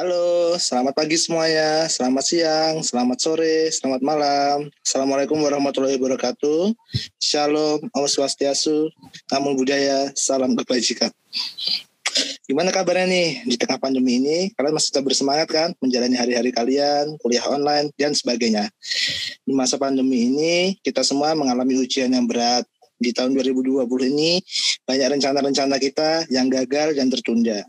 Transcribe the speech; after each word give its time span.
Halo, 0.00 0.56
selamat 0.56 0.96
pagi 0.96 1.20
semuanya, 1.20 1.84
selamat 1.84 2.24
siang, 2.24 2.80
selamat 2.80 3.20
sore, 3.20 3.68
selamat 3.68 4.00
malam. 4.00 4.72
Assalamualaikum 4.80 5.36
warahmatullahi 5.36 6.00
wabarakatuh. 6.00 6.72
Shalom, 7.20 7.84
Om 7.84 8.08
Swastiastu, 8.08 8.88
Namo 9.28 9.52
Buddhaya, 9.52 10.08
salam 10.16 10.56
kebajikan. 10.56 11.12
Gimana 12.48 12.72
kabarnya 12.72 13.12
nih 13.12 13.44
di 13.44 13.60
tengah 13.60 13.76
pandemi 13.76 14.24
ini? 14.24 14.48
Kalian 14.56 14.72
masih 14.72 14.88
tetap 14.88 15.04
bersemangat 15.04 15.52
kan 15.52 15.76
menjalani 15.84 16.16
hari-hari 16.16 16.48
kalian, 16.48 17.20
kuliah 17.20 17.44
online, 17.52 17.92
dan 18.00 18.16
sebagainya. 18.16 18.72
Di 19.44 19.52
masa 19.52 19.76
pandemi 19.76 20.32
ini, 20.32 20.80
kita 20.80 21.04
semua 21.04 21.36
mengalami 21.36 21.76
ujian 21.76 22.08
yang 22.08 22.24
berat. 22.24 22.64
Di 22.96 23.12
tahun 23.12 23.36
2020 23.36 23.84
ini, 24.08 24.40
banyak 24.80 25.20
rencana-rencana 25.20 25.76
kita 25.76 26.24
yang 26.32 26.48
gagal 26.48 26.96
dan 26.96 27.12
tertunda 27.12 27.68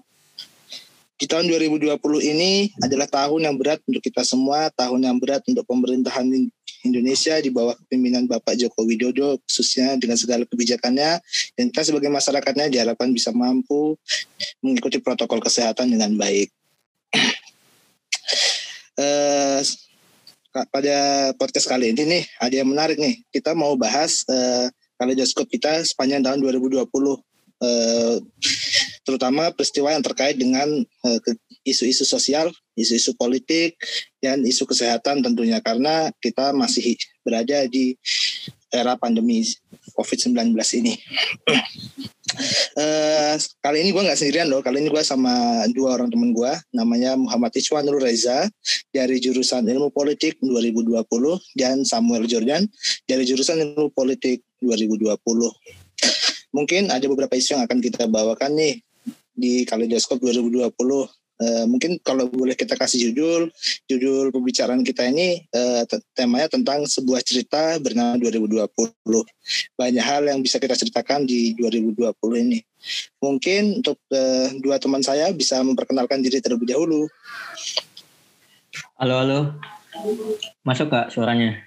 di 1.21 1.30
tahun 1.30 1.45
2020 1.45 2.02
ini 2.34 2.73
adalah 2.81 3.05
tahun 3.05 3.45
yang 3.45 3.53
berat 3.53 3.77
untuk 3.85 4.02
kita 4.02 4.25
semua, 4.25 4.73
tahun 4.73 5.05
yang 5.05 5.21
berat 5.21 5.45
untuk 5.45 5.61
pemerintahan 5.70 6.25
Indonesia 6.81 7.38
di 7.38 7.53
bawah 7.53 7.77
kepemimpinan 7.77 8.25
Bapak 8.25 8.57
Joko 8.57 8.81
Widodo 8.81 9.38
khususnya 9.45 10.02
dengan 10.02 10.17
segala 10.17 10.49
kebijakannya. 10.49 11.21
Dan 11.53 11.70
kita 11.70 11.94
sebagai 11.94 12.09
masyarakatnya 12.09 12.73
diharapkan 12.73 13.13
bisa 13.13 13.30
mampu 13.30 13.94
mengikuti 14.66 14.97
protokol 14.97 15.45
kesehatan 15.45 15.94
dengan 15.94 16.09
baik. 16.17 16.49
uh, 18.97 19.61
pada 20.73 20.97
podcast 21.38 21.69
kali 21.69 21.94
ini 21.94 22.02
nih 22.02 22.23
ada 22.41 22.66
yang 22.66 22.69
menarik 22.73 22.97
nih. 22.97 23.22
Kita 23.30 23.53
mau 23.53 23.77
bahas 23.77 24.25
uh, 24.25 24.73
kaleidoskop 24.97 25.45
kita 25.45 25.85
sepanjang 25.85 26.25
tahun 26.25 26.41
2020 26.41 26.81
uh, 26.81 28.17
terutama 29.12 29.52
peristiwa 29.52 29.92
yang 29.92 30.00
terkait 30.00 30.40
dengan 30.40 30.72
eh, 30.88 31.20
isu-isu 31.68 32.08
sosial, 32.08 32.48
isu-isu 32.80 33.12
politik, 33.20 33.76
dan 34.23 34.40
isu 34.48 34.64
kesehatan 34.64 35.20
tentunya 35.20 35.59
karena 35.59 36.08
kita 36.23 36.56
masih 36.56 36.95
berada 37.28 37.68
di 37.68 38.00
era 38.72 38.95
pandemi 38.95 39.44
COVID-19 40.00 40.56
ini. 40.80 40.95
uh, 42.80 43.36
kali 43.68 43.84
ini 43.84 43.92
gue 43.92 44.00
nggak 44.00 44.16
sendirian 44.16 44.48
loh, 44.48 44.64
kali 44.64 44.80
ini 44.80 44.88
gue 44.88 45.03
sama 45.03 45.68
dua 45.75 46.00
orang 46.00 46.08
temen 46.08 46.31
gue, 46.31 46.53
namanya 46.72 47.20
Muhammad 47.20 47.52
Nur 47.84 48.00
Reza 48.00 48.48
dari 48.96 49.20
jurusan 49.20 49.68
Ilmu 49.68 49.92
Politik 49.92 50.40
2020 50.40 51.03
dan 51.59 51.84
Samuel 51.84 52.23
Jordan 52.31 52.64
dari 53.03 53.28
jurusan 53.28 53.59
Ilmu 53.59 53.92
Politik 53.92 54.40
2020 54.64 55.20
mungkin 56.52 56.92
ada 56.92 57.03
beberapa 57.08 57.34
isu 57.34 57.58
yang 57.58 57.64
akan 57.66 57.80
kita 57.80 58.06
bawakan 58.12 58.59
nih 58.59 58.84
di 59.42 59.66
Kaleidoskop 59.66 60.22
2020. 60.22 60.70
Uh, 61.42 61.66
mungkin 61.66 61.97
kalau 62.06 62.30
boleh 62.30 62.53
kita 62.53 62.78
kasih 62.78 63.09
judul, 63.09 63.50
judul 63.89 64.30
pembicaraan 64.30 64.86
kita 64.86 65.09
ini 65.09 65.42
uh, 65.50 65.81
temanya 66.14 66.45
tentang 66.45 66.86
sebuah 66.86 67.25
cerita 67.25 67.81
bernama 67.81 68.14
2020. 68.22 68.69
Banyak 69.73 70.06
hal 70.06 70.30
yang 70.30 70.45
bisa 70.45 70.62
kita 70.62 70.78
ceritakan 70.78 71.25
di 71.25 71.58
2020 71.58 72.14
ini. 72.45 72.62
Mungkin 73.17 73.81
untuk 73.81 73.97
uh, 74.14 74.53
dua 74.62 74.78
teman 74.78 75.02
saya 75.02 75.34
bisa 75.34 75.58
memperkenalkan 75.66 76.22
diri 76.22 76.38
terlebih 76.45 76.78
dahulu. 76.78 77.09
Halo, 79.02 79.25
halo. 79.25 79.39
Masuk 80.62 80.94
kak 80.94 81.09
suaranya? 81.09 81.58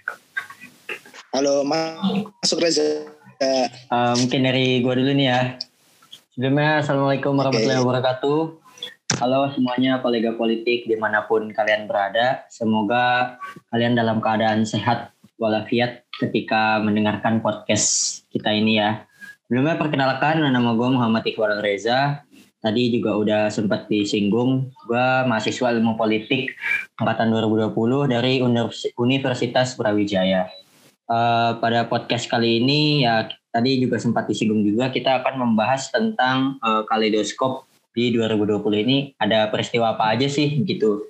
Halo, 1.35 1.67
masuk 1.67 2.63
Reza. 2.63 3.11
Uh, 3.43 4.15
mungkin 4.23 4.47
dari 4.47 4.79
gua 4.87 4.95
dulu 4.95 5.11
nih 5.11 5.27
ya. 5.27 5.41
Sebelumnya, 6.35 6.83
Assalamualaikum 6.83 7.39
warahmatullahi 7.39 7.79
okay. 7.79 7.87
wabarakatuh. 7.87 8.41
Halo 9.23 9.55
semuanya 9.55 10.03
kolega 10.03 10.35
politik 10.35 10.83
di 10.83 10.99
mana 10.99 11.23
pun 11.31 11.47
kalian 11.55 11.87
berada. 11.87 12.43
Semoga 12.51 13.39
kalian 13.71 13.95
dalam 13.95 14.19
keadaan 14.19 14.67
sehat 14.67 15.15
walafiat 15.39 16.03
ketika 16.19 16.83
mendengarkan 16.83 17.39
podcast 17.39 18.19
kita 18.35 18.51
ini 18.51 18.83
ya. 18.83 19.07
Sebelumnya 19.47 19.79
perkenalkan 19.79 20.43
nama 20.43 20.75
gue 20.75 20.89
Muhammad 20.91 21.23
Iqbal 21.23 21.63
Reza. 21.63 22.27
Tadi 22.59 22.91
juga 22.91 23.15
udah 23.15 23.43
sempat 23.55 23.87
disinggung, 23.87 24.75
gue 24.91 25.07
mahasiswa 25.31 25.71
ilmu 25.71 25.95
politik 25.95 26.51
angkatan 26.99 27.31
2020 27.31 28.11
dari 28.11 28.43
Universitas 28.99 29.79
Brawijaya. 29.79 30.51
Uh, 31.07 31.63
pada 31.63 31.87
podcast 31.87 32.27
kali 32.27 32.59
ini 32.59 33.07
ya 33.07 33.31
tadi 33.55 33.79
juga 33.79 34.03
sempat 34.03 34.27
disinggung 34.27 34.67
juga 34.67 34.91
kita 34.91 35.23
akan 35.23 35.39
membahas 35.39 35.95
tentang 35.95 36.59
uh, 36.59 36.83
kaleidoskop 36.91 37.63
di 37.95 38.11
2020 38.11 38.59
ini 38.83 38.97
ada 39.23 39.47
peristiwa 39.55 39.95
apa 39.95 40.19
aja 40.19 40.27
sih 40.27 40.59
gitu. 40.67 41.07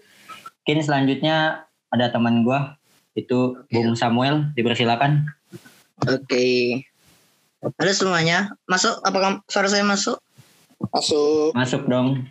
Mungkin 0.60 0.84
selanjutnya 0.84 1.64
ada 1.88 2.12
teman 2.12 2.44
gue 2.44 2.60
itu 3.16 3.56
Bung 3.72 3.96
Samuel 3.96 4.52
dipersilakan. 4.52 5.24
Oke. 6.04 6.84
Halo 7.80 7.92
semuanya, 7.96 8.52
masuk 8.68 9.00
apakah 9.00 9.40
suara 9.48 9.72
saya 9.72 9.88
masuk? 9.88 10.20
Masuk. 10.92 11.56
Masuk 11.56 11.88
dong. 11.88 12.28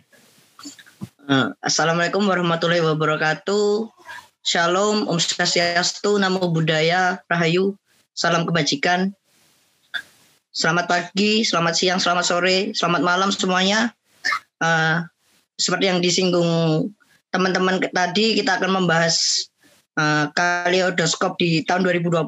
Uh, 1.26 1.50
Assalamualaikum 1.58 2.22
warahmatullahi 2.22 2.86
wabarakatuh. 2.86 3.90
Shalom, 4.46 5.10
Om 5.10 5.18
Swastiastu, 5.18 6.22
Namo 6.22 6.54
Buddhaya, 6.54 7.18
Rahayu, 7.26 7.74
salam 8.14 8.46
kebajikan. 8.46 9.10
Selamat 10.54 10.86
pagi, 10.86 11.42
selamat 11.42 11.74
siang, 11.74 11.98
selamat 11.98 12.24
sore, 12.30 12.70
selamat 12.78 13.02
malam 13.02 13.34
semuanya. 13.34 13.90
Uh, 14.62 15.02
seperti 15.58 15.90
yang 15.90 15.98
disinggung 15.98 16.94
teman-teman 17.34 17.82
tadi, 17.90 18.38
kita 18.38 18.62
akan 18.62 18.78
membahas 18.78 19.18
uh, 19.98 20.30
kaleidoskop 20.30 21.34
di 21.42 21.66
tahun 21.66 21.82
2020. 21.82 22.22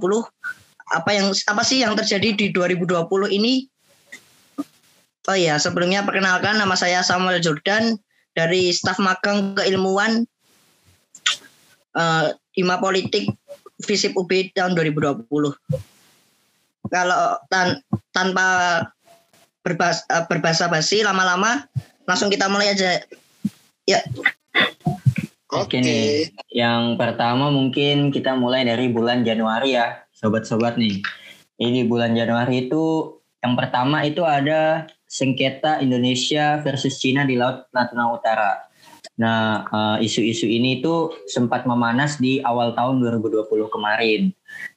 Apa 0.91 1.11
yang 1.15 1.31
apa 1.31 1.63
sih 1.63 1.87
yang 1.87 1.95
terjadi 1.95 2.35
di 2.35 2.51
2020 2.51 3.07
ini? 3.31 3.71
Oh 5.31 5.39
iya, 5.39 5.55
sebelumnya 5.63 6.03
perkenalkan 6.03 6.59
nama 6.59 6.75
saya 6.75 7.07
Samuel 7.07 7.39
Jordan 7.39 7.95
dari 8.35 8.75
staf 8.75 8.99
magang 8.99 9.55
keilmuan 9.55 10.27
uh, 11.95 12.35
Ima 12.59 12.83
Politik 12.83 13.31
Visip 13.87 14.19
UB 14.19 14.51
tahun 14.51 14.75
2020 14.75 15.31
kalau 16.91 17.39
tan 17.51 17.81
tanpa 18.15 18.47
berbahasa, 19.67 20.03
eh, 20.11 20.25
berbahasa 20.31 20.65
basi 20.71 21.03
lama-lama 21.03 21.67
langsung 22.07 22.31
kita 22.31 22.47
mulai 22.47 22.73
aja. 22.73 23.03
Ya. 23.87 24.01
Oke 25.51 25.79
nih. 25.79 26.31
Yang 26.51 26.99
pertama 26.99 27.51
mungkin 27.51 28.11
kita 28.11 28.35
mulai 28.35 28.67
dari 28.67 28.91
bulan 28.91 29.23
Januari 29.23 29.79
ya, 29.79 30.07
sobat-sobat 30.15 30.79
nih. 30.79 31.03
Ini 31.57 31.87
bulan 31.87 32.15
Januari 32.15 32.67
itu 32.67 33.17
yang 33.43 33.55
pertama 33.55 34.03
itu 34.03 34.27
ada 34.27 34.91
sengketa 35.07 35.79
Indonesia 35.79 36.59
versus 36.67 36.99
Cina 36.99 37.23
di 37.23 37.39
Laut 37.39 37.71
Natuna 37.71 38.11
Utara. 38.11 38.67
Nah, 39.17 39.65
eh, 39.65 40.07
isu-isu 40.07 40.45
ini 40.45 40.85
tuh 40.85 41.15
sempat 41.31 41.65
memanas 41.65 42.21
di 42.21 42.43
awal 42.43 42.77
tahun 42.77 43.01
2020 43.01 43.71
kemarin. 43.73 44.35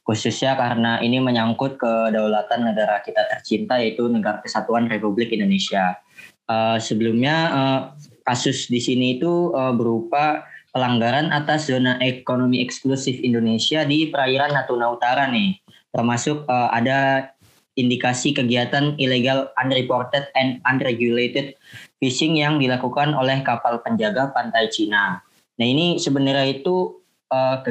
Khususnya 0.09 0.57
karena 0.57 0.97
ini 1.05 1.21
menyangkut 1.21 1.77
kedaulatan 1.77 2.65
negara 2.65 2.97
kita 3.05 3.29
tercinta 3.29 3.77
yaitu 3.77 4.09
Negara 4.09 4.41
Kesatuan 4.41 4.89
Republik 4.89 5.29
Indonesia. 5.29 6.01
Uh, 6.49 6.81
sebelumnya 6.81 7.35
uh, 7.53 7.79
kasus 8.25 8.73
di 8.73 8.81
sini 8.81 9.21
itu 9.21 9.53
uh, 9.53 9.69
berupa 9.69 10.49
pelanggaran 10.73 11.29
atas 11.29 11.69
zona 11.69 12.01
ekonomi 12.01 12.57
eksklusif 12.65 13.21
Indonesia 13.21 13.85
di 13.85 14.09
perairan 14.09 14.49
Natuna 14.49 14.89
Utara 14.89 15.29
nih. 15.29 15.61
Termasuk 15.93 16.49
uh, 16.49 16.73
ada 16.73 17.29
indikasi 17.77 18.33
kegiatan 18.33 18.97
ilegal 18.97 19.53
unreported 19.61 20.25
and 20.33 20.57
unregulated 20.65 21.53
fishing 22.01 22.41
yang 22.41 22.57
dilakukan 22.57 23.13
oleh 23.13 23.45
kapal 23.45 23.77
penjaga 23.85 24.33
pantai 24.33 24.73
Cina. 24.73 25.21
Nah 25.61 25.67
ini 25.69 26.01
sebenarnya 26.01 26.49
itu 26.49 26.97
uh, 27.29 27.61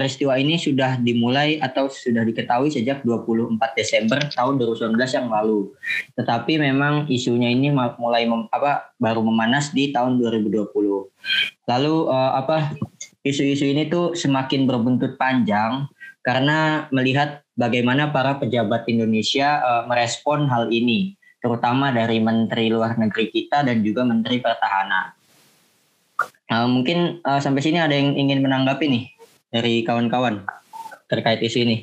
peristiwa 0.00 0.32
ini 0.40 0.56
sudah 0.56 0.96
dimulai 0.96 1.60
atau 1.60 1.92
sudah 1.92 2.24
diketahui 2.24 2.72
sejak 2.72 3.04
24 3.04 3.52
Desember 3.76 4.16
tahun 4.32 4.56
2019 4.56 4.96
yang 4.96 5.28
lalu. 5.28 5.76
Tetapi 6.16 6.56
memang 6.56 7.04
isunya 7.12 7.52
ini 7.52 7.68
mulai 8.00 8.24
mem, 8.24 8.48
apa 8.48 8.96
baru 8.96 9.20
memanas 9.20 9.76
di 9.76 9.92
tahun 9.92 10.16
2020. 10.16 10.72
Lalu 11.68 11.94
uh, 12.08 12.32
apa 12.32 12.72
isu-isu 13.20 13.68
ini 13.68 13.92
tuh 13.92 14.16
semakin 14.16 14.64
berbuntut 14.64 15.20
panjang 15.20 15.84
karena 16.24 16.88
melihat 16.88 17.44
bagaimana 17.52 18.08
para 18.08 18.40
pejabat 18.40 18.88
Indonesia 18.88 19.60
uh, 19.60 19.82
merespon 19.84 20.48
hal 20.48 20.72
ini 20.72 21.12
terutama 21.44 21.92
dari 21.92 22.24
Menteri 22.24 22.72
Luar 22.72 22.96
Negeri 22.96 23.28
kita 23.28 23.68
dan 23.68 23.84
juga 23.84 24.08
Menteri 24.08 24.40
Pertahanan. 24.40 25.12
Uh, 26.48 26.68
mungkin 26.72 27.20
uh, 27.20 27.36
sampai 27.36 27.60
sini 27.60 27.76
ada 27.76 27.92
yang 27.92 28.16
ingin 28.16 28.40
menanggapi 28.40 28.88
nih 28.88 29.19
dari 29.50 29.82
kawan-kawan 29.82 30.46
terkait 31.10 31.42
isu 31.42 31.66
ini. 31.66 31.76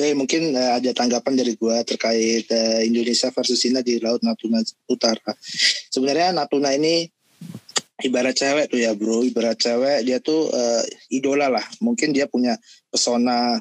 Oke, 0.00 0.16
mungkin 0.16 0.56
uh, 0.56 0.80
ada 0.80 0.96
tanggapan 0.96 1.36
dari 1.36 1.52
gua 1.60 1.84
terkait 1.84 2.48
uh, 2.48 2.80
Indonesia 2.80 3.28
versus 3.36 3.60
Cina 3.60 3.84
di 3.84 4.00
Laut 4.00 4.24
Natuna 4.24 4.64
Utara. 4.88 5.36
Sebenarnya 5.92 6.32
Natuna 6.32 6.72
ini 6.72 7.04
ibarat 8.00 8.32
cewek 8.32 8.72
tuh 8.72 8.80
ya 8.80 8.96
bro, 8.96 9.20
ibarat 9.20 9.60
cewek 9.60 10.08
dia 10.08 10.16
tuh 10.24 10.48
uh, 10.48 10.82
idola 11.12 11.52
lah. 11.52 11.66
Mungkin 11.84 12.16
dia 12.16 12.24
punya 12.24 12.56
pesona, 12.88 13.60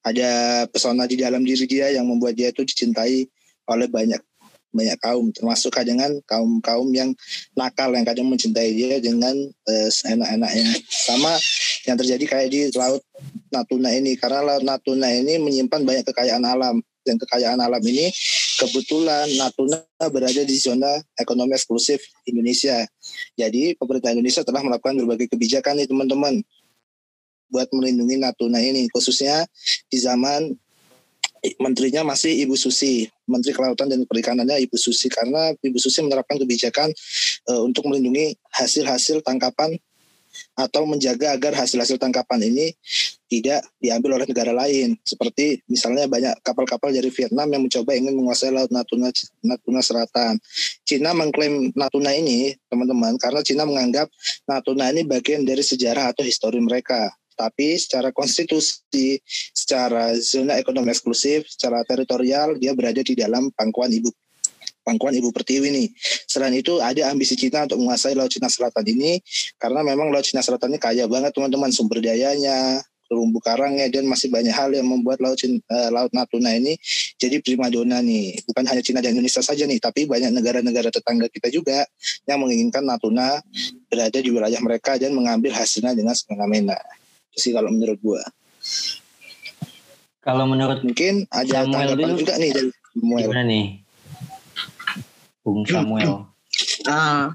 ada 0.00 0.30
pesona 0.72 1.04
di 1.04 1.20
dalam 1.20 1.44
diri 1.44 1.68
dia 1.68 1.92
yang 1.92 2.08
membuat 2.08 2.32
dia 2.32 2.48
tuh 2.48 2.64
dicintai 2.64 3.28
oleh 3.68 3.88
banyak 3.92 4.24
banyak 4.76 4.98
kaum 5.00 5.32
termasuk 5.32 5.72
kadang 5.72 5.98
kaum 6.28 6.60
kaum 6.60 6.92
yang 6.92 7.16
nakal 7.56 7.88
yang 7.96 8.04
kadang 8.04 8.28
mencintai 8.28 8.76
dia 8.76 9.00
dengan 9.00 9.32
uh, 9.66 9.88
enak-enaknya 10.04 10.76
sama 10.86 11.32
yang 11.88 11.96
terjadi 11.96 12.24
kayak 12.28 12.48
di 12.52 12.60
laut 12.76 13.00
Natuna 13.48 13.94
ini 13.94 14.18
karena 14.18 14.44
laut 14.44 14.64
Natuna 14.66 15.08
ini 15.08 15.40
menyimpan 15.40 15.86
banyak 15.86 16.04
kekayaan 16.06 16.44
alam. 16.44 16.82
Dan 17.06 17.22
kekayaan 17.22 17.62
alam 17.62 17.78
ini 17.86 18.10
kebetulan 18.58 19.30
Natuna 19.38 19.78
berada 20.10 20.42
di 20.42 20.58
zona 20.58 20.90
ekonomi 21.14 21.54
eksklusif 21.54 22.02
Indonesia. 22.26 22.82
Jadi 23.38 23.78
pemerintah 23.78 24.10
Indonesia 24.10 24.42
telah 24.42 24.66
melakukan 24.66 24.98
berbagai 24.98 25.30
kebijakan 25.30 25.78
nih 25.78 25.86
teman-teman 25.86 26.42
buat 27.46 27.70
melindungi 27.70 28.18
Natuna 28.18 28.58
ini. 28.58 28.90
Khususnya 28.90 29.46
di 29.86 30.02
zaman 30.02 30.50
menterinya 31.62 32.02
masih 32.02 32.34
Ibu 32.42 32.58
Susi, 32.58 33.06
Menteri 33.26 33.52
Kelautan 33.52 33.90
dan 33.90 34.06
Perikanannya 34.06 34.62
Ibu 34.66 34.78
Susi 34.78 35.10
karena 35.10 35.52
Ibu 35.54 35.78
Susi 35.78 36.00
menerapkan 36.02 36.38
kebijakan 36.38 36.90
uh, 37.50 37.60
untuk 37.66 37.90
melindungi 37.90 38.38
hasil-hasil 38.54 39.22
tangkapan 39.26 39.76
atau 40.56 40.84
menjaga 40.84 41.32
agar 41.32 41.56
hasil-hasil 41.56 41.96
tangkapan 41.96 42.48
ini 42.48 42.72
tidak 43.26 43.66
diambil 43.82 44.20
oleh 44.20 44.26
negara 44.28 44.52
lain 44.54 44.94
seperti 45.02 45.60
misalnya 45.66 46.06
banyak 46.06 46.34
kapal-kapal 46.46 46.92
dari 46.94 47.10
Vietnam 47.10 47.48
yang 47.50 47.62
mencoba 47.66 47.90
ingin 47.96 48.14
menguasai 48.14 48.52
laut 48.54 48.70
Natuna 48.70 49.10
Natuna 49.42 49.80
Selatan. 49.82 50.38
Cina 50.86 51.10
mengklaim 51.16 51.72
Natuna 51.74 52.14
ini 52.14 52.54
teman-teman 52.70 53.18
karena 53.18 53.40
Cina 53.42 53.64
menganggap 53.66 54.06
Natuna 54.46 54.92
ini 54.92 55.02
bagian 55.02 55.42
dari 55.42 55.64
sejarah 55.64 56.14
atau 56.14 56.22
histori 56.22 56.60
mereka 56.62 57.10
tapi 57.36 57.76
secara 57.76 58.10
konstitusi, 58.10 59.20
secara 59.52 60.16
zona 60.16 60.56
ekonomi 60.56 60.90
eksklusif, 60.90 61.46
secara 61.52 61.84
teritorial 61.84 62.56
dia 62.56 62.72
berada 62.72 63.04
di 63.04 63.12
dalam 63.12 63.52
pangkuan 63.52 63.92
ibu 63.92 64.08
pangkuan 64.86 65.18
Ibu 65.18 65.34
Pertiwi 65.34 65.66
ini. 65.74 65.90
Selain 66.30 66.54
itu 66.54 66.78
ada 66.78 67.10
ambisi 67.10 67.34
Cina 67.34 67.66
untuk 67.66 67.82
menguasai 67.82 68.14
Laut 68.14 68.30
Cina 68.30 68.46
Selatan 68.46 68.86
ini 68.86 69.18
karena 69.58 69.82
memang 69.82 70.14
Laut 70.14 70.22
Cina 70.22 70.46
Selatan 70.46 70.70
ini 70.70 70.78
kaya 70.78 71.10
banget 71.10 71.34
teman-teman 71.34 71.74
sumber 71.74 71.98
dayanya, 71.98 72.78
terumbu 73.10 73.42
karangnya 73.42 73.90
dan 73.90 74.06
masih 74.06 74.30
banyak 74.30 74.54
hal 74.54 74.70
yang 74.70 74.86
membuat 74.86 75.18
Laut 75.18 75.38
uh, 75.42 75.90
Laut 75.90 76.14
Natuna 76.14 76.54
ini 76.54 76.78
jadi 77.18 77.42
primadona 77.42 77.98
nih. 77.98 78.38
Bukan 78.46 78.62
hanya 78.70 78.82
Cina 78.86 79.02
dan 79.02 79.18
Indonesia 79.18 79.42
saja 79.42 79.66
nih, 79.66 79.82
tapi 79.82 80.06
banyak 80.06 80.30
negara-negara 80.30 80.94
tetangga 80.94 81.26
kita 81.26 81.50
juga 81.50 81.82
yang 82.30 82.46
menginginkan 82.46 82.86
Natuna 82.86 83.42
berada 83.90 84.18
di 84.22 84.30
wilayah 84.30 84.62
mereka 84.62 84.94
dan 85.02 85.10
mengambil 85.14 85.50
hasilnya 85.50 85.98
dengan 85.98 86.14
semena-mena 86.14 86.78
sih 87.36 87.52
kalau 87.52 87.68
menurut 87.70 88.00
gua. 88.00 88.22
Kalau 90.26 90.42
menurut 90.48 90.82
mungkin 90.82 91.28
ada 91.30 91.62
Samuel 91.62 91.94
tanggapan 91.94 92.08
dulu, 92.10 92.18
juga 92.18 92.34
nih 92.42 92.50
dari 92.50 92.70
Samuel. 92.74 93.22
Gimana 93.22 93.42
nih? 93.46 93.66
Bung 95.46 95.62
Samuel. 95.68 96.12
Uh, 96.88 97.30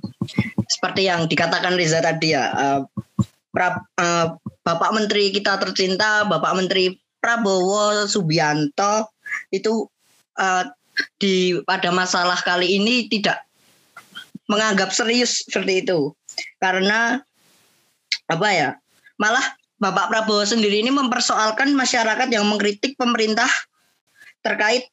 seperti 0.68 1.07
yang 1.07 1.30
dikatakan 1.30 1.80
Riza 1.80 2.03
tadi 2.03 2.36
ya, 2.36 2.51
uh, 2.51 2.80
pra, 3.56 3.80
uh, 4.01 4.36
Bapak 4.65 4.92
Menteri 4.92 5.31
kita 5.31 5.56
tercinta, 5.62 6.27
Bapak 6.27 6.51
Menteri 6.57 7.00
Prabowo 7.21 8.09
Subianto 8.09 9.07
itu 9.54 9.88
uh, 10.42 10.63
di 11.21 11.56
pada 11.63 11.94
masalah 11.94 12.42
kali 12.44 12.81
ini 12.81 13.07
tidak 13.07 13.45
menganggap 14.51 14.92
serius 14.92 15.47
seperti 15.47 15.86
itu 15.88 16.12
karena 16.59 17.24
apa 18.27 18.47
ya 18.51 18.69
malah 19.15 19.44
Bapak 19.81 20.13
Prabowo 20.13 20.45
sendiri 20.45 20.86
ini 20.86 20.94
mempersoalkan 20.94 21.74
masyarakat 21.74 22.30
yang 22.30 22.45
mengkritik 22.45 22.94
pemerintah 23.01 23.50
terkait 24.45 24.86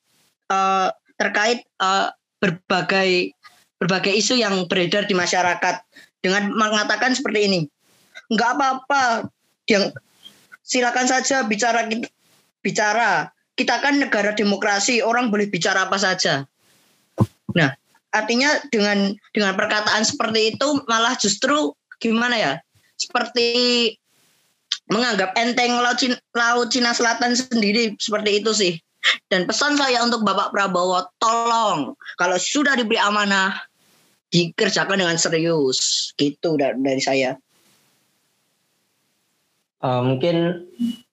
uh, 0.48 0.88
terkait 1.20 1.68
uh, 1.76 2.08
berbagai 2.40 3.36
berbagai 3.76 4.16
isu 4.16 4.40
yang 4.40 4.64
beredar 4.64 5.04
di 5.04 5.12
masyarakat 5.12 5.84
dengan 6.24 6.48
mengatakan 6.56 7.12
seperti 7.12 7.40
ini. 7.46 7.60
Enggak 8.32 8.56
apa-apa, 8.56 9.28
yang 9.68 9.92
silakan 10.64 11.04
saja 11.04 11.44
bicara 11.44 11.84
bicara. 12.64 13.28
Kita 13.58 13.82
kan 13.82 13.98
negara 13.98 14.32
demokrasi, 14.32 15.02
orang 15.02 15.34
boleh 15.34 15.50
bicara 15.50 15.90
apa 15.90 15.98
saja. 15.98 16.46
Nah, 17.58 17.74
artinya 18.14 18.54
dengan 18.70 19.18
dengan 19.34 19.52
perkataan 19.58 20.06
seperti 20.06 20.54
itu 20.54 20.66
malah 20.86 21.18
justru 21.18 21.74
gimana 21.98 22.38
ya? 22.38 22.52
Seperti 22.94 23.48
menganggap 24.88 25.36
enteng 25.36 25.76
laut 25.78 25.96
Cina, 26.00 26.16
laut 26.34 26.68
Cina 26.72 26.92
Selatan 26.92 27.36
sendiri 27.36 27.96
seperti 28.00 28.42
itu 28.42 28.50
sih. 28.52 28.74
Dan 29.30 29.46
pesan 29.46 29.78
saya 29.78 30.02
untuk 30.02 30.26
Bapak 30.26 30.50
Prabowo, 30.50 31.06
tolong 31.22 31.94
kalau 32.18 32.36
sudah 32.36 32.74
diberi 32.74 32.98
amanah 32.98 33.54
dikerjakan 34.34 35.00
dengan 35.00 35.16
serius. 35.16 36.12
Gitu 36.18 36.58
dari 36.58 37.00
saya. 37.00 37.38
Uh, 39.78 40.02
mungkin 40.02 40.66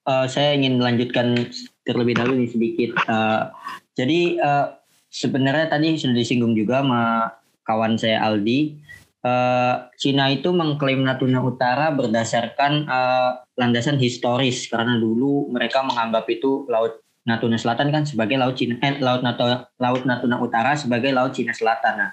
uh, 0.10 0.26
saya 0.26 0.58
ingin 0.58 0.82
melanjutkan 0.82 1.54
terlebih 1.86 2.18
dahulu 2.18 2.42
nih 2.42 2.50
sedikit. 2.50 2.90
Uh, 3.06 3.54
jadi 3.94 4.42
uh, 4.42 4.68
sebenarnya 5.14 5.70
tadi 5.70 5.96
sudah 5.96 6.18
disinggung 6.18 6.58
juga 6.58 6.82
sama 6.82 7.32
kawan 7.64 7.96
saya 7.96 8.20
Aldi 8.26 8.85
uh, 9.26 9.90
Cina 9.98 10.30
itu 10.30 10.54
mengklaim 10.54 11.02
Natuna 11.02 11.42
Utara 11.42 11.90
berdasarkan 11.90 12.86
uh, 12.86 13.42
landasan 13.58 13.98
historis 13.98 14.70
karena 14.70 15.02
dulu 15.02 15.50
mereka 15.50 15.82
menganggap 15.82 16.30
itu 16.30 16.70
laut 16.70 17.02
Natuna 17.26 17.58
Selatan 17.58 17.90
kan 17.90 18.06
sebagai 18.06 18.38
laut 18.38 18.54
Cina 18.54 18.78
eh, 18.86 19.02
laut 19.02 19.26
Natuna 19.26 19.66
laut 19.82 20.06
Natuna 20.06 20.38
Utara 20.38 20.78
sebagai 20.78 21.10
laut 21.10 21.34
Cina 21.34 21.58
Selatan. 21.58 21.98
Nah, 21.98 22.12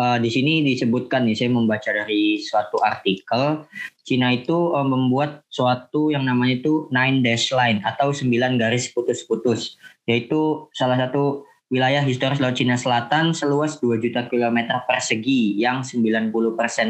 uh, 0.00 0.16
di 0.16 0.32
sini 0.32 0.64
disebutkan 0.64 1.28
nih 1.28 1.36
saya 1.36 1.52
membaca 1.52 1.92
dari 1.92 2.40
suatu 2.40 2.80
artikel 2.80 3.68
Cina 4.00 4.32
itu 4.32 4.72
uh, 4.72 4.86
membuat 4.88 5.44
suatu 5.52 6.08
yang 6.08 6.24
namanya 6.24 6.64
itu 6.64 6.88
nine 6.88 7.20
dash 7.20 7.52
line 7.52 7.84
atau 7.84 8.16
sembilan 8.16 8.56
garis 8.56 8.88
putus-putus 8.96 9.76
yaitu 10.08 10.64
salah 10.72 10.96
satu 10.96 11.44
wilayah 11.74 12.06
historis 12.06 12.38
Laut 12.38 12.54
Cina 12.54 12.78
Selatan 12.78 13.34
seluas 13.34 13.82
2 13.82 13.98
juta 13.98 14.30
kilometer 14.30 14.86
persegi 14.86 15.58
yang 15.58 15.82
90% 15.82 16.30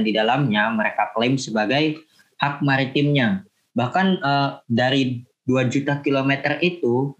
di 0.05 0.13
dalamnya 0.13 0.69
mereka 0.77 1.09
klaim 1.17 1.41
sebagai 1.41 2.05
hak 2.37 2.61
maritimnya. 2.61 3.49
Bahkan 3.73 4.07
uh, 4.21 4.61
dari 4.69 5.25
2 5.49 5.73
juta 5.73 6.05
kilometer 6.05 6.61
itu 6.61 7.17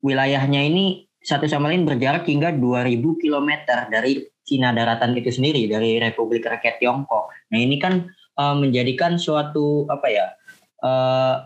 wilayahnya 0.00 0.64
ini 0.64 1.04
satu 1.20 1.44
sama 1.44 1.68
lain 1.68 1.84
berjarak 1.84 2.24
hingga 2.24 2.56
2000 2.56 3.22
kilometer 3.22 3.92
dari 3.92 4.24
Cina 4.46 4.72
daratan 4.72 5.12
itu 5.18 5.28
sendiri 5.28 5.68
dari 5.68 6.00
Republik 6.00 6.48
Rakyat 6.48 6.80
Tiongkok. 6.80 7.28
Nah, 7.52 7.58
ini 7.60 7.76
kan 7.76 8.08
uh, 8.40 8.56
menjadikan 8.56 9.20
suatu 9.20 9.84
apa 9.92 10.06
ya? 10.08 10.26
Uh, 10.80 11.44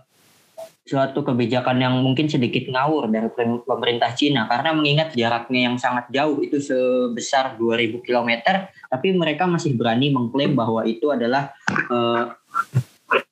suatu 0.91 1.23
kebijakan 1.23 1.79
yang 1.79 1.95
mungkin 2.03 2.27
sedikit 2.27 2.67
ngawur 2.67 3.07
dari 3.07 3.31
pemerintah 3.63 4.11
Cina 4.11 4.51
karena 4.51 4.75
mengingat 4.75 5.15
jaraknya 5.15 5.71
yang 5.71 5.79
sangat 5.79 6.11
jauh 6.11 6.43
itu 6.43 6.59
sebesar 6.59 7.55
2000 7.55 8.03
km 8.03 8.31
tapi 8.91 9.15
mereka 9.15 9.47
masih 9.47 9.79
berani 9.79 10.11
mengklaim 10.11 10.59
bahwa 10.59 10.83
itu 10.83 11.15
adalah 11.15 11.55
uh, 11.95 12.35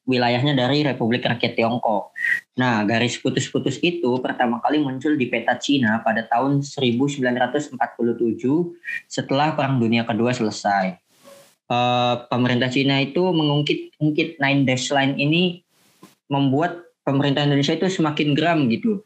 wilayahnya 0.07 0.55
dari 0.55 0.87
Republik 0.87 1.27
Rakyat 1.27 1.59
Tiongkok. 1.59 2.15
Nah, 2.57 2.87
garis 2.87 3.21
putus-putus 3.21 3.77
itu 3.83 4.09
pertama 4.23 4.63
kali 4.63 4.81
muncul 4.81 5.19
di 5.19 5.27
peta 5.29 5.59
Cina 5.59 6.01
pada 6.01 6.25
tahun 6.31 6.65
1947 6.65 7.77
setelah 9.11 9.53
Perang 9.53 9.77
Dunia 9.83 10.07
Kedua 10.07 10.31
selesai. 10.31 10.97
Uh, 11.69 12.25
pemerintah 12.33 12.73
Cina 12.73 13.03
itu 13.05 13.21
mengungkit-ungkit 13.21 14.41
Nine 14.41 14.65
Dash 14.65 14.89
Line 14.89 15.21
ini 15.21 15.61
membuat 16.33 16.88
pemerintah 17.09 17.49
Indonesia 17.49 17.73
itu 17.73 17.89
semakin 17.89 18.37
geram 18.37 18.69
gitu. 18.69 19.01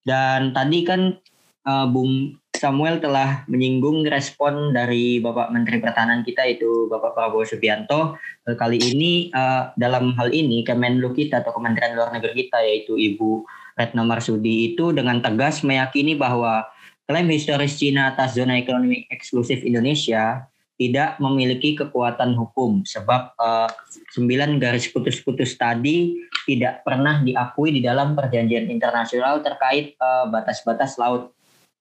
Dan 0.00 0.56
tadi 0.56 0.80
kan 0.88 1.20
uh, 1.68 1.86
Bung 1.92 2.40
Samuel 2.54 3.02
telah 3.02 3.44
menyinggung 3.50 4.06
respon 4.08 4.72
dari 4.72 5.20
Bapak 5.20 5.52
Menteri 5.52 5.84
Pertahanan 5.84 6.24
kita 6.24 6.48
itu 6.48 6.88
Bapak 6.88 7.12
Prabowo 7.12 7.44
Subianto. 7.44 8.16
Uh, 8.48 8.56
kali 8.56 8.80
ini 8.80 9.28
uh, 9.36 9.76
dalam 9.76 10.16
hal 10.16 10.32
ini 10.32 10.64
Kemenlu 10.64 11.12
kita 11.12 11.44
atau 11.44 11.52
Kementerian 11.52 11.92
Luar 11.92 12.08
Negeri 12.16 12.48
kita 12.48 12.64
yaitu 12.64 12.96
Ibu 12.96 13.44
Retno 13.76 14.08
Marsudi 14.08 14.72
itu 14.72 14.94
dengan 14.96 15.20
tegas 15.20 15.60
meyakini 15.60 16.16
bahwa 16.16 16.64
klaim 17.04 17.28
historis 17.28 17.76
Cina 17.76 18.14
atas 18.16 18.38
zona 18.38 18.56
ekonomi 18.56 19.04
eksklusif 19.12 19.60
Indonesia 19.66 20.48
tidak 20.74 21.22
memiliki 21.22 21.78
kekuatan 21.78 22.34
hukum 22.34 22.82
sebab 22.82 23.34
uh, 23.38 23.70
sembilan 24.10 24.58
garis 24.58 24.90
putus-putus 24.90 25.54
tadi 25.54 26.18
tidak 26.44 26.82
pernah 26.82 27.22
diakui 27.22 27.70
di 27.70 27.80
dalam 27.80 28.18
perjanjian 28.18 28.66
internasional 28.66 29.38
terkait 29.38 29.94
uh, 30.02 30.26
batas-batas 30.28 30.98
laut 30.98 31.30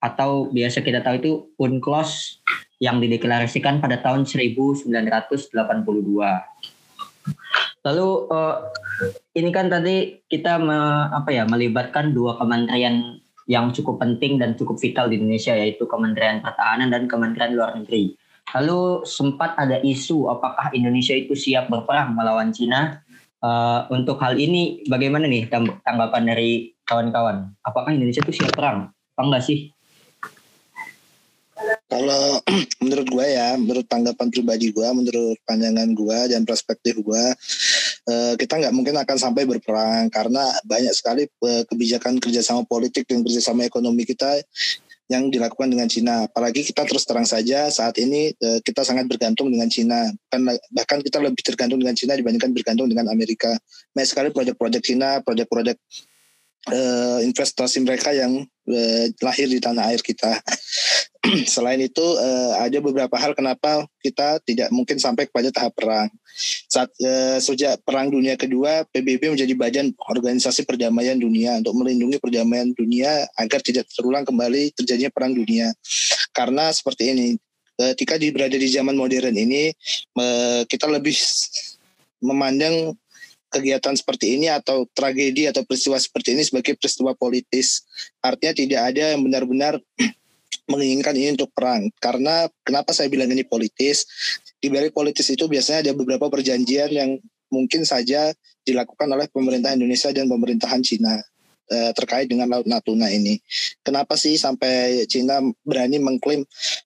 atau 0.04 0.52
biasa 0.52 0.84
kita 0.84 1.00
tahu 1.00 1.16
itu 1.18 1.32
UNCLOS 1.56 2.44
yang 2.84 3.00
dideklarasikan 3.00 3.80
pada 3.80 4.04
tahun 4.04 4.28
1982. 4.28 4.84
Lalu 7.84 8.10
uh, 8.28 8.56
ini 9.36 9.50
kan 9.52 9.72
tadi 9.72 10.20
kita 10.28 10.60
me, 10.60 11.08
apa 11.12 11.32
ya 11.32 11.48
melibatkan 11.48 12.12
dua 12.12 12.36
kementerian 12.36 13.24
yang 13.48 13.72
cukup 13.76 14.00
penting 14.00 14.40
dan 14.40 14.56
cukup 14.56 14.80
vital 14.80 15.12
di 15.12 15.20
Indonesia 15.20 15.52
yaitu 15.56 15.84
Kementerian 15.84 16.40
Pertahanan 16.40 16.92
dan 16.92 17.12
Kementerian 17.12 17.56
Luar 17.56 17.76
Negeri. 17.76 18.16
Lalu 18.52 19.08
sempat 19.08 19.56
ada 19.56 19.80
isu 19.80 20.28
apakah 20.28 20.70
Indonesia 20.76 21.16
itu 21.16 21.34
siap 21.34 21.72
berperang 21.72 22.12
melawan 22.14 22.52
Cina. 22.52 23.00
Uh, 23.44 23.84
untuk 23.92 24.24
hal 24.24 24.40
ini 24.40 24.88
bagaimana 24.88 25.28
nih 25.28 25.52
tanggapan 25.84 26.24
dari 26.24 26.72
kawan-kawan? 26.88 27.52
Apakah 27.60 27.92
Indonesia 27.92 28.24
itu 28.24 28.40
siap 28.40 28.56
perang? 28.56 28.88
Apa 29.16 29.22
enggak 29.28 29.44
sih? 29.44 29.74
Kalau 31.92 32.40
menurut 32.84 33.08
gue 33.08 33.26
ya, 33.28 33.60
menurut 33.60 33.86
tanggapan 33.86 34.28
pribadi 34.32 34.72
gue, 34.72 34.88
menurut 34.96 35.38
pandangan 35.44 35.92
gue 35.92 36.20
dan 36.32 36.48
perspektif 36.48 37.04
gue, 37.04 37.24
uh, 38.10 38.34
kita 38.36 38.54
nggak 38.60 38.74
mungkin 38.76 38.96
akan 39.00 39.18
sampai 39.20 39.44
berperang 39.48 40.10
karena 40.12 40.44
banyak 40.68 40.94
sekali 40.96 41.28
uh, 41.44 41.64
kebijakan 41.68 42.20
kerjasama 42.20 42.66
politik 42.68 43.08
dan 43.08 43.24
kerjasama 43.24 43.68
ekonomi 43.68 44.04
kita 44.04 44.42
yang 45.12 45.28
dilakukan 45.28 45.68
dengan 45.68 45.88
Cina. 45.92 46.28
Apalagi 46.28 46.64
kita 46.64 46.88
terus 46.88 47.04
terang 47.04 47.28
saja 47.28 47.68
saat 47.68 48.00
ini 48.00 48.32
uh, 48.40 48.60
kita 48.64 48.88
sangat 48.88 49.08
bergantung 49.08 49.52
dengan 49.52 49.68
Cina. 49.68 50.08
Bahkan, 50.10 50.42
bahkan 50.72 51.00
kita 51.04 51.20
lebih 51.20 51.44
tergantung 51.44 51.80
dengan 51.80 51.96
Cina 51.96 52.16
dibandingkan 52.16 52.56
bergantung 52.56 52.88
dengan 52.88 53.12
Amerika. 53.12 53.52
Banyak 53.92 54.08
sekali 54.08 54.30
proyek-proyek 54.32 54.82
Cina, 54.82 55.20
proyek-proyek 55.24 55.78
uh, 56.72 57.20
investasi 57.24 57.84
mereka 57.84 58.16
yang 58.16 58.48
uh, 58.48 59.06
lahir 59.20 59.48
di 59.52 59.60
tanah 59.60 59.92
air 59.92 60.00
kita. 60.00 60.40
Selain 61.48 61.80
itu 61.80 62.04
uh, 62.04 62.60
ada 62.60 62.84
beberapa 62.84 63.16
hal 63.16 63.32
kenapa 63.32 63.88
kita 64.04 64.44
tidak 64.44 64.68
mungkin 64.76 65.00
sampai 65.00 65.24
kepada 65.24 65.56
tahap 65.56 65.72
perang. 65.72 66.12
Saat 66.68 66.92
uh, 67.00 67.40
sejak 67.40 67.80
Perang 67.88 68.12
Dunia 68.12 68.36
Kedua, 68.36 68.84
PBB 68.92 69.32
menjadi 69.32 69.54
bagian 69.56 69.96
organisasi 70.12 70.68
perdamaian 70.68 71.16
dunia 71.16 71.64
untuk 71.64 71.80
melindungi 71.80 72.20
perdamaian 72.20 72.76
dunia 72.76 73.24
agar 73.40 73.64
tidak 73.64 73.88
terulang 73.96 74.28
kembali 74.28 74.76
terjadinya 74.76 75.12
perang 75.16 75.32
dunia. 75.32 75.72
Karena 76.36 76.68
seperti 76.76 77.16
ini, 77.16 77.28
ketika 77.80 78.20
berada 78.20 78.60
di 78.60 78.68
zaman 78.68 79.00
modern 79.00 79.38
ini, 79.40 79.72
uh, 80.20 80.68
kita 80.68 80.92
lebih 80.92 81.16
memandang 82.20 83.00
kegiatan 83.54 83.94
seperti 83.94 84.36
ini 84.36 84.50
atau 84.50 84.90
tragedi 84.92 85.46
atau 85.46 85.62
peristiwa 85.62 85.96
seperti 86.02 86.36
ini 86.36 86.44
sebagai 86.44 86.74
peristiwa 86.76 87.14
politis. 87.14 87.86
Artinya 88.20 88.54
tidak 88.58 88.82
ada 88.92 89.14
yang 89.14 89.22
benar-benar 89.22 89.78
menginginkan 90.70 91.14
ini 91.18 91.36
untuk 91.36 91.52
perang. 91.54 91.90
Karena 91.98 92.48
kenapa 92.66 92.92
saya 92.96 93.08
bilang 93.10 93.30
ini 93.30 93.46
politis? 93.46 94.06
Di 94.60 94.72
balik 94.72 94.96
politis 94.96 95.28
itu 95.30 95.46
biasanya 95.50 95.90
ada 95.90 95.94
beberapa 95.94 96.30
perjanjian 96.32 96.90
yang 96.94 97.10
mungkin 97.52 97.86
saja 97.86 98.34
dilakukan 98.66 99.06
oleh 99.12 99.30
pemerintah 99.30 99.76
Indonesia 99.76 100.10
dan 100.10 100.26
pemerintahan 100.26 100.82
Cina 100.82 101.22
eh, 101.70 101.92
terkait 101.94 102.32
dengan 102.32 102.50
Laut 102.50 102.66
Natuna 102.66 103.12
ini. 103.12 103.38
Kenapa 103.86 104.18
sih 104.18 104.40
sampai 104.40 105.06
Cina 105.06 105.44
berani 105.62 106.00
mengklaim 106.00 106.42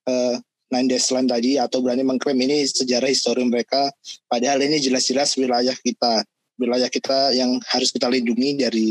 uh, 0.09 0.36
Nine 0.67 0.88
Days 0.91 1.07
Land 1.15 1.31
tadi 1.31 1.55
atau 1.55 1.79
berani 1.79 2.03
mengklaim 2.03 2.36
ini 2.43 2.67
sejarah 2.67 3.07
histori 3.07 3.43
mereka 3.47 3.88
padahal 4.27 4.59
ini 4.59 4.83
jelas-jelas 4.83 5.39
wilayah 5.39 5.75
kita 5.79 6.27
wilayah 6.59 6.89
kita 6.91 7.31
yang 7.38 7.55
harus 7.71 7.93
kita 7.93 8.12
lindungi 8.12 8.59
dari 8.59 8.88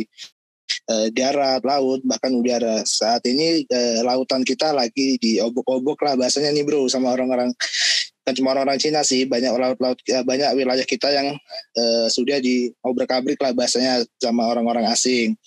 uh, 0.91 1.07
darat, 1.13 1.63
laut, 1.63 2.01
bahkan 2.07 2.33
udara. 2.35 2.83
Saat 2.87 3.27
ini 3.27 3.67
uh, 3.67 4.01
lautan 4.07 4.43
kita 4.43 4.71
lagi 4.75 5.19
diobok-obok 5.19 5.99
lah 6.03 6.15
bahasanya 6.19 6.55
nih 6.55 6.65
bro 6.67 6.87
sama 6.91 7.15
orang-orang 7.15 7.53
kan 8.27 8.35
cuma 8.35 8.59
orang-orang 8.59 8.83
Cina 8.83 9.07
sih 9.07 9.23
banyak 9.23 9.55
laut-laut 9.55 9.99
uh, 10.03 10.25
banyak 10.27 10.51
wilayah 10.59 10.83
kita 10.83 11.15
yang 11.15 11.31
uh, 11.79 12.07
sudah 12.11 12.43
diobrak-abrik 12.43 13.39
lah 13.39 13.55
bahasanya 13.55 14.03
sama 14.19 14.51
orang-orang 14.51 14.91
asing. 14.91 15.39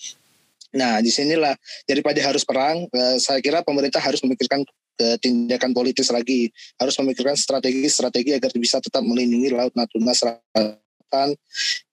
Nah 0.71 1.03
di 1.03 1.11
sinilah 1.11 1.57
daripada 1.83 2.23
harus 2.23 2.47
perang, 2.47 2.87
uh, 2.87 3.17
saya 3.19 3.43
kira 3.43 3.59
pemerintah 3.65 3.99
harus 3.99 4.23
memikirkan 4.23 4.63
tindakan 4.99 5.71
politis 5.71 6.11
lagi, 6.11 6.51
harus 6.75 6.91
memikirkan 6.99 7.31
strategi-strategi 7.31 8.35
agar 8.35 8.51
bisa 8.59 8.83
tetap 8.83 8.99
melindungi 8.99 9.47
laut 9.47 9.71
Natuna 9.71 10.11
Selatan 10.11 11.39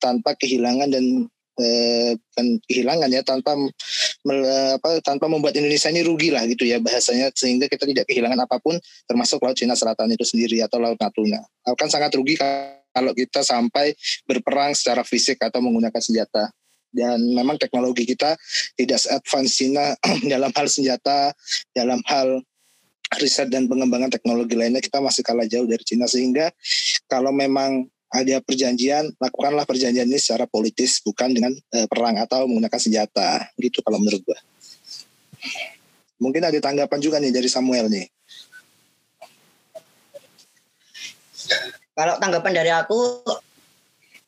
tanpa 0.02 0.34
kehilangan 0.34 0.90
dan 0.90 1.30
eh, 1.60 2.12
kehilangan 2.68 3.08
ya 3.08 3.22
tanpa 3.24 3.56
apa 4.76 4.88
tanpa 5.00 5.26
membuat 5.30 5.56
Indonesia 5.56 5.88
ini 5.88 6.02
rugi 6.02 6.34
lah 6.34 6.44
gitu 6.50 6.66
ya 6.66 6.82
bahasanya 6.82 7.32
sehingga 7.32 7.70
kita 7.70 7.86
tidak 7.86 8.04
kehilangan 8.10 8.44
apa 8.44 8.58
pun 8.58 8.76
termasuk 9.06 9.40
laut 9.40 9.56
Cina 9.56 9.78
Selatan 9.78 10.12
itu 10.12 10.26
sendiri 10.26 10.60
atau 10.60 10.82
laut 10.82 10.98
Natuna. 11.00 11.40
Akan 11.64 11.88
sangat 11.88 12.12
rugi 12.14 12.36
kalau 12.96 13.12
kita 13.12 13.44
sampai 13.44 13.92
berperang 14.24 14.72
secara 14.72 15.04
fisik 15.04 15.40
atau 15.44 15.60
menggunakan 15.60 16.00
senjata. 16.00 16.48
Dan 16.96 17.20
memang 17.36 17.60
teknologi 17.60 18.08
kita 18.08 18.40
tidak 18.72 18.96
advance 19.12 19.52
Cina 19.60 19.92
dalam 20.32 20.48
hal 20.56 20.66
senjata 20.66 21.36
dalam 21.76 22.00
hal 22.08 22.40
riset 23.20 23.52
dan 23.52 23.70
pengembangan 23.70 24.10
teknologi 24.10 24.58
lainnya 24.58 24.82
kita 24.82 24.98
masih 24.98 25.22
kalah 25.22 25.44
jauh 25.44 25.68
dari 25.68 25.84
Cina. 25.84 26.08
Sehingga 26.08 26.48
kalau 27.04 27.30
memang 27.36 27.84
ada 28.10 28.38
perjanjian, 28.38 29.10
lakukanlah 29.18 29.66
perjanjian 29.66 30.06
ini 30.06 30.18
secara 30.20 30.46
politis, 30.46 31.02
bukan 31.02 31.34
dengan 31.34 31.52
uh, 31.52 31.86
perang 31.90 32.16
atau 32.22 32.46
menggunakan 32.46 32.80
senjata. 32.80 33.50
Gitu 33.58 33.82
kalau 33.82 33.98
menurut 33.98 34.22
gue. 34.22 34.38
Mungkin 36.22 36.42
ada 36.46 36.58
tanggapan 36.62 36.98
juga 37.02 37.20
nih 37.20 37.34
dari 37.34 37.48
Samuel 37.50 37.90
nih. 37.92 38.06
Kalau 41.96 42.20
tanggapan 42.20 42.52
dari 42.52 42.72
aku, 42.72 43.24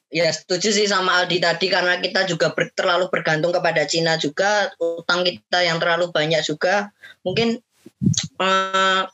ya 0.09 0.29
setuju 0.33 0.73
sih 0.73 0.89
sama 0.89 1.21
Aldi 1.21 1.37
tadi 1.37 1.67
karena 1.69 2.01
kita 2.01 2.25
juga 2.25 2.53
ber, 2.53 2.73
terlalu 2.73 3.13
bergantung 3.13 3.53
kepada 3.53 3.85
Cina 3.85 4.17
juga, 4.17 4.73
utang 4.81 5.25
kita 5.25 5.65
yang 5.65 5.77
terlalu 5.77 6.09
banyak 6.09 6.41
juga, 6.45 6.89
mungkin 7.21 7.61
uh, 8.41 9.05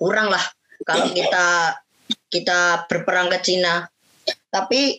kurang 0.00 0.32
lah 0.32 0.42
kalau 0.82 1.12
kita 1.14 1.78
kita 2.30 2.86
berperang 2.86 3.30
ke 3.30 3.38
Cina. 3.42 3.86
Tapi 4.50 4.98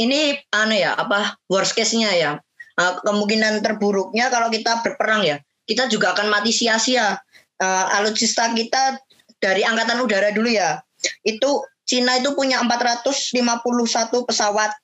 ini 0.00 0.34
aneh 0.54 0.86
ya 0.86 0.96
apa 0.96 1.36
worst 1.50 1.76
case-nya 1.76 2.12
ya. 2.16 2.32
Uh, 2.76 3.00
kemungkinan 3.00 3.64
terburuknya 3.64 4.28
kalau 4.28 4.52
kita 4.52 4.84
berperang 4.84 5.24
ya, 5.24 5.40
kita 5.64 5.88
juga 5.88 6.12
akan 6.12 6.28
mati 6.28 6.52
sia-sia. 6.52 7.16
Uh, 7.56 7.88
alutsista 7.96 8.52
kita 8.52 9.00
dari 9.40 9.64
angkatan 9.64 10.04
udara 10.04 10.28
dulu 10.32 10.52
ya. 10.52 10.84
Itu 11.24 11.64
Cina 11.86 12.20
itu 12.20 12.36
punya 12.36 12.60
451 12.60 14.28
pesawat. 14.28 14.74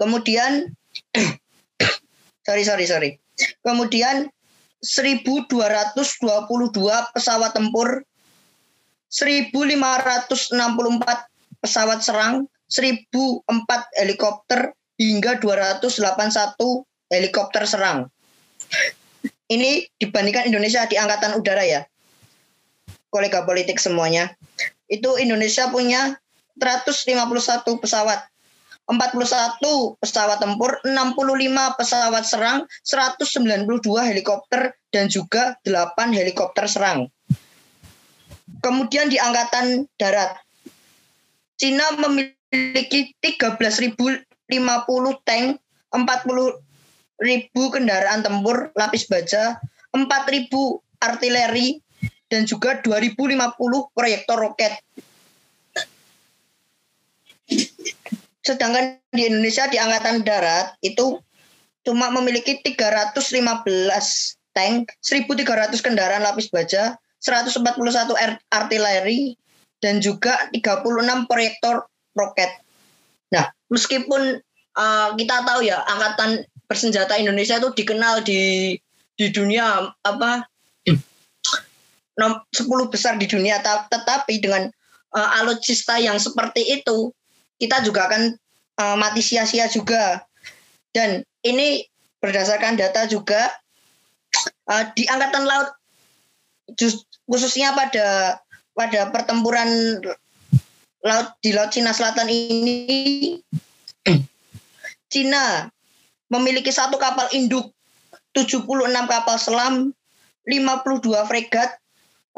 Kemudian 0.00 0.72
sorry 2.46 2.64
sorry 2.64 2.86
sorry. 2.88 3.10
Kemudian 3.60 4.32
1222 4.80 6.20
pesawat 7.12 7.52
tempur 7.52 8.04
1.564 9.10 10.54
pesawat 11.60 11.98
serang, 12.00 12.46
1.004 12.70 13.98
helikopter, 13.98 14.70
hingga 14.96 15.42
281 15.42 16.86
helikopter 17.10 17.66
serang. 17.66 18.06
Ini 19.50 19.82
dibandingkan 19.98 20.46
Indonesia 20.46 20.86
di 20.86 20.94
Angkatan 20.94 21.34
Udara 21.34 21.66
ya. 21.66 21.82
Kolega 23.10 23.42
politik 23.42 23.82
semuanya. 23.82 24.30
Itu 24.86 25.18
Indonesia 25.18 25.66
punya 25.74 26.14
151 26.54 27.82
pesawat. 27.82 28.29
41 28.88 30.00
pesawat 30.02 30.38
tempur, 30.42 30.80
65 30.82 31.78
pesawat 31.78 32.24
serang, 32.26 32.58
192 32.82 34.02
helikopter, 34.02 34.74
dan 34.90 35.06
juga 35.06 35.54
8 35.62 36.10
helikopter 36.10 36.66
serang. 36.66 37.06
Kemudian 38.60 39.08
di 39.08 39.16
angkatan 39.16 39.88
darat, 39.96 40.36
Cina 41.54 41.86
memiliki 41.96 43.14
13.050 43.22 44.26
tank, 45.22 45.60
40.000 45.92 46.56
kendaraan 47.54 48.20
tempur 48.26 48.74
lapis 48.74 49.06
baja, 49.06 49.60
4.000 49.94 50.50
artileri, 51.00 51.78
dan 52.30 52.46
juga 52.46 52.78
2050 52.82 53.90
proyektor 53.90 54.38
roket. 54.38 54.72
Sedangkan 58.40 58.96
di 59.12 59.28
Indonesia 59.28 59.68
di 59.68 59.76
angkatan 59.76 60.24
darat 60.24 60.76
itu 60.80 61.20
cuma 61.84 62.12
memiliki 62.12 62.60
315 62.60 63.64
tank, 64.52 64.92
1.300 65.00 65.80
kendaraan 65.80 66.24
lapis 66.24 66.48
baja, 66.52 66.96
141 67.20 67.60
artileri 68.48 69.36
dan 69.80 70.00
juga 70.00 70.48
36 70.52 71.28
proyektor 71.28 71.88
roket. 72.16 72.50
Nah, 73.32 73.48
meskipun 73.72 74.40
uh, 74.76 75.08
kita 75.16 75.36
tahu 75.44 75.60
ya 75.64 75.80
angkatan 75.84 76.44
bersenjata 76.68 77.18
Indonesia 77.18 77.58
itu 77.58 77.70
dikenal 77.74 78.22
di 78.22 78.74
di 79.20 79.26
dunia 79.28 79.92
apa 80.00 80.48
10 82.16 82.92
besar 82.92 83.16
di 83.20 83.26
dunia 83.28 83.60
tetapi 83.64 84.40
dengan 84.40 84.68
uh, 85.12 85.28
alutsista 85.40 86.00
yang 86.00 86.16
seperti 86.16 86.80
itu 86.80 87.12
kita 87.60 87.84
juga 87.84 88.08
akan 88.08 88.22
uh, 88.80 88.96
mati 88.96 89.20
sia-sia 89.20 89.68
juga. 89.68 90.24
Dan 90.90 91.22
ini 91.44 91.84
berdasarkan 92.18 92.80
data 92.80 93.06
juga 93.06 93.52
uh, 94.72 94.84
di 94.96 95.04
angkatan 95.06 95.44
laut 95.46 95.70
just, 96.74 97.06
khususnya 97.28 97.76
pada 97.76 98.40
pada 98.74 99.12
pertempuran 99.12 100.00
laut 101.04 101.28
di 101.44 101.52
laut 101.52 101.70
Cina 101.70 101.92
Selatan 101.92 102.28
ini 102.32 103.38
Cina 105.10 105.66
memiliki 106.30 106.70
satu 106.70 106.94
kapal 106.96 107.26
induk, 107.34 107.74
76 108.32 108.62
kapal 109.10 109.36
selam, 109.42 109.74
52 110.46 111.26
fregat, 111.26 111.74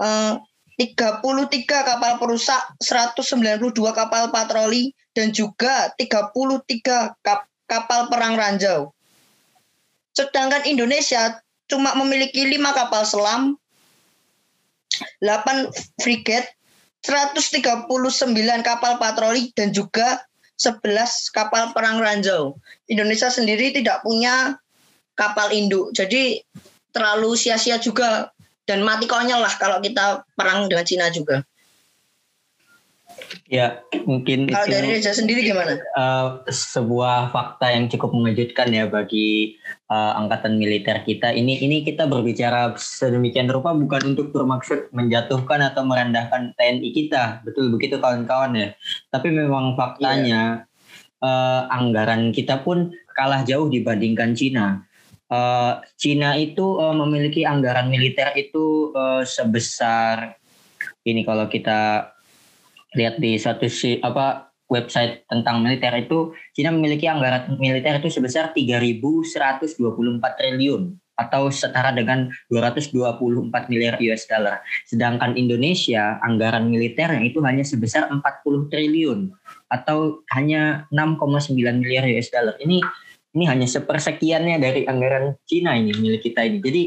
eh, 0.01 0.35
33 0.81 1.85
kapal 1.85 2.17
perusak, 2.17 2.65
192 2.81 3.93
kapal 3.93 4.33
patroli, 4.33 4.97
dan 5.13 5.33
juga 5.33 5.93
33 5.97 6.33
kap 7.21 7.41
kapal 7.69 8.13
perang 8.13 8.37
ranjau. 8.37 8.93
Sedangkan 10.13 10.65
Indonesia 10.69 11.41
cuma 11.73 11.97
memiliki 11.97 12.45
5 12.45 12.61
kapal 12.77 13.03
selam, 13.09 13.43
8 15.25 15.73
frigate, 16.05 16.53
139 17.01 17.89
kapal 18.61 19.01
patroli, 19.01 19.49
dan 19.57 19.73
juga 19.73 20.21
11 20.61 21.33
kapal 21.33 21.73
perang 21.73 21.99
ranjau. 21.99 22.61
Indonesia 22.93 23.33
sendiri 23.33 23.73
tidak 23.73 24.05
punya 24.05 24.61
kapal 25.17 25.49
induk. 25.49 25.97
Jadi 25.97 26.45
terlalu 26.93 27.35
sia-sia 27.35 27.81
juga 27.81 28.31
dan 28.69 28.85
mati 28.85 29.09
konyol 29.09 29.43
lah 29.43 29.55
kalau 29.57 29.81
kita 29.81 30.23
perang 30.37 30.69
dengan 30.69 30.85
Cina 30.87 31.09
juga. 31.09 31.43
Ya, 33.49 33.85
mungkin 34.05 34.49
kalau 34.49 34.69
itu, 34.69 34.73
dari 34.73 34.89
Reza 34.97 35.13
sendiri 35.17 35.45
gimana? 35.45 35.77
Uh, 35.97 36.41
sebuah 36.49 37.33
fakta 37.33 37.73
yang 37.73 37.89
cukup 37.89 38.13
mengejutkan 38.13 38.73
ya 38.73 38.89
bagi 38.89 39.57
uh, 39.89 40.17
angkatan 40.21 40.57
militer 40.61 41.01
kita. 41.05 41.33
Ini 41.33 41.65
ini 41.65 41.85
kita 41.85 42.09
berbicara 42.09 42.77
sedemikian 42.77 43.49
rupa 43.49 43.73
bukan 43.73 44.17
untuk 44.17 44.33
bermaksud 44.33 44.93
menjatuhkan 44.93 45.65
atau 45.65 45.85
merendahkan 45.85 46.53
TNI 46.57 46.91
kita, 46.93 47.45
betul 47.45 47.73
begitu 47.73 48.01
kawan-kawan 48.01 48.53
ya. 48.57 48.69
Tapi 49.09 49.29
memang 49.33 49.77
faktanya 49.77 50.69
yeah. 51.21 51.25
uh, 51.25 51.69
anggaran 51.73 52.33
kita 52.33 52.61
pun 52.61 52.93
kalah 53.17 53.45
jauh 53.45 53.69
dibandingkan 53.69 54.37
Cina. 54.37 54.85
Uh, 55.33 55.81
Cina 55.97 56.37
itu 56.37 56.77
uh, 56.77 56.93
memiliki 56.93 57.49
anggaran 57.49 57.89
militer 57.89 58.37
itu 58.37 58.93
uh, 58.93 59.25
sebesar 59.25 60.37
ini 61.03 61.25
kalau 61.27 61.51
kita 61.51 62.12
lihat 62.97 63.21
di 63.21 63.37
satu 63.41 63.67
si 63.69 63.99
apa 64.01 64.53
website 64.73 65.29
tentang 65.29 65.61
militer 65.61 65.93
itu 66.01 66.33
Cina 66.57 66.73
memiliki 66.73 67.05
anggaran 67.05 67.61
militer 67.61 68.01
itu 68.01 68.09
sebesar 68.09 68.57
3.124 68.57 69.77
triliun 70.41 70.83
atau 71.13 71.53
setara 71.53 71.93
dengan 71.93 72.33
224 72.49 73.69
miliar 73.69 74.01
US 74.01 74.25
dollar. 74.25 74.65
Sedangkan 74.89 75.37
Indonesia 75.37 76.17
anggaran 76.25 76.73
militernya 76.73 77.21
itu 77.21 77.45
hanya 77.45 77.63
sebesar 77.63 78.09
40 78.09 78.73
triliun 78.73 79.29
atau 79.69 80.25
hanya 80.33 80.89
6,9 80.89 81.53
miliar 81.85 82.09
US 82.17 82.33
dollar. 82.33 82.57
Ini 82.57 82.81
ini 83.33 83.45
hanya 83.49 83.69
sepersekiannya 83.69 84.57
dari 84.61 84.89
anggaran 84.89 85.37
Cina 85.45 85.77
ini 85.77 85.93
milik 85.97 86.33
kita 86.33 86.45
ini. 86.49 86.59
Jadi 86.65 86.83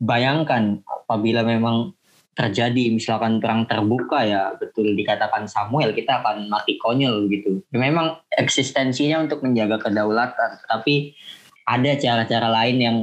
bayangkan 0.00 0.80
apabila 0.84 1.44
memang 1.44 1.92
terjadi 2.34 2.90
misalkan 2.90 3.38
perang 3.38 3.64
terbuka 3.70 4.26
ya 4.26 4.58
betul 4.58 4.90
dikatakan 4.98 5.46
Samuel 5.46 5.94
kita 5.94 6.20
akan 6.20 6.50
mati 6.50 6.76
konyol 6.82 7.30
gitu. 7.30 7.62
Memang 7.70 8.18
eksistensinya 8.34 9.22
untuk 9.22 9.40
menjaga 9.46 9.78
kedaulatan, 9.88 10.58
tapi 10.66 11.14
ada 11.64 11.94
cara-cara 11.96 12.50
lain 12.50 12.76
yang 12.82 12.96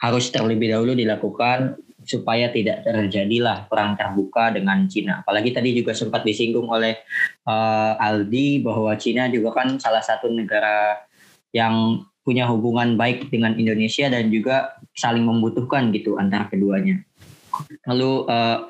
harus 0.00 0.32
terlebih 0.32 0.72
dahulu 0.72 0.96
dilakukan 0.96 1.78
supaya 2.04 2.52
tidak 2.52 2.84
terjadilah 2.84 3.64
perang 3.68 3.96
terbuka 3.96 4.52
dengan 4.52 4.84
Cina. 4.88 5.24
Apalagi 5.24 5.56
tadi 5.56 5.72
juga 5.72 5.96
sempat 5.96 6.20
disinggung 6.20 6.68
oleh 6.68 7.00
uh, 7.48 7.96
Aldi 7.96 8.60
bahwa 8.60 8.92
Cina 9.00 9.32
juga 9.32 9.56
kan 9.56 9.80
salah 9.80 10.04
satu 10.04 10.28
negara 10.28 11.00
yang 11.56 12.04
punya 12.24 12.48
hubungan 12.48 12.96
baik 12.96 13.28
dengan 13.28 13.56
Indonesia 13.56 14.08
dan 14.08 14.32
juga 14.32 14.80
saling 14.96 15.24
membutuhkan 15.24 15.92
gitu 15.92 16.16
antara 16.16 16.48
keduanya. 16.48 17.04
Lalu 17.88 18.26
uh, 18.28 18.66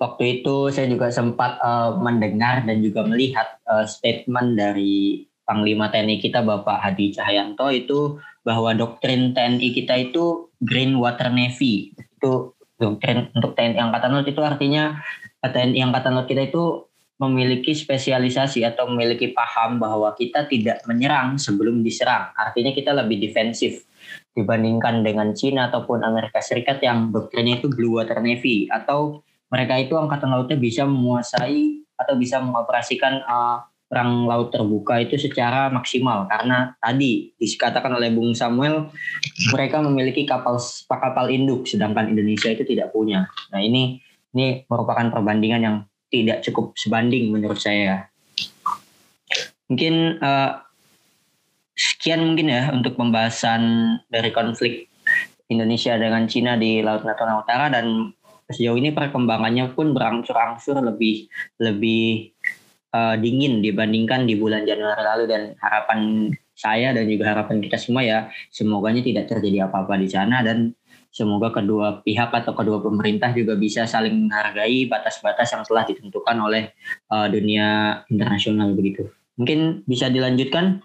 waktu 0.00 0.40
itu 0.40 0.70
saya 0.72 0.88
juga 0.88 1.12
sempat 1.12 1.58
uh, 1.60 1.96
mendengar 1.98 2.64
dan 2.64 2.80
juga 2.80 3.04
melihat 3.04 3.60
uh, 3.68 3.84
statement 3.84 4.56
dari 4.56 5.26
Panglima 5.42 5.90
TNI 5.90 6.22
kita 6.22 6.40
Bapak 6.46 6.78
Hadi 6.80 7.12
Cahyanto 7.12 7.68
itu 7.74 8.22
bahwa 8.46 8.72
doktrin 8.72 9.34
TNI 9.34 9.68
kita 9.74 9.94
itu 9.98 10.48
Green 10.62 10.96
Water 10.96 11.28
Navy. 11.28 11.92
Itu 11.98 12.54
doktrin 12.78 13.30
untuk 13.34 13.58
TNI 13.58 13.78
Angkatan 13.78 14.10
Laut 14.14 14.28
itu 14.30 14.42
artinya 14.42 15.02
TNI 15.42 15.82
Angkatan 15.82 16.14
Laut 16.14 16.30
kita 16.30 16.46
itu 16.46 16.86
memiliki 17.22 17.70
spesialisasi 17.70 18.66
atau 18.66 18.90
memiliki 18.90 19.30
paham 19.30 19.78
bahwa 19.78 20.10
kita 20.18 20.50
tidak 20.50 20.82
menyerang 20.90 21.38
sebelum 21.38 21.86
diserang. 21.86 22.34
Artinya 22.34 22.74
kita 22.74 22.90
lebih 22.90 23.22
defensif 23.22 23.86
dibandingkan 24.32 25.04
dengan 25.04 25.36
Cina 25.36 25.68
ataupun 25.68 26.02
Amerika 26.02 26.40
Serikat 26.40 26.80
yang 26.80 27.12
doktrinnya 27.12 27.60
itu 27.60 27.68
Blue 27.68 28.00
Water 28.00 28.18
Navy 28.20 28.68
atau 28.72 29.20
mereka 29.52 29.76
itu 29.76 29.92
angkatan 29.94 30.32
lautnya 30.32 30.56
bisa 30.56 30.88
menguasai 30.88 31.84
atau 32.00 32.14
bisa 32.16 32.40
mengoperasikan 32.40 33.20
uh, 33.22 33.68
perang 33.92 34.24
laut 34.24 34.48
terbuka 34.48 35.04
itu 35.04 35.20
secara 35.20 35.68
maksimal 35.68 36.24
karena 36.24 36.72
tadi 36.80 37.36
dikatakan 37.36 37.92
oleh 37.92 38.08
Bung 38.08 38.32
Samuel 38.32 38.88
mereka 39.52 39.84
memiliki 39.84 40.24
kapal 40.24 40.56
kapal 40.88 41.28
induk 41.28 41.68
sedangkan 41.68 42.08
Indonesia 42.08 42.48
itu 42.48 42.64
tidak 42.64 42.88
punya. 42.88 43.28
Nah 43.52 43.60
ini 43.60 44.00
ini 44.32 44.64
merupakan 44.64 45.12
perbandingan 45.12 45.60
yang 45.60 45.76
tidak 46.08 46.40
cukup 46.40 46.72
sebanding 46.72 47.28
menurut 47.28 47.60
saya. 47.60 48.08
Mungkin 49.68 50.24
uh, 50.24 50.71
sekian 51.82 52.22
mungkin 52.22 52.46
ya 52.46 52.70
untuk 52.70 52.94
pembahasan 52.94 53.62
dari 54.06 54.30
konflik 54.30 54.86
Indonesia 55.50 55.98
dengan 55.98 56.30
Cina 56.30 56.54
di 56.54 56.78
Laut 56.78 57.02
Natuna 57.02 57.42
Utara 57.42 57.66
dan 57.68 58.14
sejauh 58.46 58.78
ini 58.78 58.94
perkembangannya 58.94 59.74
pun 59.74 59.90
berangsur-angsur 59.90 60.78
lebih 60.78 61.26
lebih 61.58 62.30
uh, 62.94 63.18
dingin 63.18 63.58
dibandingkan 63.64 64.28
di 64.28 64.38
bulan 64.38 64.62
Januari 64.62 65.02
lalu. 65.02 65.24
Dan 65.26 65.42
harapan 65.58 66.30
saya 66.54 66.94
dan 66.94 67.08
juga 67.10 67.34
harapan 67.34 67.58
kita 67.58 67.80
semua 67.80 68.06
ya 68.06 68.18
semoganya 68.54 69.02
tidak 69.02 69.26
terjadi 69.26 69.66
apa-apa 69.66 69.98
di 69.98 70.08
sana. 70.08 70.40
Dan 70.46 70.72
semoga 71.12 71.52
kedua 71.52 72.00
pihak 72.00 72.32
atau 72.32 72.56
kedua 72.56 72.78
pemerintah 72.80 73.34
juga 73.34 73.58
bisa 73.58 73.84
saling 73.84 74.28
menghargai 74.28 74.86
batas-batas 74.86 75.50
yang 75.52 75.64
telah 75.66 75.84
ditentukan 75.84 76.36
oleh 76.38 76.72
uh, 77.10 77.26
dunia 77.26 78.00
internasional 78.08 78.70
begitu. 78.72 79.10
Mungkin 79.36 79.88
bisa 79.88 80.12
dilanjutkan 80.12 80.84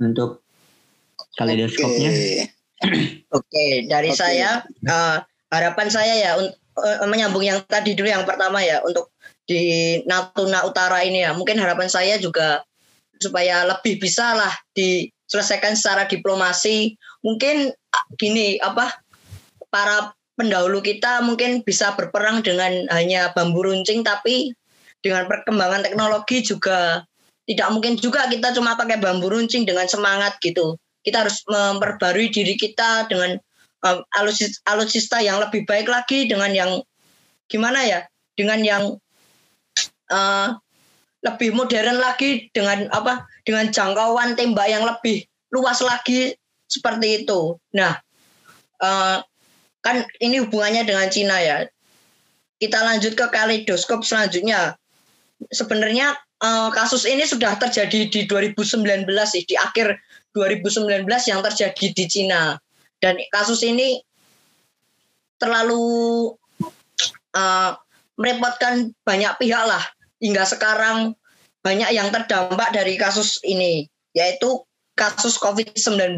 untuk 0.00 0.44
kaleidoskopnya. 1.36 2.10
Oke, 2.10 2.28
okay, 3.38 3.70
dari 3.88 4.12
okay. 4.12 4.18
saya 4.18 4.64
uh, 4.88 5.16
harapan 5.52 5.88
saya 5.88 6.14
ya 6.16 6.30
untuk 6.36 6.56
uh, 6.80 7.08
menyambung 7.08 7.44
yang 7.44 7.60
tadi 7.68 7.96
dulu 7.96 8.08
yang 8.08 8.28
pertama 8.28 8.60
ya 8.60 8.84
untuk 8.84 9.12
di 9.46 9.96
Natuna 10.04 10.66
Utara 10.66 11.00
ini 11.04 11.24
ya. 11.24 11.32
Mungkin 11.32 11.56
harapan 11.56 11.88
saya 11.88 12.18
juga 12.20 12.66
supaya 13.16 13.64
lebih 13.64 13.96
bisa 14.02 14.36
lah 14.36 14.52
diselesaikan 14.76 15.78
secara 15.78 16.04
diplomasi. 16.04 16.98
Mungkin 17.24 17.72
gini 18.20 18.60
apa 18.60 18.92
para 19.72 20.12
pendahulu 20.36 20.84
kita 20.84 21.24
mungkin 21.24 21.64
bisa 21.64 21.96
berperang 21.96 22.44
dengan 22.44 22.84
hanya 22.92 23.32
bambu 23.32 23.64
runcing 23.64 24.04
tapi 24.04 24.52
dengan 25.00 25.24
perkembangan 25.26 25.86
teknologi 25.86 26.44
juga 26.44 27.08
tidak 27.46 27.68
mungkin 27.70 27.94
juga 27.94 28.26
kita 28.26 28.50
cuma 28.58 28.74
pakai 28.74 28.98
bambu 28.98 29.30
runcing 29.30 29.62
dengan 29.62 29.86
semangat 29.86 30.34
gitu. 30.42 30.74
Kita 31.06 31.22
harus 31.22 31.38
memperbarui 31.46 32.34
diri 32.34 32.58
kita 32.58 33.06
dengan 33.06 33.38
um, 33.86 34.02
alutsista 34.66 35.22
yang 35.22 35.38
lebih 35.38 35.62
baik 35.62 35.86
lagi 35.86 36.26
dengan 36.26 36.50
yang 36.50 36.70
gimana 37.46 37.86
ya? 37.86 38.00
Dengan 38.34 38.60
yang 38.66 38.84
uh, 40.10 40.48
lebih 41.22 41.54
modern 41.54 42.02
lagi 42.02 42.50
dengan 42.50 42.90
apa? 42.90 43.30
Dengan 43.46 43.70
jangkauan 43.70 44.34
tembak 44.34 44.66
yang 44.66 44.82
lebih 44.82 45.22
luas 45.54 45.78
lagi 45.86 46.34
seperti 46.66 47.22
itu. 47.22 47.54
Nah, 47.78 47.94
uh, 48.82 49.22
kan 49.86 50.02
ini 50.18 50.42
hubungannya 50.42 50.82
dengan 50.82 51.06
Cina 51.06 51.38
ya. 51.38 51.70
kita 52.56 52.80
lanjut 52.80 53.12
ke 53.12 53.26
kaleidoskop 53.28 54.00
selanjutnya. 54.00 54.80
Sebenarnya 55.52 56.16
uh, 56.42 56.68
kasus 56.72 57.08
ini 57.08 57.24
sudah 57.24 57.56
terjadi 57.56 58.10
di 58.10 58.20
2019 58.28 59.06
sih, 59.28 59.42
di 59.46 59.54
akhir 59.56 59.96
2019 60.36 61.06
yang 61.06 61.40
terjadi 61.40 61.86
di 61.92 62.04
Cina. 62.08 62.56
Dan 63.00 63.20
kasus 63.32 63.60
ini 63.64 64.00
terlalu 65.36 66.32
uh, 67.36 67.70
merepotkan 68.16 68.92
banyak 69.04 69.32
pihak 69.40 69.64
lah. 69.64 69.84
Hingga 70.16 70.48
sekarang 70.48 71.12
banyak 71.60 71.92
yang 71.92 72.08
terdampak 72.08 72.72
dari 72.72 72.96
kasus 72.96 73.36
ini, 73.44 73.84
yaitu 74.16 74.64
kasus 74.96 75.36
COVID-19. 75.36 76.16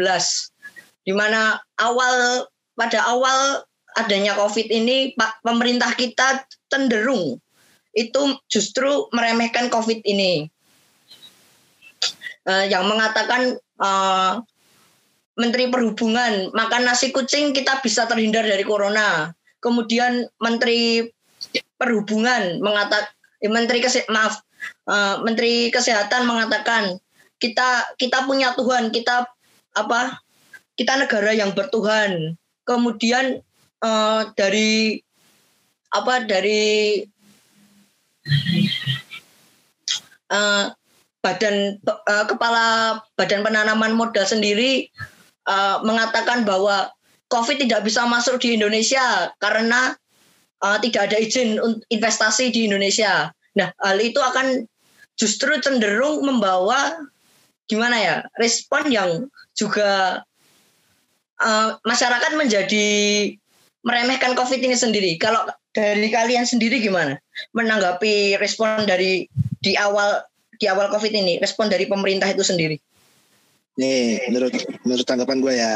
Di 1.02 1.12
mana 1.16 1.58
awal 1.82 2.46
pada 2.78 3.02
awal 3.10 3.66
adanya 3.98 4.38
COVID 4.38 4.70
ini 4.70 5.18
pemerintah 5.42 5.90
kita 5.98 6.46
cenderung 6.70 7.42
itu 7.92 8.36
justru 8.50 9.08
meremehkan 9.12 9.72
COVID 9.72 10.04
ini. 10.04 10.48
Uh, 12.48 12.64
yang 12.64 12.88
mengatakan 12.88 13.60
uh, 13.76 14.40
Menteri 15.38 15.68
Perhubungan 15.70 16.50
makan 16.50 16.88
nasi 16.88 17.12
kucing 17.12 17.52
kita 17.52 17.78
bisa 17.84 18.08
terhindar 18.08 18.42
dari 18.42 18.64
corona. 18.64 19.30
Kemudian 19.60 20.26
Menteri 20.40 21.06
Perhubungan 21.78 22.58
mengatakan 22.58 23.12
eh, 23.38 23.50
Menteri 23.52 23.78
Kese 23.78 24.02
maaf 24.10 24.42
uh, 24.90 25.22
Menteri 25.22 25.70
Kesehatan 25.70 26.26
mengatakan 26.26 26.98
kita 27.38 27.94
kita 27.94 28.26
punya 28.26 28.50
Tuhan 28.58 28.90
kita 28.90 29.30
apa 29.78 30.18
kita 30.74 30.98
negara 30.98 31.30
yang 31.34 31.54
bertuhan. 31.54 32.34
Kemudian 32.66 33.42
uh, 33.82 34.22
dari 34.34 34.98
apa 35.94 36.26
dari 36.26 37.02
uh, 40.32 40.72
badan 41.24 41.76
uh, 41.84 42.24
kepala 42.28 42.98
badan 43.18 43.42
penanaman 43.42 43.92
modal 43.92 44.24
sendiri 44.24 44.88
uh, 45.50 45.82
mengatakan 45.82 46.46
bahwa 46.46 46.92
COVID 47.28 47.60
tidak 47.60 47.84
bisa 47.84 48.08
masuk 48.08 48.40
di 48.40 48.56
Indonesia 48.56 49.28
karena 49.36 49.92
uh, 50.64 50.78
tidak 50.80 51.12
ada 51.12 51.16
izin 51.20 51.60
investasi 51.92 52.48
di 52.54 52.64
Indonesia. 52.70 53.28
Nah, 53.58 53.68
hal 53.82 53.98
itu 54.00 54.16
akan 54.22 54.64
justru 55.18 55.52
cenderung 55.60 56.24
membawa 56.24 56.94
gimana 57.68 57.96
ya 58.00 58.16
respon 58.40 58.88
yang 58.88 59.28
juga 59.52 60.22
uh, 61.42 61.76
masyarakat 61.84 62.32
menjadi 62.38 62.88
meremehkan 63.84 64.32
COVID 64.38 64.60
ini 64.62 64.76
sendiri. 64.78 65.18
Kalau 65.20 65.44
dari 65.72 66.08
kalian 66.08 66.48
sendiri 66.48 66.80
gimana 66.80 67.20
menanggapi 67.54 68.40
respon 68.40 68.88
dari 68.88 69.28
di 69.62 69.74
awal 69.76 70.24
di 70.58 70.66
awal 70.66 70.90
COVID 70.90 71.12
ini, 71.14 71.38
respon 71.38 71.70
dari 71.70 71.86
pemerintah 71.86 72.26
itu 72.28 72.42
sendiri? 72.42 72.76
Nih, 73.78 74.26
menurut 74.26 74.52
menurut 74.82 75.06
tanggapan 75.06 75.38
gue 75.38 75.54
ya. 75.54 75.74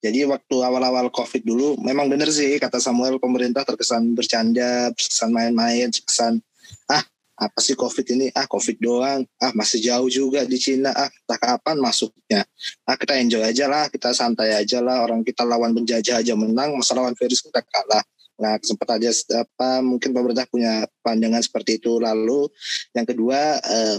Jadi 0.00 0.24
waktu 0.24 0.56
awal-awal 0.64 1.12
COVID 1.12 1.44
dulu, 1.44 1.76
memang 1.84 2.08
benar 2.08 2.32
sih 2.32 2.56
kata 2.56 2.80
Samuel 2.80 3.20
pemerintah 3.20 3.68
terkesan 3.68 4.16
bercanda, 4.16 4.88
terkesan 4.96 5.28
main-main, 5.28 5.92
terkesan 5.92 6.40
ah 6.88 7.04
apa 7.36 7.60
sih 7.60 7.76
COVID 7.76 8.06
ini? 8.16 8.26
Ah 8.32 8.48
COVID 8.48 8.80
doang. 8.80 9.28
Ah 9.36 9.52
masih 9.52 9.84
jauh 9.84 10.08
juga 10.08 10.48
di 10.48 10.56
Cina. 10.56 10.96
Ah 10.96 11.12
tak 11.28 11.44
kapan 11.44 11.76
masuknya? 11.76 12.48
Ah 12.88 12.96
kita 12.96 13.20
enjoy 13.20 13.44
aja 13.44 13.68
lah, 13.68 13.92
kita 13.92 14.16
santai 14.16 14.56
aja 14.56 14.80
lah. 14.80 15.04
Orang 15.04 15.20
kita 15.20 15.44
lawan 15.44 15.76
penjajah 15.76 16.24
aja 16.24 16.32
menang, 16.32 16.72
masa 16.72 16.96
lawan 16.96 17.12
virus 17.12 17.44
kita 17.44 17.60
kalah. 17.60 18.00
Nah 18.40 18.56
sempat 18.64 18.96
aja 18.96 19.12
apa 19.36 19.84
mungkin 19.84 20.16
pemerintah 20.16 20.48
punya 20.48 20.88
pandangan 21.04 21.44
seperti 21.44 21.76
itu. 21.76 22.00
Lalu 22.00 22.48
yang 22.96 23.06
kedua 23.06 23.60
eh, 23.60 23.98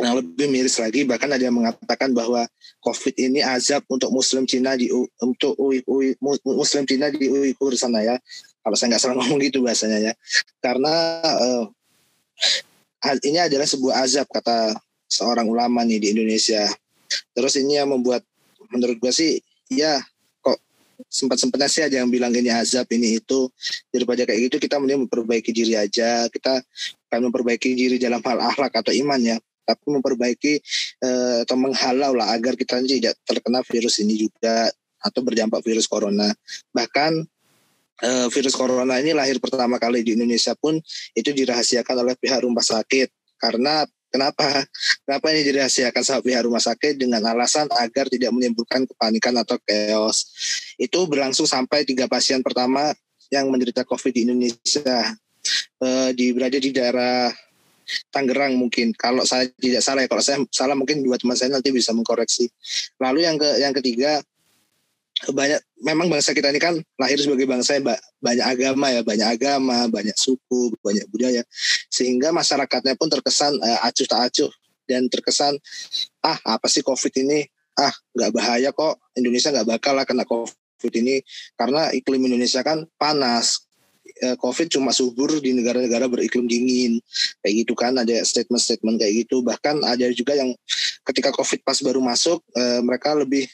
yang 0.00 0.16
lebih 0.16 0.48
miris 0.48 0.80
lagi 0.80 1.04
bahkan 1.04 1.28
ada 1.28 1.44
yang 1.44 1.54
mengatakan 1.54 2.16
bahwa 2.16 2.48
COVID 2.80 3.14
ini 3.20 3.44
azab 3.44 3.84
untuk 3.92 4.08
Muslim 4.08 4.48
Cina 4.48 4.72
di 4.72 4.88
untuk 5.20 5.52
ui, 5.60 5.84
ui, 5.84 6.16
Muslim 6.56 6.88
Cina 6.88 7.12
di 7.12 7.28
Uighur 7.28 7.76
sana 7.76 8.00
ya. 8.00 8.16
Kalau 8.60 8.76
saya 8.76 8.96
nggak 8.96 9.02
salah 9.04 9.16
ngomong 9.20 9.40
gitu 9.44 9.60
bahasanya 9.60 10.10
ya. 10.10 10.12
Karena 10.64 10.94
eh, 11.20 11.64
ini 13.28 13.38
adalah 13.40 13.68
sebuah 13.68 14.04
azab 14.04 14.28
kata 14.32 14.72
seorang 15.04 15.44
ulama 15.44 15.84
nih 15.84 16.00
di 16.00 16.08
Indonesia. 16.16 16.64
Terus 17.36 17.60
ini 17.60 17.76
yang 17.76 17.92
membuat 17.92 18.24
menurut 18.70 18.96
gue 19.02 19.12
sih 19.12 19.42
ya 19.68 19.98
sempat-sempatnya 21.06 21.68
sih 21.70 21.82
ada 21.86 22.02
yang 22.02 22.10
bilang 22.10 22.34
ini 22.34 22.52
azab 22.52 22.90
ini 22.92 23.22
itu 23.22 23.48
daripada 23.88 24.26
kayak 24.26 24.50
gitu 24.50 24.56
kita 24.60 24.76
mending 24.76 25.06
memperbaiki 25.08 25.50
diri 25.54 25.78
aja. 25.78 26.28
Kita 26.28 26.60
kan 27.08 27.20
memperbaiki 27.22 27.72
diri 27.72 27.96
dalam 27.96 28.20
hal 28.20 28.38
akhlak 28.40 28.76
atau 28.76 28.92
iman 28.92 29.20
ya 29.20 29.36
tapi 29.60 29.86
memperbaiki 29.86 30.52
eh, 31.06 31.38
atau 31.46 31.54
menghalau 31.54 32.10
lah 32.18 32.34
agar 32.34 32.58
kita 32.58 32.82
tidak 32.82 33.14
terkena 33.22 33.62
virus 33.62 34.02
ini 34.02 34.18
juga 34.18 34.66
atau 35.00 35.20
berdampak 35.24 35.64
virus 35.64 35.88
corona. 35.88 36.28
Bahkan 36.76 37.12
uh, 38.04 38.26
virus 38.28 38.56
corona 38.56 39.00
ini 39.00 39.16
lahir 39.16 39.40
pertama 39.40 39.80
kali 39.80 40.04
di 40.04 40.16
Indonesia 40.16 40.52
pun 40.56 40.76
itu 41.16 41.30
dirahasiakan 41.32 42.04
oleh 42.04 42.14
pihak 42.16 42.44
rumah 42.44 42.64
sakit 42.64 43.08
karena 43.40 43.84
kenapa? 44.10 44.66
Kenapa 45.06 45.26
ini 45.32 45.46
dirahasiakan 45.46 46.02
sama 46.02 46.20
pihak 46.20 46.42
rumah 46.44 46.60
sakit 46.60 46.98
dengan 46.98 47.22
alasan 47.30 47.70
agar 47.78 48.10
tidak 48.10 48.30
menimbulkan 48.34 48.84
kepanikan 48.84 49.34
atau 49.38 49.56
chaos? 49.62 50.28
Itu 50.76 51.06
berlangsung 51.06 51.46
sampai 51.46 51.86
tiga 51.86 52.10
pasien 52.10 52.42
pertama 52.44 52.92
yang 53.30 53.48
menderita 53.48 53.86
COVID 53.86 54.12
di 54.12 54.22
Indonesia. 54.28 55.16
Uh, 55.80 56.12
di 56.12 56.36
berada 56.36 56.60
di 56.60 56.68
daerah 56.68 57.32
Tangerang 58.10 58.54
mungkin. 58.54 58.94
Kalau 58.94 59.26
saya 59.26 59.50
tidak 59.58 59.82
salah 59.82 60.06
ya 60.06 60.08
kalau 60.10 60.22
saya 60.22 60.38
salah 60.54 60.76
mungkin 60.78 61.02
dua 61.02 61.18
teman 61.18 61.34
saya 61.34 61.50
nanti 61.50 61.74
bisa 61.74 61.90
mengkoreksi. 61.90 62.46
Lalu 63.02 63.26
yang 63.26 63.36
ke 63.40 63.48
yang 63.58 63.74
ketiga 63.74 64.22
banyak 65.28 65.60
memang 65.84 66.08
bangsa 66.08 66.32
kita 66.32 66.48
ini 66.48 66.60
kan 66.60 66.80
lahir 66.96 67.20
sebagai 67.20 67.44
bangsa 67.44 67.76
yang 67.76 67.84
banyak 68.24 68.46
agama 68.46 68.88
ya 68.88 69.04
banyak 69.04 69.28
agama 69.28 69.84
banyak 69.92 70.16
suku 70.16 70.72
banyak 70.80 71.04
budaya. 71.12 71.42
Sehingga 71.92 72.32
masyarakatnya 72.32 72.96
pun 72.96 73.12
terkesan 73.12 73.60
uh, 73.60 73.84
acuh 73.84 74.08
tak 74.08 74.32
acuh. 74.32 74.50
Dan 74.88 75.06
terkesan 75.12 75.60
ah 76.24 76.38
apa 76.48 76.66
sih 76.66 76.80
covid 76.80 77.12
ini? 77.20 77.44
Ah 77.76 77.92
nggak 78.16 78.30
bahaya 78.32 78.72
kok. 78.72 78.96
Indonesia 79.14 79.52
nggak 79.52 79.68
bakal 79.68 79.92
lah 79.92 80.08
kena 80.08 80.24
covid 80.24 80.92
ini. 80.96 81.20
Karena 81.54 81.92
iklim 81.92 82.24
Indonesia 82.24 82.64
kan 82.64 82.88
panas. 82.96 83.68
Eh, 84.20 84.34
COVID 84.34 84.74
cuma 84.74 84.90
subur 84.90 85.38
di 85.38 85.54
negara-negara 85.54 86.10
beriklim 86.10 86.50
dingin. 86.50 86.98
Kayak 87.40 87.54
gitu 87.62 87.72
kan 87.78 87.94
ada 87.94 88.20
statement-statement 88.26 88.98
kayak 88.98 89.24
gitu. 89.24 89.40
Bahkan 89.40 89.86
ada 89.86 90.10
juga 90.10 90.34
yang 90.34 90.50
ketika 91.06 91.30
COVID 91.30 91.62
pas 91.62 91.78
baru 91.78 92.02
masuk 92.02 92.42
eh, 92.58 92.82
mereka 92.82 93.14
lebih 93.14 93.46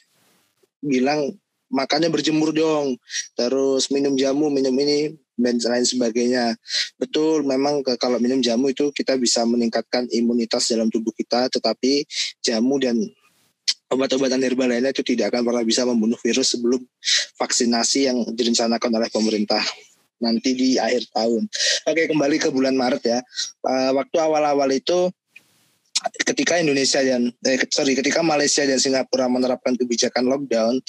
bilang 0.81 1.35
makannya 1.77 2.09
berjemur 2.09 2.57
dong 2.57 2.97
terus 3.37 3.93
minum 3.93 4.17
jamu 4.17 4.49
minum 4.49 4.73
ini 4.81 5.13
dan 5.37 5.61
lain 5.61 5.85
sebagainya 5.85 6.57
betul 6.97 7.45
memang 7.45 7.85
ke, 7.85 8.01
kalau 8.01 8.17
minum 8.17 8.41
jamu 8.41 8.73
itu 8.73 8.89
kita 8.97 9.21
bisa 9.21 9.45
meningkatkan 9.45 10.09
imunitas 10.09 10.73
dalam 10.73 10.89
tubuh 10.89 11.13
kita 11.13 11.53
tetapi 11.53 12.09
jamu 12.41 12.81
dan 12.81 12.97
obat-obatan 13.93 14.41
herbal 14.41 14.73
lainnya 14.73 14.97
itu 14.97 15.05
tidak 15.05 15.37
akan 15.37 15.45
pernah 15.45 15.63
bisa 15.63 15.85
membunuh 15.85 16.19
virus 16.25 16.57
sebelum 16.57 16.81
vaksinasi 17.37 18.09
yang 18.09 18.19
direncanakan 18.33 18.91
oleh 18.97 19.11
pemerintah 19.13 19.63
nanti 20.17 20.57
di 20.57 20.69
akhir 20.81 21.13
tahun. 21.13 21.45
Oke 21.87 22.09
kembali 22.09 22.37
ke 22.41 22.49
bulan 22.49 22.73
Maret 22.73 23.05
ya. 23.05 23.21
Uh, 23.61 23.93
waktu 24.01 24.17
awal-awal 24.17 24.73
itu 24.73 25.13
ketika 26.25 26.61
Indonesia 26.61 27.01
dan 27.01 27.33
eh, 27.45 27.61
sorry 27.73 27.97
ketika 27.97 28.21
Malaysia 28.21 28.63
dan 28.65 28.79
Singapura 28.79 29.27
menerapkan 29.27 29.75
kebijakan 29.75 30.29
lockdown 30.29 30.75
eh, 30.79 30.83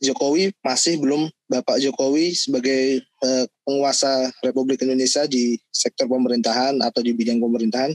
Jokowi 0.00 0.48
masih 0.64 0.96
belum 0.96 1.28
Bapak 1.44 1.76
Jokowi 1.76 2.32
sebagai 2.32 3.04
eh, 3.04 3.44
penguasa 3.66 4.32
Republik 4.40 4.80
Indonesia 4.80 5.28
di 5.28 5.60
sektor 5.68 6.08
pemerintahan 6.08 6.80
atau 6.80 7.04
di 7.04 7.12
bidang 7.12 7.36
pemerintahan 7.36 7.92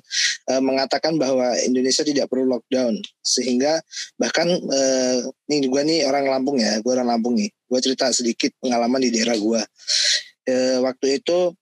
eh, 0.51 0.61
mengatakan 0.61 1.17
bahwa 1.17 1.55
Indonesia 1.65 2.05
tidak 2.05 2.29
perlu 2.29 2.45
lockdown. 2.45 3.01
Sehingga 3.25 3.81
bahkan 4.21 4.45
eh, 4.53 5.17
ini 5.49 5.65
gue 5.65 5.81
nih 5.81 5.99
orang 6.05 6.29
Lampung 6.29 6.61
ya 6.61 6.77
gue 6.77 6.91
orang 6.93 7.09
Lampung 7.09 7.41
nih. 7.41 7.49
Gue 7.65 7.79
cerita 7.81 8.11
sedikit 8.13 8.53
pengalaman 8.61 9.01
di 9.01 9.09
daerah 9.09 9.33
gue 9.39 9.61
eh, 10.45 10.77
waktu 10.81 11.21
itu 11.21 11.53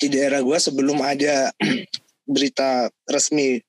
di 0.00 0.08
daerah 0.12 0.40
gue 0.40 0.58
sebelum 0.58 1.00
ada 1.04 1.52
berita 2.34 2.88
resmi 3.08 3.60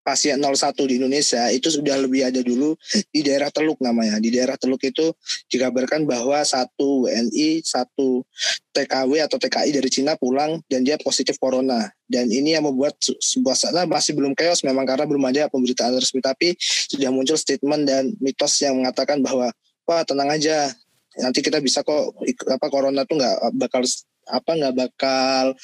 pasien 0.00 0.40
01 0.40 0.74
di 0.88 0.96
Indonesia 0.96 1.48
itu 1.52 1.68
sudah 1.68 1.96
lebih 2.00 2.26
ada 2.26 2.40
dulu 2.40 2.74
di 3.12 3.20
daerah 3.20 3.52
Teluk 3.52 3.78
namanya. 3.78 4.16
Di 4.18 4.32
daerah 4.32 4.56
Teluk 4.56 4.80
itu 4.84 5.12
dikabarkan 5.52 6.08
bahwa 6.08 6.40
satu 6.42 7.06
WNI, 7.06 7.62
satu 7.62 8.24
TKW 8.72 9.20
atau 9.22 9.36
TKI 9.36 9.70
dari 9.70 9.90
Cina 9.92 10.16
pulang 10.16 10.58
dan 10.66 10.82
dia 10.82 10.96
positif 11.00 11.36
corona. 11.36 11.90
Dan 12.10 12.32
ini 12.32 12.56
yang 12.56 12.66
membuat 12.66 12.96
sebuah 13.00 13.54
sana 13.54 13.86
masih 13.86 14.16
belum 14.16 14.34
chaos 14.34 14.64
memang 14.66 14.88
karena 14.88 15.06
belum 15.06 15.22
ada 15.30 15.46
pemberitaan 15.52 15.94
resmi 15.94 16.18
tapi 16.18 16.56
sudah 16.60 17.12
muncul 17.14 17.38
statement 17.38 17.86
dan 17.86 18.10
mitos 18.18 18.58
yang 18.62 18.80
mengatakan 18.80 19.22
bahwa 19.22 19.52
wah 19.86 20.02
tenang 20.02 20.30
aja 20.30 20.70
nanti 21.18 21.42
kita 21.42 21.58
bisa 21.58 21.82
kok 21.82 22.14
apa 22.46 22.66
corona 22.70 23.02
tuh 23.02 23.18
nggak 23.18 23.36
bakal 23.58 23.82
apa 24.30 24.56
nggak 24.56 24.74
bakal 24.78 25.54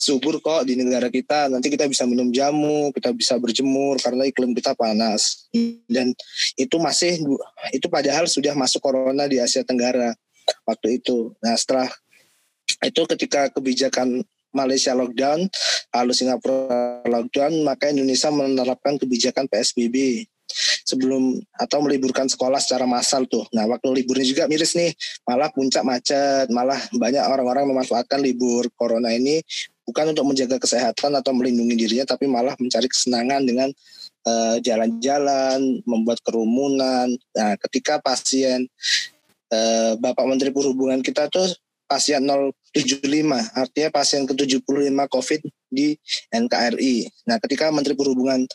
subur 0.00 0.40
kok 0.40 0.64
di 0.68 0.76
negara 0.76 1.08
kita. 1.12 1.48
Nanti 1.52 1.68
kita 1.72 1.88
bisa 1.88 2.04
minum 2.08 2.28
jamu 2.32 2.90
kita 2.92 3.12
bisa 3.12 3.36
berjemur 3.38 4.00
karena 4.00 4.24
iklim 4.28 4.52
kita 4.56 4.72
panas. 4.76 5.48
Dan 5.88 6.12
itu 6.56 6.76
masih 6.80 7.20
itu 7.72 7.86
padahal 7.86 8.28
sudah 8.28 8.56
masuk 8.56 8.82
corona 8.82 9.28
di 9.28 9.38
Asia 9.38 9.62
Tenggara 9.62 10.12
waktu 10.68 11.00
itu. 11.00 11.32
Nah 11.40 11.56
setelah 11.56 11.88
itu 12.84 13.02
ketika 13.16 13.52
kebijakan 13.52 14.24
Malaysia 14.54 14.94
lockdown 14.94 15.50
lalu 15.90 16.12
Singapura 16.14 17.02
lockdown 17.10 17.66
maka 17.66 17.90
Indonesia 17.90 18.30
menerapkan 18.30 18.96
kebijakan 18.96 19.50
PSBB 19.50 20.26
sebelum 20.84 21.40
atau 21.56 21.78
meliburkan 21.82 22.28
sekolah 22.28 22.60
secara 22.60 22.84
massal 22.84 23.26
tuh. 23.26 23.44
Nah 23.56 23.66
waktu 23.66 24.02
liburnya 24.02 24.26
juga 24.26 24.42
miris 24.46 24.76
nih, 24.76 24.92
malah 25.26 25.50
puncak 25.50 25.82
macet, 25.82 26.46
malah 26.52 26.78
banyak 26.94 27.24
orang-orang 27.24 27.68
memanfaatkan 27.70 28.20
libur 28.22 28.68
corona 28.76 29.10
ini 29.10 29.42
bukan 29.84 30.16
untuk 30.16 30.24
menjaga 30.24 30.56
kesehatan 30.56 31.12
atau 31.12 31.32
melindungi 31.36 31.76
dirinya, 31.76 32.08
tapi 32.08 32.24
malah 32.24 32.56
mencari 32.56 32.88
kesenangan 32.88 33.44
dengan 33.44 33.68
uh, 34.24 34.56
jalan-jalan, 34.60 35.84
membuat 35.84 36.24
kerumunan. 36.24 37.12
Nah 37.36 37.52
ketika 37.68 38.00
pasien 38.00 38.64
uh, 39.52 39.92
Bapak 40.00 40.24
Menteri 40.24 40.50
Perhubungan 40.50 41.04
kita 41.04 41.28
tuh 41.28 41.48
pasien 41.84 42.24
075, 42.24 43.04
artinya 43.54 43.90
pasien 43.94 44.22
ke-75 44.26 44.98
COVID 45.10 45.40
di 45.70 45.94
NKRI. 46.32 46.94
Nah, 47.30 47.36
ketika 47.38 47.70
Menteri 47.70 47.94
Perhubungan 47.94 48.46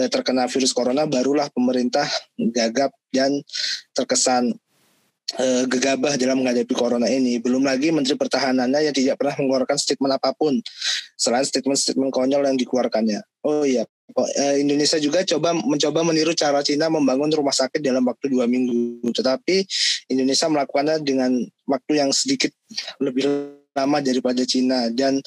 eh, 0.00 0.08
terkena 0.10 0.50
virus 0.50 0.74
corona, 0.74 1.06
barulah 1.06 1.46
pemerintah 1.50 2.06
gagap 2.54 2.90
dan 3.14 3.38
terkesan 3.94 4.54
eh, 5.38 5.64
gegabah 5.70 6.18
dalam 6.18 6.42
menghadapi 6.42 6.74
corona 6.74 7.06
ini. 7.06 7.38
Belum 7.38 7.62
lagi 7.62 7.94
Menteri 7.94 8.18
Pertahanannya 8.18 8.90
yang 8.90 8.94
tidak 8.94 9.18
pernah 9.20 9.36
mengeluarkan 9.38 9.78
statement 9.78 10.18
apa 10.18 10.34
pun 10.34 10.58
selain 11.14 11.46
statement-statement 11.46 12.10
konyol 12.10 12.42
yang 12.46 12.58
dikeluarkannya. 12.58 13.22
Oh 13.46 13.62
iya, 13.62 13.86
Indonesia 14.58 14.98
juga 14.98 15.22
coba 15.24 15.54
mencoba 15.54 16.00
meniru 16.06 16.32
cara 16.36 16.60
Cina 16.60 16.90
membangun 16.90 17.30
rumah 17.30 17.54
sakit 17.54 17.80
dalam 17.80 18.04
waktu 18.06 18.30
dua 18.30 18.44
minggu. 18.50 19.04
Tetapi 19.10 19.64
Indonesia 20.12 20.46
melakukannya 20.50 21.02
dengan 21.02 21.30
waktu 21.66 21.92
yang 22.00 22.10
sedikit 22.10 22.50
lebih 22.98 23.26
lama 23.76 24.02
daripada 24.02 24.42
Cina 24.42 24.90
dan 24.90 25.22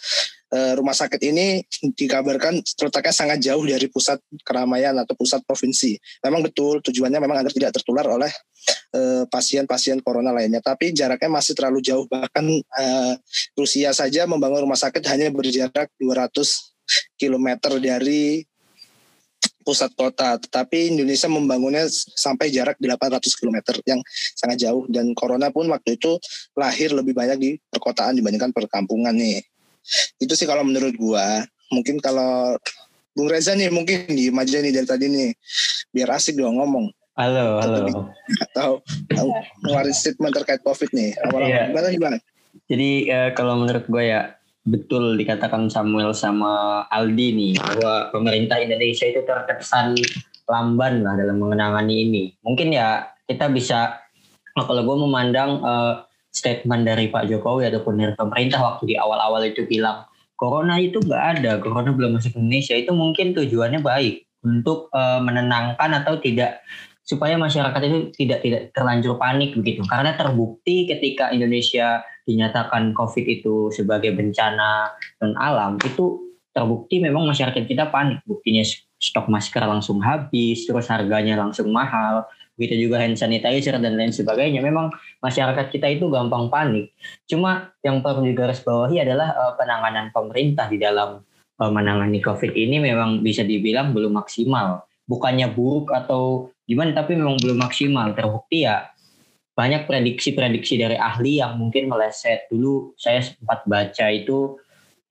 Eh, 0.53 0.77
rumah 0.77 0.93
sakit 0.93 1.17
ini 1.33 1.65
dikabarkan 1.97 2.61
terletaknya 2.77 3.09
sangat 3.09 3.41
jauh 3.41 3.65
dari 3.65 3.89
pusat 3.89 4.21
keramaian 4.45 4.93
atau 5.01 5.17
pusat 5.17 5.41
provinsi. 5.49 5.97
Memang 6.21 6.45
betul 6.45 6.77
tujuannya 6.77 7.17
memang 7.17 7.41
agar 7.41 7.49
tidak 7.49 7.73
tertular 7.73 8.05
oleh 8.05 8.29
eh, 8.93 9.25
pasien-pasien 9.33 9.97
corona 10.05 10.29
lainnya. 10.29 10.61
Tapi 10.61 10.93
jaraknya 10.93 11.41
masih 11.41 11.57
terlalu 11.57 11.81
jauh. 11.81 12.05
Bahkan 12.05 12.45
uh, 12.53 13.13
Rusia 13.57 13.97
saja 13.97 14.29
membangun 14.29 14.61
rumah 14.69 14.77
sakit 14.77 15.01
hanya 15.09 15.33
berjarak 15.33 15.89
200 15.97 16.37
km 17.17 17.47
dari 17.81 18.45
pusat 19.63 19.89
kota, 19.95 20.35
tetapi 20.37 20.93
Indonesia 20.93 21.31
membangunnya 21.31 21.87
sampai 21.89 22.51
jarak 22.51 22.75
800 22.77 23.23
km 23.39 23.57
yang 23.87 24.03
sangat 24.35 24.59
jauh 24.59 24.83
dan 24.91 25.15
corona 25.15 25.49
pun 25.49 25.65
waktu 25.71 25.95
itu 25.95 26.19
lahir 26.53 26.91
lebih 26.91 27.15
banyak 27.15 27.37
di 27.39 27.49
perkotaan 27.71 28.19
dibandingkan 28.19 28.51
perkampungan 28.51 29.15
nih. 29.15 29.41
Itu 30.19 30.35
sih 30.35 30.45
kalau 30.45 30.67
menurut 30.67 30.93
gua. 30.99 31.43
Mungkin 31.73 31.97
kalau 32.03 32.59
Bung 33.17 33.29
Reza 33.29 33.57
nih 33.57 33.73
mungkin 33.73 34.09
di 34.09 34.29
aja 34.29 34.57
nih 34.61 34.71
dari 34.73 34.87
tadi 34.87 35.05
nih. 35.09 35.31
Biar 35.89 36.19
asik 36.19 36.37
dong 36.37 36.59
ngomong. 36.59 36.91
Halo, 37.13 37.61
halo. 37.61 38.09
Atau 38.41 38.81
ngeluarin 39.61 39.93
statement 39.93 40.33
terkait 40.33 40.61
COVID 40.65 40.89
nih. 40.97 41.13
Awal 41.29 41.41
iya. 41.45 41.61
gimana 41.69 41.87
gimana? 41.93 42.17
Jadi 42.65 42.89
uh, 43.09 43.29
kalau 43.37 43.61
menurut 43.61 43.85
gue 43.85 44.03
ya 44.09 44.33
betul 44.63 45.19
dikatakan 45.19 45.67
Samuel 45.67 46.15
sama 46.15 46.83
Aldi 46.87 47.27
nih 47.35 47.53
bahwa 47.59 48.09
pemerintah 48.15 48.57
Indonesia 48.63 49.05
itu 49.07 49.21
terkesan 49.27 49.99
lamban 50.47 51.03
lah 51.03 51.19
dalam 51.19 51.39
mengenangani 51.39 51.95
ini. 52.07 52.23
Mungkin 52.43 52.71
ya 52.71 53.11
kita 53.27 53.51
bisa 53.51 53.99
kalau 54.55 54.83
gue 54.83 54.97
memandang 55.03 55.59
uh, 55.63 55.93
statement 56.31 56.87
dari 56.87 57.11
Pak 57.11 57.27
Jokowi 57.29 57.69
ataupun 57.69 57.99
dari 57.99 58.13
pemerintah 58.15 58.59
waktu 58.63 58.93
di 58.93 58.95
awal-awal 58.97 59.43
itu 59.45 59.67
bilang 59.67 60.07
corona 60.39 60.79
itu 60.81 60.99
nggak 60.99 61.23
ada, 61.39 61.51
corona 61.61 61.93
belum 61.93 62.19
masuk 62.19 62.35
Indonesia 62.35 62.75
itu 62.75 62.91
mungkin 62.91 63.37
tujuannya 63.37 63.79
baik 63.79 64.27
untuk 64.43 64.91
uh, 64.91 65.23
menenangkan 65.23 66.03
atau 66.03 66.19
tidak 66.19 66.59
supaya 67.03 67.35
masyarakat 67.35 67.81
itu 67.83 67.97
tidak 68.15 68.39
tidak 68.41 68.61
terlanjur 68.71 69.19
panik 69.19 69.51
begitu 69.59 69.83
karena 69.85 70.15
terbukti 70.15 70.87
ketika 70.87 71.35
Indonesia 71.35 71.99
dinyatakan 72.23 72.95
COVID 72.95 73.25
itu 73.27 73.67
sebagai 73.75 74.15
bencana 74.15 74.91
non 75.19 75.35
alam 75.35 75.75
itu 75.83 76.31
terbukti 76.55 77.03
memang 77.03 77.27
masyarakat 77.27 77.67
kita 77.67 77.91
panik 77.91 78.23
buktinya 78.23 78.63
stok 78.95 79.27
masker 79.27 79.67
langsung 79.67 79.99
habis 79.99 80.63
terus 80.63 80.87
harganya 80.87 81.35
langsung 81.35 81.75
mahal 81.75 82.23
begitu 82.53 82.85
juga 82.87 83.01
hand 83.01 83.17
sanitizer 83.17 83.77
dan 83.81 83.97
lain 83.97 84.13
sebagainya. 84.13 84.61
Memang 84.61 84.93
masyarakat 85.21 85.73
kita 85.73 85.89
itu 85.89 86.05
gampang 86.09 86.53
panik. 86.53 86.93
Cuma 87.25 87.73
yang 87.81 88.05
perlu 88.05 88.29
digarisbawahi 88.29 89.01
adalah 89.01 89.33
uh, 89.33 89.53
penanganan 89.57 90.13
pemerintah 90.13 90.69
di 90.69 90.77
dalam 90.77 91.21
uh, 91.57 91.71
menangani 91.73 92.21
COVID 92.21 92.53
ini 92.53 92.77
memang 92.77 93.25
bisa 93.25 93.41
dibilang 93.41 93.91
belum 93.91 94.13
maksimal. 94.13 94.85
Bukannya 95.03 95.51
buruk 95.51 95.91
atau 95.91 96.53
gimana, 96.63 96.95
tapi 96.95 97.19
memang 97.19 97.35
belum 97.39 97.59
maksimal. 97.59 98.15
Terbukti 98.15 98.63
ya 98.63 98.87
banyak 99.53 99.85
prediksi-prediksi 99.85 100.81
dari 100.81 100.97
ahli 100.97 101.37
yang 101.37 101.57
mungkin 101.61 101.85
meleset. 101.85 102.49
Dulu 102.49 102.97
saya 102.97 103.21
sempat 103.21 103.67
baca 103.69 104.09
itu 104.09 104.57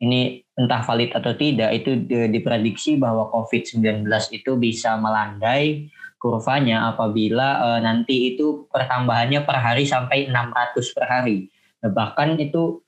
ini 0.03 0.43
entah 0.59 0.83
valid 0.83 1.15
atau 1.15 1.33
tidak 1.39 1.71
itu 1.79 1.95
diprediksi 2.09 2.99
bahwa 2.99 3.31
COVID-19 3.31 4.03
itu 4.35 4.59
bisa 4.59 4.99
melandai 4.99 5.87
kurvanya 6.19 6.91
apabila 6.91 7.63
uh, 7.63 7.81
nanti 7.83 8.35
itu 8.35 8.67
pertambahannya 8.71 9.43
per 9.43 9.59
hari 9.59 9.87
sampai 9.87 10.31
600 10.31 10.95
per 10.95 11.05
hari. 11.07 11.51
Bahkan 11.83 12.39
itu 12.39 12.83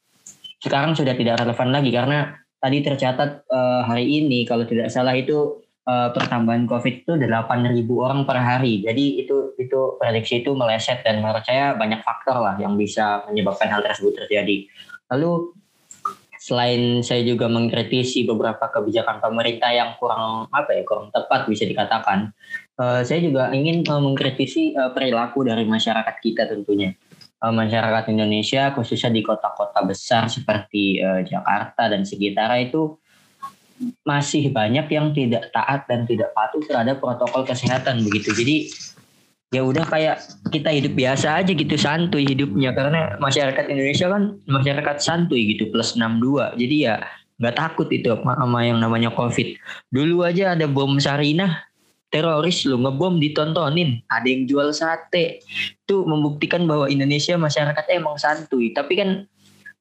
sekarang 0.62 0.94
sudah 0.94 1.18
tidak 1.18 1.42
relevan 1.42 1.70
lagi 1.74 1.90
karena 1.90 2.34
tadi 2.62 2.78
tercatat 2.82 3.42
uh, 3.50 3.82
hari 3.86 4.22
ini 4.22 4.46
kalau 4.46 4.62
tidak 4.66 4.90
salah 4.90 5.18
itu 5.18 5.63
uh, 5.88 6.08
pertambahan 6.12 6.64
COVID 6.68 6.94
itu 7.04 7.12
8.000 7.16 7.84
orang 7.96 8.24
per 8.24 8.38
hari. 8.40 8.84
Jadi 8.84 9.24
itu 9.24 9.56
itu 9.56 9.96
prediksi 10.00 10.40
itu 10.44 10.52
meleset 10.56 11.04
dan 11.04 11.20
menurut 11.20 11.44
saya 11.44 11.76
banyak 11.76 12.00
faktor 12.04 12.40
lah 12.40 12.56
yang 12.60 12.76
bisa 12.76 13.24
menyebabkan 13.28 13.70
hal 13.70 13.84
tersebut 13.84 14.24
terjadi. 14.24 14.68
Lalu 15.12 15.54
selain 16.44 17.00
saya 17.00 17.24
juga 17.24 17.48
mengkritisi 17.48 18.28
beberapa 18.28 18.68
kebijakan 18.68 19.16
pemerintah 19.24 19.72
yang 19.72 19.96
kurang 19.96 20.44
apa 20.52 20.76
ya 20.76 20.84
kurang 20.84 21.08
tepat 21.08 21.48
bisa 21.48 21.64
dikatakan 21.64 22.36
uh, 22.76 23.00
saya 23.00 23.24
juga 23.24 23.48
ingin 23.56 23.80
uh, 23.88 23.96
mengkritisi 23.96 24.76
uh, 24.76 24.92
perilaku 24.92 25.40
dari 25.48 25.64
masyarakat 25.64 26.16
kita 26.20 26.44
tentunya 26.44 26.92
masyarakat 27.44 28.08
Indonesia 28.08 28.72
khususnya 28.72 29.12
di 29.12 29.20
kota-kota 29.20 29.84
besar 29.84 30.32
seperti 30.32 31.00
uh, 31.00 31.20
Jakarta 31.24 31.92
dan 31.92 32.00
sekitarnya 32.00 32.72
itu 32.72 32.96
masih 34.06 34.54
banyak 34.54 34.86
yang 34.90 35.10
tidak 35.10 35.50
taat 35.50 35.84
dan 35.90 36.06
tidak 36.06 36.30
patuh 36.32 36.62
terhadap 36.64 37.02
protokol 37.02 37.42
kesehatan 37.42 38.06
begitu. 38.06 38.30
Jadi 38.30 38.70
ya 39.54 39.62
udah 39.62 39.86
kayak 39.86 40.22
kita 40.50 40.70
hidup 40.70 40.92
biasa 40.98 41.42
aja 41.42 41.52
gitu 41.52 41.74
santuy 41.74 42.24
hidupnya. 42.26 42.70
Karena 42.74 43.18
masyarakat 43.18 43.64
Indonesia 43.70 44.06
kan 44.10 44.22
masyarakat 44.46 44.96
santuy 45.02 45.54
gitu 45.54 45.70
plus 45.74 45.98
62 45.98 46.58
jadi 46.58 46.76
ya 46.78 46.94
nggak 47.34 47.56
takut 47.58 47.90
itu 47.90 48.14
sama 48.14 48.60
yang 48.62 48.78
namanya 48.78 49.10
covid. 49.10 49.58
Dulu 49.90 50.22
aja 50.22 50.54
ada 50.54 50.70
bom 50.70 50.94
Sarinah 51.02 51.66
teroris 52.14 52.62
lu 52.62 52.78
ngebom 52.78 53.18
ditontonin. 53.18 53.98
Ada 54.06 54.26
yang 54.30 54.46
jual 54.46 54.70
sate. 54.70 55.42
Itu 55.82 56.06
membuktikan 56.06 56.62
bahwa 56.62 56.86
Indonesia 56.86 57.34
masyarakatnya 57.34 57.98
emang 57.98 58.14
santuy. 58.22 58.70
Tapi 58.70 58.94
kan 58.94 59.26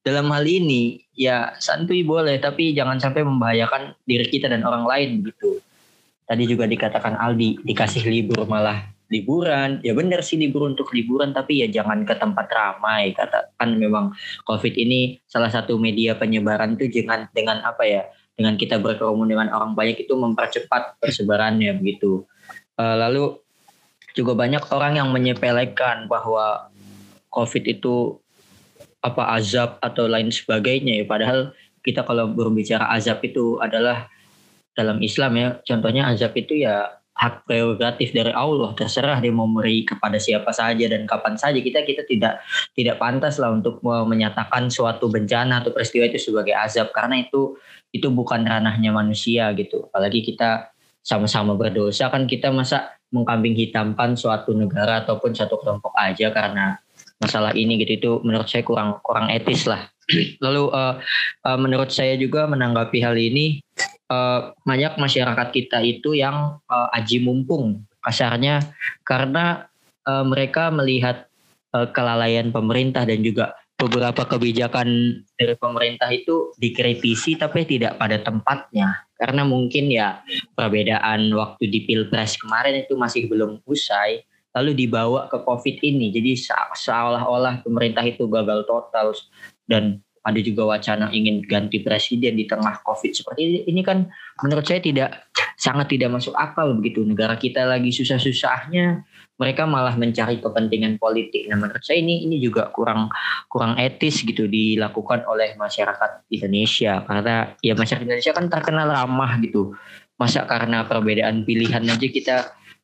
dalam 0.04 0.28
hal 0.28 0.44
ini 0.44 1.00
ya 1.16 1.56
santuy 1.56 2.04
boleh 2.04 2.36
tapi 2.36 2.76
jangan 2.76 3.00
sampai 3.00 3.24
membahayakan 3.24 3.96
diri 4.04 4.28
kita 4.28 4.52
dan 4.52 4.60
orang 4.62 4.84
lain 4.84 5.24
gitu. 5.24 5.64
Tadi 6.28 6.44
juga 6.44 6.68
dikatakan 6.68 7.16
Aldi 7.16 7.64
dikasih 7.64 8.04
libur 8.04 8.44
malah 8.44 8.84
liburan. 9.08 9.80
Ya 9.80 9.96
benar 9.96 10.20
sih 10.20 10.36
libur 10.36 10.68
untuk 10.68 10.92
liburan 10.92 11.32
tapi 11.32 11.64
ya 11.64 11.68
jangan 11.72 12.04
ke 12.04 12.16
tempat 12.20 12.46
ramai. 12.52 13.16
Kata 13.16 13.56
kan 13.56 13.80
memang 13.80 14.12
covid 14.44 14.76
ini 14.76 15.20
salah 15.24 15.48
satu 15.48 15.80
media 15.80 16.16
penyebaran 16.16 16.76
itu 16.76 16.88
dengan 16.92 17.24
dengan 17.32 17.64
apa 17.64 17.88
ya 17.88 18.04
dengan 18.36 18.60
kita 18.60 18.76
berkerumun 18.80 19.30
dengan 19.30 19.48
orang 19.56 19.72
banyak 19.72 20.04
itu 20.04 20.12
mempercepat 20.12 21.00
persebarannya 21.00 21.80
begitu. 21.80 22.28
Uh, 22.76 22.96
lalu 23.00 23.40
juga 24.12 24.36
banyak 24.36 24.62
orang 24.68 25.00
yang 25.00 25.08
menyepelekan 25.10 26.06
bahwa 26.12 26.68
covid 27.32 27.64
itu 27.66 28.18
apa 29.04 29.36
azab 29.36 29.76
atau 29.84 30.08
lain 30.08 30.32
sebagainya 30.32 31.04
ya. 31.04 31.04
Padahal 31.04 31.52
kita 31.84 32.00
kalau 32.08 32.32
berbicara 32.32 32.88
azab 32.96 33.20
itu 33.20 33.60
adalah 33.60 34.08
dalam 34.72 35.04
Islam 35.04 35.36
ya. 35.36 35.48
Contohnya 35.60 36.08
azab 36.08 36.32
itu 36.32 36.64
ya 36.64 36.88
hak 37.14 37.44
prerogatif 37.44 38.10
dari 38.16 38.32
Allah. 38.32 38.72
Terserah 38.72 39.20
dia 39.20 39.30
mau 39.30 39.44
memberi 39.44 39.84
kepada 39.84 40.16
siapa 40.16 40.50
saja 40.50 40.88
dan 40.88 41.04
kapan 41.04 41.36
saja. 41.36 41.60
Kita 41.60 41.84
kita 41.84 42.08
tidak 42.08 42.40
tidak 42.72 42.96
pantas 42.96 43.36
lah 43.36 43.52
untuk 43.52 43.84
menyatakan 43.84 44.72
suatu 44.72 45.12
bencana 45.12 45.60
atau 45.60 45.70
peristiwa 45.70 46.08
itu 46.08 46.18
sebagai 46.18 46.56
azab. 46.56 46.90
Karena 46.90 47.20
itu 47.20 47.60
itu 47.92 48.08
bukan 48.10 48.42
ranahnya 48.42 48.90
manusia 48.90 49.52
gitu. 49.54 49.86
Apalagi 49.92 50.24
kita 50.24 50.74
sama-sama 51.04 51.52
berdosa 51.52 52.08
kan 52.08 52.24
kita 52.24 52.48
masa 52.48 52.96
mengkambing 53.12 53.54
hitamkan 53.54 54.16
suatu 54.16 54.56
negara 54.56 55.04
ataupun 55.04 55.36
satu 55.36 55.60
kelompok 55.60 55.92
aja 55.94 56.32
karena 56.32 56.80
masalah 57.24 57.56
ini 57.56 57.80
gitu 57.80 57.92
itu 57.96 58.10
menurut 58.20 58.44
saya 58.44 58.60
kurang 58.60 59.00
kurang 59.00 59.32
etis 59.32 59.64
lah. 59.64 59.88
Lalu 60.44 60.68
uh, 60.68 61.00
uh, 61.48 61.58
menurut 61.58 61.88
saya 61.88 62.14
juga 62.20 62.44
menanggapi 62.44 63.00
hal 63.00 63.16
ini 63.16 63.64
uh, 64.12 64.52
banyak 64.68 65.00
masyarakat 65.00 65.48
kita 65.48 65.80
itu 65.80 66.12
yang 66.12 66.60
uh, 66.68 66.88
aji 66.92 67.24
mumpung 67.24 67.80
kasarnya 68.04 68.60
karena 69.08 69.64
uh, 70.04 70.24
mereka 70.28 70.68
melihat 70.68 71.24
uh, 71.72 71.88
kelalaian 71.88 72.52
pemerintah 72.52 73.08
dan 73.08 73.24
juga 73.24 73.56
beberapa 73.74 74.22
kebijakan 74.24 75.20
dari 75.34 75.54
pemerintah 75.58 76.08
itu 76.08 76.54
dikritisi 76.56 77.36
tapi 77.36 77.66
tidak 77.66 77.98
pada 77.98 78.22
tempatnya. 78.22 79.02
Karena 79.18 79.42
mungkin 79.44 79.90
ya 79.90 80.20
perbedaan 80.54 81.32
waktu 81.32 81.68
di 81.68 81.84
pilpres 81.88 82.38
kemarin 82.38 82.84
itu 82.84 82.94
masih 82.94 83.26
belum 83.26 83.60
usai 83.66 84.24
lalu 84.54 84.86
dibawa 84.86 85.26
ke 85.28 85.42
covid 85.42 85.82
ini 85.82 86.14
jadi 86.14 86.38
seolah-olah 86.72 87.66
pemerintah 87.66 88.06
itu 88.06 88.30
gagal 88.30 88.64
total 88.64 89.12
dan 89.66 90.00
ada 90.24 90.40
juga 90.40 90.64
wacana 90.64 91.12
ingin 91.12 91.44
ganti 91.44 91.84
presiden 91.84 92.40
di 92.40 92.48
tengah 92.48 92.80
COVID 92.80 93.12
seperti 93.12 93.40
ini, 93.44 93.58
ini 93.68 93.84
kan 93.84 94.08
menurut 94.40 94.64
saya 94.64 94.80
tidak 94.80 95.28
sangat 95.60 95.92
tidak 95.92 96.16
masuk 96.16 96.32
akal 96.32 96.72
begitu. 96.72 97.04
Negara 97.04 97.36
kita 97.36 97.68
lagi 97.68 97.92
susah-susahnya, 97.92 99.04
mereka 99.36 99.68
malah 99.68 99.92
mencari 100.00 100.40
kepentingan 100.40 100.96
politik. 100.96 101.44
Nah 101.52 101.60
menurut 101.60 101.84
saya 101.84 102.00
ini 102.00 102.24
ini 102.24 102.40
juga 102.40 102.72
kurang 102.72 103.12
kurang 103.52 103.76
etis 103.76 104.24
gitu 104.24 104.48
dilakukan 104.48 105.28
oleh 105.28 105.60
masyarakat 105.60 106.24
Indonesia 106.32 107.04
karena 107.04 107.52
ya 107.60 107.76
masyarakat 107.76 108.08
Indonesia 108.08 108.32
kan 108.32 108.48
terkenal 108.48 108.88
ramah 108.88 109.36
gitu. 109.44 109.76
Masa 110.16 110.48
karena 110.48 110.88
perbedaan 110.88 111.44
pilihan 111.44 111.84
aja 111.84 112.08
kita 112.08 112.36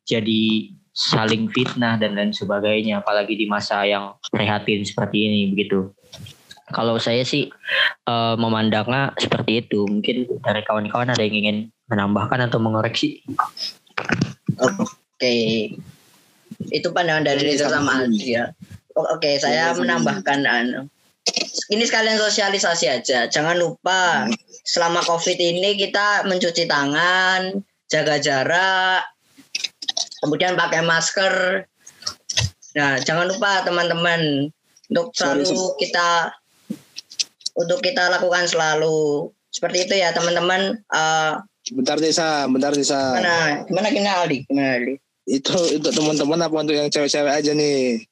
jadi 0.05 0.69
saling 0.91 1.47
fitnah 1.47 1.95
dan 1.95 2.19
lain 2.19 2.35
sebagainya 2.35 2.99
apalagi 2.99 3.39
di 3.39 3.47
masa 3.47 3.87
yang 3.87 4.15
prihatin 4.27 4.83
seperti 4.83 5.27
ini 5.27 5.41
begitu. 5.51 5.91
Kalau 6.71 6.95
saya 6.99 7.23
sih 7.27 7.51
uh, 8.07 8.35
memandangnya 8.39 9.11
seperti 9.19 9.67
itu. 9.67 9.83
Mungkin 9.87 10.39
dari 10.39 10.63
kawan-kawan 10.63 11.11
ada 11.11 11.23
yang 11.23 11.35
ingin 11.35 11.57
menambahkan 11.91 12.47
atau 12.47 12.63
mengoreksi. 12.63 13.19
Oke, 14.59 15.35
itu 16.71 16.87
pandangan 16.95 17.27
dari 17.27 17.43
Reza 17.43 17.67
sama 17.67 17.99
Aldi 17.99 18.27
ya. 18.31 18.51
Oke, 18.95 19.35
saya 19.39 19.75
menambahkan 19.75 20.39
anu. 20.47 20.87
Ini 21.71 21.83
sekalian 21.87 22.19
sosialisasi 22.19 22.85
aja. 22.91 23.27
Jangan 23.27 23.55
lupa 23.55 24.27
selama 24.67 24.99
COVID 25.03 25.39
ini 25.39 25.79
kita 25.79 26.27
mencuci 26.27 26.67
tangan, 26.67 27.63
jaga 27.87 28.15
jarak, 28.19 29.03
kemudian 30.21 30.53
pakai 30.55 30.85
masker. 30.85 31.65
Nah, 32.77 33.01
jangan 33.03 33.27
lupa 33.27 33.65
teman-teman 33.67 34.47
untuk 34.87 35.11
selalu 35.11 35.75
kita 35.81 36.31
untuk 37.57 37.83
kita 37.83 38.07
lakukan 38.07 38.47
selalu. 38.47 39.27
Seperti 39.51 39.89
itu 39.89 39.93
ya 39.99 40.15
teman-teman. 40.15 40.79
Uh, 40.87 41.43
bentar 41.75 41.99
Desa, 41.99 42.47
bentar 42.47 42.71
Desa. 42.71 43.19
Mana, 43.19 43.67
gimana 43.67 43.91
kena 43.91 44.23
Aldi? 44.23 44.47
Gimana 44.47 44.79
Aldi? 44.79 44.95
Itu 45.27 45.53
untuk 45.75 45.91
teman-teman 45.91 46.39
apa 46.47 46.55
untuk 46.63 46.75
yang 46.77 46.87
cewek-cewek 46.87 47.33
aja 47.35 47.51
nih? 47.51 48.07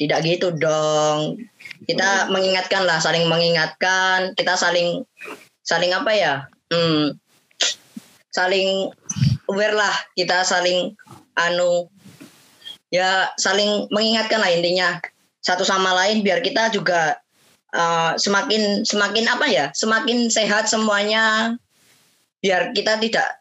Tidak 0.00 0.18
gitu 0.24 0.56
dong. 0.56 1.36
Kita 1.84 2.28
oh. 2.28 2.32
mengingatkan 2.32 2.88
lah, 2.88 2.96
saling 2.96 3.28
mengingatkan. 3.28 4.32
Kita 4.32 4.56
saling 4.56 5.04
saling 5.60 5.92
apa 5.92 6.12
ya? 6.16 6.34
Hmm, 6.72 7.20
saling 8.32 8.88
aware 9.50 9.74
lah. 9.74 9.94
Kita 10.14 10.46
saling 10.46 10.94
anu 11.34 11.90
ya 12.90 13.30
saling 13.38 13.86
mengingatkan 13.90 14.42
lah 14.42 14.50
intinya 14.50 14.98
satu 15.40 15.64
sama 15.64 15.94
lain 15.94 16.20
biar 16.20 16.42
kita 16.44 16.68
juga 16.74 17.16
uh, 17.72 18.12
semakin 18.18 18.82
semakin 18.82 19.24
apa 19.30 19.46
ya 19.48 19.66
semakin 19.72 20.28
sehat 20.28 20.66
semuanya 20.66 21.54
biar 22.42 22.74
kita 22.74 22.98
tidak 23.00 23.40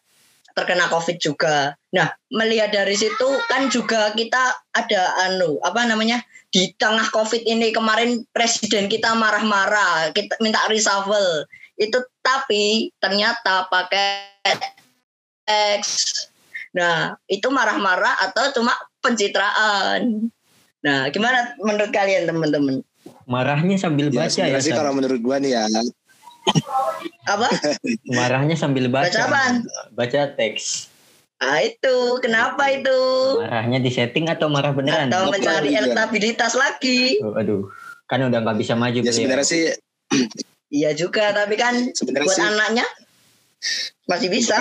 terkena 0.54 0.86
covid 0.88 1.18
juga 1.18 1.74
nah 1.90 2.14
melihat 2.30 2.70
dari 2.70 2.94
situ 2.94 3.28
kan 3.50 3.68
juga 3.74 4.14
kita 4.14 4.54
ada 4.78 5.02
anu 5.30 5.58
apa 5.66 5.90
namanya 5.90 6.22
di 6.54 6.70
tengah 6.78 7.10
covid 7.10 7.42
ini 7.46 7.74
kemarin 7.74 8.22
presiden 8.34 8.86
kita 8.86 9.18
marah-marah 9.18 10.14
kita 10.14 10.38
minta 10.42 10.62
reshuffle 10.70 11.50
itu 11.80 11.98
tapi 12.22 12.94
ternyata 13.02 13.66
pakai 13.72 14.30
X 15.50 15.84
nah 16.70 17.18
itu 17.26 17.50
marah-marah 17.50 18.30
atau 18.30 18.54
cuma 18.54 18.78
pencitraan 19.02 20.30
nah 20.80 21.10
gimana 21.10 21.58
menurut 21.60 21.90
kalian 21.90 22.30
teman-teman 22.30 22.86
Marahnya 23.30 23.78
sambil 23.78 24.10
ya, 24.10 24.26
baca 24.26 24.44
ya. 24.50 24.58
sih 24.58 24.74
kalau 24.74 24.92
menurut 24.98 25.22
gua 25.22 25.38
nih 25.38 25.54
ya. 25.54 25.70
Apa? 27.30 27.48
Marahnya 28.18 28.58
sambil 28.58 28.90
baca. 28.90 29.06
Baca 29.06 29.22
apa? 29.30 29.42
Baca 29.94 30.22
teks. 30.34 30.90
Ah 31.40 31.64
itu, 31.64 32.20
kenapa 32.20 32.68
itu? 32.74 33.00
Marahnya 33.40 33.80
di 33.80 33.92
setting 33.94 34.28
atau 34.28 34.52
marah 34.52 34.76
beneran? 34.76 35.08
Atau 35.08 35.32
mencari 35.32 35.72
elektabilitas 35.72 36.58
lagi? 36.58 37.22
Oh, 37.24 37.38
aduh, 37.38 37.70
kan 38.12 38.20
udah 38.26 38.44
nggak 38.44 38.58
bisa 38.60 38.76
maju. 38.76 39.00
Ya 39.00 39.14
sebenarnya 39.14 39.48
sih. 39.48 39.72
Iya 40.74 40.92
juga, 40.98 41.32
tapi 41.32 41.56
kan 41.56 41.96
sebenarnya 41.96 42.28
buat 42.28 42.38
sih, 42.38 42.44
anaknya 42.44 42.86
masih 44.10 44.30
bisa. 44.34 44.58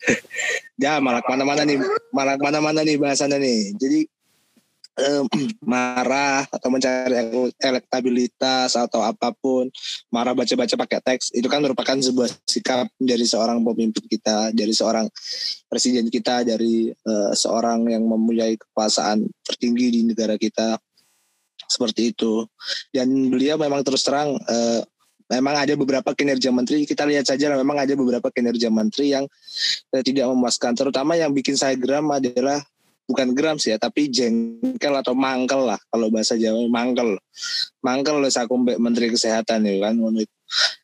ya 0.82 0.98
malah 0.98 1.20
mana-mana 1.24 1.62
nih, 1.64 1.78
malah 2.14 2.36
mana-mana 2.40 2.80
nih 2.80 2.96
bahasannya 2.96 3.38
nih. 3.38 3.60
Jadi 3.76 4.00
um, 5.00 5.26
marah 5.72 6.44
atau 6.48 6.68
mencari 6.72 7.14
elektabilitas 7.60 8.76
atau 8.76 9.00
apa 9.04 9.32
pun, 9.34 9.68
marah 10.12 10.36
baca-baca 10.36 10.74
pakai 10.76 11.00
teks, 11.00 11.32
itu 11.36 11.46
kan 11.46 11.62
merupakan 11.62 11.96
sebuah 11.96 12.28
sikap 12.44 12.88
dari 13.00 13.24
seorang 13.24 13.62
pemimpin 13.62 14.04
kita, 14.06 14.52
dari 14.52 14.72
seorang 14.74 15.06
presiden 15.68 16.08
kita, 16.12 16.44
dari 16.44 16.90
uh, 16.90 17.32
seorang 17.32 17.88
yang 17.88 18.04
mempunyai 18.04 18.56
kekuasaan 18.56 19.24
tertinggi 19.44 19.86
di 19.92 20.00
negara 20.04 20.36
kita, 20.36 20.76
seperti 21.70 22.12
itu. 22.12 22.44
Dan 22.90 23.30
beliau 23.30 23.56
memang 23.60 23.86
terus 23.86 24.02
terang 24.02 24.36
uh, 24.36 24.82
memang 25.30 25.54
ada 25.62 25.74
beberapa 25.78 26.10
kinerja 26.12 26.50
menteri 26.50 26.82
kita 26.82 27.06
lihat 27.06 27.30
saja 27.30 27.54
memang 27.54 27.78
ada 27.78 27.94
beberapa 27.94 28.28
kinerja 28.28 28.68
menteri 28.68 29.14
yang 29.14 29.24
uh, 29.94 30.02
tidak 30.02 30.26
memuaskan. 30.26 30.74
Terutama 30.74 31.14
yang 31.14 31.30
bikin 31.30 31.54
saya 31.54 31.78
geram 31.78 32.10
adalah 32.10 32.58
bukan 33.06 33.34
gram 33.34 33.58
sih 33.58 33.74
ya 33.74 33.78
tapi 33.78 34.06
jengkel 34.06 34.94
atau 34.94 35.18
mangkel 35.18 35.66
lah 35.66 35.78
kalau 35.90 36.10
bahasa 36.10 36.34
Jawa 36.34 36.66
mangkel. 36.66 37.14
Mangkel 37.80 38.18
oleh 38.18 38.30
sakumbek 38.30 38.76
Menteri 38.82 39.14
Kesehatan 39.14 39.66
ya 39.66 39.90
kan 39.90 39.94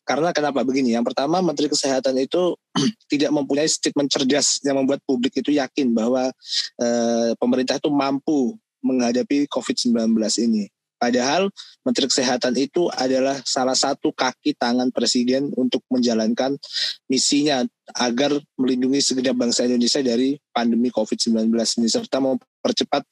karena 0.07 0.31
kenapa? 0.31 0.63
Begini 0.63 0.95
yang 0.95 1.03
pertama 1.03 1.43
Menteri 1.43 1.67
Kesehatan 1.67 2.15
itu 2.15 2.55
tidak 3.11 3.35
mempunyai 3.35 3.67
statement 3.67 4.07
cerdas 4.07 4.63
yang 4.63 4.79
membuat 4.79 5.03
publik 5.03 5.35
itu 5.35 5.51
yakin 5.51 5.91
bahwa 5.91 6.31
eh, 6.79 7.31
pemerintah 7.35 7.75
itu 7.75 7.91
mampu 7.91 8.55
menghadapi 8.79 9.51
COVID-19 9.51 10.15
ini 10.47 10.71
Padahal 10.97 11.53
Menteri 11.85 12.09
Kesehatan 12.09 12.57
itu 12.57 12.89
adalah 12.93 13.37
salah 13.45 13.77
satu 13.77 14.09
kaki 14.11 14.57
tangan 14.57 14.89
Presiden 14.89 15.53
untuk 15.53 15.85
menjalankan 15.93 16.57
misinya 17.05 17.61
agar 17.95 18.35
melindungi 18.57 18.99
segenap 18.99 19.37
bangsa 19.37 19.63
Indonesia 19.69 20.01
dari 20.01 20.35
pandemi 20.51 20.89
COVID-19 20.89 21.53
ini 21.53 21.87
serta 21.87 22.17
mempercepat 22.19 23.05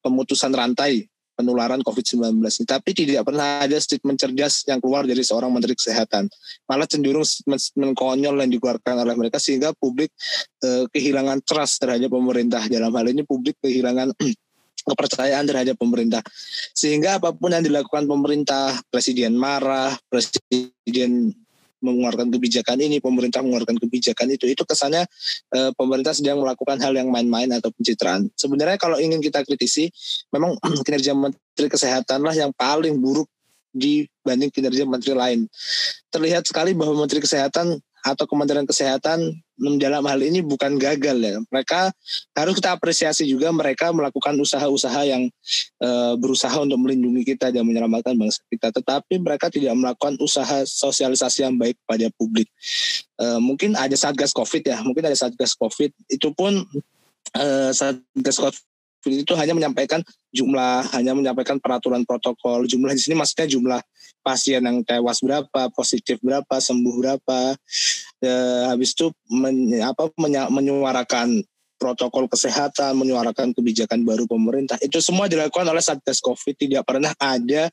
pemutusan 0.00 0.54
rantai 0.54 1.10
penularan 1.34 1.82
COVID-19 1.82 2.38
ini. 2.38 2.64
Tapi 2.64 2.90
tidak 2.94 3.26
pernah 3.26 3.66
ada 3.66 3.74
statement 3.76 4.16
cerdas 4.16 4.62
yang 4.70 4.78
keluar 4.78 5.02
dari 5.02 5.20
seorang 5.20 5.50
Menteri 5.50 5.74
Kesehatan. 5.74 6.30
Malah 6.70 6.86
cenderung 6.86 7.26
statement 7.26 7.98
konyol 7.98 8.38
yang 8.38 8.50
dikeluarkan 8.54 9.02
oleh 9.02 9.14
mereka 9.18 9.42
sehingga 9.42 9.74
publik 9.74 10.14
eh, 10.62 10.86
kehilangan 10.94 11.42
trust 11.42 11.82
terhadap 11.82 12.08
pemerintah. 12.14 12.62
Dalam 12.70 12.94
hal 12.94 13.06
ini 13.10 13.26
publik 13.26 13.58
kehilangan 13.60 14.14
kepercayaan 14.84 15.44
terhadap 15.48 15.76
pemerintah. 15.80 16.20
Sehingga 16.76 17.18
apa 17.18 17.32
pun 17.32 17.50
yang 17.50 17.64
dilakukan 17.64 18.04
pemerintah, 18.04 18.76
presiden 18.92 19.34
marah, 19.34 19.96
presiden 20.12 21.32
mengeluarkan 21.84 22.32
kebijakan 22.32 22.80
ini, 22.80 22.96
pemerintah 22.96 23.44
mengeluarkan 23.44 23.76
kebijakan 23.76 24.32
itu, 24.32 24.48
itu 24.48 24.64
kesannya 24.64 25.04
e, 25.52 25.58
pemerintah 25.76 26.16
sedang 26.16 26.40
melakukan 26.40 26.80
hal 26.80 26.96
yang 26.96 27.12
main-main 27.12 27.52
atau 27.52 27.68
pencitraan. 27.76 28.32
Sebenarnya 28.32 28.80
kalau 28.80 28.96
ingin 28.96 29.20
kita 29.20 29.44
kritisi, 29.44 29.92
memang 30.32 30.56
kinerja 30.88 31.12
Menteri 31.12 31.68
Kesehatan 31.68 32.24
lah 32.24 32.32
yang 32.32 32.56
paling 32.56 32.96
buruk 32.96 33.28
dibanding 33.74 34.48
kinerja 34.48 34.86
menteri 34.88 35.12
lain. 35.12 35.40
Terlihat 36.08 36.48
sekali 36.48 36.72
bahwa 36.72 37.04
Menteri 37.04 37.20
Kesehatan 37.20 37.76
atau 38.00 38.24
Kementerian 38.24 38.64
Kesehatan 38.64 39.43
dalam 39.54 40.02
hal 40.04 40.20
ini 40.20 40.42
bukan 40.42 40.74
gagal 40.76 41.16
ya. 41.22 41.38
Mereka 41.46 41.94
harus 42.34 42.54
kita 42.58 42.74
apresiasi 42.74 43.24
juga 43.24 43.54
mereka 43.54 43.94
melakukan 43.94 44.34
usaha-usaha 44.34 45.02
yang 45.06 45.30
e, 45.78 45.88
berusaha 46.18 46.54
untuk 46.58 46.78
melindungi 46.82 47.22
kita 47.34 47.54
dan 47.54 47.62
menyelamatkan 47.62 48.18
bangsa 48.18 48.42
kita. 48.50 48.74
Tetapi 48.74 49.22
mereka 49.22 49.48
tidak 49.48 49.74
melakukan 49.78 50.18
usaha 50.18 50.66
sosialisasi 50.66 51.46
yang 51.46 51.54
baik 51.54 51.78
pada 51.86 52.10
publik. 52.18 52.50
E, 53.14 53.26
mungkin 53.38 53.78
ada 53.78 53.94
satgas 53.94 54.34
COVID 54.34 54.62
ya, 54.66 54.78
mungkin 54.82 55.06
ada 55.06 55.16
satgas 55.16 55.54
COVID. 55.54 55.94
Itu 56.10 56.34
pun 56.34 56.66
e, 57.34 57.46
satgas 57.70 58.38
COVID 58.42 58.73
itu 59.10 59.36
hanya 59.36 59.52
menyampaikan 59.52 60.00
jumlah, 60.32 60.88
hanya 60.96 61.12
menyampaikan 61.12 61.60
peraturan 61.60 62.08
protokol. 62.08 62.64
Jumlah 62.64 62.96
di 62.96 63.02
sini 63.04 63.14
maksudnya 63.18 63.46
jumlah 63.50 63.80
pasien 64.24 64.64
yang 64.64 64.80
tewas 64.80 65.20
berapa, 65.20 65.68
positif 65.76 66.16
berapa, 66.24 66.56
sembuh 66.56 66.94
berapa. 66.96 67.40
E, 68.24 68.30
habis 68.72 68.96
itu 68.96 69.12
men, 69.28 69.76
apa, 69.84 70.08
menya, 70.16 70.48
menyuarakan 70.48 71.44
protokol 71.76 72.30
kesehatan, 72.30 72.96
menyuarakan 72.96 73.52
kebijakan 73.52 74.08
baru 74.08 74.24
pemerintah. 74.24 74.80
Itu 74.80 75.04
semua 75.04 75.28
dilakukan 75.28 75.68
oleh 75.68 75.84
Satgas 75.84 76.24
Covid. 76.24 76.56
Tidak 76.56 76.80
pernah 76.80 77.12
ada 77.20 77.68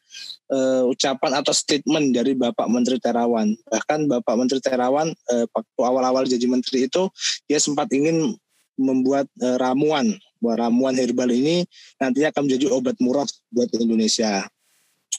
e, 0.52 0.58
ucapan 0.92 1.40
atau 1.40 1.56
statement 1.56 2.12
dari 2.12 2.36
Bapak 2.36 2.68
Menteri 2.68 3.00
Terawan. 3.00 3.56
Bahkan 3.72 4.12
Bapak 4.12 4.36
Menteri 4.36 4.60
Terawan 4.60 5.08
e, 5.16 5.36
waktu 5.48 5.82
awal-awal 5.82 6.28
jadi 6.28 6.44
menteri 6.52 6.92
itu 6.92 7.08
dia 7.48 7.64
sempat 7.64 7.88
ingin 7.96 8.36
membuat 8.76 9.32
e, 9.40 9.48
ramuan 9.56 10.12
bahwa 10.42 10.68
ramuan 10.68 10.98
herbal 10.98 11.30
ini 11.30 11.64
nantinya 12.02 12.34
akan 12.34 12.50
menjadi 12.50 12.66
obat 12.74 12.98
murah 12.98 13.30
buat 13.54 13.70
Indonesia. 13.78 14.50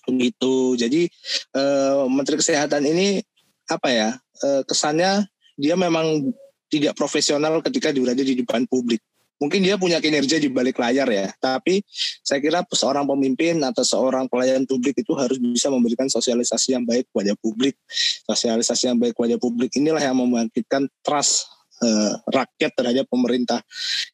Begitu. 0.04 0.74
Jadi 0.76 1.06
e, 1.54 1.62
Menteri 2.10 2.36
Kesehatan 2.42 2.82
ini 2.82 3.22
apa 3.70 3.88
ya 3.88 4.10
e, 4.42 4.66
kesannya 4.66 5.24
dia 5.54 5.78
memang 5.78 6.34
tidak 6.66 6.98
profesional 6.98 7.62
ketika 7.62 7.94
berada 7.94 8.20
di 8.20 8.34
depan 8.34 8.66
publik. 8.66 8.98
Mungkin 9.42 9.58
dia 9.58 9.74
punya 9.74 9.98
kinerja 9.98 10.38
di 10.38 10.46
balik 10.46 10.78
layar 10.78 11.10
ya, 11.10 11.26
tapi 11.42 11.82
saya 12.22 12.38
kira 12.38 12.62
seorang 12.62 13.02
pemimpin 13.02 13.58
atau 13.58 13.82
seorang 13.82 14.30
pelayan 14.30 14.62
publik 14.62 15.02
itu 15.02 15.18
harus 15.18 15.34
bisa 15.42 15.66
memberikan 15.66 16.06
sosialisasi 16.06 16.78
yang 16.78 16.86
baik 16.86 17.10
kepada 17.10 17.34
publik. 17.42 17.74
Sosialisasi 18.22 18.94
yang 18.94 19.02
baik 19.02 19.18
kepada 19.18 19.42
publik 19.42 19.74
inilah 19.74 19.98
yang 19.98 20.14
membangkitkan 20.14 20.86
trust 21.02 21.50
uh, 21.82 22.12
rakyat 22.30 22.72
terhadap 22.72 23.04
pemerintah. 23.10 23.60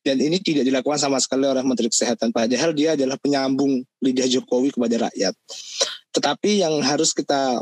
Dan 0.01 0.19
ini 0.19 0.41
tidak 0.41 0.64
dilakukan 0.64 0.99
sama 0.99 1.21
sekali 1.21 1.45
oleh 1.45 1.61
Menteri 1.62 1.93
Kesehatan. 1.93 2.33
Padahal 2.33 2.73
dia 2.73 2.97
adalah 2.97 3.21
penyambung 3.21 3.85
lidah 4.01 4.27
Jokowi 4.27 4.73
kepada 4.73 5.09
rakyat. 5.09 5.35
Tetapi 6.16 6.64
yang 6.64 6.81
harus 6.81 7.12
kita 7.12 7.61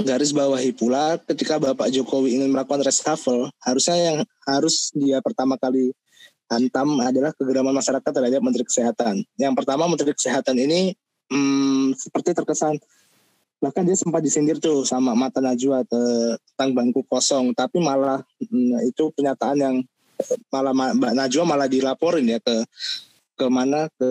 garis 0.00 0.32
bawahi 0.32 0.72
pula 0.72 1.20
ketika 1.28 1.60
Bapak 1.60 1.92
Jokowi 1.92 2.40
ingin 2.40 2.50
melakukan 2.50 2.82
reshuffle, 2.82 3.52
harusnya 3.62 3.96
yang 3.96 4.18
harus 4.48 4.90
dia 4.96 5.20
pertama 5.20 5.60
kali 5.60 5.92
hantam 6.50 6.98
adalah 6.98 7.30
kegeraman 7.36 7.70
masyarakat 7.76 8.10
terhadap 8.10 8.40
Menteri 8.42 8.66
Kesehatan. 8.66 9.22
Yang 9.38 9.54
pertama 9.62 9.86
Menteri 9.86 10.10
Kesehatan 10.16 10.58
ini 10.58 10.96
hmm, 11.30 11.94
seperti 11.94 12.34
terkesan 12.34 12.80
bahkan 13.60 13.84
dia 13.84 13.94
sempat 13.94 14.24
disindir 14.24 14.56
tuh 14.56 14.88
sama 14.88 15.12
mata 15.12 15.38
Najwa 15.38 15.84
tentang 15.84 16.72
bangku 16.72 17.04
kosong 17.04 17.52
tapi 17.52 17.78
malah 17.78 18.24
mm, 18.40 18.88
itu 18.88 19.12
pernyataan 19.12 19.58
yang 19.60 19.76
malah 20.48 20.72
Mbak 20.72 21.12
Najwa 21.16 21.44
malah 21.44 21.68
dilaporin 21.68 22.26
ya 22.28 22.38
ke 22.40 22.64
ke 23.36 23.46
mana 23.48 23.88
ke 23.96 24.10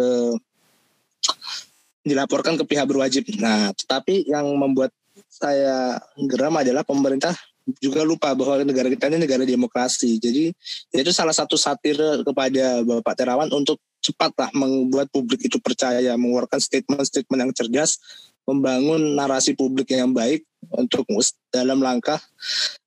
dilaporkan 2.05 2.57
ke 2.57 2.63
pihak 2.65 2.89
berwajib. 2.89 3.27
Nah, 3.37 3.69
tetapi 3.75 4.25
yang 4.25 4.49
membuat 4.57 4.89
saya 5.29 6.01
geram 6.17 6.57
adalah 6.57 6.81
pemerintah 6.81 7.35
juga 7.77 8.01
lupa 8.01 8.33
bahwa 8.33 8.65
negara 8.65 8.89
kita 8.89 9.13
ini 9.13 9.21
negara 9.21 9.45
demokrasi. 9.45 10.17
Jadi 10.17 10.49
itu 10.89 11.11
salah 11.13 11.35
satu 11.35 11.53
satir 11.53 11.99
kepada 12.25 12.81
Bapak 12.81 13.13
Terawan 13.13 13.49
untuk 13.53 13.77
cepatlah 14.01 14.49
membuat 14.57 15.11
publik 15.13 15.45
itu 15.45 15.61
percaya, 15.61 16.17
mengeluarkan 16.17 16.57
statement-statement 16.57 17.39
yang 17.45 17.53
cerdas 17.53 17.99
membangun 18.47 19.17
narasi 19.17 19.55
publik 19.57 19.91
yang 19.95 20.11
baik 20.11 20.45
untuk 20.75 21.07
dalam 21.49 21.79
langkah 21.79 22.19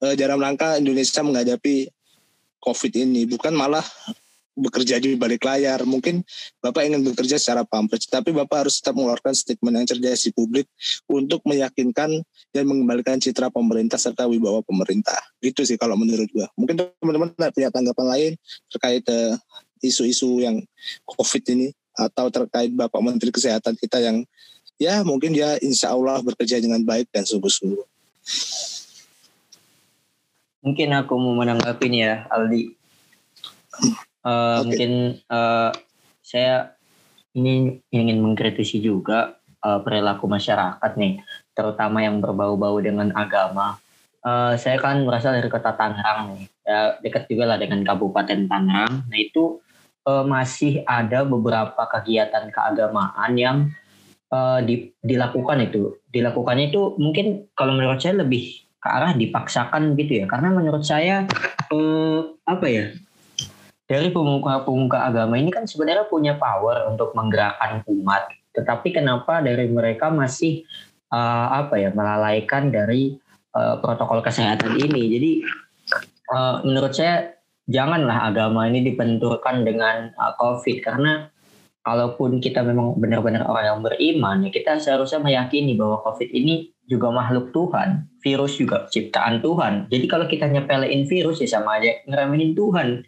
uh, 0.04 0.14
dalam 0.14 0.38
langkah 0.38 0.76
Indonesia 0.76 1.24
menghadapi 1.24 1.88
COVID 2.62 2.92
ini 2.94 3.26
bukan 3.26 3.56
malah 3.56 3.82
bekerja 4.52 5.00
di 5.00 5.16
balik 5.16 5.42
layar. 5.48 5.82
Mungkin 5.82 6.20
Bapak 6.60 6.84
ingin 6.84 7.02
bekerja 7.02 7.40
secara 7.40 7.64
pamflet, 7.64 8.04
tapi 8.06 8.30
Bapak 8.30 8.66
harus 8.66 8.78
tetap 8.78 9.00
mengeluarkan 9.00 9.32
statement 9.32 9.74
yang 9.82 9.86
cerdas 9.88 10.28
di 10.28 10.30
publik 10.30 10.68
untuk 11.08 11.40
meyakinkan 11.48 12.20
dan 12.52 12.64
mengembalikan 12.68 13.16
citra 13.16 13.48
pemerintah 13.48 13.96
serta 13.96 14.28
wibawa 14.28 14.60
pemerintah. 14.62 15.16
Itu 15.40 15.64
sih 15.64 15.80
kalau 15.80 15.96
menurut 15.96 16.28
gua. 16.30 16.46
Mungkin 16.54 16.78
teman-teman 17.00 17.32
punya 17.50 17.72
tanggapan 17.72 18.06
lain 18.06 18.32
terkait 18.68 19.04
uh, 19.08 19.34
isu-isu 19.82 20.44
yang 20.44 20.60
COVID 21.08 21.42
ini 21.56 21.72
atau 21.92 22.28
terkait 22.32 22.72
Bapak 22.72 23.00
Menteri 23.04 23.32
Kesehatan 23.32 23.76
kita 23.76 24.00
yang 24.00 24.24
ya 24.82 25.06
mungkin 25.06 25.30
dia 25.30 25.54
insya 25.62 25.94
Allah 25.94 26.18
bekerja 26.18 26.58
dengan 26.58 26.82
baik 26.82 27.06
dan 27.14 27.22
sungguh-sungguh. 27.22 27.86
Mungkin 30.62 30.88
aku 30.94 31.14
mau 31.18 31.38
menanggapi 31.38 31.86
ya 31.94 32.26
Aldi. 32.26 32.62
Uh, 32.62 34.26
eh, 34.26 34.30
okay. 34.30 34.62
Mungkin 34.66 34.92
uh, 35.30 35.70
saya 36.22 36.74
ini 37.38 37.78
ingin 37.94 38.18
mengkritisi 38.22 38.82
juga 38.82 39.38
uh, 39.62 39.78
perilaku 39.82 40.26
masyarakat 40.26 40.92
nih, 40.98 41.22
terutama 41.54 42.02
yang 42.02 42.18
berbau-bau 42.18 42.78
dengan 42.82 43.10
agama. 43.14 43.78
Uh, 44.22 44.54
saya 44.54 44.78
kan 44.78 45.02
berasal 45.02 45.34
dari 45.34 45.50
kota 45.50 45.74
Tangerang 45.74 46.38
nih, 46.38 46.46
ya, 46.62 46.94
dekat 47.02 47.26
juga 47.26 47.50
lah 47.50 47.58
dengan 47.58 47.82
Kabupaten 47.82 48.46
Tangerang. 48.46 49.10
Nah 49.10 49.18
itu 49.18 49.58
uh, 50.06 50.22
masih 50.22 50.86
ada 50.86 51.26
beberapa 51.26 51.82
kegiatan 51.90 52.54
keagamaan 52.54 53.32
yang 53.34 53.56
uh, 54.32 54.58
di, 54.64 54.90
dilakukan 55.04 55.68
itu. 55.68 56.00
Dilakukannya 56.08 56.72
itu 56.72 56.96
mungkin 56.96 57.52
kalau 57.52 57.76
menurut 57.76 58.00
saya 58.00 58.24
lebih 58.24 58.64
ke 58.82 58.88
arah 58.88 59.12
dipaksakan 59.14 59.94
gitu 60.00 60.24
ya. 60.24 60.26
Karena 60.26 60.50
menurut 60.50 60.82
saya 60.82 61.28
uh, 61.70 62.32
apa 62.48 62.66
ya 62.66 62.84
dari 63.86 64.08
pemuka-pemuka 64.08 65.04
agama 65.04 65.36
ini 65.36 65.52
kan 65.52 65.68
sebenarnya 65.68 66.08
punya 66.08 66.40
power 66.40 66.88
untuk 66.88 67.12
menggerakkan 67.12 67.84
umat. 67.86 68.32
Tetapi 68.56 68.88
kenapa 68.96 69.44
dari 69.44 69.68
mereka 69.68 70.08
masih 70.08 70.64
uh, 71.12 71.60
apa 71.60 71.76
ya 71.76 71.92
melalaikan 71.92 72.72
dari 72.72 73.20
uh, 73.52 73.76
protokol 73.84 74.24
kesehatan 74.24 74.80
ini? 74.80 75.02
Jadi 75.12 75.32
uh, 76.32 76.64
menurut 76.64 76.96
saya 76.96 77.36
janganlah 77.68 78.32
agama 78.32 78.64
ini 78.68 78.80
dibenturkan 78.92 79.64
dengan 79.64 80.12
COVID. 80.16 80.76
Karena 80.80 81.31
kalaupun 81.82 82.38
kita 82.38 82.62
memang 82.62 82.94
benar-benar 82.98 83.46
orang 83.46 83.64
yang 83.66 83.80
beriman, 83.82 84.36
ya 84.46 84.50
kita 84.54 84.78
seharusnya 84.78 85.18
meyakini 85.18 85.74
bahwa 85.74 85.98
COVID 86.06 86.30
ini 86.30 86.70
juga 86.86 87.10
makhluk 87.10 87.50
Tuhan, 87.50 88.06
virus 88.22 88.58
juga 88.58 88.86
ciptaan 88.86 89.42
Tuhan. 89.42 89.90
Jadi 89.90 90.06
kalau 90.06 90.26
kita 90.30 90.46
nyepelein 90.46 91.06
virus 91.10 91.42
ya 91.42 91.58
sama 91.58 91.82
aja 91.82 92.02
ngeremehin 92.06 92.54
Tuhan. 92.54 93.02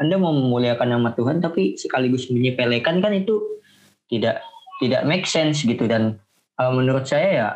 Anda 0.00 0.16
mau 0.16 0.32
memuliakan 0.32 0.96
nama 0.96 1.12
Tuhan 1.12 1.44
tapi 1.44 1.76
sekaligus 1.76 2.32
menyepelekan 2.32 3.04
kan 3.04 3.12
itu 3.12 3.60
tidak 4.08 4.40
tidak 4.80 5.04
make 5.04 5.28
sense 5.28 5.60
gitu 5.60 5.84
dan 5.84 6.16
uh, 6.56 6.72
menurut 6.72 7.04
saya 7.04 7.28
ya 7.28 7.48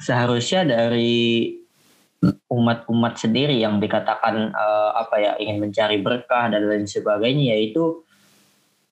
seharusnya 0.00 0.64
dari 0.64 1.52
umat-umat 2.48 3.20
sendiri 3.20 3.60
yang 3.60 3.78
dikatakan 3.78 4.50
uh, 4.50 4.90
apa 4.96 5.16
ya 5.20 5.32
ingin 5.38 5.60
mencari 5.62 6.00
berkah 6.00 6.50
dan 6.50 6.66
lain 6.66 6.88
sebagainya 6.88 7.54
yaitu 7.54 8.02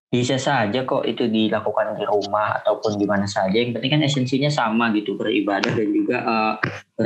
bisa 0.07 0.39
saja 0.39 0.87
kok 0.87 1.03
itu 1.03 1.27
dilakukan 1.27 1.99
di 1.99 2.07
rumah 2.07 2.63
ataupun 2.63 2.95
di 2.95 3.07
mana 3.11 3.27
saja. 3.27 3.53
Yang 3.53 3.79
penting 3.79 3.93
kan 3.99 4.03
esensinya 4.07 4.51
sama 4.51 4.95
gitu 4.95 5.19
beribadah 5.19 5.75
dan 5.75 5.89
juga 5.91 6.17
uh, 6.23 6.55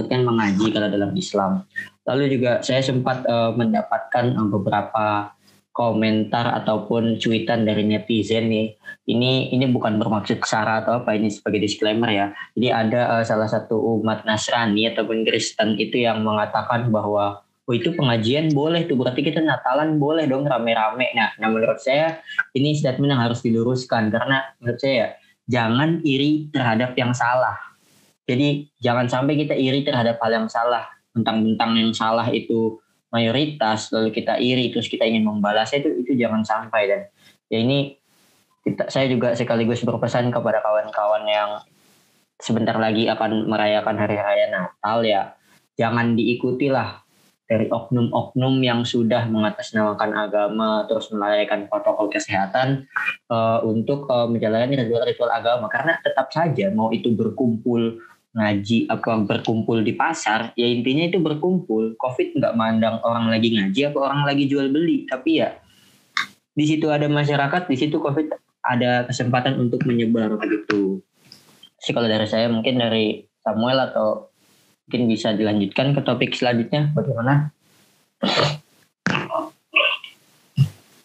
kan 0.05 0.21
mengaji 0.21 0.69
kalau 0.69 0.89
dalam 0.93 1.13
Islam. 1.17 1.65
Lalu 2.05 2.37
juga 2.37 2.61
saya 2.61 2.85
sempat 2.85 3.25
uh, 3.25 3.57
mendapatkan 3.57 4.37
uh, 4.37 4.49
beberapa 4.53 5.33
komentar 5.71 6.61
ataupun 6.61 7.17
cuitan 7.17 7.65
dari 7.65 7.89
netizen 7.89 8.53
nih. 8.53 8.77
Ini 9.09 9.57
ini 9.57 9.65
bukan 9.73 9.97
bermaksud 9.97 10.45
sara 10.45 10.85
atau 10.85 11.01
apa 11.01 11.17
ini 11.17 11.33
sebagai 11.33 11.65
disclaimer 11.65 12.13
ya. 12.13 12.27
Jadi 12.53 12.69
ada 12.69 13.01
uh, 13.17 13.25
salah 13.25 13.49
satu 13.49 13.81
umat 13.97 14.29
Nasrani 14.29 14.93
ataupun 14.93 15.25
Kristen 15.25 15.81
itu 15.81 16.05
yang 16.05 16.21
mengatakan 16.21 16.93
bahwa 16.93 17.41
oh 17.71 17.75
itu 17.79 17.95
pengajian 17.95 18.51
boleh 18.51 18.91
tuh 18.91 18.99
berarti 18.99 19.23
kita 19.23 19.39
Natalan 19.39 20.03
boleh 20.03 20.27
dong 20.27 20.43
rame-rame. 20.43 21.15
Nah, 21.15 21.31
nah 21.39 21.49
menurut 21.55 21.79
saya 21.79 22.19
ini 22.51 22.75
statement 22.75 23.15
yang 23.15 23.23
harus 23.23 23.47
diluruskan 23.47 24.11
karena 24.11 24.43
menurut 24.59 24.83
saya 24.83 25.15
jangan 25.47 26.03
iri 26.03 26.51
terhadap 26.51 26.99
yang 26.99 27.15
salah. 27.15 27.55
Jadi 28.27 28.75
jangan 28.83 29.07
sampai 29.07 29.39
kita 29.39 29.55
iri 29.55 29.87
terhadap 29.87 30.19
hal 30.19 30.35
yang 30.35 30.51
salah. 30.51 30.83
Tentang-tentang 31.15 31.79
yang 31.79 31.95
salah 31.95 32.27
itu 32.35 32.83
mayoritas 33.15 33.95
lalu 33.95 34.11
kita 34.11 34.43
iri 34.43 34.75
terus 34.75 34.91
kita 34.91 35.07
ingin 35.07 35.27
membalasnya 35.27 35.83
itu 35.83 35.91
itu 36.07 36.13
jangan 36.19 36.47
sampai 36.47 36.83
dan 36.87 37.01
ya 37.51 37.59
ini 37.59 37.99
kita, 38.63 38.87
saya 38.87 39.11
juga 39.11 39.35
sekaligus 39.35 39.83
berpesan 39.83 40.31
kepada 40.31 40.63
kawan-kawan 40.63 41.27
yang 41.27 41.51
sebentar 42.39 42.79
lagi 42.79 43.11
akan 43.11 43.51
merayakan 43.51 43.99
hari 43.99 44.15
raya 44.15 44.47
Natal 44.55 45.03
ya 45.03 45.35
jangan 45.75 46.15
diikutilah 46.15 47.10
dari 47.51 47.67
oknum-oknum 47.67 48.63
yang 48.63 48.87
sudah 48.87 49.27
mengatasnamakan 49.27 50.15
agama 50.15 50.87
terus 50.87 51.11
melalaikan 51.11 51.67
protokol 51.67 52.07
kesehatan 52.07 52.87
uh, 53.27 53.59
untuk 53.67 54.07
uh, 54.07 54.31
menjalani 54.31 54.79
ritual-ritual 54.79 55.35
agama. 55.35 55.67
Karena 55.67 55.99
tetap 55.99 56.31
saja 56.31 56.71
mau 56.71 56.95
itu 56.95 57.11
berkumpul 57.11 57.99
ngaji 58.31 58.87
apa 58.87 59.27
berkumpul 59.27 59.83
di 59.83 59.99
pasar 59.99 60.55
ya 60.55 60.71
intinya 60.71 61.11
itu 61.11 61.19
berkumpul. 61.19 61.99
Covid 61.99 62.39
nggak 62.39 62.55
mandang 62.55 63.03
orang 63.03 63.27
lagi 63.27 63.59
ngaji 63.59 63.91
apa 63.91 63.99
orang 63.99 64.23
lagi 64.23 64.47
jual 64.47 64.71
beli. 64.71 65.11
Tapi 65.11 65.43
ya 65.43 65.59
di 66.55 66.65
situ 66.71 66.87
ada 66.87 67.11
masyarakat 67.11 67.67
di 67.67 67.75
situ 67.75 67.99
covid 67.99 68.31
ada 68.63 69.09
kesempatan 69.09 69.57
untuk 69.57 69.83
menyebar 69.89 70.37
begitu 70.37 71.01
sih 71.81 71.97
kalau 71.97 72.07
dari 72.07 72.29
saya 72.29 72.53
mungkin 72.53 72.77
dari 72.77 73.25
Samuel 73.41 73.89
atau 73.91 74.30
mungkin 74.91 75.07
bisa 75.07 75.31
dilanjutkan 75.39 75.95
ke 75.95 76.03
topik 76.03 76.35
selanjutnya 76.35 76.91
bagaimana? 76.91 77.55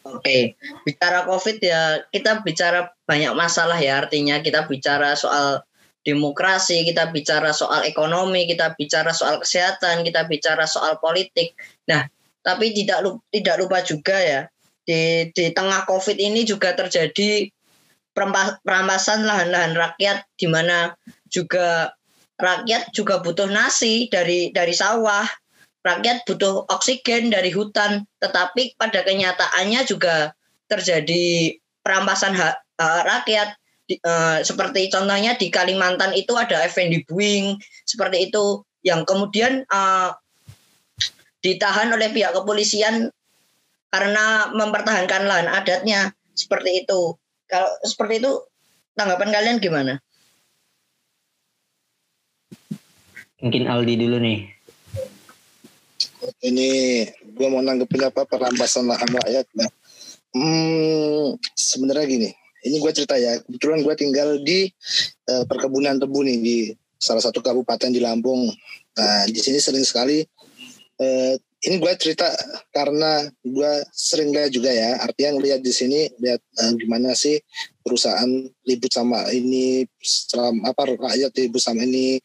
Oke, 0.09 0.57
bicara 0.81 1.21
COVID 1.29 1.61
ya 1.61 2.01
kita 2.09 2.41
bicara 2.41 2.89
banyak 3.05 3.37
masalah 3.37 3.77
ya 3.77 4.01
artinya 4.01 4.41
kita 4.41 4.65
bicara 4.65 5.13
soal 5.13 5.61
demokrasi, 6.01 6.81
kita 6.81 7.13
bicara 7.13 7.53
soal 7.53 7.85
ekonomi, 7.85 8.49
kita 8.49 8.73
bicara 8.73 9.13
soal 9.13 9.37
kesehatan, 9.37 10.01
kita 10.01 10.25
bicara 10.25 10.65
soal 10.65 10.97
politik. 10.97 11.53
Nah, 11.85 12.09
tapi 12.41 12.73
tidak 12.73 13.05
lupa, 13.05 13.21
tidak 13.29 13.55
lupa 13.61 13.77
juga 13.85 14.17
ya 14.17 14.41
di 14.81 15.29
di 15.29 15.53
tengah 15.53 15.85
COVID 15.85 16.17
ini 16.17 16.41
juga 16.41 16.73
terjadi 16.73 17.53
perampasan 18.65 19.29
lahan-lahan 19.29 19.77
rakyat 19.77 20.25
di 20.41 20.49
mana 20.49 20.97
juga 21.29 21.93
rakyat 22.35 22.91
juga 22.91 23.23
butuh 23.23 23.47
nasi 23.47 24.11
dari 24.11 24.51
dari 24.51 24.75
sawah, 24.75 25.25
rakyat 25.85 26.27
butuh 26.27 26.67
oksigen 26.67 27.31
dari 27.31 27.53
hutan, 27.53 28.03
tetapi 28.19 28.75
pada 28.75 29.05
kenyataannya 29.05 29.81
juga 29.87 30.35
terjadi 30.67 31.55
perampasan 31.85 32.33
hak, 32.35 32.55
hak 32.79 33.03
rakyat. 33.05 33.49
Di, 33.85 34.01
uh, 34.01 34.41
seperti 34.41 34.89
contohnya 34.89 35.37
di 35.37 35.53
Kalimantan 35.53 36.17
itu 36.17 36.33
ada 36.33 36.65
Effendi 36.65 37.05
Buing 37.05 37.53
seperti 37.85 38.33
itu 38.33 38.65
yang 38.81 39.05
kemudian 39.05 39.61
uh, 39.69 40.09
ditahan 41.45 41.93
oleh 41.93 42.09
pihak 42.09 42.33
kepolisian 42.33 43.13
karena 43.93 44.49
mempertahankan 44.57 45.29
lahan 45.29 45.45
adatnya 45.53 46.09
seperti 46.33 46.81
itu. 46.81 47.13
Kalau 47.45 47.69
seperti 47.85 48.25
itu 48.25 48.41
tanggapan 48.97 49.29
kalian 49.29 49.57
gimana? 49.61 50.01
Mungkin 53.43 53.67
Aldi 53.67 53.95
dulu 53.99 54.17
nih. 54.21 54.39
Ini 56.45 56.69
gue 57.35 57.47
mau 57.51 57.59
nanggepin 57.59 58.07
apa 58.07 58.23
perampasan 58.23 58.87
lahan 58.87 59.09
rakyat. 59.11 59.45
Nah, 59.57 59.69
hmm, 60.33 61.35
sebenarnya 61.53 62.05
gini, 62.07 62.29
ini 62.63 62.75
gue 62.79 62.91
cerita 62.95 63.19
ya. 63.19 63.39
Kebetulan 63.43 63.83
gue 63.83 63.95
tinggal 63.97 64.29
di 64.41 64.71
uh, 65.29 65.43
perkebunan 65.45 65.99
tebu 65.99 66.19
nih 66.25 66.37
di 66.41 66.57
salah 66.95 67.21
satu 67.21 67.43
kabupaten 67.43 67.91
di 67.91 67.99
Lampung. 67.99 68.49
Nah, 68.95 69.23
di 69.27 69.39
sini 69.43 69.59
sering 69.59 69.83
sekali 69.83 70.23
uh, 70.99 71.33
ini 71.65 71.75
gue 71.81 71.93
cerita 71.97 72.29
karena 72.69 73.25
gue 73.41 73.71
sering 73.89 74.29
lihat 74.31 74.51
juga 74.53 74.69
ya 74.69 75.01
artinya 75.01 75.39
ngelihat 75.39 75.59
di 75.65 75.73
sini 75.73 76.07
lihat 76.21 76.41
uh, 76.61 76.71
gimana 76.77 77.17
sih 77.17 77.41
perusahaan 77.85 78.49
ribut 78.65 78.89
sama 78.89 79.29
ini 79.29 79.85
selama 80.01 80.73
apa 80.73 80.97
rakyat 80.97 81.29
ribut 81.37 81.61
sama 81.61 81.85
ini 81.85 82.17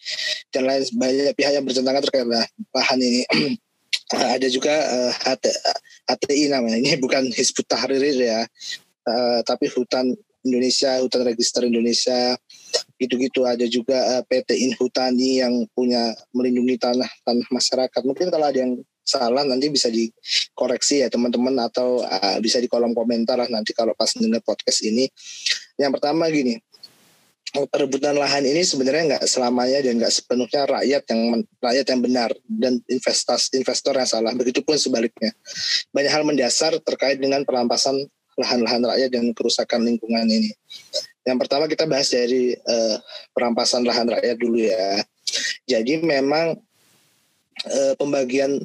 dan 0.48 0.64
lain 0.64 0.88
banyak 0.96 1.36
pihak 1.36 1.52
yang 1.52 1.64
bertentangan 1.68 2.00
terkait 2.08 2.24
lahan 2.72 2.98
ini. 2.98 3.22
Ada 4.10 4.48
juga 4.50 4.74
uh, 4.74 5.12
eh, 5.12 5.36
HT, 5.36 5.44
HTI 6.08 6.44
namanya. 6.50 6.78
Ini 6.82 6.98
bukan 6.98 7.30
Hizbut 7.30 7.68
Tahrir 7.68 8.00
ya. 8.02 8.42
Uh, 9.06 9.38
tapi 9.46 9.70
hutan 9.70 10.18
Indonesia 10.42 10.98
hutan 10.98 11.22
register 11.22 11.62
Indonesia. 11.62 12.34
Gitu-gitu 12.98 13.46
ada 13.46 13.62
juga 13.70 14.18
uh, 14.18 14.22
PT 14.26 14.66
Inhutani 14.66 15.38
yang 15.44 15.62
punya 15.78 16.10
melindungi 16.34 16.74
tanah 16.80 17.06
tanah 17.22 17.46
masyarakat. 17.54 18.00
Mungkin 18.02 18.34
kalau 18.34 18.50
ada 18.50 18.58
yang 18.58 18.82
salah 19.02 19.42
nanti 19.42 19.72
bisa 19.72 19.88
dikoreksi 19.90 21.02
ya 21.02 21.08
teman-teman 21.10 21.56
atau 21.66 22.04
uh, 22.04 22.38
bisa 22.38 22.62
di 22.62 22.70
kolom 22.70 22.94
komentar 22.94 23.40
lah 23.40 23.48
nanti 23.50 23.74
kalau 23.74 23.96
pas 23.96 24.10
dengar 24.14 24.40
podcast 24.44 24.84
ini. 24.86 25.08
Yang 25.80 25.98
pertama 25.98 26.28
gini, 26.28 26.60
perebutan 27.50 28.14
lahan 28.14 28.46
ini 28.46 28.62
sebenarnya 28.62 29.16
nggak 29.16 29.24
selamanya 29.26 29.82
dan 29.82 29.98
nggak 29.98 30.12
sepenuhnya 30.14 30.62
rakyat 30.70 31.02
yang 31.10 31.20
rakyat 31.58 31.86
yang 31.90 32.00
benar 32.00 32.30
dan 32.46 32.72
investasi 32.86 33.58
investor 33.58 33.98
yang 33.98 34.06
salah. 34.06 34.32
Begitupun 34.36 34.78
sebaliknya. 34.78 35.34
Banyak 35.90 36.12
hal 36.12 36.22
mendasar 36.22 36.78
terkait 36.78 37.18
dengan 37.18 37.42
perampasan 37.42 37.98
lahan-lahan 38.38 38.86
rakyat 38.86 39.10
dan 39.10 39.24
kerusakan 39.34 39.82
lingkungan 39.82 40.24
ini. 40.30 40.54
Yang 41.26 41.38
pertama 41.46 41.66
kita 41.66 41.84
bahas 41.84 42.08
dari 42.08 42.54
uh, 42.54 42.96
perampasan 43.34 43.82
lahan 43.82 44.08
rakyat 44.08 44.36
dulu 44.38 44.58
ya. 44.62 45.02
Jadi 45.66 46.00
memang 46.00 46.54
uh, 47.66 47.94
pembagian 47.98 48.62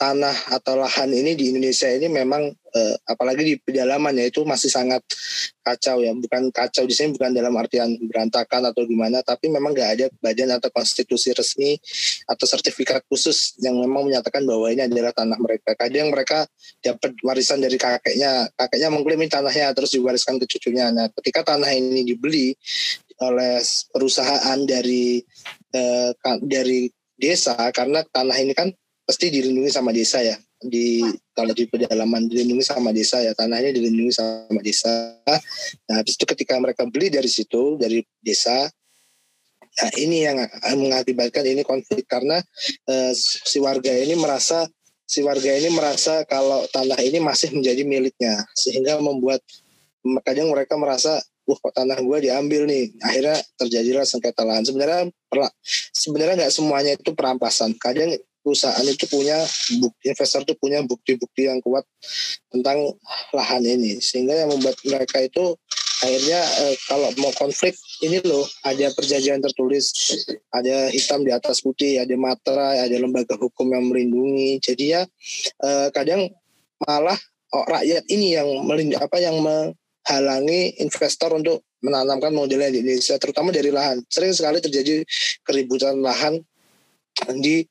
tanah 0.00 0.56
atau 0.56 0.80
lahan 0.80 1.12
ini 1.12 1.36
di 1.36 1.52
Indonesia 1.52 1.84
ini 1.92 2.08
memang 2.08 2.48
eh, 2.48 2.96
apalagi 3.04 3.44
di 3.44 3.54
pedalaman 3.60 4.16
ya 4.16 4.32
itu 4.32 4.48
masih 4.48 4.72
sangat 4.72 5.04
kacau 5.60 6.00
ya. 6.00 6.16
Bukan 6.16 6.48
kacau 6.56 6.88
di 6.88 6.96
sini 6.96 7.12
bukan 7.12 7.36
dalam 7.36 7.52
artian 7.60 8.00
berantakan 8.08 8.72
atau 8.72 8.88
gimana 8.88 9.20
tapi 9.20 9.52
memang 9.52 9.76
nggak 9.76 9.90
ada 10.00 10.06
badan 10.24 10.56
atau 10.56 10.72
konstitusi 10.72 11.36
resmi 11.36 11.76
atau 12.24 12.48
sertifikat 12.48 13.04
khusus 13.12 13.60
yang 13.60 13.76
memang 13.76 14.08
menyatakan 14.08 14.40
bahwa 14.48 14.72
ini 14.72 14.88
adalah 14.88 15.12
tanah 15.12 15.36
mereka. 15.36 15.76
Kadang 15.76 16.08
mereka 16.08 16.48
dapat 16.80 17.12
warisan 17.20 17.60
dari 17.60 17.76
kakeknya 17.76 18.48
kakeknya 18.56 18.88
mengklaim 18.88 19.28
tanahnya 19.28 19.76
terus 19.76 19.92
diwariskan 19.92 20.40
ke 20.40 20.48
cucunya. 20.48 20.88
Nah 20.88 21.12
ketika 21.12 21.52
tanah 21.52 21.76
ini 21.76 22.08
dibeli 22.08 22.56
oleh 23.20 23.60
perusahaan 23.92 24.56
dari 24.64 25.20
eh, 25.76 26.10
dari 26.40 26.88
desa 27.20 27.52
karena 27.76 28.00
tanah 28.00 28.40
ini 28.40 28.56
kan 28.56 28.72
pasti 29.10 29.26
dilindungi 29.26 29.74
sama 29.74 29.90
desa 29.90 30.22
ya. 30.22 30.38
Di 30.62 31.02
kalau 31.34 31.50
di 31.50 31.66
pedalaman 31.66 32.30
dilindungi 32.30 32.62
sama 32.62 32.94
desa 32.94 33.18
ya 33.18 33.34
tanahnya 33.34 33.74
dilindungi 33.74 34.14
sama 34.14 34.62
desa. 34.62 35.18
Nah 35.90 35.98
habis 35.98 36.14
itu 36.14 36.22
ketika 36.30 36.54
mereka 36.62 36.86
beli 36.86 37.10
dari 37.10 37.26
situ 37.26 37.74
dari 37.74 38.06
desa 38.22 38.70
nah 39.70 39.90
ini 39.96 40.26
yang 40.26 40.36
mengakibatkan 40.76 41.46
ini 41.46 41.62
konflik 41.62 42.02
karena 42.04 42.42
uh, 42.90 43.12
si 43.14 43.62
warga 43.62 43.88
ini 43.94 44.18
merasa 44.18 44.66
si 45.06 45.22
warga 45.26 45.46
ini 45.46 45.70
merasa 45.74 46.22
kalau 46.26 46.66
tanah 46.70 46.98
ini 47.02 47.18
masih 47.18 47.50
menjadi 47.50 47.82
miliknya. 47.82 48.46
Sehingga 48.54 49.02
membuat 49.02 49.42
kadang 50.22 50.54
mereka 50.54 50.78
merasa 50.78 51.18
wah 51.50 51.58
kok 51.58 51.74
tanah 51.74 51.98
gue 51.98 52.30
diambil 52.30 52.62
nih? 52.70 52.94
Akhirnya 53.02 53.36
terjadilah 53.58 54.06
sengketa 54.06 54.46
lahan. 54.46 54.62
Sebenarnya 54.62 55.10
sebenarnya 55.90 56.34
nggak 56.46 56.54
semuanya 56.54 56.92
itu 56.94 57.10
perampasan. 57.10 57.74
Kadang 57.74 58.14
perusahaan 58.40 58.84
itu 58.84 59.04
punya 59.06 59.38
bukti, 59.80 60.10
investor 60.10 60.40
itu 60.42 60.54
punya 60.56 60.80
bukti-bukti 60.84 61.46
yang 61.46 61.60
kuat 61.60 61.84
tentang 62.48 62.96
lahan 63.36 63.62
ini. 63.64 64.00
Sehingga 64.00 64.34
yang 64.34 64.50
membuat 64.52 64.76
mereka 64.84 65.20
itu 65.22 65.54
akhirnya 66.00 66.40
eh, 66.40 66.74
kalau 66.88 67.12
mau 67.20 67.32
konflik 67.36 67.76
ini 68.00 68.24
loh 68.24 68.48
ada 68.64 68.88
perjanjian 68.96 69.44
tertulis 69.44 69.92
ada 70.48 70.88
hitam 70.88 71.20
di 71.20 71.28
atas 71.28 71.60
putih 71.60 72.00
ada 72.00 72.16
matra 72.16 72.72
ada 72.88 72.96
lembaga 72.96 73.36
hukum 73.36 73.68
yang 73.68 73.84
melindungi. 73.88 74.58
Jadi 74.64 74.84
ya 74.96 75.02
eh, 75.60 75.88
kadang 75.92 76.32
malah 76.88 77.16
oh, 77.52 77.66
rakyat 77.68 78.08
ini 78.08 78.36
yang 78.36 78.48
melindungi 78.64 78.96
apa 78.96 79.20
yang 79.20 79.36
menghalangi 79.44 80.80
investor 80.80 81.36
untuk 81.36 81.60
menanamkan 81.80 82.32
modelnya 82.32 82.72
di 82.72 82.84
Indonesia 82.84 83.16
terutama 83.16 83.52
dari 83.52 83.72
lahan. 83.72 84.04
Sering 84.08 84.32
sekali 84.36 84.60
terjadi 84.60 85.04
keributan 85.44 86.00
lahan 86.00 86.40
di 87.40 87.64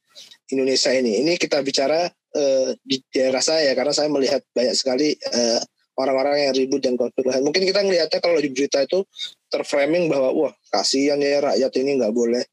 Indonesia 0.49 0.91
ini. 0.93 1.21
Ini 1.21 1.37
kita 1.37 1.61
bicara 1.61 2.09
uh, 2.09 2.69
di 2.81 2.97
daerah 3.13 3.41
saya 3.43 3.71
karena 3.77 3.93
saya 3.93 4.09
melihat 4.09 4.41
banyak 4.53 4.75
sekali 4.75 5.13
uh, 5.29 5.61
orang-orang 5.99 6.49
yang 6.49 6.53
ribut 6.55 6.81
dan 6.81 6.95
konflik. 6.95 7.27
Mungkin 7.27 7.63
kita 7.67 7.83
ngelihatnya 7.83 8.19
kalau 8.23 8.39
di 8.39 8.49
berita 8.49 8.79
itu 8.81 9.03
terframing 9.51 10.07
bahwa 10.07 10.31
wah 10.31 10.53
kasihan 10.71 11.19
ya 11.19 11.43
rakyat 11.43 11.71
ini 11.81 11.99
nggak 11.99 12.13
boleh 12.15 12.43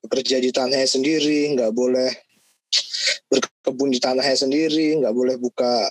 bekerja 0.00 0.40
di 0.40 0.50
tanahnya 0.50 0.88
sendiri, 0.88 1.52
nggak 1.52 1.72
boleh 1.76 2.10
berkebun 3.28 3.92
di 3.92 4.00
tanahnya 4.00 4.38
sendiri, 4.38 4.96
nggak 5.02 5.14
boleh 5.14 5.36
buka 5.36 5.90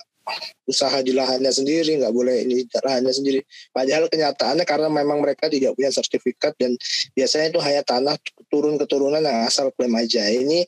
usaha 0.66 0.98
di 1.00 1.14
lahannya 1.14 1.48
sendiri, 1.48 2.02
nggak 2.02 2.10
boleh 2.10 2.42
ini 2.42 2.66
lahannya 2.82 3.14
sendiri. 3.14 3.40
Padahal 3.70 4.10
kenyataannya 4.10 4.66
karena 4.66 4.88
memang 4.90 5.22
mereka 5.22 5.46
tidak 5.46 5.78
punya 5.78 5.94
sertifikat 5.94 6.58
dan 6.58 6.74
biasanya 7.14 7.54
itu 7.54 7.60
hanya 7.62 7.82
tanah 7.86 8.18
turun 8.50 8.74
keturunan 8.76 9.22
yang 9.22 9.46
asal 9.46 9.70
klaim 9.72 9.94
aja. 9.94 10.26
Ini 10.26 10.66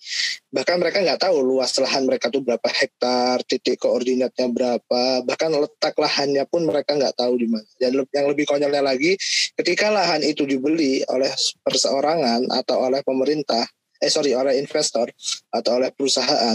bahkan 0.55 0.79
mereka 0.79 1.03
nggak 1.03 1.19
tahu 1.29 1.43
luas 1.43 1.75
lahan 1.83 2.07
mereka 2.07 2.31
tuh 2.31 2.41
berapa 2.47 2.69
hektar, 2.71 3.43
titik 3.45 3.83
koordinatnya 3.83 4.47
berapa, 4.49 5.27
bahkan 5.27 5.51
letak 5.51 5.99
lahannya 5.99 6.47
pun 6.47 6.63
mereka 6.63 6.95
nggak 6.95 7.19
tahu 7.19 7.35
di 7.37 7.47
mana. 7.51 7.67
Dan 7.83 7.99
yang 8.15 8.27
lebih 8.31 8.47
konyolnya 8.47 8.81
lagi, 8.81 9.19
ketika 9.59 9.91
lahan 9.91 10.23
itu 10.23 10.47
dibeli 10.47 11.03
oleh 11.11 11.31
perseorangan 11.67 12.47
atau 12.55 12.87
oleh 12.87 13.03
pemerintah, 13.03 13.67
eh 13.99 14.11
sorry 14.11 14.33
oleh 14.33 14.55
investor 14.63 15.11
atau 15.51 15.83
oleh 15.83 15.91
perusahaan 15.91 16.55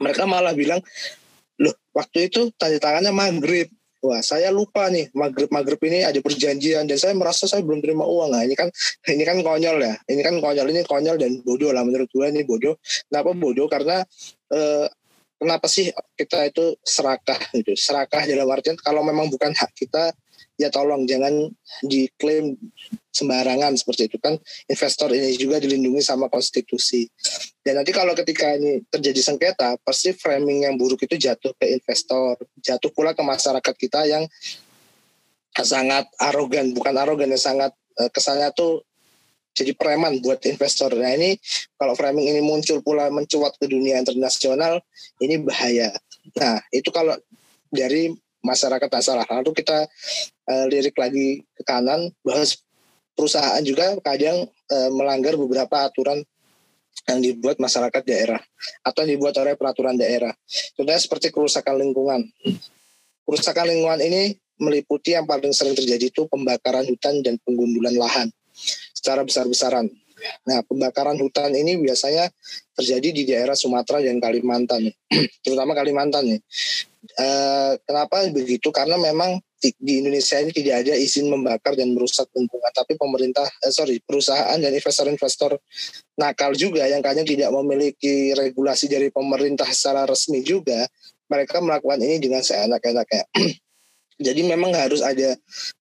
mereka 0.00 0.24
malah 0.24 0.56
bilang 0.56 0.80
loh 1.60 1.74
waktu 1.92 2.32
itu 2.32 2.50
tanda 2.56 2.80
tangannya 2.80 3.12
maghrib. 3.12 3.68
Wah 4.00 4.24
saya 4.24 4.48
lupa 4.48 4.88
nih 4.88 5.12
maghrib 5.12 5.52
maghrib 5.52 5.76
ini 5.84 6.00
ada 6.08 6.16
perjanjian 6.24 6.88
dan 6.88 6.96
saya 6.96 7.12
merasa 7.12 7.44
saya 7.44 7.60
belum 7.60 7.84
terima 7.84 8.08
uang. 8.08 8.32
Nah 8.32 8.48
ini 8.48 8.56
kan 8.56 8.72
ini 9.12 9.28
kan 9.28 9.44
konyol 9.44 9.76
ya. 9.76 9.94
Ini 10.08 10.20
kan 10.24 10.40
konyol 10.40 10.66
ini 10.72 10.80
konyol 10.88 11.20
dan 11.20 11.44
bodoh 11.44 11.68
lah 11.68 11.84
menurut 11.84 12.08
gue 12.08 12.26
ini 12.32 12.40
bodoh. 12.48 12.80
Kenapa 13.12 13.36
bodoh? 13.36 13.68
Karena 13.68 14.00
eh, 14.56 14.88
kenapa 15.36 15.68
sih 15.68 15.92
kita 16.16 16.48
itu 16.48 16.80
serakah 16.80 17.52
gitu? 17.52 17.76
Serakah 17.76 18.24
dalam 18.24 18.48
artian 18.48 18.80
kalau 18.80 19.04
memang 19.04 19.28
bukan 19.28 19.52
hak 19.52 19.76
kita 19.76 20.16
ya 20.60 20.68
tolong 20.68 21.08
jangan 21.08 21.48
diklaim 21.80 22.52
sembarangan 23.08 23.72
seperti 23.80 24.12
itu 24.12 24.20
kan 24.20 24.36
investor 24.68 25.08
ini 25.16 25.32
juga 25.40 25.56
dilindungi 25.56 26.04
sama 26.04 26.28
konstitusi 26.28 27.08
dan 27.64 27.80
nanti 27.80 27.96
kalau 27.96 28.12
ketika 28.12 28.52
ini 28.60 28.84
terjadi 28.92 29.20
sengketa 29.24 29.80
pasti 29.80 30.12
framing 30.12 30.68
yang 30.68 30.76
buruk 30.76 31.00
itu 31.00 31.16
jatuh 31.16 31.56
ke 31.56 31.64
investor 31.80 32.36
jatuh 32.60 32.92
pula 32.92 33.16
ke 33.16 33.24
masyarakat 33.24 33.74
kita 33.80 34.04
yang 34.04 34.28
sangat 35.56 36.04
arogan 36.20 36.76
bukan 36.76 36.94
arogan 37.00 37.32
yang 37.32 37.40
sangat 37.40 37.72
eh, 37.96 38.12
kesannya 38.12 38.52
tuh 38.52 38.84
jadi 39.50 39.74
preman 39.74 40.22
buat 40.22 40.38
investor. 40.46 40.94
Nah 40.94 41.10
ini 41.10 41.34
kalau 41.74 41.98
framing 41.98 42.22
ini 42.30 42.40
muncul 42.40 42.80
pula 42.86 43.10
mencuat 43.10 43.58
ke 43.58 43.66
dunia 43.66 43.98
internasional, 43.98 44.78
ini 45.18 45.42
bahaya. 45.42 45.90
Nah 46.38 46.62
itu 46.70 46.88
kalau 46.94 47.18
dari 47.70 48.14
masyarakat 48.40 48.88
salah. 49.00 49.26
Lalu 49.28 49.50
kita 49.56 49.86
uh, 50.48 50.64
lirik 50.68 50.96
lagi 50.96 51.44
ke 51.56 51.62
kanan 51.64 52.12
bahwa 52.24 52.44
perusahaan 53.14 53.62
juga 53.64 53.96
kadang 54.00 54.48
uh, 54.48 54.90
melanggar 54.92 55.36
beberapa 55.36 55.86
aturan 55.86 56.24
yang 57.08 57.20
dibuat 57.22 57.56
masyarakat 57.56 58.02
daerah 58.04 58.40
atau 58.84 59.04
yang 59.04 59.18
dibuat 59.18 59.34
oleh 59.40 59.56
peraturan 59.56 59.96
daerah. 59.96 60.32
Contohnya 60.76 61.00
seperti 61.00 61.32
kerusakan 61.32 61.80
lingkungan. 61.80 62.28
Kerusakan 63.24 63.66
lingkungan 63.70 64.00
ini 64.02 64.36
meliputi 64.60 65.16
yang 65.16 65.24
paling 65.24 65.56
sering 65.56 65.72
terjadi 65.72 66.12
itu 66.12 66.28
pembakaran 66.28 66.84
hutan 66.84 67.24
dan 67.24 67.40
penggundulan 67.40 67.96
lahan 67.96 68.28
secara 68.92 69.24
besar-besaran. 69.24 69.88
Nah, 70.44 70.60
pembakaran 70.68 71.16
hutan 71.16 71.56
ini 71.56 71.80
biasanya 71.80 72.28
terjadi 72.76 73.08
di 73.08 73.22
daerah 73.24 73.56
Sumatera 73.56 74.04
dan 74.04 74.20
Kalimantan, 74.20 74.92
terutama 75.44 75.72
Kalimantan 75.72 76.28
nih. 76.28 76.40
E, 77.00 77.28
kenapa 77.88 78.28
begitu? 78.28 78.68
Karena 78.68 79.00
memang 79.00 79.40
di, 79.60 79.76
di 79.76 80.00
Indonesia 80.00 80.40
ini 80.40 80.52
tidak 80.56 80.84
ada 80.84 80.96
izin 80.96 81.28
membakar 81.28 81.76
dan 81.76 81.92
merusak 81.92 82.32
lingkungan, 82.32 82.72
tapi 82.72 82.96
pemerintah, 82.96 83.44
eh, 83.44 83.72
sorry, 83.72 84.00
perusahaan 84.00 84.56
dan 84.56 84.72
investor-investor 84.72 85.60
nakal 86.16 86.56
juga 86.56 86.88
yang 86.88 87.04
kadang 87.04 87.28
tidak 87.28 87.52
memiliki 87.52 88.32
regulasi 88.32 88.88
dari 88.88 89.12
pemerintah 89.12 89.68
secara 89.68 90.08
resmi 90.08 90.40
juga, 90.40 90.88
mereka 91.28 91.60
melakukan 91.60 92.00
ini 92.00 92.16
dengan 92.18 92.40
seenak-enaknya. 92.40 93.24
Jadi 94.20 94.44
memang 94.44 94.76
harus 94.76 95.00
ada 95.00 95.32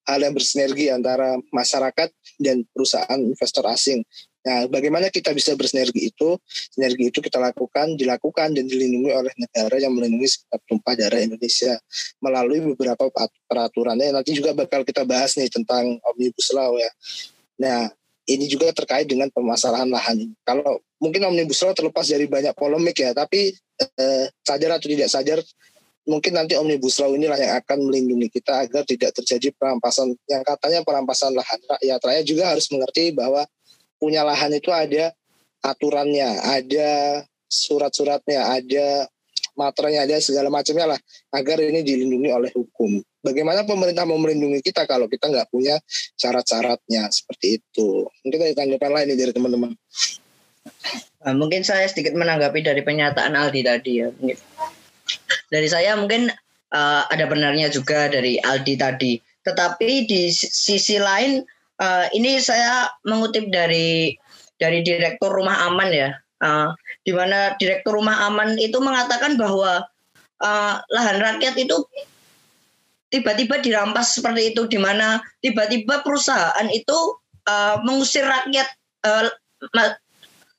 hal 0.08 0.20
yang 0.24 0.32
bersinergi 0.32 0.88
antara 0.88 1.36
masyarakat 1.52 2.08
dan 2.40 2.64
perusahaan 2.72 3.20
investor 3.20 3.68
asing. 3.68 4.00
Nah, 4.40 4.72
bagaimana 4.72 5.12
kita 5.12 5.36
bisa 5.36 5.52
bersinergi 5.60 6.08
itu? 6.08 6.40
Sinergi 6.48 7.12
itu 7.12 7.20
kita 7.20 7.38
lakukan, 7.44 8.00
dilakukan 8.00 8.56
dan 8.56 8.66
dilindungi 8.66 9.12
oleh 9.12 9.34
negara 9.36 9.76
yang 9.84 9.92
melindungi 9.92 10.32
sekitar 10.32 10.60
tumpah 10.64 10.96
darah 10.96 11.20
Indonesia 11.20 11.76
melalui 12.24 12.60
beberapa 12.72 13.12
peraturannya. 13.52 14.16
Nanti 14.16 14.32
juga 14.32 14.56
bakal 14.56 14.88
kita 14.88 15.04
bahas 15.04 15.36
nih 15.36 15.52
tentang 15.52 16.00
omnibus 16.08 16.56
law 16.56 16.72
ya. 16.80 16.92
Nah, 17.60 17.92
ini 18.30 18.46
juga 18.48 18.72
terkait 18.72 19.10
dengan 19.10 19.28
permasalahan 19.28 19.92
lahan. 19.92 20.32
Kalau 20.48 20.80
mungkin 21.04 21.28
omnibus 21.28 21.60
law 21.60 21.76
terlepas 21.76 22.08
dari 22.08 22.30
banyak 22.30 22.56
polemik 22.56 22.96
ya, 22.96 23.12
tapi 23.12 23.52
eh, 23.80 24.26
sadar 24.48 24.80
atau 24.80 24.88
tidak 24.88 25.12
sadar 25.12 25.40
mungkin 26.10 26.34
nanti 26.34 26.58
omnibus 26.58 26.98
law 26.98 27.14
inilah 27.14 27.38
yang 27.38 27.54
akan 27.62 27.86
melindungi 27.86 28.34
kita 28.34 28.66
agar 28.66 28.82
tidak 28.82 29.14
terjadi 29.14 29.54
perampasan 29.54 30.18
yang 30.26 30.42
katanya 30.42 30.82
perampasan 30.82 31.38
lahan 31.38 31.60
rakyat 31.70 32.02
rakyat 32.02 32.26
juga 32.26 32.44
harus 32.50 32.66
mengerti 32.74 33.14
bahwa 33.14 33.46
punya 34.00 34.24
lahan 34.24 34.56
itu 34.56 34.72
ada 34.72 35.12
aturannya 35.60 36.40
ada 36.40 36.90
surat-suratnya 37.52 38.40
ada 38.48 38.88
maternya 39.60 40.08
ada 40.08 40.16
segala 40.24 40.48
macamnya 40.48 40.96
lah 40.96 41.00
agar 41.36 41.60
ini 41.60 41.84
dilindungi 41.84 42.32
oleh 42.32 42.52
hukum. 42.56 43.04
Bagaimana 43.20 43.68
pemerintah 43.68 44.08
mau 44.08 44.16
melindungi 44.16 44.64
kita 44.64 44.88
kalau 44.88 45.12
kita 45.12 45.28
nggak 45.28 45.52
punya 45.52 45.76
syarat-syaratnya? 46.16 47.12
Seperti 47.12 47.60
itu. 47.60 48.08
Mungkin 48.24 48.40
ada 48.40 48.56
tanggapan 48.56 48.92
lain 48.96 49.08
dari 49.20 49.34
teman-teman. 49.36 49.72
Nah, 51.28 51.34
mungkin 51.36 51.68
saya 51.68 51.84
sedikit 51.92 52.16
menanggapi 52.16 52.64
dari 52.64 52.80
pernyataan 52.80 53.36
Aldi 53.36 53.62
tadi 53.68 53.92
ya. 54.00 54.08
Dari 55.52 55.68
saya 55.68 56.00
mungkin 56.00 56.32
uh, 56.72 57.04
ada 57.12 57.28
benarnya 57.28 57.68
juga 57.68 58.08
dari 58.08 58.40
Aldi 58.40 58.74
tadi. 58.80 59.20
Tetapi 59.44 60.08
di 60.08 60.32
sisi 60.32 60.96
lain 60.96 61.44
uh, 61.80 62.06
ini 62.14 62.38
saya 62.44 62.92
mengutip 63.08 63.48
dari 63.50 64.14
dari 64.60 64.84
direktur 64.84 65.32
Rumah 65.32 65.72
Aman 65.72 65.90
ya, 65.90 66.12
uh, 66.44 66.76
di 67.08 67.16
mana 67.16 67.56
direktur 67.56 67.96
Rumah 67.98 68.28
Aman 68.28 68.60
itu 68.60 68.78
mengatakan 68.84 69.40
bahwa 69.40 69.88
uh, 70.44 70.74
lahan 70.92 71.18
rakyat 71.24 71.56
itu 71.56 71.80
tiba-tiba 73.10 73.64
dirampas 73.64 74.14
seperti 74.14 74.54
itu, 74.54 74.68
di 74.70 74.78
mana 74.78 75.24
tiba-tiba 75.42 76.04
perusahaan 76.04 76.68
itu 76.70 77.18
uh, 77.48 77.82
mengusir 77.82 78.28
rakyat 78.28 78.68
uh, 79.08 79.32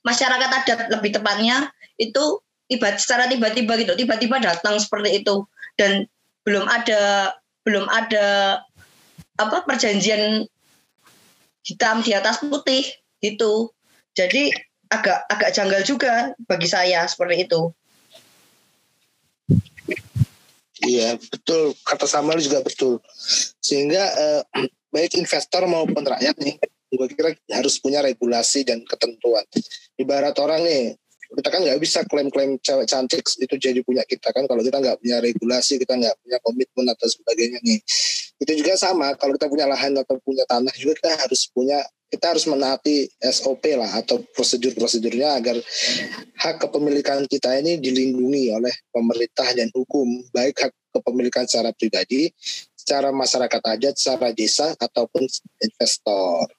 masyarakat 0.02 0.50
adat 0.64 0.80
lebih 0.90 1.14
tepatnya 1.14 1.68
itu 2.00 2.40
tiba 2.66 2.96
secara 2.96 3.28
tiba-tiba 3.28 3.76
gitu 3.76 3.92
tiba-tiba 3.94 4.40
datang 4.40 4.80
seperti 4.80 5.22
itu. 5.22 5.44
Dan 5.76 6.08
belum 6.48 6.64
ada 6.66 7.32
belum 7.68 7.84
ada 7.92 8.58
apa 9.36 9.56
perjanjian 9.68 10.48
hitam 11.64 12.00
di 12.04 12.12
atas 12.16 12.40
putih 12.40 12.84
gitu. 13.20 13.72
Jadi 14.16 14.50
agak 14.90 15.28
agak 15.30 15.50
janggal 15.54 15.82
juga 15.86 16.34
bagi 16.44 16.66
saya 16.66 17.06
seperti 17.06 17.46
itu. 17.46 17.70
Iya 20.80 21.20
betul. 21.20 21.76
Kata 21.84 22.08
Samuel 22.08 22.40
juga 22.40 22.64
betul. 22.64 22.98
Sehingga 23.60 24.02
eh, 24.02 24.42
baik 24.94 25.14
investor 25.20 25.68
maupun 25.70 26.02
rakyat 26.02 26.34
nih 26.40 26.56
gue 26.90 27.06
kira 27.14 27.30
harus 27.54 27.78
punya 27.78 28.02
regulasi 28.02 28.66
dan 28.66 28.82
ketentuan. 28.82 29.46
Ibarat 29.94 30.34
orang 30.42 30.66
nih 30.66 30.98
kita 31.38 31.48
kan 31.52 31.60
nggak 31.62 31.78
bisa 31.78 32.02
klaim-klaim 32.10 32.58
cewek 32.58 32.86
cantik 32.90 33.22
itu 33.22 33.54
jadi 33.54 33.80
punya 33.86 34.02
kita 34.02 34.34
kan 34.34 34.50
kalau 34.50 34.64
kita 34.66 34.82
nggak 34.82 34.98
punya 34.98 35.22
regulasi 35.22 35.78
kita 35.78 35.94
nggak 35.94 36.16
punya 36.26 36.38
komitmen 36.42 36.86
atau 36.90 37.06
sebagainya 37.06 37.58
nih 37.62 37.78
itu 38.40 38.52
juga 38.58 38.74
sama 38.74 39.14
kalau 39.14 39.36
kita 39.38 39.46
punya 39.46 39.66
lahan 39.70 39.94
atau 39.94 40.18
punya 40.24 40.42
tanah 40.48 40.74
juga 40.74 40.98
kita 40.98 41.10
harus 41.26 41.46
punya 41.52 41.78
kita 42.10 42.34
harus 42.34 42.42
menaati 42.50 43.06
SOP 43.22 43.62
lah 43.78 44.02
atau 44.02 44.18
prosedur-prosedurnya 44.34 45.38
agar 45.38 45.54
hak 46.42 46.56
kepemilikan 46.58 47.22
kita 47.30 47.54
ini 47.62 47.78
dilindungi 47.78 48.50
oleh 48.50 48.74
pemerintah 48.90 49.46
dan 49.54 49.70
hukum 49.70 50.26
baik 50.34 50.58
hak 50.58 50.74
kepemilikan 50.90 51.46
secara 51.46 51.70
pribadi, 51.70 52.34
secara 52.74 53.14
masyarakat 53.14 53.62
adat, 53.62 53.94
secara 53.94 54.34
desa 54.34 54.74
ataupun 54.74 55.22
investor. 55.62 56.50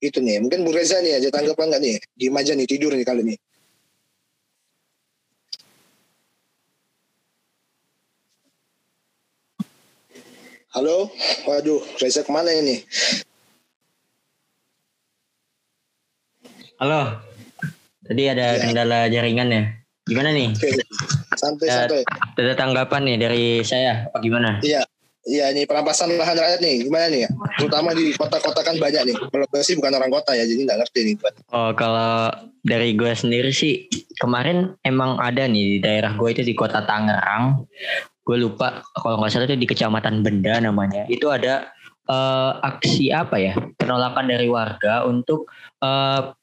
Itu 0.00 0.24
nih, 0.24 0.40
mungkin 0.40 0.64
Bu 0.64 0.72
Reza 0.72 1.02
nih 1.04 1.20
aja 1.20 1.28
tanggapan 1.28 1.74
nggak 1.74 1.82
nih? 1.84 1.96
Di 2.16 2.26
aja 2.32 2.52
nih 2.56 2.66
tidur 2.70 2.96
nih 2.96 3.04
kali 3.04 3.20
ini. 3.28 3.36
Halo, 10.68 11.08
waduh, 11.48 11.80
Reza 11.96 12.20
ke 12.20 12.28
mana 12.28 12.52
ini? 12.52 12.84
Halo, 16.76 17.24
tadi 18.04 18.28
ada 18.28 18.52
ya. 18.52 18.68
kendala 18.68 19.08
jaringan 19.08 19.48
ya. 19.48 19.62
Gimana 20.04 20.28
nih? 20.36 20.52
Santai, 21.40 21.72
santai. 21.72 22.04
Ada 22.36 22.52
tanggapan 22.52 23.00
nih 23.08 23.16
dari 23.16 23.44
saya, 23.64 24.12
apa 24.12 24.20
gimana? 24.20 24.60
Iya, 24.60 24.84
iya 25.24 25.48
ini 25.56 25.64
perampasan 25.64 26.12
lahan 26.20 26.36
rakyat 26.36 26.60
nih, 26.60 26.84
gimana 26.84 27.06
nih? 27.16 27.24
Terutama 27.56 27.96
di 27.96 28.12
kota-kota 28.12 28.60
kan 28.60 28.76
banyak 28.76 29.08
nih. 29.08 29.16
Kalau 29.16 29.48
gue 29.48 29.62
sih 29.64 29.72
bukan 29.72 29.96
orang 29.96 30.12
kota 30.12 30.36
ya, 30.36 30.44
jadi 30.44 30.68
nggak 30.68 30.84
ngerti 30.84 31.00
nih. 31.00 31.14
Oh, 31.48 31.72
kalau 31.72 32.28
dari 32.60 32.92
gue 32.92 33.16
sendiri 33.16 33.56
sih, 33.56 33.88
kemarin 34.20 34.76
emang 34.84 35.16
ada 35.16 35.48
nih 35.48 35.64
di 35.64 35.78
daerah 35.80 36.12
gue 36.12 36.28
itu 36.28 36.44
di 36.44 36.52
kota 36.52 36.84
Tangerang 36.84 37.64
gue 38.28 38.36
lupa 38.36 38.84
kalau 38.92 39.24
nggak 39.24 39.32
salah 39.32 39.48
itu 39.48 39.56
di 39.56 39.64
kecamatan 39.64 40.20
Benda 40.20 40.60
namanya. 40.60 41.08
Itu 41.08 41.32
ada 41.32 41.72
uh, 42.12 42.60
aksi 42.60 43.08
apa 43.08 43.40
ya? 43.40 43.56
Penolakan 43.80 44.28
dari 44.28 44.52
warga 44.52 45.08
untuk 45.08 45.48
uh, 45.80 46.36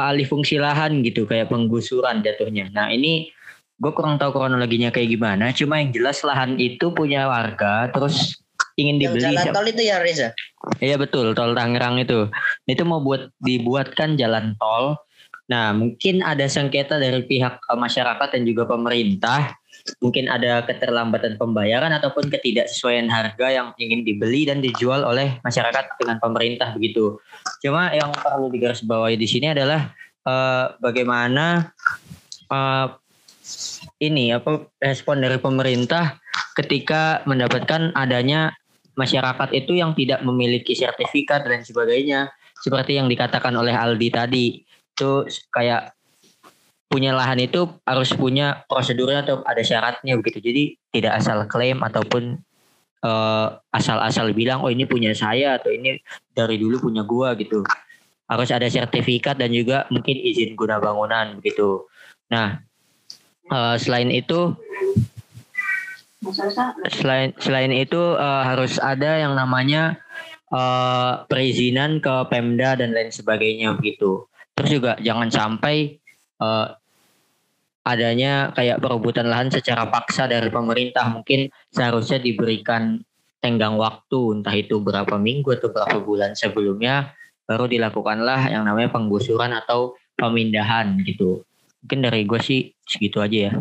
alih 0.00 0.24
fungsi 0.24 0.56
lahan 0.56 1.04
gitu 1.04 1.28
kayak 1.28 1.52
penggusuran 1.52 2.24
jatuhnya. 2.24 2.72
Nah 2.72 2.88
ini 2.88 3.28
gue 3.76 3.92
kurang 3.92 4.16
tahu 4.16 4.34
kronologinya 4.34 4.90
kayak 4.90 5.14
gimana 5.14 5.54
cuma 5.54 5.78
yang 5.78 5.94
jelas 5.94 6.26
lahan 6.26 6.58
itu 6.58 6.90
punya 6.90 7.30
warga 7.30 7.86
terus 7.94 8.34
ingin 8.74 8.98
dibeli 8.98 9.22
jalan 9.22 9.54
tol 9.54 9.62
itu 9.70 9.86
ya 9.86 10.02
Reza 10.02 10.34
iya 10.82 10.98
betul 10.98 11.32
tol 11.34 11.54
Tangerang 11.54 11.98
itu. 12.02 12.28
Itu 12.66 12.82
mau 12.86 13.00
buat 13.02 13.30
dibuatkan 13.42 14.18
jalan 14.18 14.54
tol. 14.58 14.98
Nah, 15.48 15.72
mungkin 15.72 16.20
ada 16.20 16.44
sengketa 16.44 17.00
dari 17.00 17.24
pihak 17.24 17.64
masyarakat 17.72 18.28
dan 18.28 18.42
juga 18.44 18.68
pemerintah. 18.68 19.56
Mungkin 20.04 20.28
ada 20.28 20.62
keterlambatan 20.64 21.40
pembayaran 21.40 21.90
ataupun 21.96 22.28
ketidaksesuaian 22.28 23.08
harga 23.08 23.48
yang 23.48 23.68
ingin 23.80 24.04
dibeli 24.04 24.44
dan 24.44 24.60
dijual 24.60 25.04
oleh 25.04 25.40
masyarakat 25.42 25.98
dengan 26.00 26.20
pemerintah 26.20 26.72
begitu. 26.76 27.18
Cuma 27.64 27.90
yang 27.92 28.12
perlu 28.12 28.52
digarisbawahi 28.52 29.16
di 29.16 29.28
sini 29.28 29.52
adalah 29.52 29.90
uh, 30.28 30.76
bagaimana 30.78 31.72
uh, 32.52 32.94
ini 33.98 34.30
apa 34.36 34.68
respon 34.78 35.24
dari 35.24 35.40
pemerintah 35.40 36.20
ketika 36.54 37.24
mendapatkan 37.24 37.94
adanya 37.96 38.52
masyarakat 38.98 39.54
itu 39.54 39.78
yang 39.78 39.94
tidak 39.94 40.20
memiliki 40.26 40.74
sertifikat 40.74 41.46
dan 41.46 41.62
sebagainya 41.62 42.28
seperti 42.58 42.98
yang 42.98 43.06
dikatakan 43.06 43.54
oleh 43.54 43.70
Aldi 43.70 44.08
tadi 44.10 44.46
itu 44.66 45.10
kayak 45.54 45.94
punya 46.88 47.12
lahan 47.12 47.36
itu 47.44 47.68
harus 47.84 48.10
punya 48.16 48.64
prosedurnya 48.64 49.20
atau 49.22 49.44
ada 49.44 49.60
syaratnya 49.60 50.16
begitu. 50.16 50.40
Jadi 50.40 50.62
tidak 50.90 51.20
asal 51.20 51.44
klaim 51.44 51.84
ataupun 51.84 52.40
uh, 53.04 53.60
asal-asal 53.70 54.32
bilang 54.32 54.64
oh 54.64 54.72
ini 54.72 54.88
punya 54.88 55.12
saya 55.12 55.60
atau 55.60 55.68
ini 55.68 56.00
dari 56.32 56.56
dulu 56.56 56.88
punya 56.88 57.04
gua 57.04 57.36
gitu. 57.36 57.62
Harus 58.28 58.48
ada 58.52 58.68
sertifikat 58.68 59.36
dan 59.36 59.52
juga 59.52 59.84
mungkin 59.92 60.16
izin 60.16 60.56
guna 60.56 60.80
bangunan 60.80 61.36
begitu. 61.40 61.84
Nah, 62.32 62.60
uh, 63.52 63.76
selain 63.76 64.08
itu 64.08 64.56
selain 66.88 67.30
selain 67.38 67.72
itu 67.72 68.00
uh, 68.16 68.42
harus 68.42 68.80
ada 68.80 69.22
yang 69.22 69.36
namanya 69.36 70.00
uh, 70.52 71.24
perizinan 71.28 72.00
ke 72.00 72.14
Pemda 72.32 72.76
dan 72.80 72.96
lain 72.96 73.12
sebagainya 73.12 73.76
begitu. 73.76 74.24
Terus 74.56 74.70
juga 74.72 74.92
jangan 74.98 75.30
sampai 75.30 76.02
uh, 76.42 76.74
adanya 77.88 78.52
kayak 78.52 78.84
perebutan 78.84 79.32
lahan 79.32 79.48
secara 79.48 79.88
paksa 79.88 80.28
dari 80.28 80.52
pemerintah. 80.52 81.08
Mungkin 81.08 81.48
seharusnya 81.72 82.20
diberikan 82.20 83.00
tenggang 83.40 83.78
waktu, 83.78 84.42
entah 84.42 84.52
itu 84.52 84.82
berapa 84.82 85.16
minggu 85.16 85.56
atau 85.56 85.70
berapa 85.72 85.98
bulan 86.02 86.34
sebelumnya, 86.34 87.14
baru 87.48 87.64
dilakukanlah 87.70 88.50
yang 88.52 88.68
namanya 88.68 88.92
penggusuran 88.92 89.54
atau 89.56 89.96
pemindahan 90.18 91.00
gitu. 91.06 91.46
Mungkin 91.86 91.98
dari 92.04 92.26
gue 92.26 92.40
sih 92.42 92.74
segitu 92.84 93.22
aja 93.22 93.38
ya. 93.48 93.52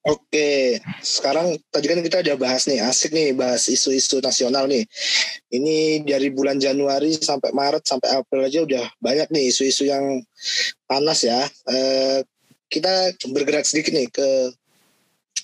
Oke, 0.00 0.80
sekarang 1.04 1.60
tadi 1.68 1.84
kan 1.84 2.00
kita 2.00 2.24
udah 2.24 2.36
bahas 2.40 2.64
nih, 2.64 2.80
asik 2.80 3.12
nih 3.12 3.36
bahas 3.36 3.68
isu-isu 3.68 4.16
nasional 4.24 4.64
nih. 4.64 4.88
Ini 5.52 6.08
dari 6.08 6.32
bulan 6.32 6.56
Januari 6.56 7.12
sampai 7.12 7.52
Maret 7.52 7.84
sampai 7.84 8.08
April 8.16 8.48
aja 8.48 8.64
udah 8.64 8.84
banyak 8.96 9.28
nih 9.28 9.52
isu-isu 9.52 9.84
yang 9.92 10.24
panas 10.88 11.20
ya. 11.20 11.44
Eh, 11.68 12.24
kita 12.72 13.12
bergerak 13.28 13.68
sedikit 13.68 13.92
nih 13.92 14.08
ke 14.08 14.28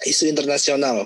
isu 0.08 0.24
internasional. 0.32 1.04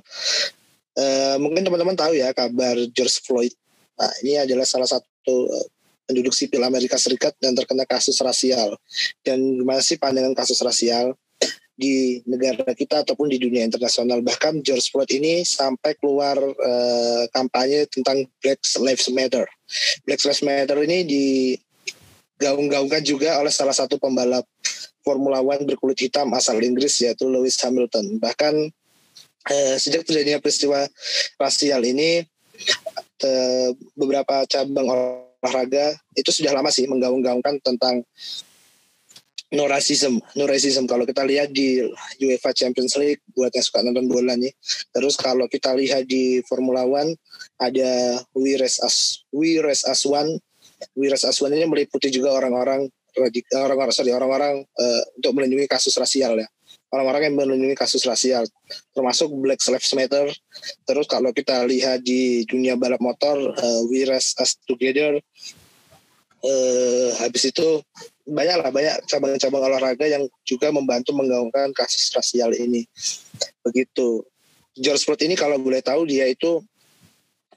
Eh, 0.94 1.36
mungkin 1.42 1.66
teman-teman 1.66 1.98
tahu 1.98 2.14
ya 2.14 2.30
kabar 2.30 2.78
George 2.94 3.18
Floyd. 3.26 3.50
Nah, 3.98 4.14
ini 4.22 4.38
adalah 4.38 4.62
salah 4.62 4.86
satu 4.86 5.34
eh, 5.50 5.66
penduduk 6.06 6.38
sipil 6.38 6.62
Amerika 6.62 6.94
Serikat 7.02 7.34
yang 7.42 7.58
terkena 7.58 7.82
kasus 7.82 8.14
rasial. 8.22 8.78
Dan 9.26 9.58
gimana 9.58 9.82
sih 9.82 9.98
pandangan 9.98 10.38
kasus 10.38 10.62
rasial? 10.62 11.18
Di 11.80 12.20
negara 12.28 12.76
kita 12.76 13.00
ataupun 13.00 13.32
di 13.32 13.40
dunia 13.40 13.64
internasional. 13.64 14.20
Bahkan 14.20 14.60
George 14.60 14.92
Floyd 14.92 15.08
ini 15.16 15.40
sampai 15.40 15.96
keluar 15.96 16.36
uh, 16.36 17.24
kampanye 17.32 17.88
tentang 17.88 18.28
Black 18.44 18.60
Lives 18.84 19.08
Matter. 19.08 19.48
Black 20.04 20.20
Lives 20.20 20.44
Matter 20.44 20.76
ini 20.84 21.08
digaung-gaungkan 21.08 23.00
juga 23.00 23.40
oleh 23.40 23.48
salah 23.48 23.72
satu 23.72 23.96
pembalap 23.96 24.44
Formula 25.00 25.40
One 25.40 25.64
berkulit 25.64 25.96
hitam 25.96 26.28
asal 26.36 26.60
Inggris 26.60 27.00
yaitu 27.00 27.24
Lewis 27.24 27.56
Hamilton. 27.64 28.20
Bahkan 28.20 28.54
uh, 29.48 29.76
sejak 29.80 30.04
terjadinya 30.04 30.44
peristiwa 30.44 30.84
rasial 31.40 31.80
ini 31.88 32.28
beberapa 33.96 34.44
cabang 34.48 34.88
olahraga 35.40 35.96
itu 36.16 36.28
sudah 36.32 36.52
lama 36.52 36.68
sih 36.68 36.84
menggaung-gaungkan 36.88 37.60
tentang 37.64 38.04
no 39.50 39.66
racism, 39.66 40.22
no 40.38 40.44
racism. 40.46 40.86
Kalau 40.86 41.02
kita 41.02 41.26
lihat 41.26 41.50
di 41.50 41.82
UEFA 42.22 42.54
Champions 42.54 42.94
League 42.98 43.22
buat 43.34 43.50
yang 43.50 43.66
suka 43.66 43.82
nonton 43.82 44.06
bola 44.06 44.38
nih. 44.38 44.54
Terus 44.94 45.18
kalau 45.18 45.50
kita 45.50 45.74
lihat 45.74 46.06
di 46.06 46.38
Formula 46.46 46.86
One 46.86 47.14
ada 47.58 48.22
We 48.34 48.54
Race 48.58 48.78
As 48.82 49.26
We 49.34 49.58
Race 49.58 49.82
As 49.86 50.06
One. 50.06 50.38
We 50.94 51.10
Race 51.10 51.26
As 51.26 51.42
One 51.42 51.52
ini 51.54 51.66
meliputi 51.66 52.08
juga 52.08 52.32
orang-orang 52.34 52.86
orang-orang 53.58 53.90
sorry 53.90 54.14
orang-orang 54.14 54.62
uh, 54.62 55.02
untuk 55.18 55.34
melindungi 55.34 55.66
kasus 55.66 55.98
rasial 55.98 56.38
ya. 56.38 56.46
Orang-orang 56.90 57.30
yang 57.30 57.34
melindungi 57.38 57.78
kasus 57.78 58.02
rasial 58.02 58.46
termasuk 58.94 59.30
Black 59.38 59.62
Lives 59.62 59.94
Matter. 59.94 60.26
Terus 60.86 61.06
kalau 61.10 61.30
kita 61.34 61.62
lihat 61.66 62.02
di 62.06 62.46
dunia 62.46 62.78
balap 62.78 63.02
motor 63.02 63.34
uh, 63.50 63.80
We 63.90 64.06
Race 64.06 64.38
As 64.38 64.58
Together 64.62 65.18
uh, 66.44 67.08
habis 67.20 67.48
itu 67.48 67.80
banyak 68.30 68.56
lah 68.62 68.70
banyak 68.70 68.94
cabang-cabang 69.10 69.62
olahraga 69.66 70.06
yang 70.06 70.24
juga 70.46 70.70
membantu 70.70 71.10
menggaungkan 71.16 71.74
kasus 71.74 72.14
rasial 72.14 72.54
ini. 72.54 72.86
Begitu. 73.66 74.22
George 74.78 75.02
Floyd 75.02 75.26
ini 75.26 75.34
kalau 75.34 75.58
boleh 75.58 75.82
tahu 75.82 76.06
dia 76.06 76.30
itu 76.30 76.62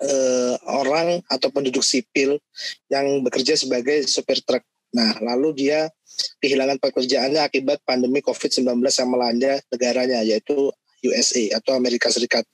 eh, 0.02 0.56
orang 0.66 1.22
atau 1.30 1.54
penduduk 1.54 1.86
sipil 1.86 2.42
yang 2.90 3.22
bekerja 3.22 3.54
sebagai 3.54 4.04
supir 4.10 4.42
truk 4.44 4.66
nah 4.94 5.10
lalu 5.26 5.58
dia 5.58 5.90
kehilangan 6.38 6.78
pekerjaannya 6.78 7.42
akibat 7.42 7.82
pandemi 7.82 8.22
COVID-19 8.22 8.78
yang 8.78 9.10
melanda 9.10 9.54
negaranya 9.74 10.22
yaitu 10.22 10.70
USA 11.02 11.58
atau 11.58 11.74
Amerika 11.74 12.14
Serikat. 12.14 12.46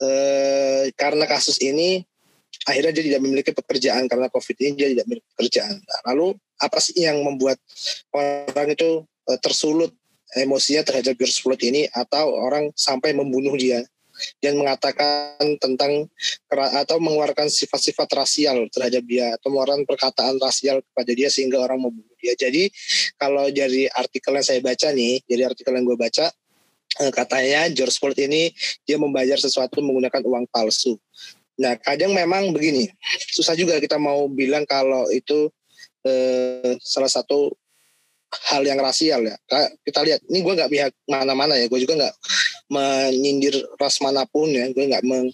Eh, 0.00 0.88
karena 0.96 1.28
kasus 1.28 1.60
ini 1.60 2.00
akhirnya 2.68 2.92
dia 2.92 3.04
tidak 3.12 3.20
memiliki 3.24 3.52
pekerjaan 3.56 4.04
karena 4.10 4.26
COVID 4.28 4.56
ini 4.60 4.72
dia 4.76 4.88
tidak 4.92 5.04
memiliki 5.08 5.28
pekerjaan. 5.36 5.76
Nah, 5.80 6.00
lalu 6.12 6.36
apa 6.60 6.78
sih 6.82 6.96
yang 7.00 7.24
membuat 7.24 7.56
orang 8.12 8.76
itu 8.76 9.04
uh, 9.04 9.38
tersulut 9.40 9.92
emosinya 10.36 10.86
terhadap 10.86 11.16
George 11.18 11.40
Floyd 11.42 11.62
ini 11.64 11.88
atau 11.90 12.30
orang 12.30 12.70
sampai 12.76 13.16
membunuh 13.16 13.56
dia 13.56 13.82
dan 14.38 14.58
mengatakan 14.60 15.56
tentang 15.56 16.06
atau 16.52 16.96
mengeluarkan 17.00 17.48
sifat-sifat 17.48 18.08
rasial 18.12 18.68
terhadap 18.68 19.02
dia 19.08 19.32
atau 19.40 19.48
mengeluarkan 19.48 19.88
perkataan 19.88 20.36
rasial 20.36 20.84
kepada 20.84 21.10
dia 21.16 21.28
sehingga 21.32 21.56
orang 21.56 21.80
membunuh 21.80 22.16
dia. 22.20 22.36
Jadi 22.36 22.68
kalau 23.16 23.48
dari 23.48 23.88
artikel 23.88 24.36
yang 24.36 24.46
saya 24.46 24.60
baca 24.60 24.92
nih, 24.92 25.24
dari 25.24 25.42
artikel 25.46 25.72
yang 25.72 25.88
gue 25.88 25.96
baca 25.96 26.26
eh, 27.00 27.12
katanya 27.12 27.70
George 27.72 27.96
Floyd 27.96 28.18
ini 28.20 28.52
dia 28.84 29.00
membayar 29.00 29.40
sesuatu 29.40 29.80
menggunakan 29.80 30.20
uang 30.20 30.44
palsu. 30.52 31.00
Nah, 31.60 31.76
kadang 31.76 32.16
memang 32.16 32.56
begini, 32.56 32.88
susah 33.36 33.52
juga 33.52 33.76
kita 33.76 34.00
mau 34.00 34.24
bilang 34.32 34.64
kalau 34.64 35.12
itu 35.12 35.52
eh, 36.08 36.80
salah 36.80 37.12
satu 37.12 37.52
hal 38.48 38.62
yang 38.62 38.80
rasial 38.80 39.20
ya. 39.26 39.36
Kita 39.84 40.00
lihat, 40.06 40.24
ini 40.30 40.40
gue 40.40 40.54
nggak 40.56 40.70
pihak 40.70 40.92
mana-mana 41.04 41.58
ya, 41.58 41.66
gue 41.68 41.80
juga 41.82 41.98
nggak 42.00 42.14
menyindir 42.70 43.60
ras 43.76 43.98
mana 44.00 44.24
pun 44.24 44.48
ya, 44.48 44.70
gue 44.70 44.84
nggak 44.86 45.04
meng, 45.04 45.28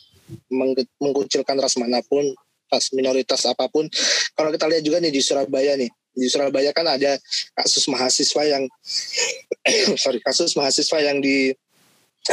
meng, 0.51 0.73
mengkucilkan 0.99 1.57
ras 1.61 1.77
mana 1.77 2.01
pun, 2.03 2.25
ras 2.73 2.91
minoritas 2.97 3.45
apa 3.47 3.69
pun. 3.69 3.87
Kalau 4.35 4.51
kita 4.51 4.67
lihat 4.67 4.83
juga 4.83 4.99
nih 4.99 5.13
di 5.13 5.21
Surabaya 5.23 5.77
nih, 5.77 5.93
di 6.17 6.27
Surabaya 6.33 6.73
kan 6.73 6.89
ada 6.89 7.21
kasus 7.53 7.85
mahasiswa 7.93 8.43
yang, 8.49 8.65
sorry, 10.03 10.19
kasus 10.25 10.57
mahasiswa 10.57 10.99
yang 11.05 11.21
di 11.21 11.53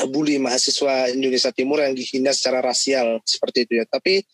bully 0.09 0.41
mahasiswa 0.41 1.13
Indonesia 1.13 1.53
Timur 1.53 1.85
yang 1.85 1.93
dihina 1.93 2.33
secara 2.33 2.65
rasial 2.65 3.21
seperti 3.21 3.69
itu 3.69 3.73
ya. 3.81 3.85
Tapi 3.85 4.25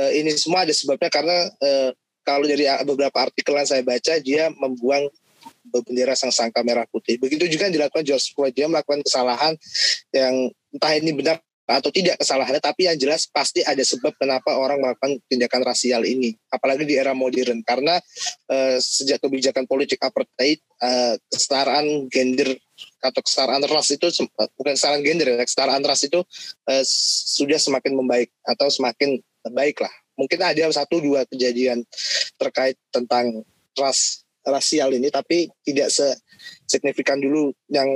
uh, 0.00 0.10
ini 0.10 0.34
semua 0.34 0.66
ada 0.66 0.74
sebabnya 0.74 1.10
karena 1.12 1.46
uh, 1.62 1.90
kalau 2.24 2.48
dari 2.48 2.64
beberapa 2.88 3.20
artikel 3.20 3.54
yang 3.54 3.68
saya 3.68 3.84
baca 3.84 4.16
dia 4.18 4.50
membuang 4.50 5.06
bendera 5.68 6.16
sang 6.16 6.32
sangka 6.32 6.64
merah 6.64 6.88
putih. 6.88 7.20
Begitu 7.20 7.46
juga 7.46 7.68
yang 7.68 7.76
dilakukan 7.76 8.04
George 8.04 8.32
Floyd 8.32 8.56
dia 8.56 8.66
melakukan 8.66 9.04
kesalahan 9.04 9.52
yang 10.10 10.48
entah 10.72 10.92
ini 10.96 11.12
benar 11.12 11.36
atau 11.64 11.88
tidak 11.88 12.20
kesalahannya, 12.20 12.60
tapi 12.60 12.84
yang 12.84 12.96
jelas 13.00 13.24
pasti 13.24 13.64
ada 13.64 13.80
sebab 13.80 14.12
kenapa 14.20 14.52
orang 14.52 14.84
melakukan 14.84 15.16
tindakan 15.32 15.64
rasial 15.64 16.04
ini, 16.04 16.36
apalagi 16.52 16.84
di 16.84 17.00
era 17.00 17.16
modern, 17.16 17.64
karena 17.64 17.96
uh, 18.52 18.76
sejak 18.76 19.16
kebijakan 19.24 19.64
politik 19.64 19.96
apartheid, 20.04 20.60
uh, 20.84 21.16
kesetaraan 21.32 22.12
gender 22.12 22.52
atau 23.04 23.20
kesetaraan 23.20 23.60
ras 23.68 23.92
itu 23.92 24.08
bukan 24.56 24.72
kesetaraan 24.72 25.04
gender, 25.04 25.36
ya, 25.36 25.44
kesetaraan 25.44 25.84
ras 25.84 26.02
itu 26.08 26.24
uh, 26.68 26.84
sudah 27.36 27.60
semakin 27.60 27.92
membaik 27.92 28.32
atau 28.48 28.72
semakin 28.72 29.20
baik 29.52 29.84
lah. 29.84 29.92
Mungkin 30.16 30.40
ada 30.40 30.70
satu 30.72 31.02
dua 31.02 31.28
kejadian 31.28 31.84
terkait 32.40 32.80
tentang 32.88 33.44
ras 33.76 34.24
rasial 34.44 34.92
ini, 34.92 35.12
tapi 35.12 35.52
tidak 35.64 35.88
signifikan 36.68 37.20
dulu 37.20 37.52
yang 37.68 37.88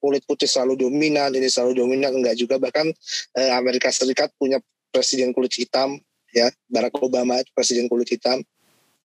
kulit 0.00 0.20
putih 0.28 0.44
selalu 0.44 0.88
dominan, 0.88 1.32
ini 1.32 1.48
selalu 1.48 1.80
dominan 1.80 2.12
enggak 2.12 2.36
juga 2.36 2.60
bahkan 2.60 2.92
eh, 3.40 3.50
Amerika 3.56 3.88
Serikat 3.88 4.32
punya 4.36 4.60
presiden 4.92 5.32
kulit 5.32 5.56
hitam 5.56 5.96
ya 6.34 6.50
Barack 6.66 6.98
Obama 6.98 7.38
presiden 7.54 7.86
kulit 7.86 8.10
hitam 8.10 8.42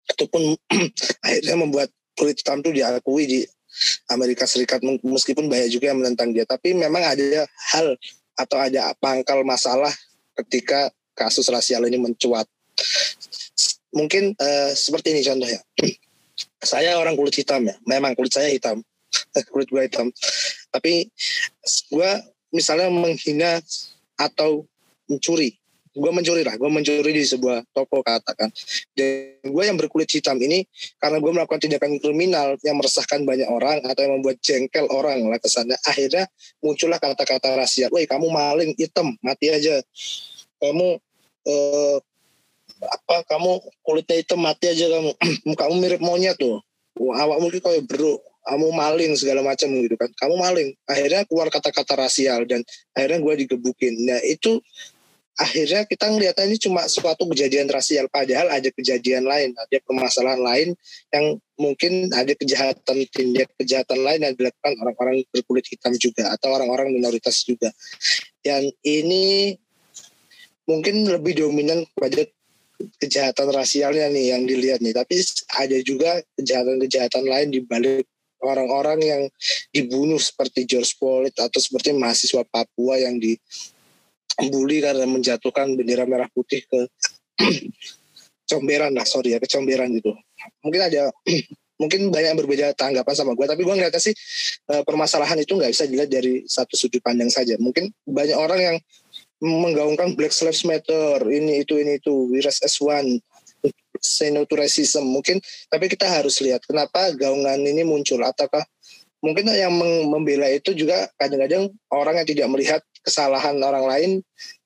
ataupun 0.09 0.56
akhirnya 1.24 1.56
membuat 1.61 1.88
kulit 2.16 2.40
hitam 2.40 2.64
itu 2.64 2.72
diakui 2.72 3.24
di 3.28 3.40
Amerika 4.10 4.44
Serikat 4.44 4.82
meskipun 4.82 5.46
banyak 5.46 5.72
juga 5.72 5.92
yang 5.92 5.98
menentang 6.02 6.30
dia. 6.34 6.44
Tapi 6.48 6.74
memang 6.74 7.02
ada 7.02 7.46
hal 7.74 7.94
atau 8.38 8.58
ada 8.58 8.94
pangkal 9.02 9.42
masalah 9.42 9.90
ketika 10.44 10.90
kasus 11.18 11.50
rasial 11.50 11.82
ini 11.86 11.98
mencuat. 11.98 12.46
Mungkin 13.90 14.38
uh, 14.38 14.70
seperti 14.74 15.16
ini 15.16 15.22
contohnya. 15.26 15.60
Saya 16.62 16.98
orang 16.98 17.18
kulit 17.18 17.34
hitam 17.34 17.66
ya. 17.66 17.74
Memang 17.86 18.18
kulit 18.18 18.34
saya 18.34 18.50
hitam. 18.50 18.82
Kulit 19.54 19.70
gue 19.70 19.78
hitam. 19.78 20.10
Tapi 20.74 21.06
gue 21.90 22.10
misalnya 22.50 22.90
menghina 22.90 23.62
atau 24.18 24.66
mencuri 25.06 25.54
gue 25.93 26.11
mencuri 26.12 26.43
lah 26.43 26.55
gue 26.57 26.70
mencuri 26.70 27.12
di 27.12 27.24
sebuah 27.24 27.64
toko 27.72 28.03
katakan 28.03 28.51
dan 28.97 29.39
gue 29.45 29.62
yang 29.64 29.76
berkulit 29.76 30.09
hitam 30.09 30.36
ini 30.41 30.64
karena 30.99 31.20
gue 31.20 31.32
melakukan 31.32 31.61
tindakan 31.61 31.97
kriminal 32.03 32.57
yang 32.64 32.76
meresahkan 32.80 33.22
banyak 33.22 33.49
orang 33.49 33.84
atau 33.84 34.01
yang 34.03 34.20
membuat 34.20 34.41
jengkel 34.41 34.89
orang 34.91 35.24
lah 35.28 35.41
kesannya 35.41 35.76
akhirnya 35.86 36.26
muncullah 36.64 36.99
kata-kata 36.99 37.55
rasial 37.59 37.93
woi 37.93 38.09
kamu 38.09 38.26
maling 38.30 38.72
hitam 38.78 39.18
mati 39.20 39.51
aja. 39.51 39.82
Kamu 40.59 40.89
eh, 41.47 41.97
apa 42.78 43.16
kamu 43.26 43.51
kulitnya 43.82 44.16
hitam 44.22 44.41
mati 44.41 44.70
aja 44.70 44.86
kamu. 44.86 45.11
Kamu 45.61 45.74
mirip 45.82 46.01
monyet 46.01 46.39
tuh. 46.39 46.62
Awak 46.99 47.39
mungkin 47.39 47.62
kayak 47.62 47.86
bro 47.86 48.18
kamu 48.49 48.72
maling 48.72 49.12
segala 49.18 49.45
macam 49.45 49.68
gitu 49.70 49.95
kan. 49.99 50.11
Kamu 50.14 50.34
maling. 50.41 50.72
Akhirnya 50.89 51.26
keluar 51.28 51.53
kata-kata 51.53 51.95
rasial 52.01 52.49
dan 52.49 52.64
akhirnya 52.97 53.18
gue 53.20 53.34
digebukin. 53.47 53.95
Nah 54.09 54.18
itu 54.24 54.62
akhirnya 55.39 55.86
kita 55.86 56.11
ngeliatnya 56.11 56.45
ini 56.51 56.59
cuma 56.59 56.82
suatu 56.91 57.24
kejadian 57.30 57.70
rasial 57.70 58.11
padahal 58.11 58.51
ada 58.51 58.68
kejadian 58.74 59.22
lain 59.22 59.55
ada 59.55 59.78
permasalahan 59.86 60.43
lain 60.43 60.68
yang 61.14 61.39
mungkin 61.59 62.11
ada 62.14 62.34
kejahatan 62.34 63.07
tindak 63.11 63.51
kejahatan 63.59 64.03
lain 64.03 64.20
yang 64.26 64.34
dilakukan 64.34 64.74
orang-orang 64.82 65.22
berkulit 65.30 65.66
hitam 65.66 65.95
juga 65.99 66.30
atau 66.34 66.55
orang-orang 66.55 66.95
minoritas 66.95 67.43
juga. 67.43 67.74
Yang 68.47 68.78
ini 68.86 69.59
mungkin 70.70 71.11
lebih 71.11 71.43
dominan 71.43 71.82
pada 71.99 72.22
kejahatan 73.03 73.51
rasialnya 73.51 74.07
nih 74.14 74.39
yang 74.39 74.43
dilihat 74.47 74.78
nih. 74.78 74.95
Tapi 74.95 75.18
ada 75.59 75.78
juga 75.82 76.22
kejahatan-kejahatan 76.39 77.24
lain 77.26 77.49
di 77.51 77.61
balik 77.66 78.07
orang-orang 78.39 79.03
yang 79.03 79.22
dibunuh 79.74 80.22
seperti 80.22 80.62
George 80.62 80.95
Floyd 80.95 81.34
atau 81.34 81.59
seperti 81.59 81.91
mahasiswa 81.91 82.47
Papua 82.47 83.03
yang 83.03 83.18
di 83.18 83.34
bully 84.47 84.78
karena 84.78 85.03
menjatuhkan 85.11 85.74
bendera 85.74 86.07
merah 86.07 86.30
putih 86.30 86.62
ke 86.62 86.80
comberan 88.51 88.95
lah 88.95 89.03
sorry 89.03 89.34
ya 89.34 89.43
ke 89.43 89.51
comberan 89.51 89.91
gitu. 89.99 90.14
Mungkin 90.62 90.80
ada 90.86 91.11
mungkin 91.82 92.11
banyak 92.11 92.28
yang 92.34 92.39
berbeda 92.39 92.66
tanggapan 92.74 93.14
sama 93.14 93.39
gue 93.39 93.47
tapi 93.47 93.62
gue 93.62 93.70
ngeliatnya 93.70 94.03
sih 94.03 94.14
eh, 94.70 94.82
permasalahan 94.82 95.39
itu 95.39 95.55
nggak 95.55 95.70
bisa 95.70 95.86
dilihat 95.86 96.11
dari 96.11 96.47
satu 96.47 96.78
sudut 96.78 97.03
pandang 97.03 97.30
saja. 97.30 97.59
Mungkin 97.59 97.91
banyak 98.07 98.39
orang 98.39 98.61
yang 98.62 98.76
menggaungkan 99.39 100.18
Black 100.18 100.34
Lives 100.43 100.66
Matter 100.66 101.22
ini 101.30 101.62
itu 101.62 101.78
ini 101.78 101.99
itu 101.99 102.30
Wiras 102.30 102.59
S1 102.62 103.22
say 103.99 104.30
mungkin 105.03 105.43
tapi 105.66 105.91
kita 105.91 106.07
harus 106.07 106.39
lihat 106.39 106.62
kenapa 106.62 107.11
gaungan 107.14 107.59
ini 107.62 107.82
muncul. 107.82 108.22
Ataukah 108.22 108.62
mungkin 109.18 109.51
yang 109.51 109.74
membela 110.07 110.47
itu 110.51 110.74
juga 110.74 111.11
kadang-kadang 111.18 111.70
orang 111.91 112.22
yang 112.22 112.28
tidak 112.28 112.47
melihat 112.51 112.80
kesalahan 113.03 113.57
orang 113.62 113.84
lain 113.86 114.11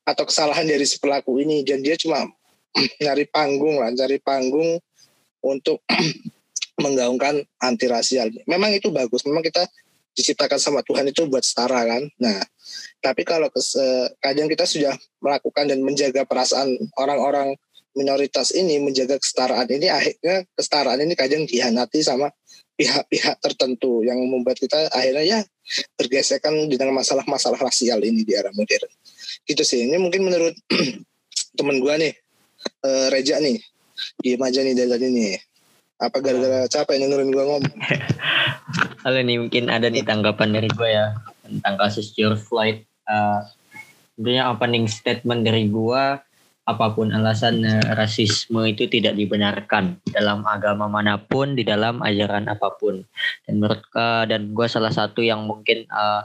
atau 0.03 0.27
kesalahan 0.27 0.67
dari 0.67 0.83
si 0.83 0.99
pelaku 0.99 1.39
ini 1.39 1.63
dan 1.63 1.81
dia 1.83 1.95
cuma 1.95 2.27
nyari 3.03 3.29
panggung 3.29 3.79
lah, 3.79 3.93
cari 3.93 4.19
panggung 4.19 4.81
untuk 5.45 5.85
menggaungkan 6.83 7.45
anti 7.61 7.87
rasial. 7.87 8.33
Memang 8.49 8.73
itu 8.73 8.89
bagus, 8.91 9.23
memang 9.29 9.45
kita 9.45 9.63
diciptakan 10.13 10.61
sama 10.61 10.81
Tuhan 10.85 11.09
itu 11.09 11.25
buat 11.29 11.45
setara 11.45 11.85
kan. 11.89 12.03
Nah, 12.21 12.41
tapi 13.01 13.25
kalau 13.25 13.49
kes, 13.49 13.77
kadang 14.21 14.49
kita 14.49 14.69
sudah 14.69 14.93
melakukan 15.21 15.69
dan 15.69 15.81
menjaga 15.81 16.29
perasaan 16.29 16.77
orang-orang 17.01 17.57
minoritas 17.93 18.53
ini, 18.57 18.81
menjaga 18.81 19.21
kesetaraan 19.21 19.69
ini, 19.69 19.89
akhirnya 19.93 20.49
kesetaraan 20.57 21.01
ini 21.05 21.15
kadang 21.17 21.45
dihanati 21.45 22.01
sama 22.01 22.33
pihak-pihak 22.77 23.37
tertentu 23.41 24.01
yang 24.01 24.17
membuat 24.17 24.57
kita 24.57 24.89
akhirnya 24.91 25.25
ya 25.25 25.41
bergesekan 25.97 26.53
dengan 26.69 26.93
masalah-masalah 26.95 27.59
rasial 27.59 28.03
ini 28.03 28.27
di 28.27 28.33
era 28.35 28.51
modern. 28.53 28.91
Gitu 29.47 29.63
sih. 29.63 29.87
Ini 29.89 29.97
mungkin 29.99 30.27
menurut 30.27 30.55
temen 31.59 31.77
gue 31.81 31.95
nih, 31.99 32.13
uh, 32.85 33.07
Reja 33.11 33.39
nih, 33.39 33.59
diem 34.21 34.43
aja 34.43 34.61
nih 34.63 34.75
dari 34.75 35.09
nih. 35.09 35.35
Apa 36.03 36.19
gara-gara 36.19 36.67
capek 36.67 36.99
dengerin 36.99 37.31
gue 37.31 37.45
ngomong? 37.47 37.77
Halo 39.07 39.19
nih 39.23 39.39
mungkin 39.39 39.71
ada 39.71 39.87
nih 39.87 40.03
tanggapan 40.03 40.51
dari 40.51 40.67
gue 40.67 40.89
ya 40.91 41.15
tentang 41.47 41.75
kasus 41.79 42.11
George 42.15 42.43
Floyd. 42.43 42.83
Uh, 43.07 43.43
sebenarnya 44.15 44.51
opening 44.51 44.87
statement 44.91 45.47
dari 45.47 45.71
gue 45.71 46.03
apa 46.63 46.95
pun 46.95 47.11
alasan 47.11 47.67
rasisme 47.99 48.63
itu 48.71 48.87
tidak 48.87 49.19
dibenarkan 49.19 49.99
dalam 50.15 50.47
agama 50.47 50.87
mana 50.87 51.19
pun 51.19 51.59
di 51.59 51.67
dalam 51.67 51.99
ajaran 51.99 52.47
apa 52.47 52.79
pun 52.79 53.03
dan 53.47 53.59
menurut 53.59 53.83
uh, 53.99 54.23
dan 54.31 54.55
gue 54.55 54.67
salah 54.71 54.95
satu 54.95 55.27
yang 55.27 55.43
mungkin 55.43 55.83
uh, 55.91 56.23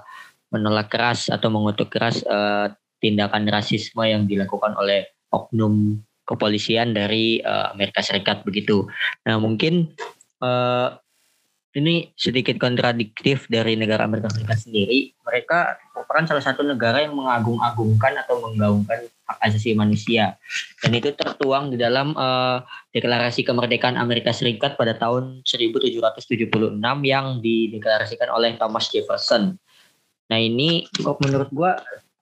menolak 0.54 0.94
keras 0.94 1.34
atau 1.34 1.50
mengutuk 1.50 1.90
keras 1.90 2.22
uh, 2.30 2.70
tindakan 3.02 3.50
rasisme 3.50 4.06
yang 4.06 4.30
dilakukan 4.30 4.78
oleh 4.78 5.10
oknum 5.34 6.02
kepolisian 6.28 6.92
dari 6.92 7.40
uh, 7.40 7.72
Amerika 7.72 8.04
Serikat 8.04 8.44
begitu. 8.44 8.84
Nah 9.24 9.40
mungkin 9.40 9.96
uh, 10.44 11.00
ini 11.78 12.10
sedikit 12.18 12.58
kontradiktif 12.58 13.46
dari 13.46 13.78
negara 13.78 14.10
Amerika 14.10 14.34
Serikat 14.34 14.66
sendiri. 14.66 15.14
Mereka 15.22 15.58
merupakan 15.94 16.26
salah 16.26 16.44
satu 16.44 16.66
negara 16.66 17.06
yang 17.06 17.14
mengagung-agungkan 17.14 18.18
atau 18.26 18.42
menggaungkan 18.42 19.06
hak 19.06 19.38
asasi 19.46 19.78
manusia. 19.78 20.42
Dan 20.82 20.98
itu 20.98 21.14
tertuang 21.14 21.70
di 21.70 21.78
dalam 21.78 22.18
uh, 22.18 22.66
deklarasi 22.96 23.46
kemerdekaan 23.46 23.94
Amerika 23.94 24.34
Serikat 24.34 24.74
pada 24.74 24.98
tahun 24.98 25.46
1776 25.46 26.82
yang 27.06 27.26
dideklarasikan 27.46 28.34
oleh 28.34 28.58
Thomas 28.58 28.90
Jefferson. 28.90 29.62
Nah 30.34 30.40
ini 30.42 30.90
menurut 31.22 31.54
gua 31.54 31.78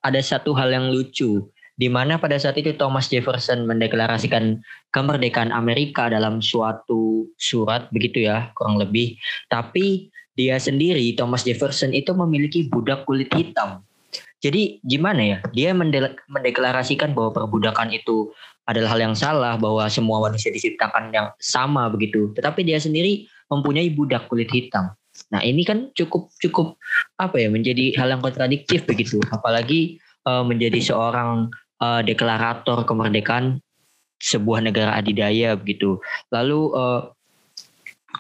ada 0.06 0.22
satu 0.22 0.54
hal 0.54 0.70
yang 0.70 0.94
lucu 0.94 1.50
di 1.76 1.92
mana 1.92 2.16
pada 2.16 2.40
saat 2.40 2.56
itu 2.56 2.72
Thomas 2.80 3.12
Jefferson 3.12 3.68
mendeklarasikan 3.68 4.64
kemerdekaan 4.96 5.52
Amerika 5.52 6.08
dalam 6.08 6.40
suatu 6.40 7.28
surat 7.36 7.92
begitu 7.92 8.24
ya 8.24 8.52
kurang 8.56 8.80
lebih. 8.80 9.20
Tapi 9.52 10.08
dia 10.36 10.56
sendiri 10.60 11.16
Thomas 11.16 11.44
Jefferson 11.44 11.92
itu 11.92 12.16
memiliki 12.16 12.68
budak 12.72 13.04
kulit 13.04 13.32
hitam. 13.36 13.84
Jadi 14.40 14.80
gimana 14.84 15.22
ya? 15.24 15.38
Dia 15.52 15.72
mendeklarasikan 16.30 17.12
bahwa 17.12 17.34
perbudakan 17.34 17.92
itu 17.92 18.32
adalah 18.66 18.98
hal 18.98 19.02
yang 19.12 19.16
salah 19.18 19.58
bahwa 19.58 19.86
semua 19.90 20.22
manusia 20.22 20.54
diciptakan 20.54 21.12
yang 21.12 21.28
sama 21.42 21.90
begitu. 21.90 22.32
Tetapi 22.36 22.62
dia 22.64 22.78
sendiri 22.78 23.26
mempunyai 23.50 23.90
budak 23.94 24.30
kulit 24.30 24.50
hitam. 24.52 24.94
Nah 25.32 25.42
ini 25.42 25.64
kan 25.64 25.90
cukup 25.96 26.28
cukup 26.44 26.76
apa 27.16 27.40
ya 27.40 27.48
menjadi 27.48 27.96
hal 27.96 28.12
yang 28.12 28.22
kontradiktif 28.22 28.84
begitu. 28.84 29.24
Apalagi 29.32 29.98
uh, 30.28 30.44
menjadi 30.44 30.82
seorang 30.82 31.50
uh, 31.82 32.02
deklarator 32.04 32.84
kemerdekaan 32.88 33.60
sebuah 34.20 34.64
negara 34.64 34.96
adidaya 34.96 35.56
begitu. 35.60 36.00
Lalu 36.32 36.72
uh, 36.76 37.12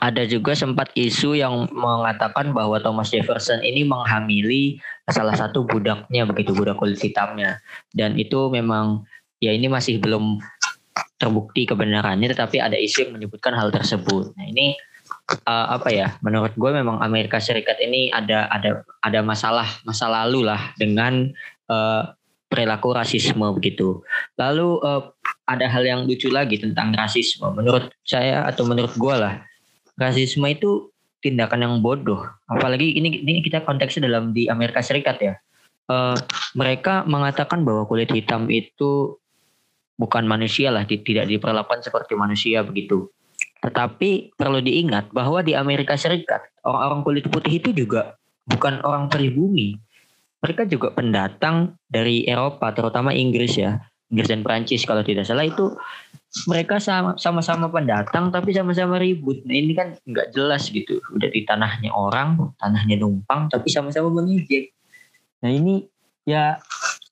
ada 0.03 0.27
juga 0.27 0.51
sempat 0.51 0.91
isu 0.95 1.39
yang 1.39 1.71
mengatakan 1.71 2.51
bahwa 2.51 2.79
Thomas 2.83 3.11
Jefferson 3.11 3.63
ini 3.63 3.87
menghamili 3.87 4.79
salah 5.07 5.35
satu 5.37 5.63
budaknya 5.63 6.27
begitu 6.27 6.51
budak 6.51 6.75
kulit 6.75 6.99
hitamnya 6.99 7.63
dan 7.95 8.19
itu 8.19 8.51
memang 8.51 9.07
ya 9.39 9.55
ini 9.55 9.71
masih 9.71 10.03
belum 10.03 10.43
terbukti 11.15 11.63
kebenarannya 11.63 12.27
tetapi 12.27 12.59
ada 12.59 12.75
isu 12.75 13.07
yang 13.07 13.13
menyebutkan 13.15 13.55
hal 13.55 13.71
tersebut. 13.71 14.35
Nah 14.35 14.45
ini 14.51 14.75
uh, 15.47 15.79
apa 15.79 15.89
ya 15.91 16.07
menurut 16.19 16.51
gue 16.59 16.71
memang 16.75 16.99
Amerika 16.99 17.39
Serikat 17.39 17.79
ini 17.79 18.11
ada 18.11 18.51
ada 18.51 18.83
ada 18.99 19.19
masalah 19.23 19.67
masa 19.87 20.11
lalu 20.11 20.43
lah 20.43 20.75
dengan 20.75 21.31
uh, 21.71 22.11
perilaku 22.55 22.95
rasisme 22.95 23.43
begitu. 23.51 23.99
Lalu 24.39 24.79
uh, 24.79 25.11
ada 25.51 25.67
hal 25.67 25.83
yang 25.83 26.07
lucu 26.07 26.31
lagi 26.31 26.55
tentang 26.55 26.95
rasisme. 26.95 27.43
Menurut 27.51 27.91
saya 28.07 28.47
atau 28.47 28.63
menurut 28.63 28.95
gue 28.95 29.15
lah, 29.19 29.43
rasisme 29.99 30.47
itu 30.47 30.87
tindakan 31.19 31.67
yang 31.67 31.75
bodoh. 31.83 32.23
Apalagi 32.47 32.95
ini 32.95 33.19
ini 33.19 33.43
kita 33.43 33.67
konteksnya 33.67 34.07
dalam 34.07 34.31
di 34.31 34.47
Amerika 34.47 34.79
Serikat 34.79 35.19
ya. 35.19 35.35
Uh, 35.85 36.15
mereka 36.55 37.03
mengatakan 37.03 37.61
bahwa 37.61 37.83
kulit 37.85 38.09
hitam 38.09 38.47
itu 38.47 39.19
bukan 39.99 40.23
manusia 40.23 40.71
lah, 40.71 40.87
tidak 40.87 41.27
diperlakukan 41.27 41.83
seperti 41.83 42.15
manusia 42.15 42.63
begitu. 42.63 43.11
Tetapi 43.61 44.37
perlu 44.39 44.63
diingat 44.63 45.11
bahwa 45.11 45.43
di 45.43 45.53
Amerika 45.53 45.99
Serikat 45.99 46.41
orang-orang 46.65 47.01
kulit 47.03 47.25
putih 47.29 47.59
itu 47.59 47.69
juga 47.75 48.17
bukan 48.45 48.81
orang 48.85 49.09
pribumi 49.09 49.77
mereka 50.45 50.69
juga 50.69 50.93
pendatang 50.93 51.73
dari 51.89 52.21
Eropa, 52.29 52.69
terutama 52.69 53.09
Inggris 53.09 53.57
ya. 53.57 53.81
Inggris 54.13 54.29
dan 54.29 54.45
Prancis 54.45 54.85
kalau 54.85 55.01
tidak 55.01 55.25
salah 55.25 55.49
itu 55.49 55.73
mereka 56.45 56.77
sama-sama 57.17 57.65
pendatang 57.73 58.29
tapi 58.29 58.53
sama-sama 58.53 59.01
ribut. 59.01 59.41
Nah 59.49 59.55
ini 59.57 59.73
kan 59.73 59.97
nggak 60.05 60.29
jelas 60.37 60.69
gitu. 60.69 61.01
Udah 61.17 61.33
di 61.33 61.41
tanahnya 61.41 61.89
orang, 61.89 62.53
tanahnya 62.61 63.01
numpang 63.01 63.49
tapi 63.49 63.73
sama-sama 63.73 64.13
mengejek. 64.21 64.69
Nah 65.41 65.49
ini 65.49 65.89
ya 66.27 66.61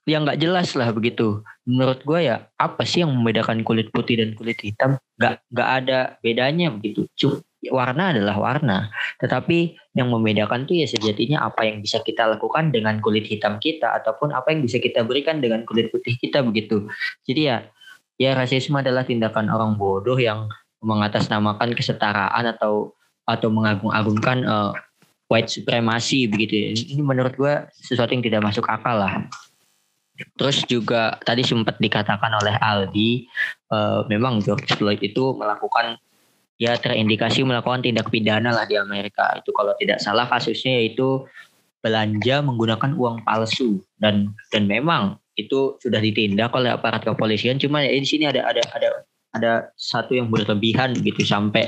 yang 0.06 0.30
nggak 0.30 0.38
jelas 0.38 0.78
lah 0.78 0.94
begitu. 0.94 1.42
Menurut 1.66 2.06
gue 2.06 2.30
ya 2.30 2.46
apa 2.62 2.86
sih 2.86 3.02
yang 3.02 3.10
membedakan 3.16 3.66
kulit 3.66 3.90
putih 3.90 4.22
dan 4.22 4.38
kulit 4.38 4.62
hitam? 4.62 5.02
Nggak 5.18 5.42
nggak 5.50 5.70
ada 5.82 6.00
bedanya 6.22 6.70
begitu. 6.70 7.10
Cuma 7.18 7.42
warna 7.72 8.12
adalah 8.12 8.36
warna. 8.36 8.92
Tetapi 9.22 9.78
yang 9.96 10.10
membedakan 10.10 10.66
tuh 10.66 10.82
ya 10.82 10.88
sejatinya 10.90 11.46
apa 11.46 11.64
yang 11.70 11.80
bisa 11.80 12.02
kita 12.02 12.28
lakukan 12.28 12.74
dengan 12.74 13.00
kulit 13.00 13.30
hitam 13.30 13.62
kita 13.62 13.94
ataupun 14.04 14.34
apa 14.36 14.52
yang 14.52 14.66
bisa 14.66 14.82
kita 14.82 15.06
berikan 15.06 15.40
dengan 15.40 15.64
kulit 15.64 15.94
putih 15.94 16.18
kita 16.18 16.44
begitu. 16.44 16.90
Jadi 17.24 17.42
ya 17.48 17.58
ya 18.20 18.36
rasisme 18.36 18.80
adalah 18.80 19.08
tindakan 19.08 19.48
orang 19.48 19.78
bodoh 19.78 20.18
yang 20.18 20.50
mengatasnamakan 20.84 21.72
kesetaraan 21.78 22.44
atau 22.52 22.92
atau 23.24 23.48
mengagung-agungkan 23.48 24.44
uh, 24.44 24.72
white 25.32 25.48
supremacy 25.48 26.28
begitu. 26.28 26.76
Ini 26.76 27.02
menurut 27.02 27.34
gue 27.40 27.54
sesuatu 27.72 28.12
yang 28.12 28.26
tidak 28.26 28.44
masuk 28.44 28.68
akal 28.68 29.00
lah. 29.00 29.24
Terus 30.38 30.62
juga 30.70 31.18
tadi 31.26 31.42
sempat 31.42 31.82
dikatakan 31.82 32.38
oleh 32.38 32.54
Aldi, 32.62 33.26
uh, 33.74 34.06
memang 34.06 34.44
George 34.46 34.70
Floyd 34.78 35.02
itu 35.02 35.34
melakukan 35.34 35.98
ya 36.62 36.78
terindikasi 36.78 37.42
melakukan 37.46 37.82
tindak 37.82 38.10
pidana 38.10 38.54
lah 38.54 38.66
di 38.70 38.78
Amerika. 38.78 39.38
Itu 39.40 39.54
kalau 39.56 39.74
tidak 39.78 40.02
salah 40.02 40.30
kasusnya 40.30 40.82
yaitu 40.82 41.26
belanja 41.84 42.40
menggunakan 42.40 42.96
uang 42.96 43.28
palsu 43.28 43.84
dan 44.00 44.32
dan 44.56 44.72
memang 44.72 45.20
itu 45.36 45.76
sudah 45.82 46.00
ditindak 46.00 46.54
oleh 46.56 46.72
aparat 46.72 47.04
kepolisian. 47.04 47.60
Cuma 47.60 47.84
ya 47.84 47.92
di 47.92 48.08
sini 48.08 48.30
ada 48.30 48.46
ada 48.48 48.64
ada 48.74 48.90
ada 49.34 49.54
satu 49.76 50.14
yang 50.14 50.30
berlebihan 50.30 50.94
gitu 51.02 51.26
sampai 51.26 51.66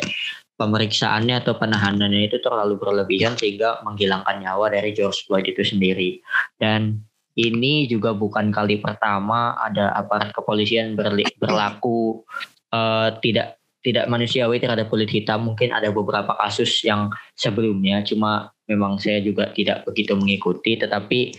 pemeriksaannya 0.55 1.43
atau 1.43 1.59
penahanannya 1.59 2.31
itu 2.31 2.39
terlalu 2.39 2.79
berlebihan 2.79 3.35
sehingga 3.35 3.83
menghilangkan 3.83 4.39
nyawa 4.39 4.71
dari 4.71 4.95
George 4.95 5.27
Floyd 5.27 5.49
itu 5.49 5.65
sendiri. 5.65 6.23
Dan 6.55 7.03
ini 7.35 7.89
juga 7.91 8.15
bukan 8.15 8.55
kali 8.55 8.79
pertama 8.79 9.59
ada 9.59 9.91
aparat 9.91 10.31
kepolisian 10.31 10.95
berlaku 10.95 12.23
uh, 12.71 13.11
tidak 13.19 13.59
tidak 13.85 14.09
manusiawi 14.09 14.57
terhadap 14.57 14.89
kulit 14.89 15.13
hitam. 15.13 15.45
Mungkin 15.45 15.69
ada 15.69 15.93
beberapa 15.93 16.33
kasus 16.41 16.81
yang 16.81 17.13
sebelumnya, 17.37 18.01
cuma 18.01 18.49
memang 18.65 18.97
saya 18.97 19.21
juga 19.21 19.53
tidak 19.53 19.85
begitu 19.85 20.17
mengikuti. 20.17 20.73
Tetapi 20.73 21.37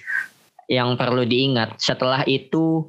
yang 0.70 0.94
perlu 0.94 1.26
diingat 1.26 1.82
setelah 1.82 2.22
itu 2.30 2.86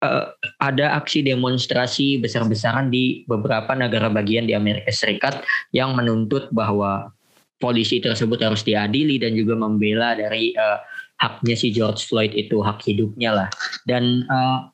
uh, 0.00 0.32
ada 0.56 0.96
aksi 0.96 1.20
demonstrasi 1.20 2.16
besar-besaran 2.16 2.88
di 2.88 3.28
beberapa 3.28 3.76
negara 3.76 4.08
bagian 4.08 4.48
di 4.48 4.56
Amerika 4.56 4.88
Serikat 4.88 5.44
yang 5.76 5.92
menuntut 5.92 6.48
bahwa 6.48 7.12
polisi 7.60 8.02
tersebut 8.02 8.42
harus 8.42 8.66
diadili 8.66 9.22
dan 9.22 9.38
juga 9.38 9.54
membela 9.54 10.18
dari 10.18 10.50
uh, 10.56 10.82
haknya 11.22 11.54
si 11.54 11.70
George 11.70 12.02
Floyd 12.08 12.34
itu 12.34 12.58
hak 12.58 12.82
hidupnya 12.82 13.30
lah. 13.30 13.48
Dan 13.86 14.26
uh, 14.26 14.66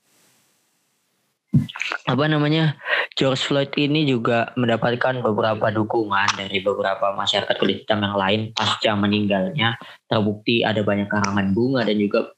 apa 2.09 2.25
namanya 2.29 2.77
George 3.19 3.51
Floyd 3.51 3.75
ini 3.75 4.07
juga 4.07 4.55
mendapatkan 4.55 5.19
beberapa 5.19 5.75
dukungan 5.75 6.39
dari 6.39 6.63
beberapa 6.63 7.19
masyarakat 7.19 7.51
kulit 7.59 7.83
hitam 7.83 8.07
yang 8.07 8.15
lain 8.15 8.41
pasca 8.55 8.95
meninggalnya. 8.95 9.75
Terbukti 10.07 10.63
ada 10.63 10.87
banyak 10.87 11.11
karangan 11.11 11.51
bunga 11.51 11.83
dan 11.83 11.99
juga 11.99 12.31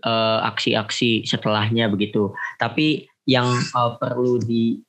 uh, 0.00 0.40
aksi-aksi 0.48 1.28
setelahnya 1.28 1.92
begitu. 1.92 2.32
Tapi 2.56 3.04
yang 3.28 3.44
uh, 3.76 4.00
perlu 4.00 4.40
di 4.40 4.80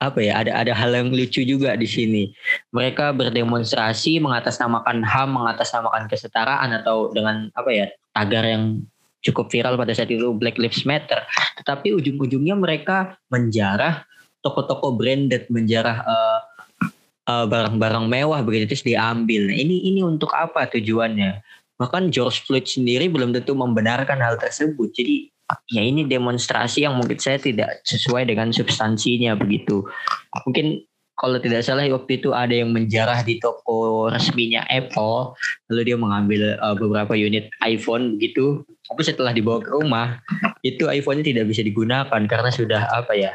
apa 0.00 0.20
ya 0.20 0.40
ada 0.40 0.64
ada 0.64 0.72
hal 0.72 0.96
yang 0.96 1.12
lucu 1.12 1.44
juga 1.44 1.76
di 1.76 1.84
sini. 1.84 2.32
Mereka 2.72 3.12
berdemonstrasi 3.12 4.16
mengatasnamakan 4.24 5.04
ham 5.04 5.36
mengatasnamakan 5.36 6.08
kesetaraan 6.08 6.72
atau 6.72 7.12
dengan 7.12 7.52
apa 7.52 7.68
ya 7.68 7.86
tagar 8.16 8.48
yang 8.48 8.80
cukup 9.20 9.52
viral 9.52 9.76
pada 9.76 9.92
saat 9.92 10.08
itu 10.08 10.32
Black 10.32 10.56
Lives 10.56 10.88
Matter. 10.88 11.20
Tetapi 11.60 11.92
ujung-ujungnya 11.92 12.56
mereka 12.56 13.20
menjarah 13.28 14.08
toko-toko 14.46 14.94
branded, 14.94 15.50
menjarah 15.50 16.06
uh, 16.06 16.40
uh, 17.26 17.44
barang-barang 17.50 18.06
mewah 18.06 18.40
begitu 18.46 18.70
terus 18.70 18.86
diambil. 18.86 19.50
Nah, 19.50 19.56
ini 19.58 19.90
ini 19.90 20.00
untuk 20.06 20.30
apa 20.30 20.70
tujuannya? 20.70 21.42
Bahkan 21.76 22.14
George 22.14 22.46
Floyd 22.46 22.64
sendiri 22.64 23.10
belum 23.10 23.34
tentu 23.34 23.52
membenarkan 23.52 24.22
hal 24.22 24.38
tersebut. 24.38 24.94
Jadi 24.94 25.28
ya 25.70 25.82
ini 25.82 26.06
demonstrasi 26.06 26.86
yang 26.86 26.96
mungkin 26.96 27.18
saya 27.18 27.36
tidak 27.42 27.82
sesuai 27.84 28.30
dengan 28.30 28.54
substansinya 28.54 29.36
begitu. 29.36 29.84
Mungkin 30.46 30.86
kalau 31.16 31.40
tidak 31.40 31.64
salah 31.64 31.88
waktu 31.88 32.20
itu 32.20 32.36
ada 32.36 32.52
yang 32.52 32.76
menjarah 32.76 33.24
di 33.24 33.40
toko 33.40 34.06
resminya 34.12 34.68
Apple 34.68 35.32
lalu 35.72 35.82
dia 35.88 35.96
mengambil 35.96 36.60
uh, 36.60 36.76
beberapa 36.76 37.16
unit 37.16 37.48
iPhone 37.64 38.20
begitu 38.20 38.62
tapi 38.84 39.00
setelah 39.02 39.32
dibawa 39.32 39.64
ke 39.64 39.70
rumah 39.72 40.20
itu 40.60 40.84
iPhone-nya 40.86 41.24
tidak 41.24 41.48
bisa 41.48 41.64
digunakan 41.64 42.20
karena 42.28 42.50
sudah 42.52 42.84
apa 42.92 43.16
ya 43.16 43.32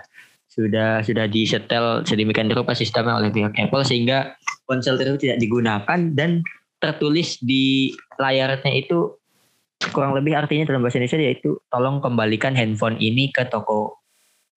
sudah 0.52 1.00
sudah 1.00 1.32
disetel 1.32 2.04
sedemikian 2.04 2.52
rupa 2.52 2.76
sistemnya 2.76 3.16
oleh 3.16 3.32
pihak 3.32 3.56
Apple 3.56 3.88
sehingga 3.88 4.36
ponsel 4.68 5.00
tersebut 5.00 5.24
tidak 5.24 5.40
digunakan 5.40 6.00
dan 6.12 6.44
tertulis 6.84 7.40
di 7.40 7.96
layarnya 8.20 8.72
itu 8.76 9.16
kurang 9.96 10.12
lebih 10.12 10.36
artinya 10.36 10.68
dalam 10.68 10.84
bahasa 10.84 11.00
Indonesia 11.00 11.24
yaitu 11.24 11.56
tolong 11.72 12.04
kembalikan 12.04 12.52
handphone 12.52 13.00
ini 13.00 13.32
ke 13.32 13.48
toko 13.48 14.02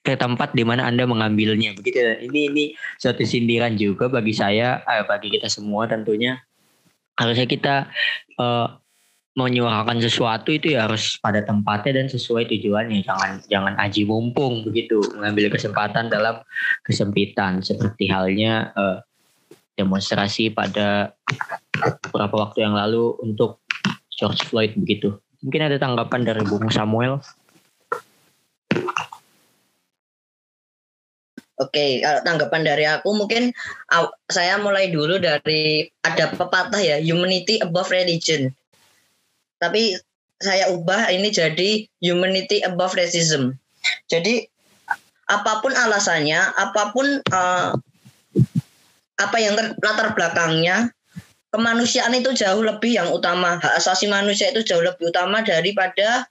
ke 0.04 0.20
tempat 0.20 0.52
di 0.52 0.68
mana 0.68 0.84
Anda 0.84 1.08
mengambilnya. 1.08 1.72
Begitu. 1.80 1.96
Ini 2.28 2.52
ini 2.52 2.64
suatu 3.00 3.24
sindiran 3.24 3.72
juga 3.72 4.12
bagi 4.12 4.36
saya, 4.36 4.84
eh, 4.84 5.00
bagi 5.08 5.32
kita 5.32 5.48
semua 5.48 5.88
tentunya. 5.88 6.36
Harusnya 7.16 7.48
kita 7.48 7.88
uh, 8.36 8.68
menyuarakan 9.34 9.98
sesuatu 9.98 10.54
itu 10.54 10.78
ya 10.78 10.86
harus 10.86 11.18
pada 11.18 11.42
tempatnya 11.42 12.02
dan 12.02 12.06
sesuai 12.06 12.46
tujuannya. 12.54 13.02
Jangan 13.02 13.32
jangan 13.50 13.74
aji 13.82 14.06
mumpung 14.06 14.62
begitu, 14.62 15.02
mengambil 15.18 15.50
kesempatan 15.50 16.06
dalam 16.06 16.38
kesempitan 16.86 17.58
seperti 17.58 18.06
halnya 18.06 18.70
uh, 18.78 19.02
demonstrasi 19.74 20.54
pada 20.54 21.18
beberapa 22.06 22.46
waktu 22.46 22.62
yang 22.62 22.78
lalu 22.78 23.18
untuk 23.26 23.58
George 24.14 24.46
Floyd 24.46 24.78
begitu. 24.78 25.18
Mungkin 25.42 25.66
ada 25.66 25.76
tanggapan 25.82 26.22
dari 26.22 26.42
Bung 26.46 26.70
Samuel. 26.70 27.18
Oke, 31.54 32.02
kalau 32.02 32.20
tanggapan 32.26 32.62
dari 32.66 32.84
aku 32.86 33.14
mungkin 33.14 33.54
saya 34.26 34.58
mulai 34.58 34.90
dulu 34.90 35.22
dari 35.22 35.86
ada 36.02 36.34
pepatah 36.34 36.82
ya, 36.82 36.98
humanity 36.98 37.62
above 37.62 37.94
religion. 37.94 38.50
Tapi 39.64 39.96
saya 40.36 40.68
ubah 40.68 41.08
ini 41.08 41.32
jadi 41.32 41.88
humanity 42.04 42.60
above 42.60 42.92
racism. 42.92 43.56
Jadi 44.12 44.44
apa 45.24 45.64
pun 45.64 45.72
alasannya, 45.72 46.36
apa 46.36 46.92
pun 46.92 47.06
uh, 47.32 47.72
apa 49.16 49.36
yang 49.40 49.56
latar 49.80 50.12
belakangnya, 50.12 50.92
kemanusiaan 51.48 52.12
itu 52.12 52.34
jauh 52.34 52.60
lebih 52.60 52.98
yang 52.98 53.08
utama. 53.08 53.56
Hak 53.56 53.80
asasi 53.80 54.10
manusia 54.10 54.52
itu 54.52 54.60
jauh 54.66 54.84
lebih 54.84 55.08
utama 55.08 55.40
daripada 55.40 56.28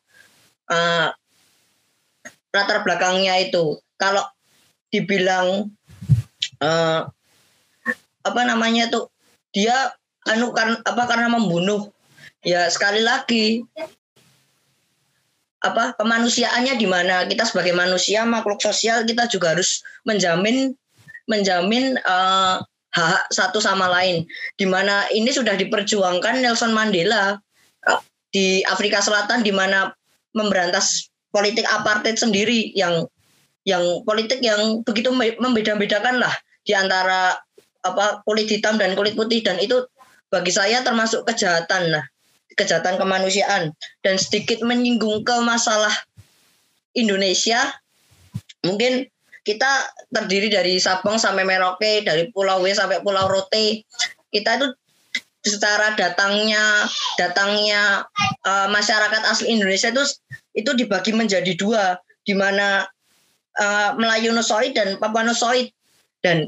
uh, 0.70 1.10
latar 2.54 2.86
belakangnya 2.86 3.40
itu. 3.42 3.82
Kalau 3.98 4.22
dibilang 4.94 5.74
uh, 6.62 7.02
apa 8.24 8.42
namanya 8.46 8.94
tuh 8.94 9.10
dia 9.54 9.96
anu 10.30 10.52
kan 10.56 10.80
apa 10.84 11.04
karena 11.08 11.30
membunuh 11.30 11.93
ya 12.44 12.68
sekali 12.68 13.02
lagi. 13.02 13.64
Apa 15.64 15.96
kemanusiaannya 15.96 16.76
di 16.76 16.84
mana? 16.84 17.24
Kita 17.24 17.48
sebagai 17.48 17.72
manusia 17.72 18.28
makhluk 18.28 18.60
sosial 18.60 19.08
kita 19.08 19.32
juga 19.32 19.56
harus 19.56 19.80
menjamin 20.04 20.76
menjamin 21.32 21.96
uh, 22.04 22.60
hak 22.92 23.24
satu 23.32 23.64
sama 23.64 23.88
lain. 23.88 24.28
Di 24.60 24.68
mana 24.68 25.08
ini 25.16 25.32
sudah 25.32 25.56
diperjuangkan 25.56 26.44
Nelson 26.44 26.76
Mandela 26.76 27.40
uh, 27.88 28.02
di 28.36 28.60
Afrika 28.68 29.00
Selatan 29.00 29.40
di 29.40 29.56
mana 29.56 29.96
memberantas 30.36 31.08
politik 31.32 31.64
apartheid 31.72 32.20
sendiri 32.20 32.76
yang 32.76 33.08
yang 33.64 34.04
politik 34.04 34.44
yang 34.44 34.84
begitu 34.84 35.16
membeda-bedakan 35.16 36.20
lah 36.20 36.36
di 36.68 36.76
antara 36.76 37.40
apa 37.88 38.20
kulit 38.28 38.52
hitam 38.52 38.76
dan 38.76 39.00
kulit 39.00 39.16
putih. 39.16 39.40
Dan 39.40 39.64
itu 39.64 39.80
bagi 40.28 40.52
saya 40.52 40.84
termasuk 40.84 41.24
kejahatan 41.24 41.88
lah 41.88 42.04
kejahatan 42.56 43.02
kemanusiaan. 43.02 43.74
Dan 44.02 44.16
sedikit 44.18 44.62
menyinggung 44.62 45.26
ke 45.26 45.36
masalah 45.42 45.94
Indonesia 46.94 47.74
mungkin 48.64 49.10
kita 49.44 49.68
terdiri 50.08 50.48
dari 50.48 50.80
Sabang 50.80 51.20
sampai 51.20 51.44
Merauke 51.44 52.02
dari 52.08 52.32
Pulau 52.32 52.64
W 52.64 52.72
sampai 52.72 53.04
Pulau 53.04 53.28
Rote. 53.28 53.84
Kita 54.32 54.56
itu 54.58 54.72
secara 55.44 55.92
datangnya 56.00 56.88
datangnya 57.20 58.08
uh, 58.48 58.68
masyarakat 58.72 59.22
asli 59.28 59.52
Indonesia 59.52 59.92
itu 59.92 60.04
itu 60.56 60.72
dibagi 60.72 61.12
menjadi 61.12 61.52
dua 61.60 62.00
di 62.24 62.32
mana 62.32 62.88
uh, 63.60 63.92
Melayu 64.00 64.32
Nusoid 64.32 64.72
dan 64.72 64.96
Papua 64.96 65.28
Nusoid. 65.28 65.76
Dan 66.24 66.48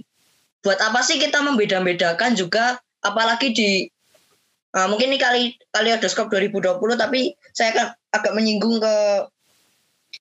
buat 0.63 0.79
apa 0.79 1.03
sih 1.03 1.19
kita 1.19 1.43
membeda-bedakan 1.43 2.39
juga 2.39 2.79
apalagi 3.03 3.51
di 3.51 3.69
uh, 4.75 4.87
mungkin 4.91 5.15
ini 5.15 5.17
kali 5.17 5.43
kali 5.71 5.89
ada 5.95 6.05
skop 6.11 6.27
2020 6.27 6.75
tapi 6.99 7.33
saya 7.55 7.71
akan 7.71 7.87
agak 8.11 8.33
menyinggung 8.35 8.83
ke, 8.83 8.95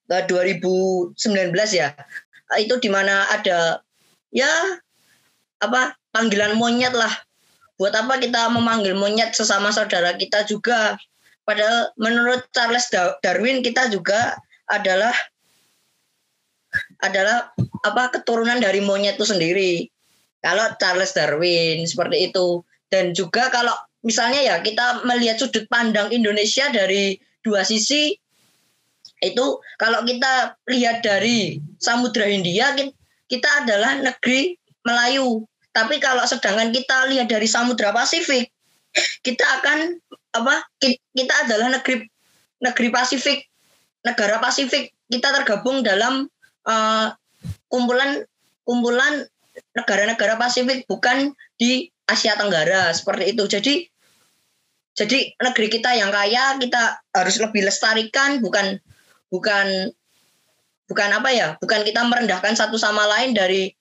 ke 0.07 0.19
2019 0.31 1.19
ya. 1.75 1.91
Itu 2.55 2.79
di 2.79 2.89
mana 2.89 3.27
ada 3.35 3.83
ya 4.31 4.49
apa 5.59 5.99
panggilan 6.15 6.55
monyet 6.55 6.95
lah. 6.95 7.11
Buat 7.75 7.99
apa 7.99 8.23
kita 8.23 8.47
memanggil 8.55 8.95
monyet 8.95 9.35
sesama 9.35 9.75
saudara 9.75 10.15
kita 10.15 10.47
juga? 10.47 10.95
Padahal 11.45 11.91
menurut 12.01 12.47
Charles 12.55 12.89
Darwin 13.21 13.61
kita 13.61 13.91
juga 13.91 14.39
adalah 14.71 15.13
adalah 17.03 17.53
apa 17.85 18.15
keturunan 18.15 18.63
dari 18.63 18.81
monyet 18.81 19.19
itu 19.19 19.27
sendiri. 19.27 19.91
Kalau 20.41 20.73
Charles 20.79 21.13
Darwin 21.13 21.85
seperti 21.85 22.31
itu. 22.31 22.63
Dan 22.93 23.11
juga 23.11 23.51
kalau 23.51 23.75
misalnya 24.05 24.41
ya 24.45 24.55
kita 24.61 25.03
melihat 25.09 25.41
sudut 25.41 25.65
pandang 25.73 26.13
Indonesia 26.13 26.69
dari 26.69 27.17
dua 27.41 27.65
sisi 27.65 28.13
itu 29.25 29.47
kalau 29.81 30.05
kita 30.05 30.61
lihat 30.69 31.01
dari 31.01 31.59
Samudra 31.81 32.29
Hindia 32.29 32.77
kita 33.25 33.65
adalah 33.65 33.97
negeri 34.05 34.61
Melayu. 34.85 35.49
Tapi 35.73 35.99
kalau 35.99 36.23
sedangkan 36.29 36.71
kita 36.71 37.09
lihat 37.11 37.33
dari 37.33 37.49
Samudra 37.49 37.91
Pasifik 37.91 38.53
kita 39.27 39.43
akan 39.59 39.99
apa 40.37 40.63
kita 41.17 41.35
adalah 41.49 41.73
negeri 41.81 42.07
negeri 42.63 42.89
Pasifik 42.93 43.49
negara 44.05 44.39
Pasifik 44.39 44.93
kita 45.09 45.35
tergabung 45.43 45.83
dalam 45.83 46.31
uh, 46.69 47.11
kumpulan 47.73 48.23
kumpulan 48.63 49.27
negara-negara 49.75 50.39
Pasifik 50.39 50.87
bukan 50.87 51.35
di 51.59 51.91
Asia 52.05 52.37
Tenggara 52.37 52.93
seperti 52.93 53.33
itu. 53.33 53.45
Jadi 53.49 53.75
jadi 54.95 55.35
negeri 55.43 55.69
kita 55.71 55.91
yang 55.95 56.15
kaya 56.15 56.59
kita 56.59 57.03
harus 57.15 57.37
lebih 57.43 57.67
lestarikan 57.67 58.39
bukan 58.39 58.79
bukan 59.31 59.91
bukan 60.87 61.09
apa 61.11 61.31
ya 61.35 61.49
bukan 61.59 61.83
kita 61.83 62.07
merendahkan 62.07 62.55
satu 62.55 62.79
sama 62.79 63.07
lain 63.11 63.35
dari 63.35 63.75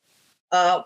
uh, 0.49 0.82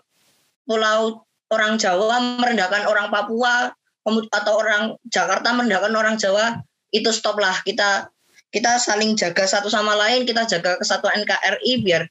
pulau 0.68 1.24
orang 1.48 1.80
Jawa 1.80 2.20
merendahkan 2.40 2.84
orang 2.84 3.08
Papua 3.08 3.72
atau 4.08 4.52
orang 4.56 4.96
Jakarta 5.08 5.52
merendahkan 5.52 5.92
orang 5.96 6.16
Jawa 6.20 6.60
itu 6.92 7.12
stop 7.12 7.40
lah 7.40 7.56
kita 7.64 8.08
kita 8.48 8.80
saling 8.80 9.12
jaga 9.16 9.44
satu 9.44 9.68
sama 9.68 9.92
lain, 9.92 10.24
kita 10.24 10.48
jaga 10.48 10.80
kesatuan 10.80 11.20
NKRI 11.24 11.84
biar 11.84 12.02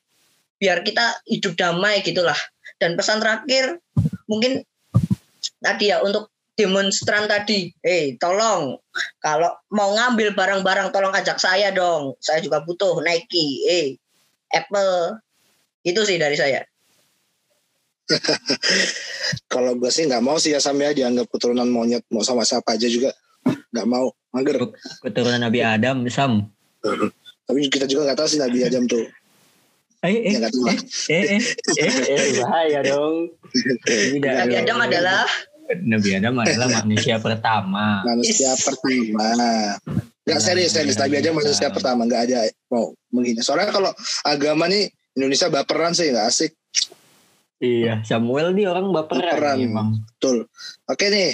biar 0.58 0.86
kita 0.86 1.22
hidup 1.26 1.58
damai 1.58 2.02
gitulah. 2.06 2.38
Dan 2.78 2.94
pesan 2.94 3.18
terakhir 3.18 3.82
mungkin 4.30 4.62
tadi 5.62 5.90
ya 5.90 6.02
untuk 6.06 6.30
demonstran 6.58 7.30
tadi, 7.30 7.70
hei 7.86 8.18
tolong 8.18 8.82
kalau 9.22 9.54
mau 9.70 9.94
ngambil 9.94 10.34
barang-barang 10.34 10.90
tolong 10.90 11.14
ajak 11.14 11.38
saya 11.38 11.70
dong. 11.70 12.18
Saya 12.18 12.42
juga 12.42 12.66
butuh 12.66 12.98
Nike, 13.06 13.64
eh 13.70 13.88
Apple. 14.50 15.22
Itu 15.86 16.02
sih 16.04 16.18
dari 16.18 16.34
saya. 16.34 16.66
kalau 19.52 19.76
gue 19.76 19.92
sih 19.92 20.08
nggak 20.08 20.24
mau 20.24 20.40
sih 20.40 20.56
ya 20.56 20.64
sampai 20.64 20.96
dianggap 20.96 21.28
keturunan 21.28 21.68
monyet 21.68 22.08
mau 22.08 22.24
sama 22.24 22.48
siapa 22.48 22.80
aja 22.80 22.88
juga 22.88 23.12
nggak 23.44 23.84
mau 23.84 24.16
mager 24.32 24.64
keturunan 25.04 25.44
Nabi 25.44 25.60
Adam 25.60 26.08
Sam 26.08 26.48
tapi 27.44 27.68
kita 27.68 27.84
juga 27.84 28.08
nggak 28.08 28.18
tahu 28.24 28.28
sih 28.32 28.40
Nabi 28.40 28.64
Adam 28.64 28.88
tuh 28.88 29.04
Eh, 30.06 30.14
eh, 30.30 30.38
ya, 30.38 30.46
eh, 30.46 30.78
eh, 31.10 31.42
eh, 31.42 31.90
eh, 31.90 32.06
eh, 32.06 32.30
bahaya 32.38 32.86
dong. 32.86 33.34
Nabi 34.22 34.54
Adam 34.62 34.78
adalah 34.78 35.26
Nabi 35.68 36.10
Adam 36.16 36.34
adalah 36.40 36.68
manusia 36.84 37.16
pertama. 37.20 38.02
Manusia 38.08 38.52
pertama. 38.56 39.76
Gak 40.28 40.40
serius, 40.44 40.72
serius. 40.76 41.00
Nabi 41.00 41.20
Adam 41.20 41.40
manusia 41.40 41.68
pertama. 41.72 42.08
Gak 42.08 42.32
ada 42.32 42.48
mau 42.72 42.96
menghina. 43.12 43.44
Soalnya 43.44 43.72
kalau 43.72 43.92
agama 44.24 44.72
nih 44.72 44.88
Indonesia 45.18 45.52
baperan 45.52 45.92
sih 45.92 46.12
gak 46.12 46.28
asik. 46.28 46.52
Iya, 47.58 48.06
Samuel 48.06 48.54
nih 48.54 48.70
orang 48.70 48.94
baperan, 48.94 49.34
baperan. 49.34 49.58
emang. 49.58 49.90
Betul. 50.06 50.46
Oke 50.86 51.10
nih, 51.10 51.34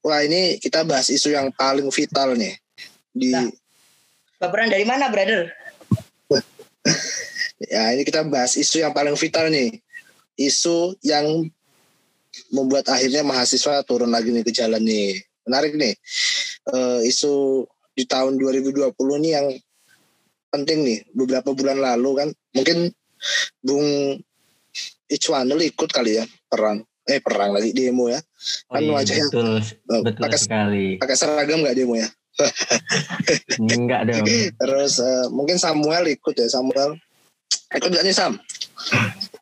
Wah 0.00 0.24
ini 0.24 0.56
kita 0.56 0.82
bahas 0.82 1.12
isu 1.12 1.36
yang 1.36 1.52
paling 1.52 1.86
vital 1.92 2.32
nih 2.32 2.56
di. 3.12 3.30
Nah, 3.30 3.46
baperan 4.40 4.72
dari 4.72 4.88
mana, 4.88 5.12
brother? 5.12 5.52
ya 7.72 7.92
ini 7.92 8.02
kita 8.08 8.24
bahas 8.24 8.56
isu 8.56 8.80
yang 8.80 8.96
paling 8.96 9.14
vital 9.14 9.52
nih, 9.52 9.76
isu 10.40 10.96
yang 11.04 11.46
membuat 12.50 12.90
akhirnya 12.90 13.22
mahasiswa 13.22 13.82
turun 13.86 14.10
lagi 14.10 14.34
nih 14.34 14.44
ke 14.44 14.52
jalan 14.54 14.82
nih. 14.82 15.18
Menarik 15.46 15.74
nih, 15.74 15.94
uh, 16.70 17.00
isu 17.02 17.64
di 17.96 18.04
tahun 18.06 18.38
2020 18.38 18.92
nih 19.24 19.32
yang 19.34 19.48
penting 20.50 20.78
nih. 20.84 20.98
Beberapa 21.14 21.54
bulan 21.54 21.78
lalu 21.80 22.10
kan, 22.20 22.28
mungkin 22.54 22.92
Bung 23.62 24.18
Ichwanul 25.10 25.60
ikut 25.66 25.90
kali 25.90 26.22
ya 26.22 26.24
perang 26.46 26.86
eh 27.10 27.18
perang 27.18 27.50
lagi 27.50 27.74
demo 27.74 28.06
ya 28.06 28.22
oh, 28.70 28.78
kan 28.78 28.82
iya, 28.86 28.92
wajahnya 28.94 29.26
betul, 29.26 29.50
oh, 29.90 30.02
betul 30.06 30.22
pakai, 30.22 30.38
sekali 30.38 30.86
pakai 31.02 31.16
seragam 31.18 31.58
nggak 31.66 31.74
demo 31.74 31.98
ya 31.98 32.08
enggak 33.58 34.00
dong 34.06 34.26
terus 34.54 35.02
uh, 35.02 35.26
mungkin 35.34 35.58
Samuel 35.58 36.06
ikut 36.14 36.34
ya 36.38 36.46
Samuel 36.46 36.94
ikut 37.74 37.90
gak 37.90 38.04
nih 38.06 38.14
Sam 38.14 38.38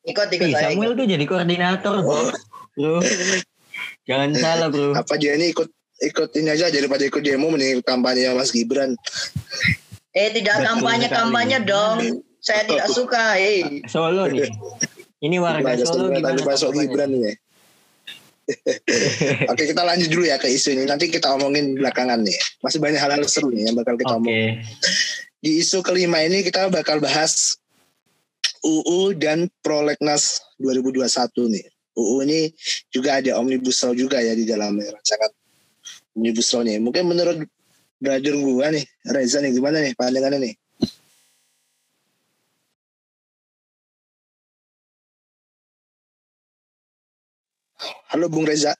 ikut 0.08 0.28
ikut 0.32 0.48
Ih, 0.48 0.56
Samuel 0.56 0.96
ikut. 0.96 0.98
tuh 1.04 1.06
jadi 1.06 1.24
koordinator 1.28 1.94
oh. 2.00 2.32
Bro 2.78 3.02
jangan 4.06 4.30
salah 4.38 4.68
bro 4.70 4.94
apa 4.94 5.18
dia 5.18 5.34
ini 5.34 5.50
ikut 5.50 5.66
ikut 5.98 6.30
ini 6.38 6.54
aja 6.54 6.70
daripada 6.70 7.02
ikut 7.02 7.18
demo 7.26 7.50
mending 7.50 7.82
kampanye 7.82 8.30
Mas 8.38 8.54
Gibran 8.54 8.94
eh 10.14 10.30
tidak 10.30 10.62
kampanye 10.62 11.10
kampanye 11.10 11.58
dong 11.66 12.22
saya 12.38 12.62
tidak 12.62 12.86
suka 12.94 13.34
hei 13.34 13.82
Solo 13.90 14.30
nih 14.30 14.46
ini 15.26 15.42
warga 15.42 15.74
Solo 15.82 16.14
gimana 16.14 16.38
Pak 16.38 16.54
Gibran 16.70 17.10
nih 17.18 17.34
Oke 19.52 19.68
kita 19.68 19.82
lanjut 19.84 20.08
dulu 20.08 20.24
ya 20.24 20.40
ke 20.40 20.48
isu 20.48 20.72
ini. 20.72 20.88
Nanti 20.88 21.12
kita 21.12 21.28
omongin 21.36 21.76
belakangan 21.76 22.24
nih. 22.24 22.38
Masih 22.64 22.80
banyak 22.80 22.96
hal-hal 22.96 23.20
seru 23.28 23.52
nih 23.52 23.68
yang 23.68 23.76
bakal 23.76 23.94
kita 24.00 24.16
okay. 24.16 24.20
omongin. 24.20 24.52
Di 25.38 25.50
isu 25.60 25.84
kelima 25.84 26.24
ini 26.24 26.40
kita 26.42 26.72
bakal 26.72 26.98
bahas 26.98 27.60
UU 28.64 29.14
dan 29.20 29.46
Prolegnas 29.62 30.42
2021 30.58 31.06
nih. 31.54 31.66
UU 31.98 32.22
ini 32.30 32.40
juga 32.94 33.18
ada 33.18 33.34
omnibus 33.42 33.82
law 33.82 33.90
juga 33.90 34.22
ya 34.22 34.38
di 34.38 34.46
dalamnya 34.46 34.94
rancangan 34.94 35.30
omnibus 36.14 36.54
law 36.54 36.62
nih. 36.62 36.78
Mungkin 36.78 37.02
menurut 37.10 37.42
brother 37.98 38.34
gua 38.38 38.70
nih, 38.70 38.86
Reza 39.10 39.42
nih 39.42 39.50
gimana 39.50 39.82
nih 39.82 39.98
pandangannya 39.98 40.38
nih? 40.38 40.54
Halo 48.14 48.30
Bung 48.30 48.46
Reza. 48.46 48.78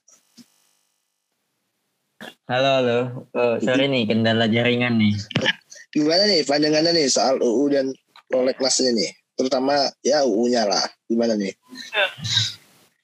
Halo, 2.49 2.69
halo. 2.81 2.99
Oh, 3.31 3.55
sorry 3.61 3.87
nih, 3.87 4.09
kendala 4.09 4.49
jaringan 4.49 4.99
nih. 4.99 5.15
Gimana 5.93 6.23
nih 6.27 6.43
pandangannya 6.43 6.91
nih 6.95 7.07
soal 7.07 7.39
UU 7.39 7.63
dan 7.71 7.85
prolegnasnya 8.27 8.91
nih? 8.91 9.11
Terutama 9.39 9.87
ya 10.03 10.27
UU-nya 10.27 10.67
lah. 10.67 10.83
Gimana 11.07 11.39
nih? 11.39 11.55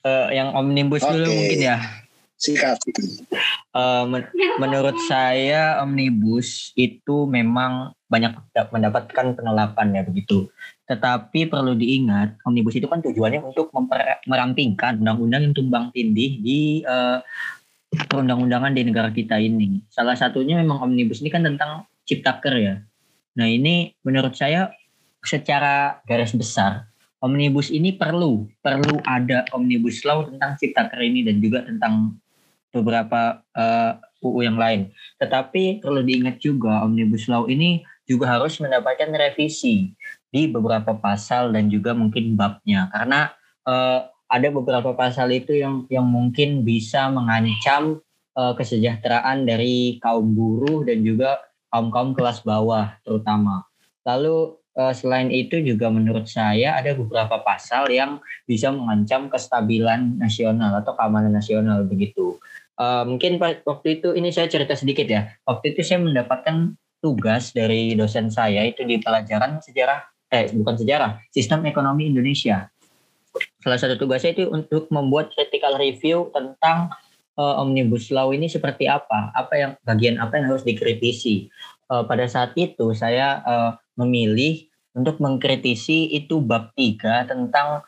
Uh, 0.06 0.30
yang 0.30 0.53
omnibus 0.53 1.02
okay. 1.02 1.18
dulu 1.18 1.34
mungkin 1.34 1.60
ya. 1.65 1.77
Singkat. 2.38 2.77
Uh, 3.73 4.06
men 4.06 4.30
menurut 4.61 4.94
saya 5.10 5.82
omnibus 5.82 6.69
itu 6.77 7.26
memang 7.26 7.98
banyak 8.06 8.38
mendapatkan 8.69 9.34
penolakan 9.34 9.98
ya 9.98 10.06
begitu. 10.06 10.45
Tetapi 10.86 11.49
perlu 11.49 11.73
diingat, 11.73 12.38
omnibus 12.45 12.77
itu 12.77 12.86
kan 12.86 13.02
tujuannya 13.02 13.41
untuk 13.41 13.73
merampingkan 14.30 15.02
undang-undang 15.02 15.49
yang 15.49 15.53
tumbang 15.57 15.90
tindih 15.90 16.38
di 16.38 16.60
uh, 16.86 17.18
perundang-undangan 18.06 18.77
di 18.77 18.86
negara 18.86 19.10
kita 19.10 19.41
ini. 19.41 19.82
Salah 19.90 20.14
satunya 20.14 20.61
memang 20.61 20.86
omnibus 20.86 21.26
ini 21.26 21.34
kan 21.34 21.41
tentang 21.41 21.90
ciptaker 22.06 22.53
ya. 22.61 22.76
Nah 23.41 23.48
ini 23.49 23.98
menurut 24.06 24.38
saya 24.38 24.69
secara 25.26 26.06
garis 26.06 26.38
besar 26.38 26.86
omnibus 27.26 27.73
ini 27.73 27.97
perlu 27.97 28.45
perlu 28.61 29.02
ada 29.10 29.49
omnibus 29.57 30.06
law 30.06 30.30
tentang 30.30 30.53
ciptaker 30.61 31.02
ini 31.02 31.26
dan 31.26 31.41
juga 31.41 31.65
tentang 31.65 32.22
beberapa 32.69 33.41
uh, 33.57 33.97
eh, 33.97 34.23
UU 34.26 34.45
yang 34.45 34.57
lain. 34.61 34.93
Tetapi 35.18 35.81
perlu 35.81 36.06
diingat 36.06 36.38
juga 36.38 36.85
omnibus 36.85 37.26
law 37.26 37.49
ini 37.49 37.81
juga 38.06 38.38
harus 38.38 38.61
mendapatkan 38.61 39.10
revisi 39.10 39.97
di 40.30 40.45
beberapa 40.45 40.93
pasal 40.93 41.49
dan 41.49 41.73
juga 41.73 41.97
mungkin 41.97 42.38
babnya 42.38 42.93
karena 42.93 43.34
uh, 43.65 44.06
ada 44.30 44.47
beberapa 44.53 44.93
pasal 44.93 45.34
itu 45.34 45.57
yang 45.57 45.89
yang 45.89 46.06
mungkin 46.06 46.61
bisa 46.61 47.10
mengancam 47.10 48.03
uh, 48.38 48.53
kesejahteraan 48.53 49.47
dari 49.47 49.97
kaum 50.03 50.35
buruh 50.35 50.85
dan 50.85 51.02
juga 51.02 51.41
kaum 51.73 51.89
kaum 51.89 52.11
kelas 52.14 52.45
bawah 52.45 52.93
terutama. 53.02 53.65
Lalu 54.06 54.60
selain 54.76 55.31
itu 55.31 55.64
juga 55.64 55.88
menurut 55.88 56.27
saya 56.27 56.76
ada 56.76 56.91
beberapa 56.91 57.39
pasal 57.41 57.88
yang 57.88 58.19
bisa 58.43 58.69
mengancam 58.76 59.31
kestabilan 59.31 60.19
nasional 60.19 60.76
atau 60.84 60.91
keamanan 60.99 61.31
nasional 61.31 61.88
begitu. 61.88 62.35
Uh, 62.76 63.07
mungkin 63.07 63.39
waktu 63.39 64.03
itu 64.03 64.11
ini 64.19 64.35
saya 64.35 64.52
cerita 64.52 64.76
sedikit 64.76 65.07
ya. 65.07 65.31
Waktu 65.47 65.72
itu 65.72 65.80
saya 65.80 66.03
mendapatkan 66.03 66.76
tugas 66.99 67.56
dari 67.56 67.95
dosen 67.95 68.27
saya 68.27 68.68
itu 68.68 68.84
di 68.84 68.99
pelajaran 68.99 69.64
sejarah 69.64 70.03
eh 70.34 70.52
bukan 70.52 70.76
sejarah, 70.76 71.23
sistem 71.31 71.64
ekonomi 71.69 72.11
Indonesia. 72.11 72.68
Salah 73.64 73.80
satu 73.80 73.95
tugasnya 73.95 74.35
itu 74.35 74.52
untuk 74.52 74.91
membuat 74.91 75.31
critical 75.31 75.80
review 75.80 76.31
tentang 76.35 76.91
uh, 77.39 77.61
omnibus 77.61 78.10
law 78.11 78.31
ini 78.31 78.47
seperti 78.52 78.88
apa, 78.88 79.31
apa 79.35 79.53
yang 79.56 79.72
bagian 79.84 80.15
apa 80.19 80.39
yang 80.39 80.52
harus 80.52 80.64
dikritisi. 80.64 81.52
Uh, 81.86 82.02
pada 82.10 82.26
saat 82.26 82.57
itu 82.57 82.98
saya 82.98 83.45
uh, 83.45 83.72
memilih 83.94 84.66
untuk 84.98 85.22
mengkritisi 85.22 86.18
itu 86.18 86.41
bab 86.41 86.74
tiga 86.74 87.28
tentang 87.30 87.86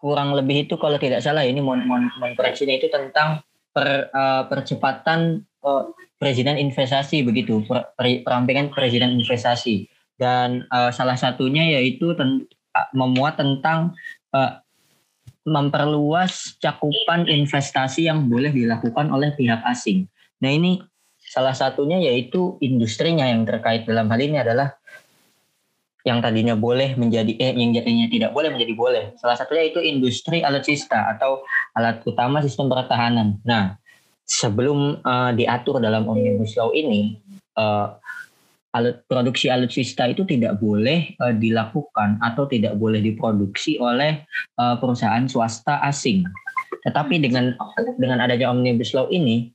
kurang 0.00 0.32
lebih 0.32 0.64
itu 0.64 0.80
kalau 0.80 0.96
tidak 0.96 1.20
salah 1.20 1.44
ini 1.44 1.60
mohon 1.60 1.84
mohon, 1.84 2.08
mohon 2.16 2.32
koreksinya 2.32 2.76
itu 2.80 2.88
tentang 2.88 3.44
per, 3.76 4.08
uh, 4.08 4.48
percepatan 4.48 5.44
uh, 5.60 5.90
presiden 6.16 6.56
investasi 6.56 7.26
begitu 7.26 7.60
per, 7.68 7.92
per, 7.92 8.24
perampingan 8.24 8.72
presiden 8.72 9.20
investasi 9.20 9.84
dan 10.16 10.64
uh, 10.70 10.88
salah 10.94 11.18
satunya 11.18 11.76
yaitu 11.76 12.14
ten, 12.14 12.46
memuat 12.94 13.36
tentang 13.36 13.92
uh, 14.32 14.64
memperluas 15.44 16.56
cakupan 16.56 17.28
investasi 17.28 18.08
yang 18.08 18.32
boleh 18.32 18.48
dilakukan 18.48 19.12
oleh 19.12 19.36
pihak 19.36 19.60
asing. 19.68 20.08
Nah 20.40 20.48
ini 20.48 20.80
salah 21.34 21.50
satunya 21.50 21.98
yaitu 21.98 22.54
industrinya 22.62 23.26
yang 23.26 23.42
terkait 23.42 23.82
dalam 23.82 24.06
hal 24.06 24.22
ini 24.22 24.38
adalah 24.38 24.78
yang 26.06 26.22
tadinya 26.22 26.54
boleh 26.54 26.94
menjadi 26.94 27.32
eh 27.42 27.50
yang 27.58 27.74
jadinya 27.74 28.06
tidak 28.06 28.30
boleh 28.30 28.54
menjadi 28.54 28.74
boleh. 28.76 29.04
Salah 29.18 29.34
satunya 29.34 29.66
itu 29.66 29.82
industri 29.82 30.46
alutsista 30.46 31.10
atau 31.16 31.42
alat 31.74 32.06
utama 32.06 32.38
sistem 32.38 32.70
pertahanan. 32.70 33.40
Nah, 33.42 33.74
sebelum 34.22 35.02
uh, 35.02 35.34
diatur 35.34 35.82
dalam 35.82 36.06
omnibus 36.06 36.54
law 36.60 36.70
ini, 36.76 37.18
uh, 37.56 37.96
alut 38.76 39.00
produksi 39.08 39.48
alutsista 39.48 40.04
itu 40.06 40.28
tidak 40.28 40.60
boleh 40.60 41.16
uh, 41.18 41.32
dilakukan 41.34 42.20
atau 42.20 42.44
tidak 42.46 42.76
boleh 42.76 43.00
diproduksi 43.00 43.80
oleh 43.80 44.22
uh, 44.60 44.76
perusahaan 44.76 45.24
swasta 45.24 45.80
asing. 45.88 46.28
Tetapi 46.84 47.16
dengan 47.16 47.56
dengan 47.96 48.20
adanya 48.20 48.52
omnibus 48.52 48.92
law 48.92 49.08
ini 49.08 49.50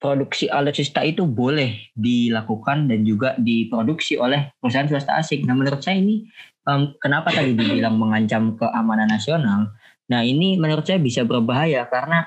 produksi 0.00 0.48
alutsista 0.48 1.04
itu 1.04 1.28
boleh 1.28 1.92
dilakukan 1.92 2.88
dan 2.88 3.04
juga 3.04 3.36
diproduksi 3.36 4.16
oleh 4.16 4.56
perusahaan 4.56 4.88
swasta 4.88 5.20
asing. 5.20 5.44
Nah, 5.44 5.52
menurut 5.52 5.84
saya 5.84 6.00
ini 6.00 6.24
um, 6.64 6.96
kenapa 6.96 7.28
tadi 7.30 7.52
dibilang 7.52 8.00
mengancam 8.00 8.56
keamanan 8.56 9.12
nasional? 9.12 9.76
Nah, 10.08 10.24
ini 10.24 10.56
menurut 10.56 10.88
saya 10.88 10.98
bisa 10.98 11.22
berbahaya 11.22 11.84
karena 11.86 12.26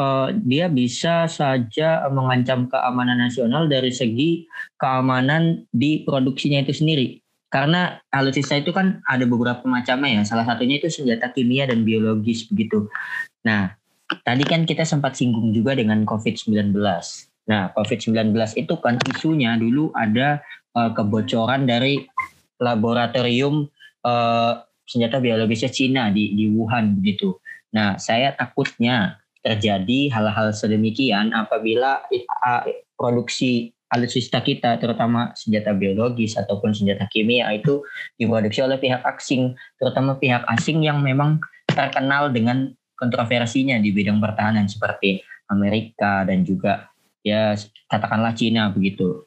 uh, 0.00 0.32
dia 0.32 0.72
bisa 0.72 1.28
saja 1.28 2.08
mengancam 2.08 2.66
keamanan 2.66 3.20
nasional 3.20 3.68
dari 3.68 3.92
segi 3.92 4.48
keamanan 4.80 5.68
di 5.68 6.02
produksinya 6.08 6.64
itu 6.64 6.72
sendiri. 6.72 7.20
Karena 7.52 8.00
alutsista 8.08 8.56
itu 8.56 8.72
kan 8.72 9.04
ada 9.04 9.28
beberapa 9.28 9.60
macamnya 9.68 10.16
ya. 10.16 10.22
Salah 10.24 10.48
satunya 10.48 10.80
itu 10.80 10.88
senjata 10.88 11.28
kimia 11.28 11.68
dan 11.68 11.84
biologis 11.84 12.48
begitu. 12.48 12.88
Nah, 13.44 13.76
tadi 14.20 14.44
kan 14.44 14.68
kita 14.68 14.84
sempat 14.84 15.16
singgung 15.16 15.50
juga 15.56 15.72
dengan 15.72 16.04
COVID-19. 16.04 16.76
Nah, 17.48 17.62
COVID-19 17.74 18.36
itu 18.60 18.74
kan 18.78 19.00
isunya 19.08 19.56
dulu 19.56 19.90
ada 19.96 20.44
uh, 20.76 20.92
kebocoran 20.92 21.64
dari 21.64 22.04
laboratorium 22.60 23.66
uh, 24.04 24.62
senjata 24.86 25.18
biologisnya 25.18 25.72
Cina 25.72 26.02
di, 26.12 26.36
di 26.36 26.52
Wuhan 26.52 27.00
begitu. 27.00 27.40
Nah, 27.72 27.96
saya 27.96 28.36
takutnya 28.36 29.18
terjadi 29.42 30.12
hal-hal 30.14 30.54
sedemikian 30.54 31.34
apabila 31.34 32.06
uh, 32.46 32.62
produksi 32.94 33.74
alutsista 33.92 34.40
kita 34.40 34.80
terutama 34.80 35.36
senjata 35.36 35.76
biologis 35.76 36.38
ataupun 36.40 36.72
senjata 36.72 37.04
kimia 37.12 37.52
itu 37.52 37.84
diproduksi 38.16 38.64
oleh 38.64 38.80
pihak 38.80 39.04
asing 39.04 39.52
terutama 39.76 40.16
pihak 40.16 40.40
asing 40.48 40.80
yang 40.80 41.04
memang 41.04 41.36
terkenal 41.68 42.32
dengan 42.32 42.72
kontroversinya 43.02 43.82
di 43.82 43.90
bidang 43.90 44.22
pertahanan 44.22 44.70
seperti 44.70 45.18
Amerika 45.50 46.22
dan 46.22 46.46
juga 46.46 46.86
ya 47.26 47.58
katakanlah 47.90 48.30
Cina 48.38 48.70
begitu. 48.70 49.26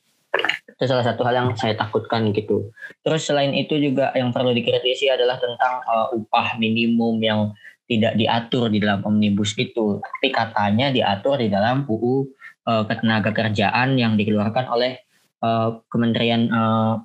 Itu 0.71 0.83
salah 0.87 1.03
satu 1.03 1.27
hal 1.27 1.35
yang 1.35 1.49
saya 1.59 1.75
takutkan 1.75 2.31
gitu. 2.31 2.71
Terus 3.03 3.27
selain 3.27 3.51
itu 3.51 3.75
juga 3.75 4.15
yang 4.15 4.31
perlu 4.31 4.55
dikritisi 4.55 5.11
adalah 5.11 5.35
tentang 5.35 5.83
uh, 5.83 6.15
upah 6.15 6.55
minimum 6.55 7.19
yang 7.19 7.51
tidak 7.85 8.15
diatur 8.17 8.71
di 8.71 8.81
dalam 8.81 9.05
omnibus 9.05 9.53
itu, 9.61 10.01
tapi 10.01 10.33
katanya 10.33 10.89
diatur 10.89 11.37
di 11.37 11.53
dalam 11.53 11.85
UU 11.85 12.25
uh, 12.65 12.83
ketenaga 12.89 13.29
kerjaan 13.29 13.93
yang 13.93 14.17
dikeluarkan 14.17 14.65
oleh 14.73 15.05
uh, 15.45 15.85
Kementerian 15.93 16.49
uh, 16.49 16.97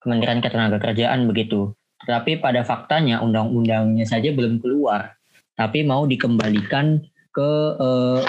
Kementerian 0.00 0.40
Ketenaga 0.40 0.80
Kerjaan 0.80 1.28
begitu. 1.28 1.76
Tetapi 2.00 2.40
pada 2.40 2.64
faktanya 2.64 3.20
undang-undangnya 3.20 4.08
saja 4.08 4.32
belum 4.32 4.64
keluar 4.64 5.19
tapi 5.60 5.84
mau 5.84 6.08
dikembalikan 6.08 7.04
ke 7.36 7.50
eh, 7.76 8.20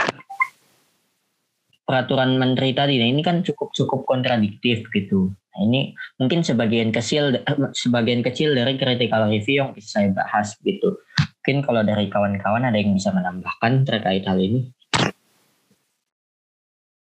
peraturan 1.88 2.36
menteri 2.36 2.76
tadi. 2.76 3.00
Nah 3.00 3.08
ini 3.08 3.24
kan 3.24 3.40
cukup 3.40 3.72
cukup 3.72 4.04
kontradiktif 4.04 4.84
gitu. 4.92 5.32
Nah, 5.32 5.60
ini 5.68 5.92
mungkin 6.16 6.44
sebagian 6.44 6.96
kecil 6.96 7.36
sebagian 7.76 8.24
kecil 8.24 8.56
dari 8.56 8.80
critical 8.80 9.28
review 9.28 9.64
yang 9.64 9.72
bisa 9.72 10.00
saya 10.00 10.12
bahas 10.12 10.56
gitu. 10.64 11.00
Mungkin 11.44 11.64
kalau 11.68 11.82
dari 11.84 12.08
kawan-kawan 12.08 12.68
ada 12.68 12.80
yang 12.80 12.96
bisa 12.96 13.12
menambahkan 13.12 13.84
terkait 13.84 14.24
hal 14.24 14.40
ini. 14.40 14.72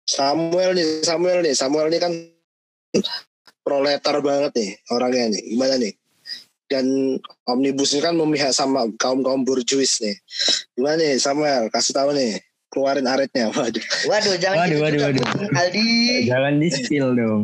Samuel 0.10 0.74
nih, 0.74 1.06
Samuel 1.06 1.46
nih, 1.46 1.54
Samuel 1.54 1.94
nih 1.94 2.02
kan 2.02 2.14
proletar 3.62 4.18
banget 4.26 4.52
nih 4.58 4.70
orangnya 4.90 5.38
nih. 5.38 5.44
Gimana 5.54 5.76
nih? 5.78 5.94
Dan 6.70 7.18
omnibus 7.50 7.98
ini 7.98 8.06
kan 8.06 8.14
memihak 8.14 8.54
sama 8.54 8.86
kaum 9.02 9.26
kaum 9.26 9.42
burjuis 9.42 10.00
nih. 10.00 10.16
Gimana 10.78 11.02
nih 11.02 11.18
Samuel? 11.18 11.68
Kasih 11.74 11.98
tahu 11.98 12.14
nih 12.14 12.38
keluarin 12.70 13.10
aretnya. 13.10 13.50
Waduh. 13.50 13.82
Waduh, 14.06 14.36
jangan 14.38 14.70
waduh, 14.70 14.80
waduh, 14.86 15.02
waduh. 15.10 15.26
Aldi. 15.58 16.30
Jangan 16.30 16.54
di 16.62 16.70
spill 16.70 17.18
dong. 17.18 17.42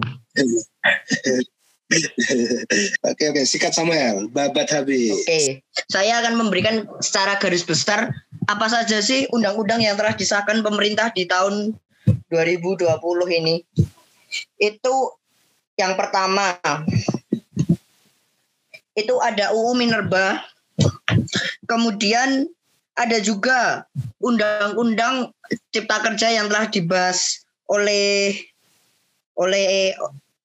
oke 3.06 3.24
oke 3.30 3.42
sikat 3.46 3.74
Samuel 3.74 4.30
babat 4.30 4.70
habis. 4.74 5.14
Oke, 5.26 5.62
saya 5.90 6.22
akan 6.22 6.38
memberikan 6.38 6.86
secara 7.02 7.38
garis 7.38 7.66
besar 7.66 8.10
apa 8.46 8.68
saja 8.70 9.02
sih 9.02 9.26
undang-undang 9.34 9.82
yang 9.82 9.98
telah 9.98 10.14
disahkan 10.14 10.62
pemerintah 10.66 11.10
di 11.14 11.26
tahun 11.30 11.74
2020 12.30 12.90
ini. 13.42 13.62
Itu 14.58 15.18
yang 15.78 15.94
pertama 15.94 16.58
itu 18.96 19.16
ada 19.20 19.52
UU 19.52 19.76
Minerba. 19.76 20.40
Kemudian 21.68 22.48
ada 22.96 23.18
juga 23.20 23.84
undang-undang 24.24 25.32
cipta 25.76 26.00
kerja 26.00 26.32
yang 26.32 26.48
telah 26.48 26.68
dibahas 26.72 27.44
oleh 27.68 28.40
oleh 29.36 29.92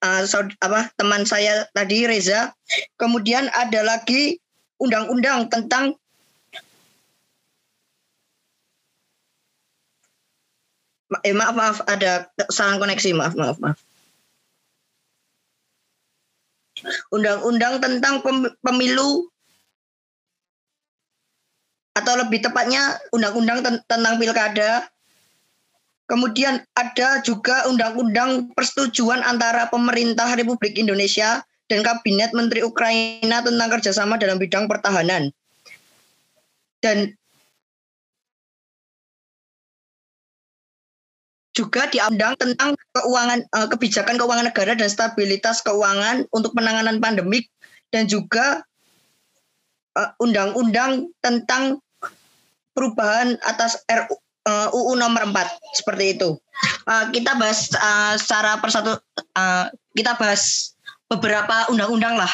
uh, 0.02 0.22
apa 0.62 0.90
teman 0.98 1.22
saya 1.22 1.66
tadi 1.74 2.10
Reza. 2.10 2.50
Kemudian 2.98 3.46
ada 3.54 3.86
lagi 3.86 4.42
undang-undang 4.82 5.46
tentang 5.46 5.94
eh 11.26 11.34
maaf 11.34 11.54
maaf 11.58 11.78
ada 11.90 12.30
salah 12.54 12.78
koneksi 12.78 13.10
maaf 13.18 13.34
maaf 13.34 13.58
maaf 13.58 13.78
undang-undang 17.12 17.80
tentang 17.80 18.24
pemilu 18.64 19.26
atau 21.94 22.14
lebih 22.16 22.40
tepatnya 22.40 22.96
undang-undang 23.12 23.60
tentang 23.86 24.14
pilkada. 24.16 24.88
Kemudian 26.10 26.58
ada 26.74 27.22
juga 27.22 27.70
undang-undang 27.70 28.50
persetujuan 28.58 29.22
antara 29.22 29.70
pemerintah 29.70 30.26
Republik 30.34 30.74
Indonesia 30.74 31.38
dan 31.70 31.86
Kabinet 31.86 32.34
Menteri 32.34 32.66
Ukraina 32.66 33.38
tentang 33.46 33.68
kerjasama 33.70 34.18
dalam 34.18 34.42
bidang 34.42 34.66
pertahanan. 34.66 35.30
Dan 36.82 37.14
juga 41.50 41.90
diundang 41.90 42.38
tentang 42.38 42.78
keuangan 42.94 43.42
uh, 43.58 43.66
kebijakan 43.66 44.14
keuangan 44.14 44.46
negara 44.46 44.72
dan 44.78 44.86
stabilitas 44.86 45.62
keuangan 45.66 46.26
untuk 46.30 46.54
penanganan 46.54 47.02
pandemik 47.02 47.50
dan 47.90 48.06
juga 48.06 48.62
eh, 49.98 50.10
undang-undang 50.22 51.10
tentang 51.18 51.82
perubahan 52.70 53.34
atas 53.42 53.82
RU, 53.90 54.14
uh, 54.46 54.70
UU 54.70 54.94
nomor 54.94 55.26
4 55.26 55.34
seperti 55.74 56.14
itu. 56.14 56.38
Kita 56.86 57.34
bahas 57.34 57.70
secara 58.14 58.62
persatu 58.62 58.98
kita 59.94 60.14
bahas 60.22 60.74
beberapa 61.10 61.66
undang-undang 61.66 62.14
lah, 62.14 62.30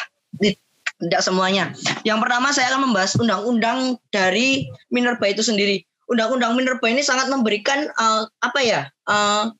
tidak 0.97 1.21
semuanya. 1.21 1.73
Yang 2.01 2.19
pertama 2.25 2.49
saya 2.53 2.73
akan 2.73 2.89
membahas 2.89 3.13
undang-undang 3.17 3.79
dari 4.09 4.65
Minerba 4.89 5.29
itu 5.29 5.45
sendiri. 5.45 5.85
Undang-undang 6.07 6.55
Minerba 6.55 6.87
ini 6.87 7.03
sangat 7.03 7.27
memberikan 7.27 7.91
uh, 7.99 8.23
apa 8.39 8.59
ya 8.63 8.81
uh, 9.11 9.51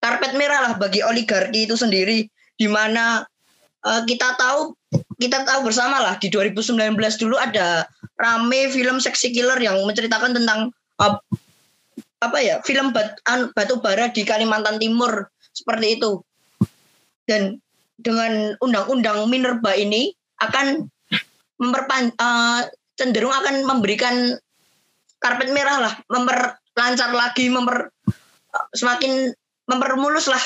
karpet 0.00 0.32
merah 0.38 0.64
lah 0.64 0.72
bagi 0.80 1.04
oligarki 1.04 1.68
itu 1.68 1.76
sendiri, 1.76 2.24
di 2.56 2.68
mana 2.70 3.26
uh, 3.84 4.02
kita 4.08 4.38
tahu 4.40 4.72
kita 5.20 5.44
tahu 5.44 5.68
bersama 5.68 6.00
lah 6.00 6.14
di 6.16 6.32
2019 6.32 6.96
dulu 7.20 7.36
ada 7.36 7.84
rame 8.16 8.72
film 8.72 8.96
seksi 8.96 9.34
killer 9.34 9.60
yang 9.60 9.76
menceritakan 9.84 10.32
tentang 10.32 10.72
uh, 11.02 11.20
apa 12.18 12.38
ya 12.40 12.58
film 12.64 12.90
bat, 12.90 13.20
batu 13.52 13.78
bara 13.78 14.10
di 14.10 14.24
Kalimantan 14.24 14.80
Timur 14.80 15.28
seperti 15.52 16.00
itu. 16.00 16.22
Dan 17.28 17.60
dengan 18.00 18.56
undang-undang 18.64 19.28
Minerba 19.28 19.76
ini 19.76 20.16
akan 20.40 20.88
memperpan 21.58 22.14
uh, 22.16 22.64
cenderung 22.94 23.34
akan 23.34 23.66
memberikan 23.66 24.38
karpet 25.18 25.50
merah 25.50 25.78
lah 25.82 25.94
memperlancar 26.10 27.10
lagi 27.14 27.50
memper 27.50 27.90
semakin 28.74 29.34
mempermulus 29.68 30.30
lah 30.30 30.40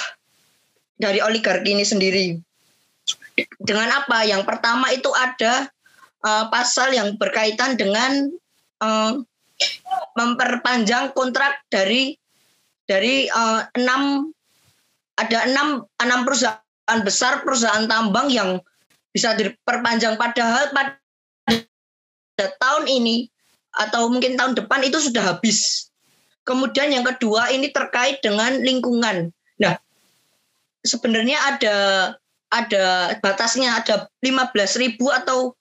dari 0.99 1.23
oligarki 1.23 1.75
ini 1.75 1.87
sendiri. 1.87 2.27
Dengan 3.59 3.89
apa? 4.03 4.23
Yang 4.27 4.45
pertama 4.45 4.93
itu 4.93 5.09
ada 5.15 5.71
uh, 6.23 6.45
pasal 6.53 6.93
yang 6.93 7.17
berkaitan 7.17 7.79
dengan 7.79 8.29
uh, 8.83 9.19
memperpanjang 10.19 11.15
kontrak 11.17 11.63
dari 11.71 12.19
dari 12.85 13.31
uh, 13.31 13.65
enam 13.79 14.31
ada 15.17 15.49
enam 15.49 15.87
enam 16.03 16.21
perusahaan 16.27 17.01
besar 17.07 17.47
perusahaan 17.47 17.87
tambang 17.87 18.29
yang 18.29 18.59
bisa 19.13 19.37
diperpanjang. 19.37 20.17
Padahal 20.17 20.73
pada 20.73 20.99
tahun 22.37 22.85
ini 22.89 23.29
atau 23.77 24.09
mungkin 24.13 24.37
tahun 24.37 24.57
depan 24.59 24.85
itu 24.85 24.99
sudah 25.01 25.37
habis. 25.37 25.89
Kemudian 26.43 26.91
yang 26.91 27.07
kedua 27.07 27.49
ini 27.55 27.71
terkait 27.71 28.19
dengan 28.21 28.59
lingkungan. 28.61 29.31
Nah, 29.63 29.79
sebenarnya 30.83 31.39
ada 31.39 31.77
ada 32.53 33.17
batasnya 33.25 33.81
ada 33.81 34.11
15.000 34.21 34.99
atau 35.25 35.57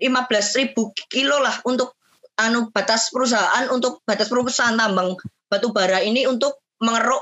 15.000 0.00 0.72
kilo 1.12 1.36
lah 1.42 1.60
untuk 1.68 1.92
anu 2.40 2.72
batas 2.72 3.12
perusahaan 3.12 3.68
untuk 3.68 4.00
batas 4.08 4.32
perusahaan 4.32 4.72
tambang 4.72 5.14
batu 5.52 5.68
bara 5.68 6.00
ini 6.00 6.24
untuk 6.24 6.64
mengeruk 6.80 7.20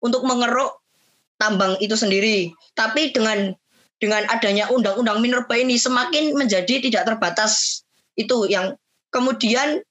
untuk 0.00 0.22
mengeruk 0.22 0.80
tambang 1.36 1.74
itu 1.82 1.98
sendiri. 1.98 2.54
Tapi 2.78 3.10
dengan 3.10 3.52
dengan 4.00 4.24
adanya 4.32 4.70
undang-undang 4.72 5.20
minerba 5.20 5.52
ini 5.58 5.76
semakin 5.76 6.32
menjadi 6.32 6.80
tidak 6.80 7.04
terbatas 7.10 7.84
itu 8.16 8.48
yang 8.48 8.76
kemudian 9.10 9.82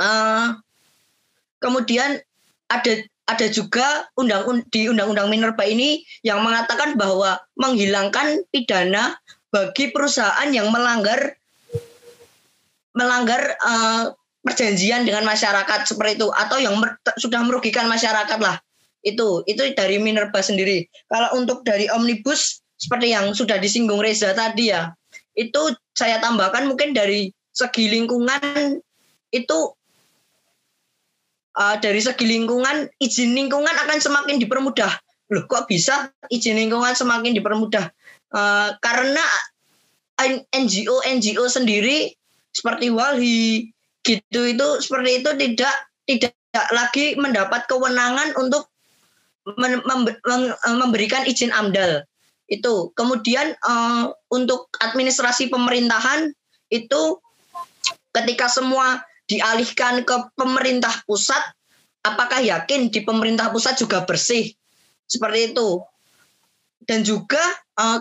uh, 0.00 0.56
kemudian 1.60 2.20
ada 2.70 2.92
ada 3.26 3.46
juga 3.50 4.06
undang 4.14 4.62
di 4.70 4.86
undang-undang 4.86 5.26
minerba 5.26 5.66
ini 5.66 6.06
yang 6.22 6.46
mengatakan 6.46 6.94
bahwa 6.94 7.42
menghilangkan 7.58 8.46
pidana 8.54 9.18
bagi 9.50 9.90
perusahaan 9.90 10.46
yang 10.54 10.70
melanggar 10.70 11.34
melanggar 12.94 13.58
uh, 13.60 14.14
perjanjian 14.46 15.02
dengan 15.02 15.26
masyarakat 15.26 15.90
seperti 15.90 16.22
itu 16.22 16.30
atau 16.30 16.56
yang 16.62 16.78
mer 16.78 17.02
sudah 17.18 17.42
merugikan 17.42 17.90
masyarakat 17.90 18.38
lah 18.38 18.62
itu 19.06 19.46
itu 19.46 19.62
dari 19.78 20.02
Minerba 20.02 20.42
sendiri. 20.42 20.90
Kalau 21.06 21.38
untuk 21.38 21.62
dari 21.62 21.86
omnibus 21.86 22.58
seperti 22.74 23.14
yang 23.14 23.30
sudah 23.30 23.56
disinggung 23.62 24.02
Reza 24.02 24.34
tadi 24.34 24.74
ya, 24.74 24.90
itu 25.38 25.74
saya 25.94 26.18
tambahkan 26.18 26.66
mungkin 26.66 26.90
dari 26.90 27.30
segi 27.56 27.88
lingkungan 27.88 28.76
itu 29.32 29.58
uh, 31.56 31.76
dari 31.80 32.04
segi 32.04 32.28
lingkungan 32.28 32.92
izin 33.00 33.32
lingkungan 33.32 33.72
akan 33.72 33.96
semakin 33.96 34.36
dipermudah. 34.36 34.92
Loh 35.32 35.48
kok 35.48 35.64
bisa 35.64 36.12
izin 36.28 36.60
lingkungan 36.60 36.92
semakin 36.92 37.32
dipermudah? 37.32 37.88
Uh, 38.28 38.76
karena 38.84 39.24
NGO 40.52 41.00
NGO 41.00 41.44
sendiri 41.48 42.12
seperti 42.52 42.92
Walhi 42.92 43.72
gitu 44.04 44.40
itu 44.44 44.68
seperti 44.84 45.24
itu 45.24 45.30
tidak 45.34 45.74
tidak 46.04 46.32
lagi 46.72 47.16
mendapat 47.16 47.64
kewenangan 47.68 48.36
untuk 48.36 48.68
memberikan 50.76 51.22
izin 51.24 51.52
AMDAL 51.52 52.04
itu. 52.50 52.90
Kemudian 52.94 53.54
uh, 53.66 54.10
untuk 54.30 54.70
administrasi 54.78 55.50
pemerintahan 55.50 56.30
itu 56.70 57.02
ketika 58.16 58.48
semua 58.48 59.04
dialihkan 59.28 60.06
ke 60.06 60.16
pemerintah 60.38 61.04
pusat, 61.04 61.40
apakah 62.00 62.40
yakin 62.40 62.88
di 62.88 63.04
pemerintah 63.04 63.52
pusat 63.52 63.76
juga 63.76 64.06
bersih? 64.08 64.54
Seperti 65.04 65.52
itu? 65.52 65.82
Dan 66.86 67.02
juga 67.02 67.42
uh, 67.76 67.98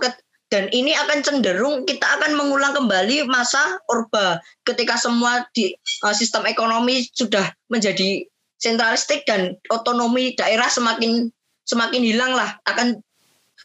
dan 0.53 0.69
ini 0.69 0.93
akan 0.93 1.25
cenderung 1.25 1.89
kita 1.89 2.05
akan 2.05 2.37
mengulang 2.37 2.77
kembali 2.77 3.25
masa 3.25 3.81
orba. 3.89 4.39
Ketika 4.61 4.95
semua 4.95 5.43
di 5.51 5.73
uh, 6.05 6.13
sistem 6.13 6.45
ekonomi 6.45 7.09
sudah 7.11 7.49
menjadi 7.67 8.23
sentralistik 8.61 9.25
dan 9.27 9.57
otonomi 9.73 10.37
daerah 10.37 10.69
semakin 10.69 11.27
semakin 11.65 12.01
hilang 12.05 12.37
lah 12.37 12.55
akan 12.69 13.01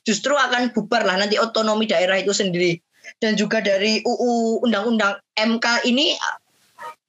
justru 0.02 0.32
akan 0.32 0.72
bubar 0.72 1.04
lah 1.04 1.20
nanti 1.20 1.36
otonomi 1.36 1.84
daerah 1.84 2.16
itu 2.16 2.32
sendiri 2.32 2.80
dan 3.18 3.34
juga 3.34 3.58
dari 3.58 3.98
UU 4.06 4.62
Undang-Undang 4.62 5.18
MK 5.34 5.66
ini 5.90 6.14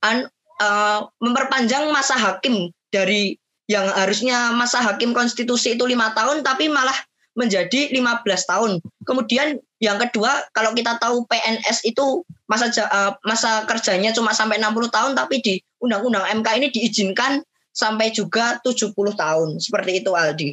an, 0.02 0.26
uh, 0.58 1.06
memperpanjang 1.22 1.94
masa 1.94 2.18
hakim 2.18 2.74
dari 2.90 3.38
yang 3.70 3.88
harusnya 3.94 4.52
masa 4.58 4.84
hakim 4.84 5.16
konstitusi 5.16 5.78
itu 5.78 5.86
lima 5.88 6.12
tahun 6.18 6.44
tapi 6.44 6.68
malah 6.68 6.96
menjadi 7.32 7.96
15 7.96 8.28
tahun. 8.28 8.72
Kemudian 9.08 9.56
yang 9.80 9.96
kedua, 9.96 10.52
kalau 10.52 10.76
kita 10.76 11.00
tahu 11.00 11.24
PNS 11.32 11.88
itu 11.88 12.28
masa 12.52 12.68
uh, 12.92 13.16
masa 13.24 13.64
kerjanya 13.64 14.12
cuma 14.12 14.36
sampai 14.36 14.60
60 14.60 14.92
tahun 14.92 15.12
tapi 15.16 15.40
di 15.40 15.54
Undang-Undang 15.80 16.44
MK 16.44 16.48
ini 16.60 16.68
diizinkan 16.76 17.40
sampai 17.72 18.12
juga 18.12 18.60
70 18.60 18.92
tahun. 19.16 19.50
Seperti 19.64 20.04
itu 20.04 20.12
Aldi 20.12 20.52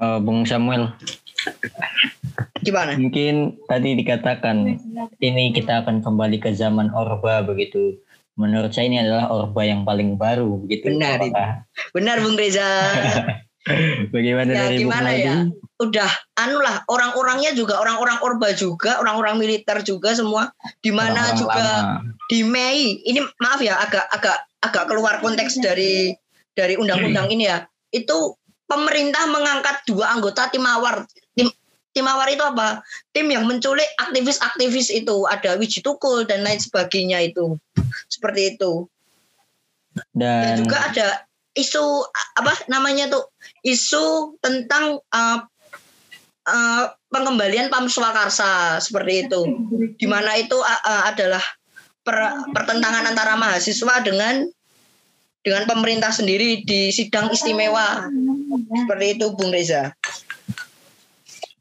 uh, 0.00 0.18
Bung 0.20 0.44
Samuel. 0.44 0.92
Gimana? 2.66 2.98
Mungkin 2.98 3.62
tadi 3.70 3.94
dikatakan 3.94 4.56
ini 5.22 5.44
kita 5.54 5.86
akan 5.86 6.02
kembali 6.02 6.42
ke 6.42 6.50
zaman 6.52 6.90
Orba 6.90 7.46
begitu. 7.46 8.00
Menurut 8.36 8.74
saya 8.74 8.90
ini 8.90 9.00
adalah 9.00 9.32
Orba 9.32 9.64
yang 9.64 9.86
paling 9.86 10.18
baru 10.20 10.60
begitu. 10.60 10.92
Benar 10.92 11.22
Benar 11.94 12.16
Bung 12.20 12.36
Reza. 12.36 12.66
Bagaimana 14.14 14.50
ya, 14.54 14.58
dari 14.70 14.76
gimana 14.82 15.10
Bung 15.10 15.22
ya? 15.22 15.36
Udah 15.76 16.10
anu 16.38 16.58
lah 16.62 16.86
orang-orangnya 16.88 17.52
juga 17.52 17.82
orang-orang 17.82 18.18
Orba 18.22 18.54
juga, 18.54 18.98
orang-orang 19.02 19.40
militer 19.40 19.82
juga 19.82 20.14
semua 20.14 20.52
di 20.80 20.90
mana 20.94 21.34
juga 21.34 21.66
lama. 22.00 22.02
di 22.30 22.40
Mei. 22.46 23.02
Ini 23.02 23.20
maaf 23.40 23.60
ya 23.60 23.78
agak 23.78 24.06
agak 24.10 24.38
agak 24.62 24.84
keluar 24.88 25.18
konteks 25.20 25.58
dari 25.60 26.14
dari 26.56 26.74
undang-undang 26.78 27.28
ini 27.30 27.50
ya. 27.50 27.66
Itu 27.92 28.36
pemerintah 28.66 29.26
mengangkat 29.30 29.86
dua 29.86 30.14
anggota 30.14 30.50
tim 30.50 30.66
awar. 30.66 31.06
Tim, 31.96 32.04
tim 32.04 32.12
awar 32.12 32.28
itu 32.28 32.44
apa? 32.44 32.84
Tim 33.16 33.32
yang 33.32 33.48
menculik 33.48 33.88
aktivis-aktivis 33.96 34.92
itu. 34.92 35.24
Ada 35.24 35.56
Wiji 35.56 35.80
Tukul 35.80 36.28
dan 36.28 36.44
lain 36.44 36.60
sebagainya 36.60 37.24
itu. 37.24 37.56
Seperti 38.12 38.52
itu. 38.52 38.84
Dan, 40.12 40.44
dan 40.44 40.56
juga 40.60 40.76
ada 40.92 41.06
isu 41.56 42.04
apa 42.36 42.52
namanya 42.68 43.08
tuh 43.08 43.32
isu 43.64 44.36
tentang 44.44 45.00
uh, 45.00 45.40
uh, 46.44 46.84
pengembalian 47.08 47.72
Pam 47.72 47.88
Swakarsa 47.88 48.76
seperti 48.76 49.24
itu 49.24 49.40
di 49.96 50.04
mana 50.04 50.36
itu 50.36 50.52
uh, 50.52 50.82
uh, 50.84 51.02
adalah 51.08 51.40
per, 52.04 52.44
pertentangan 52.52 53.08
antara 53.08 53.40
mahasiswa 53.40 54.04
dengan 54.04 54.44
dengan 55.40 55.64
pemerintah 55.64 56.12
sendiri 56.12 56.60
di 56.68 56.92
sidang 56.92 57.32
istimewa 57.32 58.04
seperti 58.84 59.06
itu 59.16 59.26
Bung 59.32 59.48
Reza. 59.48 59.96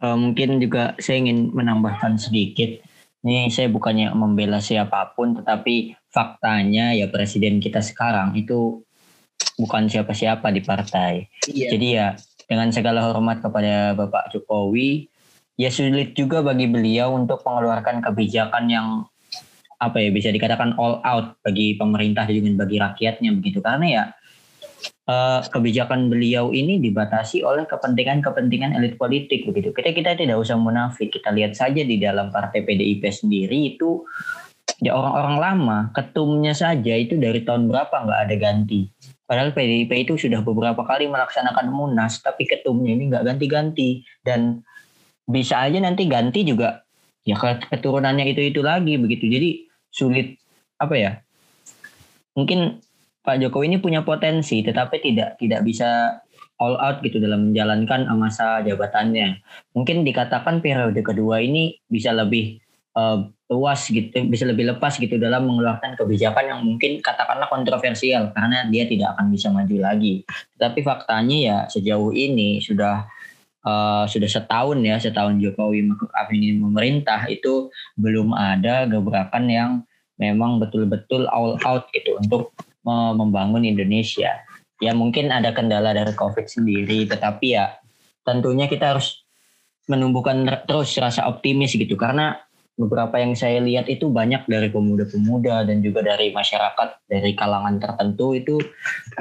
Uh, 0.04 0.18
mungkin 0.20 0.60
juga 0.60 0.94
saya 1.00 1.24
ingin 1.24 1.56
menambahkan 1.56 2.20
sedikit. 2.20 2.84
Ini 3.26 3.50
saya 3.50 3.72
bukannya 3.74 4.14
membela 4.14 4.62
siapa 4.62 5.16
pun, 5.18 5.34
tetapi 5.34 5.98
faktanya 6.14 6.94
ya 6.94 7.10
presiden 7.10 7.58
kita 7.58 7.82
sekarang 7.82 8.38
itu 8.38 8.86
bukan 9.58 9.90
siapa-siapa 9.90 10.52
di 10.54 10.62
partai. 10.62 11.26
Iya. 11.50 11.74
Jadi 11.74 11.88
ya 11.90 12.08
dengan 12.46 12.70
segala 12.70 13.02
hormat 13.10 13.42
kepada 13.42 13.98
Bapak 13.98 14.30
Jokowi, 14.30 15.10
ya 15.58 15.72
sulit 15.74 16.14
juga 16.14 16.44
bagi 16.46 16.70
beliau 16.70 17.16
untuk 17.16 17.42
mengeluarkan 17.42 18.04
kebijakan 18.04 18.66
yang 18.70 18.88
apa 19.76 20.00
ya 20.00 20.10
bisa 20.12 20.32
dikatakan 20.32 20.80
all 20.80 21.04
out 21.04 21.36
bagi 21.44 21.76
pemerintah 21.76 22.24
dan 22.24 22.56
bagi 22.56 22.80
rakyatnya 22.80 23.36
begitu 23.36 23.60
karena 23.60 23.86
ya 23.86 24.04
uh, 25.10 25.42
kebijakan 25.50 26.10
beliau 26.10 26.52
ini 26.52 26.82
dibatasi 26.82 27.46
oleh 27.46 27.66
kepentingan-kepentingan 27.70 28.78
elit 28.78 28.98
politik 28.98 29.46
begitu. 29.46 29.72
Kita 29.72 29.94
kita 29.94 30.12
tidak 30.18 30.38
usah 30.38 30.58
munafik. 30.58 31.14
Kita 31.14 31.32
lihat 31.32 31.54
saja 31.54 31.82
di 31.82 31.98
dalam 32.02 32.30
partai 32.34 32.66
PDIP 32.66 33.06
sendiri 33.10 33.76
itu 33.78 34.06
ya 34.82 34.92
orang-orang 34.98 35.36
lama, 35.40 35.78
ketumnya 35.96 36.52
saja 36.52 36.94
itu 36.98 37.16
dari 37.16 37.46
tahun 37.46 37.72
berapa 37.72 37.96
nggak 37.96 38.20
ada 38.28 38.36
ganti. 38.36 38.90
Padahal 39.26 39.58
PDIP 39.58 40.06
itu 40.06 40.14
sudah 40.22 40.46
beberapa 40.46 40.86
kali 40.86 41.10
melaksanakan 41.10 41.74
munas, 41.74 42.22
tapi 42.22 42.46
ketumnya 42.46 42.94
ini 42.94 43.10
nggak 43.10 43.26
ganti-ganti 43.26 44.06
dan 44.22 44.62
bisa 45.26 45.66
aja 45.66 45.82
nanti 45.82 46.06
ganti 46.06 46.46
juga 46.46 46.86
ya 47.26 47.34
keturunannya 47.42 48.30
itu 48.30 48.54
itu 48.54 48.62
lagi 48.62 49.02
begitu. 49.02 49.26
Jadi 49.26 49.50
sulit 49.90 50.38
apa 50.78 50.94
ya? 50.94 51.12
Mungkin 52.38 52.85
Pak 53.26 53.42
Jokowi 53.42 53.74
ini 53.74 53.78
punya 53.82 54.06
potensi, 54.06 54.62
tetapi 54.62 55.02
tidak 55.02 55.42
tidak 55.42 55.66
bisa 55.66 56.22
all 56.62 56.80
out 56.80 57.04
gitu 57.04 57.20
dalam 57.20 57.52
menjalankan 57.52 58.08
masa 58.16 58.64
jabatannya. 58.64 59.42
Mungkin 59.76 60.08
dikatakan 60.08 60.64
periode 60.64 61.02
kedua 61.04 61.44
ini 61.44 61.76
bisa 61.90 62.16
lebih 62.16 62.62
uh, 62.96 63.28
luas 63.52 63.86
gitu, 63.92 64.10
bisa 64.26 64.48
lebih 64.48 64.72
lepas 64.74 64.96
gitu 64.98 65.20
dalam 65.20 65.46
mengeluarkan 65.46 66.00
kebijakan 66.00 66.46
yang 66.50 66.60
mungkin 66.64 67.04
katakanlah 67.04 67.52
kontroversial 67.52 68.32
karena 68.34 68.66
dia 68.72 68.88
tidak 68.88 69.18
akan 69.18 69.30
bisa 69.30 69.52
maju 69.52 69.78
lagi. 69.84 70.24
Tetapi 70.58 70.80
faktanya 70.82 71.38
ya 71.38 71.58
sejauh 71.68 72.16
ini 72.16 72.64
sudah 72.64 73.06
uh, 73.68 74.06
sudah 74.08 74.30
setahun 74.30 74.80
ya 74.82 74.96
setahun 74.98 75.38
Jokowi 75.42 75.92
ingin 76.32 76.64
memerintah 76.64 77.28
itu 77.28 77.70
belum 78.00 78.32
ada 78.32 78.88
gebrakan 78.88 79.46
yang 79.52 79.72
memang 80.16 80.64
betul-betul 80.64 81.28
all 81.28 81.60
out 81.68 81.92
gitu 81.92 82.16
untuk 82.16 82.56
membangun 82.86 83.66
Indonesia. 83.66 84.46
Ya 84.84 84.92
mungkin 84.94 85.32
ada 85.32 85.56
kendala 85.56 85.96
dari 85.96 86.14
COVID 86.14 86.46
sendiri, 86.46 87.10
tetapi 87.10 87.58
ya 87.58 87.80
tentunya 88.22 88.70
kita 88.70 88.96
harus 88.96 89.26
menumbuhkan 89.86 90.46
terus 90.66 90.98
rasa 90.98 91.30
optimis 91.30 91.78
gitu 91.78 91.94
karena 91.94 92.42
beberapa 92.76 93.16
yang 93.22 93.38
saya 93.38 93.64
lihat 93.64 93.88
itu 93.88 94.12
banyak 94.12 94.44
dari 94.52 94.68
pemuda-pemuda 94.68 95.64
dan 95.64 95.80
juga 95.80 96.04
dari 96.04 96.36
masyarakat 96.36 97.08
dari 97.08 97.32
kalangan 97.38 97.80
tertentu 97.80 98.36
itu 98.36 98.60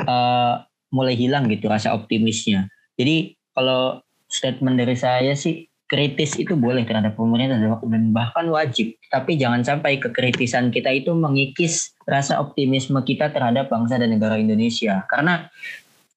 uh, 0.09 0.59
mulai 0.91 1.15
hilang 1.15 1.47
gitu 1.47 1.71
rasa 1.71 1.95
optimisnya. 1.95 2.67
Jadi 2.99 3.39
kalau 3.55 4.03
statement 4.27 4.75
dari 4.79 4.99
saya 4.99 5.39
sih 5.39 5.71
kritis 5.95 6.35
itu 6.35 6.59
boleh 6.59 6.83
terhadap 6.83 7.15
pemerintah 7.15 7.55
dan 7.55 8.11
bahkan 8.11 8.51
wajib. 8.51 8.99
Tapi 9.07 9.39
jangan 9.39 9.63
sampai 9.63 10.03
kekritisan 10.03 10.75
kita 10.75 10.91
itu 10.91 11.15
mengikis 11.15 11.95
rasa 12.03 12.43
optimisme 12.43 12.99
kita 13.07 13.31
terhadap 13.31 13.71
bangsa 13.71 14.03
dan 14.03 14.11
negara 14.11 14.35
Indonesia. 14.35 15.07
Karena 15.07 15.47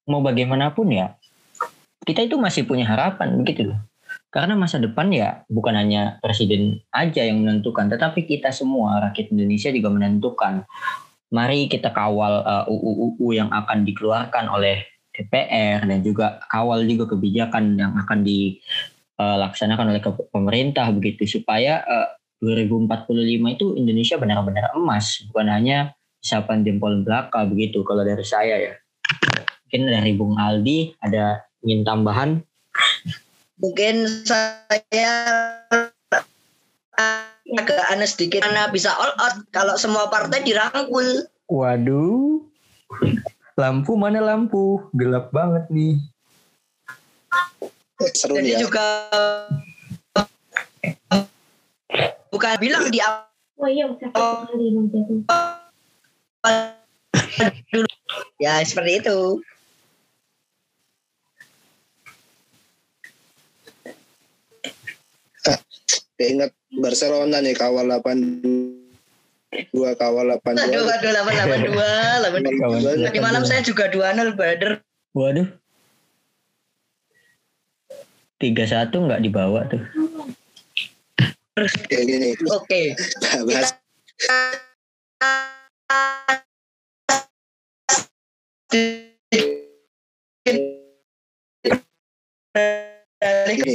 mau 0.10 0.26
bagaimanapun 0.26 0.90
ya, 0.90 1.14
kita 2.10 2.26
itu 2.26 2.42
masih 2.42 2.66
punya 2.66 2.90
harapan 2.90 3.38
begitu 3.38 3.70
loh. 3.70 3.78
Karena 4.34 4.58
masa 4.58 4.82
depan 4.82 5.14
ya 5.14 5.46
bukan 5.46 5.78
hanya 5.78 6.18
presiden 6.26 6.82
aja 6.90 7.22
yang 7.22 7.46
menentukan, 7.46 7.86
tetapi 7.86 8.26
kita 8.26 8.50
semua 8.50 8.98
rakyat 8.98 9.30
Indonesia 9.30 9.70
juga 9.70 9.94
menentukan. 9.94 10.66
Mari 11.30 11.70
kita 11.70 11.94
kawal 11.94 12.42
uh, 12.42 12.66
yang 13.30 13.54
akan 13.54 13.86
dikeluarkan 13.86 14.50
oleh 14.50 14.90
DPR 15.14 15.86
dan 15.86 16.00
juga 16.02 16.42
kawal 16.50 16.82
juga 16.90 17.14
kebijakan 17.14 17.78
yang 17.78 17.94
akan 17.94 18.26
di 18.26 18.58
uh, 19.18 19.36
laksanakan 19.42 19.94
oleh 19.94 20.02
pemerintah 20.30 20.90
begitu 20.94 21.26
supaya 21.26 21.82
uh, 21.84 22.08
eh, 22.46 22.66
2045 22.66 23.58
itu 23.58 23.66
Indonesia 23.74 24.16
benar-benar 24.22 24.74
emas. 24.78 25.26
Bukan 25.34 25.50
hanya 25.50 25.98
isapan 26.22 26.62
jempol 26.62 27.02
belaka 27.02 27.46
begitu 27.50 27.82
kalau 27.82 28.06
dari 28.06 28.26
saya 28.26 28.56
ya. 28.62 28.74
Mungkin 29.68 29.82
dari 29.90 30.12
Bung 30.16 30.38
Aldi 30.38 30.96
ada 31.04 31.44
ingin 31.66 31.82
tambahan? 31.84 32.40
Mungkin 33.58 34.06
saya 34.24 35.10
agak 37.58 37.82
aneh 37.90 38.08
sedikit. 38.08 38.46
Karena 38.46 38.70
bisa 38.70 38.94
all 38.94 39.18
out 39.18 39.36
kalau 39.50 39.76
semua 39.76 40.08
partai 40.14 40.46
dirangkul. 40.46 41.26
Waduh. 41.50 42.46
Lampu 43.58 43.98
mana 43.98 44.22
lampu? 44.22 44.86
Gelap 44.94 45.34
banget 45.34 45.66
nih 45.74 45.98
Seru 47.98 48.38
Jadi 48.38 48.54
ya. 48.54 48.60
juga 48.62 48.86
bukan 52.30 52.54
bilang 52.62 52.94
di 52.94 53.02
Oh 53.58 53.66
iya, 53.66 53.90
Ya 58.38 58.62
seperti 58.62 59.02
itu. 59.02 59.42
Ingat 66.18 66.54
Barcelona 66.78 67.42
nih 67.42 67.58
kawal 67.58 67.90
8 67.90 68.46
dua 69.74 69.98
kawal 69.98 70.38
8 70.38 70.54
dua. 70.54 70.66
Aduh, 70.70 70.86
aduh, 70.86 71.12
8 71.18 71.66
8 71.66 72.46
2, 72.46 73.02
8 73.02 73.02
2. 73.02 73.10
Tadi 73.10 73.20
malam 73.22 73.42
saya 73.42 73.66
juga 73.66 73.90
2-0, 73.90 74.38
brother. 74.38 74.86
Waduh 75.18 75.50
tiga 78.38 78.64
satu 78.70 79.06
nggak 79.10 79.22
dibawa 79.26 79.66
tuh. 79.66 79.82
Gini. 81.90 82.38
Oke. 82.54 82.94
Bahas. 83.50 83.74
Ini, 93.48 93.74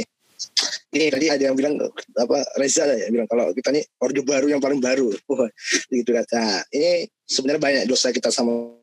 ini 0.95 1.05
tadi 1.11 1.27
ada 1.27 1.43
yang 1.43 1.59
bilang 1.59 1.75
apa 2.15 2.37
Reza 2.55 2.87
ya 2.87 3.11
bilang 3.11 3.27
kalau 3.27 3.51
kita 3.51 3.75
nih 3.75 3.83
orde 3.99 4.23
baru 4.23 4.47
yang 4.47 4.63
paling 4.63 4.79
baru, 4.79 5.11
wah 5.27 5.49
gitu 5.91 6.15
kan. 6.15 6.23
Nah, 6.31 6.63
ini 6.71 7.11
sebenarnya 7.27 7.61
banyak 7.61 7.83
dosa 7.91 8.15
kita 8.15 8.31
sama 8.31 8.79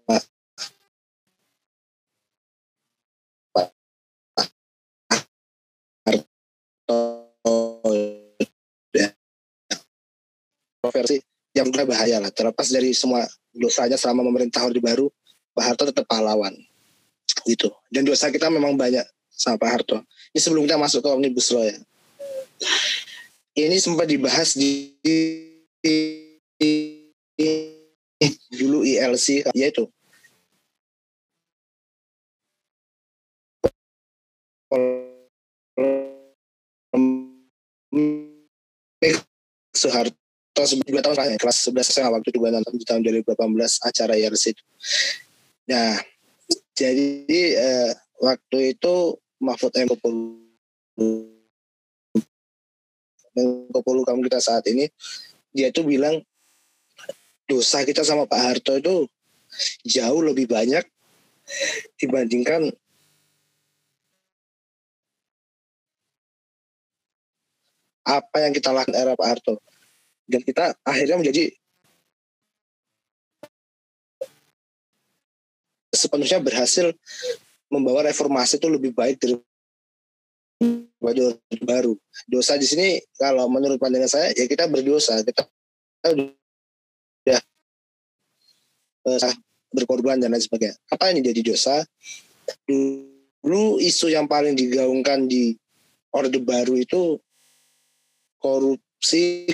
kontroversi 10.90 11.22
yang 11.54 11.70
juga 11.70 11.86
bahaya 11.86 12.18
lah. 12.18 12.34
Terlepas 12.34 12.66
dari 12.66 12.90
semua 12.90 13.22
dosanya 13.54 13.94
selama 13.94 14.26
memerintah 14.26 14.66
Orde 14.66 14.82
Baru, 14.82 15.06
Pak 15.54 15.62
Harto 15.62 15.86
tetap 15.86 16.06
pahlawan. 16.10 16.50
Gitu. 17.46 17.70
Dan 17.86 18.02
dosa 18.02 18.26
kita 18.34 18.50
memang 18.50 18.74
banyak 18.74 19.06
sama 19.30 19.54
Pak 19.54 19.70
Harto. 19.70 20.02
Ini 20.34 20.40
sebelum 20.42 20.66
kita 20.66 20.78
masuk 20.82 21.06
ke 21.06 21.08
Omnibus 21.14 21.46
Law 21.54 21.62
ya. 21.62 21.78
Ini 23.54 23.78
sempat 23.78 24.10
dibahas 24.10 24.58
di, 24.58 24.94
di, 25.02 25.18
di 26.58 26.72
dulu 28.50 28.82
ILC 28.84 29.46
yaitu 29.56 29.86
Soeharto 39.72 40.19
dua 40.86 41.02
tahun 41.04 41.16
lah 41.16 41.26
ya, 41.32 41.36
kelas 41.38 41.58
11 41.68 41.92
SMA 41.92 42.10
waktu 42.10 42.28
itu 42.32 42.38
gue 42.38 42.50
nonton 42.50 42.74
di 42.76 42.84
tahun 42.86 43.00
2018 43.06 43.36
acara 43.86 44.12
YRC 44.16 44.44
itu. 44.52 44.64
Nah, 45.70 45.98
jadi 46.74 47.36
eh, 47.54 47.90
waktu 48.20 48.76
itu 48.76 49.16
Mahfud 49.40 49.72
M. 49.76 49.88
Menko 53.30 53.80
kita 54.26 54.40
saat 54.42 54.66
ini, 54.68 54.90
dia 55.54 55.70
tuh 55.70 55.86
bilang 55.86 56.20
dosa 57.50 57.82
kita 57.82 58.06
sama 58.06 58.26
Pak 58.30 58.40
Harto 58.40 58.72
itu 58.78 59.06
jauh 59.82 60.22
lebih 60.22 60.46
banyak 60.46 60.86
dibandingkan 61.98 62.70
apa 68.06 68.36
yang 68.42 68.52
kita 68.54 68.70
lakukan 68.70 68.94
era 68.94 69.18
Pak 69.18 69.26
Harto 69.26 69.58
dan 70.30 70.40
kita 70.46 70.72
akhirnya 70.86 71.18
menjadi 71.18 71.50
sepenuhnya 75.90 76.38
berhasil 76.38 76.94
membawa 77.66 78.06
reformasi 78.06 78.56
itu 78.62 78.70
lebih 78.70 78.94
baik 78.94 79.18
dari 79.18 79.36
baru. 81.62 81.96
Dosa 82.30 82.54
di 82.56 82.66
sini 82.66 83.02
kalau 83.18 83.50
menurut 83.50 83.78
pandangan 83.82 84.10
saya 84.10 84.30
ya 84.34 84.46
kita 84.46 84.70
berdosa, 84.70 85.22
kita 85.26 85.44
uh, 86.06 86.30
berkorban 89.70 90.18
dan 90.18 90.34
lain 90.34 90.42
sebagainya. 90.42 90.76
Apa 90.90 91.10
ini 91.14 91.22
jadi 91.24 91.40
dosa? 91.42 91.82
Dulu 92.66 93.78
isu 93.78 94.10
yang 94.10 94.26
paling 94.26 94.58
digaungkan 94.58 95.30
di 95.30 95.54
Orde 96.10 96.42
Baru 96.42 96.74
itu 96.74 97.22
korupsi 98.42 99.46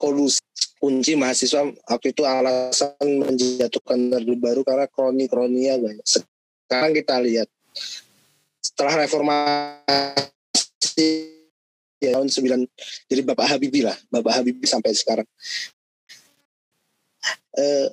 kolusi 0.00 0.40
kunci 0.80 1.12
mahasiswa 1.12 1.68
waktu 1.68 2.16
itu 2.16 2.24
alasan 2.24 2.96
menjatuhkan 3.04 4.00
orde 4.16 4.32
baru 4.40 4.64
karena 4.64 4.88
kroni-kroninya 4.88 5.76
banyak. 5.76 6.06
Sekarang 6.08 6.96
kita 6.96 7.20
lihat 7.20 7.52
setelah 8.64 9.04
reformasi 9.04 10.24
ya, 12.00 12.16
tahun 12.16 12.32
9 12.32 12.64
jadi 13.12 13.20
Bapak 13.28 13.46
Habibie 13.52 13.84
lah, 13.84 13.96
Bapak 14.08 14.40
Habibie 14.40 14.64
sampai 14.64 14.96
sekarang. 14.96 15.28
Eh, 17.60 17.92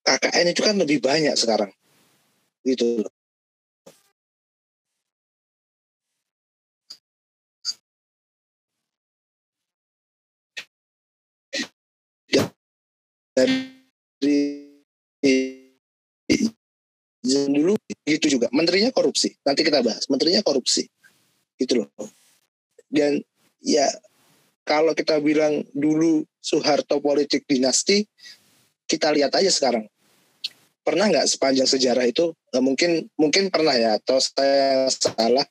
KKN 0.00 0.56
itu 0.56 0.64
kan 0.64 0.80
lebih 0.80 1.04
banyak 1.04 1.36
sekarang. 1.36 1.68
Gitu. 2.64 3.04
Dari 13.38 13.78
dulu 17.22 17.78
gitu 18.02 18.26
juga. 18.38 18.50
Menterinya 18.50 18.90
korupsi. 18.90 19.38
Nanti 19.46 19.62
kita 19.62 19.84
bahas. 19.84 20.10
Menterinya 20.10 20.42
korupsi. 20.42 20.90
Gitu 21.54 21.82
loh. 21.82 21.88
Dan 22.90 23.22
ya 23.62 23.86
kalau 24.66 24.96
kita 24.96 25.22
bilang 25.22 25.62
dulu 25.70 26.24
Soeharto 26.42 26.98
politik 26.98 27.44
dinasti 27.46 28.02
kita 28.88 29.12
lihat 29.12 29.36
aja 29.36 29.50
sekarang. 29.52 29.84
Pernah 30.82 31.12
nggak 31.12 31.28
sepanjang 31.28 31.68
sejarah 31.68 32.08
itu? 32.08 32.32
Mungkin 32.56 33.12
mungkin 33.20 33.52
pernah 33.52 33.76
ya. 33.76 34.00
Atau 34.00 34.18
saya 34.18 34.88
salah. 34.88 35.44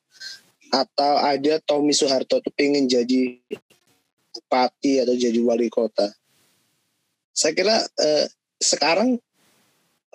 Atau 0.67 1.13
ada 1.23 1.63
Tommy 1.63 1.95
Soeharto 1.95 2.43
tuh 2.43 2.51
pengen 2.51 2.91
jadi 2.91 3.39
bupati 4.35 4.99
atau 4.99 5.15
jadi 5.15 5.39
wali 5.39 5.71
kota 5.71 6.11
saya 7.37 7.53
kira 7.53 7.77
eh, 8.01 8.25
sekarang 8.57 9.21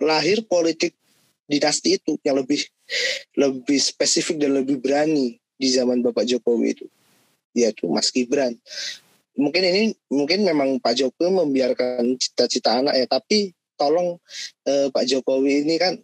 lahir 0.03 0.43
politik 0.43 0.99
dinasti 1.47 2.03
itu 2.03 2.19
yang 2.27 2.43
lebih 2.43 2.67
lebih 3.39 3.79
spesifik 3.79 4.43
dan 4.43 4.59
lebih 4.59 4.83
berani 4.83 5.39
di 5.55 5.69
zaman 5.71 6.03
Bapak 6.03 6.27
Jokowi 6.27 6.75
itu 6.75 6.87
yaitu 7.55 7.87
Mas 7.87 8.11
Gibran. 8.11 8.59
Mungkin 9.39 9.63
ini 9.63 9.83
mungkin 10.11 10.43
memang 10.43 10.83
Pak 10.83 10.99
Jokowi 10.99 11.31
membiarkan 11.31 12.19
cita-cita 12.19 12.83
anak 12.83 12.99
ya 12.99 13.07
tapi 13.07 13.55
tolong 13.79 14.19
eh, 14.67 14.91
Pak 14.91 15.07
Jokowi 15.07 15.63
ini 15.63 15.79
kan 15.79 15.95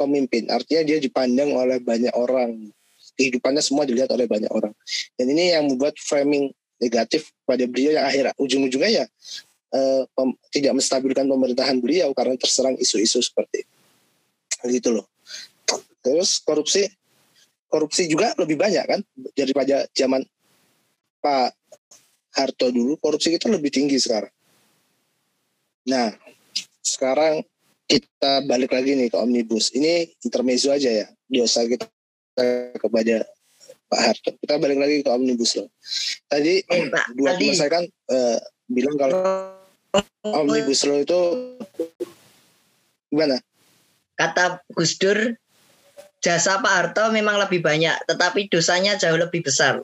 pemimpin 0.00 0.48
artinya 0.48 0.88
dia 0.88 0.96
dipandang 0.96 1.52
oleh 1.52 1.84
banyak 1.84 2.16
orang. 2.16 2.72
Kehidupannya 3.12 3.60
semua 3.60 3.84
dilihat 3.84 4.08
oleh 4.08 4.24
banyak 4.24 4.48
orang. 4.48 4.72
Dan 5.20 5.36
ini 5.36 5.52
yang 5.52 5.68
membuat 5.68 6.00
framing 6.00 6.48
negatif 6.80 7.28
pada 7.44 7.68
beliau 7.68 7.92
yang 7.92 8.08
akhir 8.08 8.32
ujung-ujungnya 8.40 9.04
ya 9.04 9.06
uh, 9.72 10.02
pem, 10.12 10.28
tidak 10.52 10.72
menstabilkan 10.76 11.26
pemerintahan 11.26 11.76
beliau 11.80 12.12
karena 12.12 12.36
terserang 12.36 12.76
isu-isu 12.78 13.18
seperti 13.20 13.64
itu 14.68 14.90
loh. 14.94 15.08
Terus 16.02 16.38
korupsi 16.42 16.86
korupsi 17.66 18.04
juga 18.06 18.36
lebih 18.36 18.60
banyak 18.60 18.84
kan 18.84 19.00
daripada 19.32 19.88
zaman 19.96 20.22
Pak 21.22 21.56
Harto 22.32 22.68
dulu 22.68 22.96
korupsi 23.00 23.32
kita 23.32 23.48
lebih 23.48 23.72
tinggi 23.72 23.96
sekarang. 23.96 24.32
Nah, 25.88 26.14
sekarang 26.84 27.42
kita 27.86 28.46
balik 28.46 28.72
lagi 28.72 28.96
nih 28.96 29.08
ke 29.12 29.18
omnibus. 29.18 29.74
Ini 29.74 30.08
intermezzo 30.24 30.72
aja 30.72 30.88
ya, 30.88 31.06
dosa 31.28 31.66
kita 31.66 31.86
kepada 32.78 33.26
Pak 33.90 34.00
Harto. 34.00 34.30
Kita 34.36 34.56
balik 34.56 34.78
lagi 34.80 35.04
ke 35.04 35.10
omnibus 35.12 35.58
loh. 35.60 35.68
Tadi 36.28 36.64
dua 37.16 37.36
selesai 37.36 37.68
kan 37.68 37.84
uh, 37.84 38.38
bilang 38.70 38.96
kalau 38.96 39.20
Omnibus 40.24 40.86
Law 40.88 41.02
itu 41.02 41.20
gimana? 43.12 43.36
Kata 44.16 44.62
Gus 44.72 44.96
Dur, 44.96 45.36
jasa 46.22 46.62
Pak 46.62 46.72
Harto 46.72 47.10
memang 47.10 47.36
lebih 47.42 47.60
banyak, 47.60 48.06
tetapi 48.08 48.48
dosanya 48.48 48.96
jauh 48.96 49.18
lebih 49.18 49.44
besar. 49.44 49.82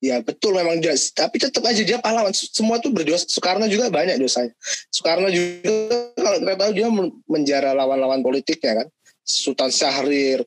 Ya 0.00 0.16
betul 0.24 0.56
memang 0.56 0.80
dia, 0.80 0.96
tapi 1.12 1.36
tetap 1.36 1.60
aja 1.60 1.84
dia 1.84 2.00
pahlawan. 2.00 2.32
Semua 2.32 2.80
tuh 2.80 2.88
berdosa. 2.88 3.28
Soekarno 3.28 3.68
juga 3.68 3.92
banyak 3.92 4.16
dosanya. 4.16 4.56
Soekarno 4.88 5.28
juga 5.28 6.08
kalau 6.16 6.38
kita 6.40 6.54
tahu 6.56 6.70
dia 6.72 6.88
menjara 7.28 7.76
lawan-lawan 7.76 8.24
politiknya 8.24 8.80
kan. 8.80 8.88
Sultan 9.20 9.68
Syahrir, 9.68 10.40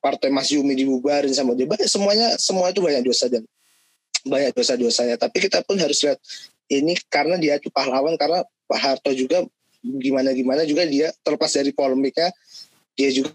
Partai 0.00 0.32
Mas 0.32 0.48
Yumi 0.50 0.72
dibubarin 0.72 1.30
sama 1.36 1.52
dia. 1.52 1.68
Banyak 1.68 1.84
semuanya 1.84 2.32
semua 2.40 2.72
itu 2.72 2.80
banyak 2.80 3.04
dosa 3.04 3.28
dan 3.28 3.44
banyak 4.24 4.56
dosa-dosanya. 4.56 5.20
Tapi 5.20 5.36
kita 5.36 5.60
pun 5.68 5.76
harus 5.76 6.00
lihat 6.00 6.16
ini 6.72 6.96
karena 7.12 7.36
dia 7.36 7.60
itu 7.60 7.68
pahlawan 7.68 8.16
karena 8.16 8.40
Pak 8.64 8.80
Harto 8.80 9.12
juga 9.12 9.44
gimana 9.82 10.32
gimana 10.32 10.62
juga 10.64 10.86
dia 10.86 11.10
terlepas 11.20 11.50
dari 11.52 11.74
polemiknya 11.74 12.30
dia 12.96 13.10
juga 13.12 13.34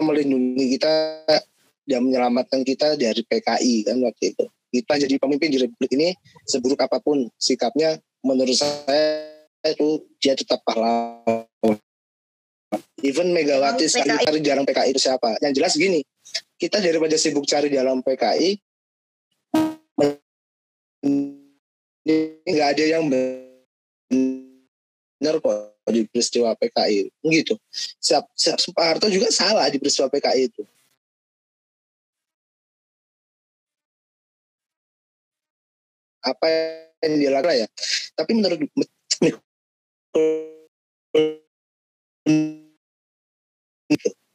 melindungi 0.00 0.78
kita 0.78 0.92
dan 1.84 2.00
menyelamatkan 2.06 2.62
kita 2.62 2.94
dari 2.96 3.20
PKI 3.26 3.74
kan 3.90 3.96
waktu 4.00 4.24
itu. 4.32 4.44
Kita 4.70 4.94
jadi 5.02 5.18
pemimpin 5.18 5.50
di 5.50 5.58
Republik 5.58 5.90
ini 5.98 6.14
seburuk 6.46 6.78
apa 6.78 7.02
pun 7.02 7.26
sikapnya 7.34 7.98
menurut 8.22 8.54
saya 8.54 9.26
itu 9.66 10.06
dia 10.22 10.38
tetap 10.38 10.62
pahlawan. 10.62 11.44
Even 13.02 13.34
Megawati 13.34 13.90
sekali 13.90 14.14
cari 14.14 14.38
jarang 14.46 14.62
PKI 14.62 14.94
itu 14.94 15.02
siapa? 15.02 15.34
Yang 15.42 15.52
jelas 15.58 15.72
gini 15.74 16.00
kita 16.60 16.78
daripada 16.78 17.16
sibuk 17.18 17.48
cari 17.48 17.72
dalam 17.72 18.04
PKI 18.04 18.60
nggak 22.44 22.68
ada 22.76 22.84
yang 22.84 23.08
benar 23.08 23.40
kok 25.40 25.80
di 25.90 26.06
peristiwa 26.06 26.54
PKI 26.54 27.10
gitu. 27.28 27.58
Siap, 27.98 28.30
siap 28.36 28.58
Harto 28.78 29.10
juga 29.10 29.30
salah 29.32 29.68
di 29.68 29.78
peristiwa 29.80 30.08
PKI 30.08 30.46
itu. 30.46 30.62
Apa 36.20 36.46
yang 37.00 37.16
dia 37.16 37.32
lakukan 37.32 37.64
ya? 37.64 37.68
Tapi 38.12 38.36
menurut 38.36 38.60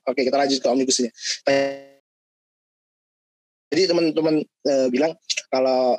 Oke, 0.05 0.21
kita 0.21 0.37
lanjut 0.37 0.61
ke 0.61 0.67
omnibusnya. 0.69 1.09
Jadi 3.73 3.81
teman-teman 3.89 4.45
e, 4.45 4.73
bilang 4.93 5.17
kalau 5.49 5.97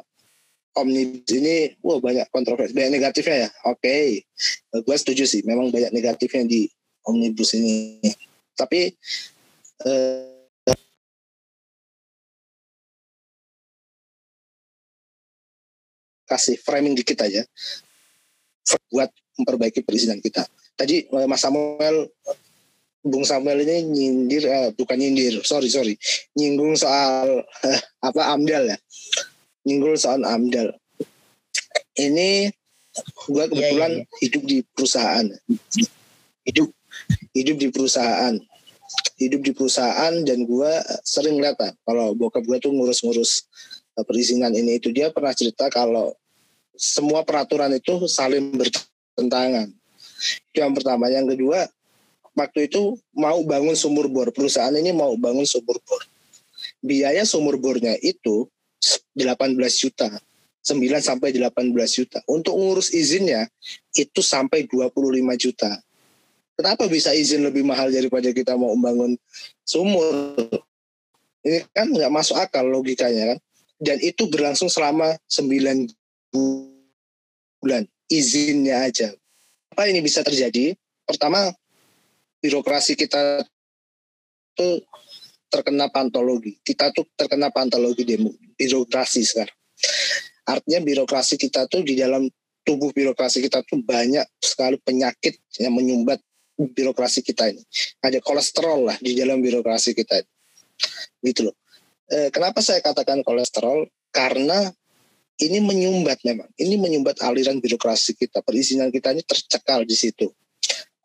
omnibus 0.77 1.33
ini 1.33 1.73
wah 1.81 1.99
banyak 1.99 2.29
kontroversi 2.29 2.77
banyak 2.77 3.01
negatifnya 3.01 3.49
ya. 3.49 3.51
Oke. 3.69 3.81
Okay. 3.81 4.07
gue 4.85 4.97
setuju 4.97 5.25
sih 5.25 5.41
memang 5.43 5.73
banyak 5.73 5.91
negatifnya 5.93 6.45
di 6.45 6.69
omnibus 7.09 7.57
ini. 7.57 8.01
Tapi 8.57 8.93
eh, 9.85 10.37
kasih 16.27 16.57
framing 16.61 16.99
dikit 16.99 17.23
aja 17.23 17.47
buat 18.91 19.09
memperbaiki 19.39 19.81
perizinan 19.87 20.21
kita. 20.21 20.45
Tadi 20.77 21.09
eh, 21.09 21.27
Mas 21.29 21.41
Samuel 21.41 22.11
Bung 23.07 23.23
Samuel 23.23 23.63
ini 23.63 23.87
nyindir 23.87 24.43
eh, 24.51 24.69
bukan 24.75 24.99
nyindir 24.99 25.39
sorry 25.47 25.71
sorry 25.71 25.95
nyinggung 26.35 26.75
soal 26.75 27.47
eh, 27.63 27.81
apa 28.03 28.35
amdal 28.35 28.67
ya 28.67 28.79
nyinggul 29.67 29.99
soal 29.99 30.23
AMDAL. 30.23 30.71
Ini 31.99 32.55
gue 33.27 33.45
iya, 33.45 33.51
kebetulan 33.51 33.93
yeah, 33.93 34.01
yeah, 34.01 34.07
yeah. 34.07 34.19
hidup 34.23 34.43
di 34.47 34.59
perusahaan. 34.73 35.27
Hidup 36.47 36.69
hidup 37.35 37.57
di 37.59 37.69
perusahaan. 37.75 38.35
Hidup 39.19 39.41
di 39.43 39.53
perusahaan 39.53 40.15
dan 40.23 40.39
gue 40.47 40.73
sering 41.03 41.43
lihat 41.43 41.59
lah 41.59 41.73
kalau 41.83 42.15
bokap 42.15 42.47
gue 42.47 42.57
tuh 42.63 42.71
ngurus-ngurus 42.71 43.51
eh, 43.99 44.05
perizinan 44.07 44.55
ini 44.55 44.79
itu 44.79 44.95
dia 44.95 45.11
pernah 45.11 45.35
cerita 45.35 45.67
kalau 45.69 46.15
semua 46.77 47.27
peraturan 47.27 47.73
itu 47.75 48.07
saling 48.07 48.55
bertentangan. 48.55 49.73
Itu 50.53 50.57
yang 50.63 50.77
pertama. 50.77 51.09
Yang 51.09 51.37
kedua, 51.37 51.67
waktu 52.37 52.69
itu 52.69 53.01
mau 53.17 53.41
bangun 53.43 53.75
sumur 53.75 54.07
bor. 54.07 54.29
Perusahaan 54.31 54.73
ini 54.77 54.93
mau 54.93 55.17
bangun 55.17 55.49
sumur 55.49 55.81
bor. 55.83 56.03
Biaya 56.85 57.25
sumur 57.25 57.57
bornya 57.57 57.97
itu 58.05 58.47
18 59.15 59.55
juta. 59.83 60.09
9 60.67 60.99
sampai 60.99 61.31
18 61.31 61.71
juta. 61.95 62.19
Untuk 62.27 62.59
ngurus 62.59 62.91
izinnya 62.91 63.47
itu 63.95 64.19
sampai 64.19 64.67
25 64.67 64.91
juta. 65.39 65.71
Kenapa 66.59 66.89
bisa 66.91 67.15
izin 67.15 67.47
lebih 67.47 67.63
mahal 67.63 67.93
daripada 67.93 68.33
kita 68.35 68.59
mau 68.59 68.75
membangun 68.75 69.15
sumur? 69.63 70.35
Ini 71.47 71.63
kan 71.71 71.87
nggak 71.93 72.11
masuk 72.11 72.35
akal 72.35 72.67
logikanya 72.67 73.37
kan. 73.37 73.39
Dan 73.79 74.03
itu 74.03 74.27
berlangsung 74.27 74.67
selama 74.67 75.15
9 75.31 75.87
bulan. 77.63 77.87
Izinnya 78.07 78.87
aja. 78.87 79.15
Apa 79.75 79.87
ini 79.91 80.03
bisa 80.03 80.23
terjadi? 80.23 80.75
Pertama, 81.07 81.55
birokrasi 82.43 82.99
kita 82.99 83.47
tuh 84.57 84.83
terkena 85.51 85.89
pantologi. 85.91 86.59
Kita 86.61 86.91
tuh 86.91 87.07
terkena 87.15 87.51
pantologi 87.51 88.03
demo 88.03 88.35
birokrasi 88.57 89.23
sekarang. 89.23 89.57
Artinya 90.47 90.81
birokrasi 90.83 91.35
kita 91.37 91.67
tuh 91.67 91.83
di 91.83 91.99
dalam 91.99 92.27
tubuh 92.67 92.91
birokrasi 92.91 93.43
kita 93.43 93.63
tuh 93.63 93.83
banyak 93.83 94.27
sekali 94.43 94.79
penyakit 94.83 95.39
yang 95.63 95.75
menyumbat 95.75 96.19
birokrasi 96.57 97.23
kita 97.23 97.53
ini. 97.53 97.63
Ada 98.03 98.19
kolesterol 98.23 98.91
lah 98.91 98.97
di 98.99 99.15
dalam 99.15 99.39
birokrasi 99.43 99.93
kita. 99.93 100.23
Gitu 101.23 101.51
loh. 101.51 101.57
E, 102.07 102.31
kenapa 102.31 102.63
saya 102.63 102.83
katakan 102.83 103.23
kolesterol? 103.23 103.87
Karena 104.11 104.71
ini 105.37 105.61
menyumbat 105.61 106.25
memang. 106.25 106.49
Ini 106.57 106.81
menyumbat 106.81 107.21
aliran 107.21 107.61
birokrasi 107.61 108.17
kita. 108.17 108.41
Perizinan 108.41 108.89
kita 108.89 109.13
ini 109.13 109.21
tercekal 109.21 109.85
di 109.85 109.93
situ. 109.93 110.33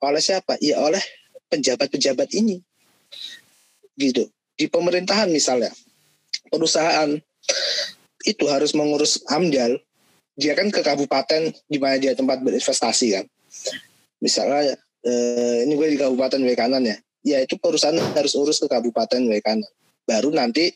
Oleh 0.01 0.23
siapa? 0.23 0.55
Ya 0.63 0.79
oleh 0.79 1.03
pejabat-pejabat 1.51 2.31
ini. 2.33 2.63
Gitu. 4.01 4.25
Di 4.57 4.65
pemerintahan 4.65 5.29
misalnya. 5.29 5.69
Perusahaan 6.49 7.13
itu 8.25 8.45
harus 8.49 8.73
mengurus 8.73 9.21
AMDAL 9.29 9.77
dia 10.35 10.57
kan 10.57 10.73
ke 10.73 10.81
kabupaten 10.81 11.53
di 11.69 11.77
mana 11.77 12.01
dia 12.01 12.17
tempat 12.17 12.41
berinvestasi 12.41 13.07
kan. 13.13 13.25
Misalnya 14.23 14.73
eh, 15.05 15.65
ini 15.67 15.73
gue 15.77 15.87
di 15.93 15.99
kabupaten 15.99 16.41
Wekanan 16.41 16.81
ya, 16.81 16.97
ya 17.21 17.37
itu 17.43 17.57
perusahaan 17.61 17.97
harus 18.15 18.33
urus 18.37 18.57
ke 18.61 18.67
kabupaten 18.69 19.21
Wekanan. 19.27 19.67
Baru 20.07 20.33
nanti 20.33 20.73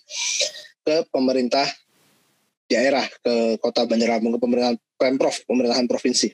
ke 0.85 1.07
pemerintah 1.09 1.65
daerah, 2.69 3.05
ke 3.21 3.57
kota 3.61 3.85
Bandar 3.85 4.17
Lampung, 4.17 4.37
ke 4.37 4.41
pemerintahan 4.41 4.77
pemprov, 4.97 5.35
pemerintahan 5.45 5.85
provinsi. 5.89 6.29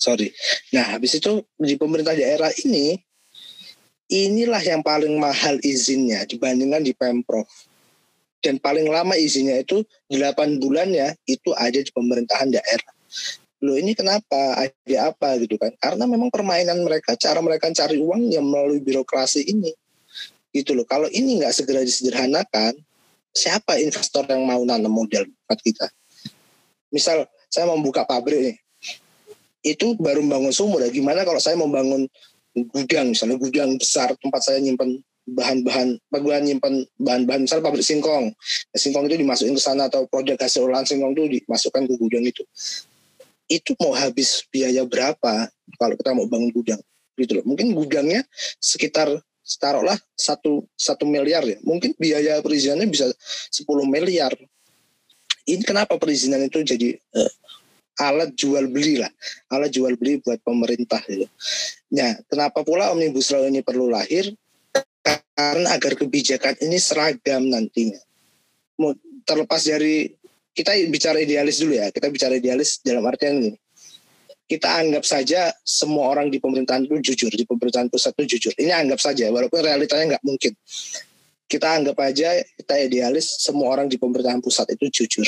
Sorry. 0.00 0.32
Nah 0.72 0.96
habis 0.96 1.16
itu 1.16 1.44
di 1.60 1.76
pemerintah 1.76 2.16
daerah 2.16 2.48
ini, 2.64 2.96
inilah 4.10 4.60
yang 4.60 4.82
paling 4.82 5.14
mahal 5.16 5.56
izinnya 5.62 6.26
dibandingkan 6.26 6.82
di 6.82 6.92
pemprov 6.92 7.46
dan 8.42 8.58
paling 8.58 8.90
lama 8.90 9.14
izinnya 9.14 9.62
itu 9.62 9.86
8 10.10 10.58
bulan 10.58 10.90
ya 10.90 11.14
itu 11.24 11.54
ada 11.54 11.78
di 11.78 11.88
pemerintahan 11.94 12.50
daerah. 12.50 12.92
Loh 13.60 13.76
ini 13.76 13.92
kenapa? 13.92 14.56
Ada 14.56 15.12
apa 15.12 15.36
gitu 15.38 15.60
kan? 15.60 15.70
Karena 15.76 16.08
memang 16.08 16.32
permainan 16.32 16.80
mereka, 16.80 17.12
cara 17.14 17.44
mereka 17.44 17.68
cari 17.70 18.00
uang 18.00 18.32
yang 18.32 18.44
melalui 18.48 18.80
birokrasi 18.80 19.44
ini. 19.44 19.70
Gitu 20.50 20.72
loh. 20.72 20.88
Kalau 20.88 21.06
ini 21.12 21.44
nggak 21.44 21.52
segera 21.52 21.84
disederhanakan, 21.84 22.74
siapa 23.36 23.76
investor 23.78 24.24
yang 24.26 24.48
mau 24.48 24.64
nanam 24.64 24.90
modal 24.90 25.28
buat 25.44 25.60
kita? 25.60 25.86
Misal 26.88 27.28
saya 27.52 27.68
mau 27.68 27.78
buka 27.78 28.08
pabrik 28.08 28.40
nih, 28.40 28.56
itu 29.60 29.92
baru 30.00 30.24
membangun 30.24 30.56
sumur 30.56 30.80
ya. 30.80 30.88
Gimana 30.88 31.22
kalau 31.28 31.38
saya 31.38 31.54
membangun 31.60 32.08
gudang, 32.54 33.14
misalnya 33.14 33.36
gudang 33.38 33.78
besar 33.78 34.14
tempat 34.18 34.40
saya 34.42 34.58
nyimpan 34.58 34.98
bahan-bahan 35.30 36.00
bahan 36.10 36.42
nyimpan 36.42 36.74
bahan-bahan 36.98 37.46
misalnya 37.46 37.64
pabrik 37.70 37.86
singkong. 37.86 38.34
Ya, 38.74 38.78
singkong 38.78 39.06
itu 39.06 39.22
dimasukin 39.22 39.54
ke 39.54 39.62
sana 39.62 39.86
atau 39.86 40.06
produk 40.10 40.36
hasil 40.38 40.66
olahan 40.66 40.86
singkong 40.86 41.14
itu 41.14 41.40
dimasukkan 41.40 41.86
ke 41.86 41.94
gudang 41.98 42.24
itu. 42.26 42.42
Itu 43.50 43.74
mau 43.78 43.94
habis 43.94 44.46
biaya 44.50 44.86
berapa 44.86 45.50
kalau 45.78 45.94
kita 45.94 46.10
mau 46.14 46.26
bangun 46.26 46.50
gudang? 46.50 46.80
Gitu 47.18 47.38
loh. 47.38 47.44
Mungkin 47.46 47.74
gudangnya 47.74 48.22
sekitar 48.58 49.10
taruhlah 49.58 49.98
satu 50.14 50.66
satu 50.78 51.06
miliar 51.06 51.42
ya. 51.42 51.58
Mungkin 51.66 51.94
biaya 51.98 52.38
perizinannya 52.42 52.86
bisa 52.90 53.10
10 53.50 53.66
miliar. 53.86 54.30
Ini 55.48 55.62
kenapa 55.66 55.98
perizinan 55.98 56.46
itu 56.46 56.62
jadi 56.62 56.94
uh, 56.94 57.32
alat 57.98 58.30
jual 58.38 58.70
beli 58.70 59.02
lah. 59.02 59.10
Alat 59.50 59.74
jual 59.74 59.98
beli 59.98 60.22
buat 60.22 60.38
pemerintah 60.46 61.02
gitu. 61.10 61.26
Nah, 61.90 62.22
kenapa 62.30 62.62
pula 62.62 62.94
omnibus 62.94 63.34
law 63.34 63.42
ini 63.46 63.62
perlu 63.66 63.90
lahir? 63.90 64.30
karena 65.40 65.68
agar 65.72 65.96
kebijakan 65.96 66.54
ini 66.60 66.76
seragam 66.76 67.48
nantinya. 67.48 68.00
Terlepas 69.24 69.62
dari 69.64 70.12
kita 70.52 70.76
bicara 70.92 71.16
idealis 71.20 71.64
dulu 71.64 71.80
ya, 71.80 71.88
kita 71.88 72.12
bicara 72.12 72.36
idealis 72.36 72.84
dalam 72.84 73.04
artian 73.08 73.40
ini. 73.40 73.52
Kita 74.50 74.82
anggap 74.82 75.06
saja 75.06 75.54
semua 75.62 76.10
orang 76.10 76.26
di 76.26 76.42
pemerintahan 76.42 76.82
itu 76.84 77.14
jujur, 77.14 77.30
di 77.30 77.46
pemerintahan 77.46 77.86
pusat 77.86 78.12
itu 78.18 78.36
jujur. 78.36 78.52
Ini 78.58 78.74
anggap 78.74 78.98
saja, 78.98 79.30
walaupun 79.30 79.62
realitanya 79.62 80.16
nggak 80.16 80.24
mungkin. 80.26 80.52
Kita 81.46 81.66
anggap 81.70 81.96
aja 82.02 82.34
kita 82.58 82.74
idealis 82.82 83.38
semua 83.38 83.78
orang 83.78 83.86
di 83.86 83.96
pemerintahan 83.96 84.42
pusat 84.42 84.66
itu 84.74 84.90
jujur. 84.90 85.26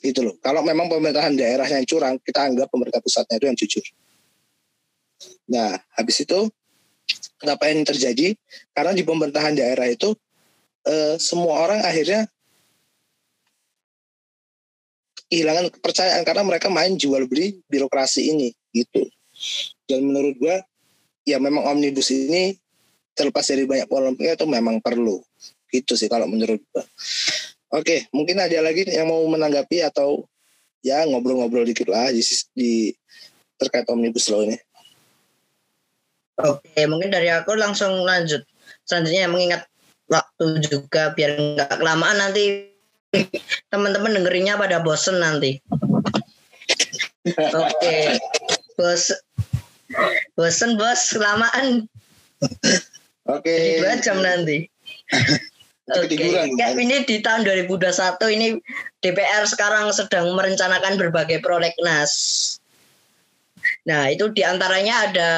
Itu 0.00 0.20
loh. 0.24 0.36
Kalau 0.40 0.64
memang 0.64 0.88
pemerintahan 0.88 1.36
daerahnya 1.36 1.84
yang 1.84 1.88
curang, 1.88 2.16
kita 2.22 2.48
anggap 2.48 2.72
pemerintah 2.72 3.02
pusatnya 3.04 3.36
itu 3.36 3.46
yang 3.46 3.58
jujur. 3.58 3.86
Nah, 5.48 5.76
habis 5.96 6.22
itu 6.22 6.50
Kenapa 7.38 7.70
ini 7.70 7.86
terjadi? 7.86 8.34
Karena 8.74 8.90
di 8.90 9.06
pemerintahan 9.06 9.54
daerah 9.54 9.86
itu 9.86 10.10
eh, 10.84 11.14
semua 11.22 11.62
orang 11.70 11.80
akhirnya 11.86 12.26
kehilangan 15.30 15.70
kepercayaan 15.78 16.24
karena 16.26 16.42
mereka 16.42 16.66
main 16.72 16.98
jual 16.98 17.30
beli 17.30 17.62
birokrasi 17.70 18.34
ini 18.34 18.50
gitu. 18.74 19.06
Dan 19.86 20.10
menurut 20.10 20.34
gua 20.42 20.56
ya 21.22 21.38
memang 21.38 21.62
omnibus 21.70 22.10
ini 22.10 22.58
terlepas 23.14 23.46
dari 23.46 23.70
banyak 23.70 23.86
polemiknya 23.86 24.34
itu 24.34 24.46
memang 24.50 24.82
perlu 24.82 25.22
gitu 25.70 25.94
sih 25.94 26.10
kalau 26.10 26.26
menurut 26.26 26.58
gua. 26.74 26.82
Oke, 27.70 28.10
mungkin 28.10 28.40
ada 28.42 28.58
lagi 28.64 28.82
yang 28.88 29.12
mau 29.12 29.22
menanggapi 29.30 29.84
atau 29.86 30.26
ya 30.82 31.06
ngobrol-ngobrol 31.06 31.68
dikit 31.68 31.86
lah 31.86 32.10
di, 32.10 32.24
di 32.56 32.72
terkait 33.60 33.86
omnibus 33.86 34.26
law 34.32 34.42
ini. 34.42 34.58
Oke, 36.38 36.86
mungkin 36.86 37.10
dari 37.10 37.26
aku 37.34 37.58
langsung 37.58 38.06
lanjut. 38.06 38.46
Selanjutnya 38.86 39.26
mengingat 39.26 39.62
waktu 40.06 40.62
juga 40.62 41.12
biar 41.12 41.34
nggak 41.34 41.82
kelamaan 41.82 42.16
nanti 42.16 42.70
teman-teman 43.72 44.14
dengerinnya 44.14 44.54
pada 44.54 44.78
bosen 44.78 45.18
nanti. 45.18 45.58
Oke, 47.34 48.16
bos, 48.78 49.10
bosen 50.38 50.78
bos 50.78 51.00
kelamaan. 51.10 51.90
Oke. 53.26 53.82
Dua 53.82 53.98
jam 53.98 54.22
nanti. 54.22 54.64
Oke, 55.88 56.20
okay. 56.20 56.76
ini 56.76 57.00
di 57.08 57.24
tahun 57.24 57.48
2021 57.48 58.20
ini 58.36 58.60
DPR 59.00 59.48
sekarang 59.48 59.88
sedang 59.88 60.36
merencanakan 60.36 61.00
berbagai 61.00 61.40
prolegnas. 61.40 62.12
Nah, 63.88 64.12
itu 64.12 64.28
di 64.28 64.44
antaranya 64.44 65.08
ada 65.08 65.30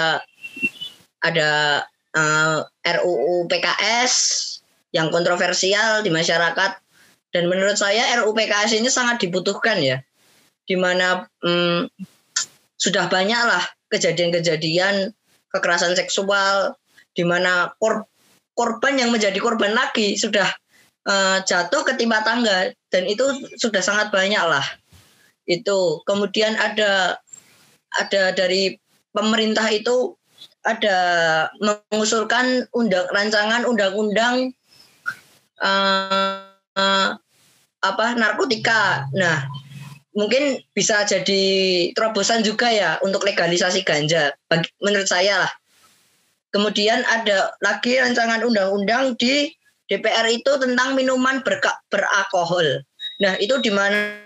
ada 1.20 1.82
uh, 2.16 2.59
eh, 2.64 2.94
RUU 2.98 3.47
PKS 3.47 4.12
yang 4.97 5.12
kontroversial 5.12 6.02
di 6.02 6.10
masyarakat. 6.10 6.72
Dan 7.30 7.47
menurut 7.47 7.78
saya 7.78 8.10
RUU 8.20 8.34
PKS 8.34 8.80
ini 8.80 8.90
sangat 8.90 9.22
dibutuhkan 9.22 9.78
ya. 9.78 10.02
Di 10.66 10.74
mana 10.74 11.26
um, 11.44 11.86
sudah 12.80 13.06
banyaklah 13.06 13.62
kejadian-kejadian 13.90 15.14
kekerasan 15.51 15.98
seksual 15.98 16.78
di 17.10 17.26
mana 17.26 17.74
kor 17.82 18.06
korban 18.55 18.98
yang 18.98 19.10
menjadi 19.10 19.36
korban 19.42 19.74
lagi 19.74 20.14
sudah 20.14 20.47
uh, 21.06 21.38
jatuh 21.47 21.82
ke 21.86 21.94
timah 21.94 22.22
tangga. 22.26 22.74
Dan 22.90 23.06
itu 23.06 23.22
sudah 23.55 23.82
sangat 23.82 24.10
banyak 24.10 24.42
lah. 24.42 24.66
Itu. 25.47 26.02
Kemudian 26.02 26.59
ada 26.59 27.22
ada 27.94 28.22
dari 28.34 28.74
pemerintah 29.10 29.66
itu 29.70 30.14
ada 30.65 30.99
mengusulkan 31.61 32.69
undang 32.77 33.09
rancangan 33.16 33.65
undang-undang 33.65 34.53
uh, 35.65 36.45
uh, 36.77 37.09
apa 37.81 38.07
narkotika. 38.16 39.09
Nah, 39.16 39.49
mungkin 40.12 40.61
bisa 40.77 41.05
jadi 41.09 41.43
terobosan 41.97 42.45
juga 42.45 42.69
ya 42.69 43.01
untuk 43.01 43.24
legalisasi 43.24 43.87
ganja 43.87 44.37
bagi, 44.53 44.69
menurut 44.85 45.09
saya 45.09 45.49
lah. 45.49 45.53
Kemudian 46.51 47.07
ada 47.07 47.55
lagi 47.62 47.97
rancangan 47.97 48.43
undang-undang 48.43 49.15
di 49.16 49.55
DPR 49.87 50.27
itu 50.28 50.51
tentang 50.59 50.99
minuman 50.99 51.43
berka, 51.47 51.78
beralkohol. 51.89 52.82
Nah, 53.23 53.39
itu 53.39 53.59
di 53.62 53.70
mana 53.70 54.19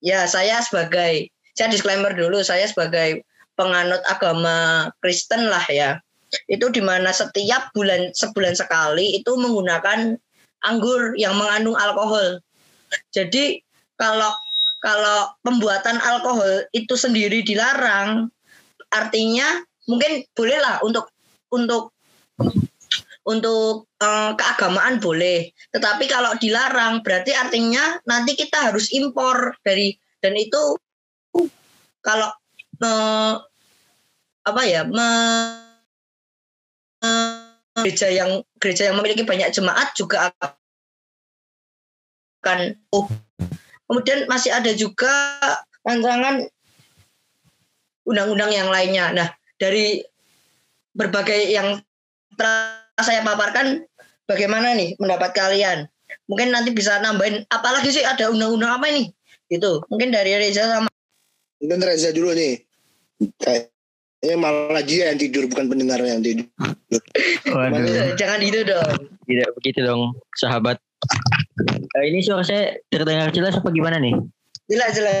ya 0.00 0.24
saya 0.24 0.64
sebagai 0.64 1.28
saya 1.54 1.68
disclaimer 1.68 2.12
dulu 2.16 2.40
saya 2.40 2.64
sebagai 2.64 3.20
penganut 3.60 4.00
agama 4.08 4.88
Kristen 5.04 5.52
lah 5.52 5.62
ya. 5.68 6.00
Itu 6.48 6.72
di 6.72 6.80
mana 6.80 7.12
setiap 7.12 7.68
bulan 7.76 8.16
sebulan 8.16 8.56
sekali 8.56 9.20
itu 9.20 9.36
menggunakan 9.36 10.16
anggur 10.64 11.12
yang 11.20 11.36
mengandung 11.36 11.76
alkohol. 11.76 12.40
Jadi 13.12 13.60
kalau 14.00 14.32
kalau 14.80 15.28
pembuatan 15.44 16.00
alkohol 16.00 16.64
itu 16.72 16.96
sendiri 16.96 17.44
dilarang 17.44 18.32
artinya 18.88 19.60
mungkin 19.84 20.24
bolehlah 20.32 20.80
untuk 20.80 21.12
untuk 21.52 21.92
untuk 23.28 23.86
eh, 24.00 24.32
keagamaan 24.34 24.96
boleh, 24.98 25.52
tetapi 25.70 26.08
kalau 26.08 26.32
dilarang 26.40 27.04
berarti 27.04 27.36
artinya 27.36 28.00
nanti 28.08 28.32
kita 28.34 28.72
harus 28.72 28.88
impor 28.96 29.54
dari 29.60 29.92
dan 30.24 30.34
itu 30.40 30.80
kalau 32.00 32.32
eh, 32.80 33.34
apa 34.50 34.62
ya 34.66 34.82
me, 34.84 35.08
gereja 37.80 38.08
yang 38.10 38.42
gereja 38.60 38.90
yang 38.90 38.96
memiliki 38.98 39.24
banyak 39.24 39.54
jemaat 39.54 39.94
juga 39.96 40.34
akan 42.40 42.74
oh, 42.92 43.06
Kemudian 43.90 44.30
masih 44.30 44.54
ada 44.54 44.70
juga 44.70 45.10
rancangan 45.82 46.46
undang-undang 48.06 48.54
yang 48.54 48.70
lainnya. 48.70 49.10
Nah, 49.10 49.28
dari 49.58 49.98
berbagai 50.94 51.50
yang 51.50 51.82
telah 52.38 52.86
saya 53.02 53.26
paparkan, 53.26 53.82
bagaimana 54.30 54.78
nih 54.78 54.94
pendapat 54.94 55.34
kalian? 55.34 55.90
Mungkin 56.30 56.54
nanti 56.54 56.70
bisa 56.70 57.02
nambahin, 57.02 57.42
apalagi 57.50 57.90
sih 57.90 58.06
ada 58.06 58.30
undang-undang 58.30 58.78
apa 58.78 58.86
ini? 58.94 59.10
Itu 59.50 59.82
mungkin 59.90 60.14
dari 60.14 60.38
Reza 60.38 60.70
sama. 60.70 60.86
Mungkin 61.58 61.82
Reza 61.82 62.14
dulu 62.14 62.30
nih. 62.30 62.62
Kayaknya 64.20 64.36
malah 64.36 64.84
dia 64.84 65.02
yang 65.08 65.18
tidur, 65.18 65.48
bukan 65.48 65.64
pendengar 65.72 65.96
yang 66.04 66.20
tidur. 66.20 66.44
Waduh. 67.48 68.12
Jangan 68.20 68.40
itu 68.44 68.60
dong. 68.68 68.92
Tidak 69.24 69.48
begitu 69.56 69.80
dong, 69.80 70.12
sahabat. 70.36 70.76
Uh, 71.96 72.04
ini 72.04 72.20
suara 72.20 72.44
saya 72.44 72.76
terdengar 72.92 73.32
jelas 73.32 73.56
apa 73.56 73.72
gimana 73.72 73.96
nih? 73.96 74.12
Jelas, 74.68 74.92
jelas. 74.92 75.16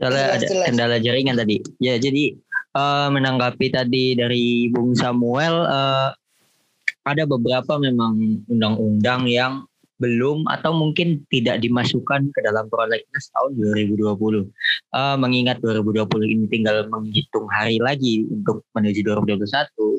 Soalnya 0.00 0.24
Jelas, 0.24 0.36
ada 0.40 0.46
jelas. 0.46 0.66
kendala 0.72 0.96
jaringan 1.02 1.36
tadi. 1.36 1.56
Ya, 1.82 1.98
jadi 1.98 2.38
eh, 2.78 3.08
menanggapi 3.10 3.66
tadi 3.74 4.14
dari 4.14 4.70
Bung 4.70 4.94
Samuel, 4.94 5.66
eh, 5.66 6.08
ada 7.02 7.22
beberapa 7.26 7.76
memang 7.82 8.46
undang-undang 8.46 9.26
yang 9.26 9.66
belum 9.98 10.46
atau 10.46 10.70
mungkin 10.74 11.26
tidak 11.30 11.62
dimasukkan 11.62 12.30
ke 12.30 12.40
dalam 12.42 12.70
prolegnas 12.70 13.30
tahun 13.34 13.58
2020. 13.58 14.46
Eh, 14.94 15.16
mengingat 15.18 15.58
2020 15.60 16.26
ini 16.26 16.44
tinggal 16.46 16.86
menghitung 16.86 17.50
hari 17.50 17.82
lagi 17.82 18.26
untuk 18.30 18.62
menuju 18.78 19.02
2021. 19.02 19.98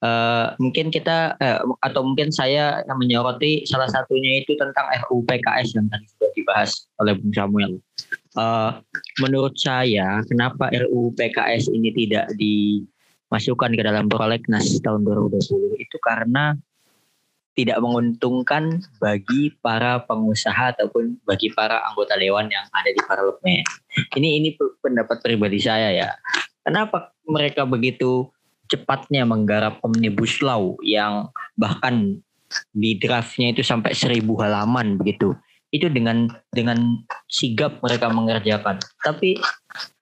Eh, 0.00 0.46
mungkin 0.56 0.88
kita 0.88 1.36
eh, 1.36 1.60
atau 1.84 2.00
mungkin 2.00 2.32
saya 2.32 2.80
menyoroti 2.88 3.68
salah 3.68 3.84
satunya 3.84 4.40
itu 4.40 4.56
tentang 4.56 4.88
RUU 5.04 5.28
PKS 5.28 5.76
yang 5.76 5.92
tadi 5.92 6.08
sudah 6.16 6.30
dibahas 6.32 6.70
oleh 7.04 7.12
Bung 7.20 7.34
Samuel. 7.36 7.72
Eh, 8.38 8.70
menurut 9.20 9.52
saya 9.60 10.24
kenapa 10.24 10.72
RUU 10.72 11.12
PKS 11.20 11.68
ini 11.68 11.92
tidak 11.92 12.32
dimasukkan 12.40 13.76
ke 13.76 13.82
dalam 13.84 14.08
prolegnas 14.08 14.80
tahun 14.80 15.04
2020 15.04 15.76
itu 15.76 15.96
karena 16.00 16.56
tidak 17.64 17.78
menguntungkan 17.84 18.80
bagi 18.98 19.54
para 19.60 20.02
pengusaha 20.04 20.76
ataupun 20.76 21.20
bagi 21.24 21.52
para 21.52 21.80
anggota 21.90 22.16
dewan 22.16 22.48
yang 22.48 22.64
ada 22.72 22.90
di 22.90 23.00
parlemen. 23.04 23.62
Ini 24.16 24.28
ini 24.40 24.48
pendapat 24.80 25.20
pribadi 25.20 25.60
saya 25.60 25.92
ya. 25.92 26.08
Kenapa 26.64 27.12
mereka 27.26 27.64
begitu 27.64 28.28
cepatnya 28.70 29.26
menggarap 29.26 29.82
omnibus 29.82 30.38
law 30.40 30.78
yang 30.86 31.28
bahkan 31.58 32.22
di 32.74 32.98
draftnya 32.98 33.54
itu 33.54 33.62
sampai 33.62 33.94
seribu 33.94 34.38
halaman 34.42 34.98
begitu 34.98 35.34
itu 35.70 35.86
dengan 35.86 36.26
dengan 36.50 37.06
sigap 37.30 37.78
mereka 37.82 38.10
mengerjakan. 38.10 38.82
Tapi 39.06 39.38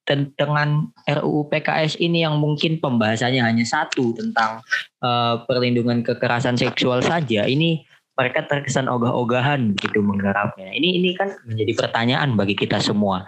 ten- 0.09 0.33
dengan 0.33 0.89
RUU 1.05 1.53
PKS 1.53 2.01
ini 2.01 2.25
yang 2.25 2.41
mungkin 2.41 2.81
pembahasannya 2.81 3.45
hanya 3.45 3.69
satu 3.69 4.17
tentang 4.17 4.65
eh, 5.05 5.35
perlindungan 5.45 6.01
kekerasan 6.01 6.57
seksual 6.57 7.05
saja, 7.05 7.45
ini 7.45 7.85
mereka 8.19 8.49
terkesan 8.49 8.91
ogah-ogahan 8.91 9.79
gitu 9.79 10.03
menggarapnya. 10.03 10.75
Ini 10.75 10.89
ini 10.99 11.15
kan 11.15 11.39
menjadi 11.47 11.73
pertanyaan 11.77 12.35
bagi 12.35 12.59
kita 12.59 12.83
semua. 12.83 13.23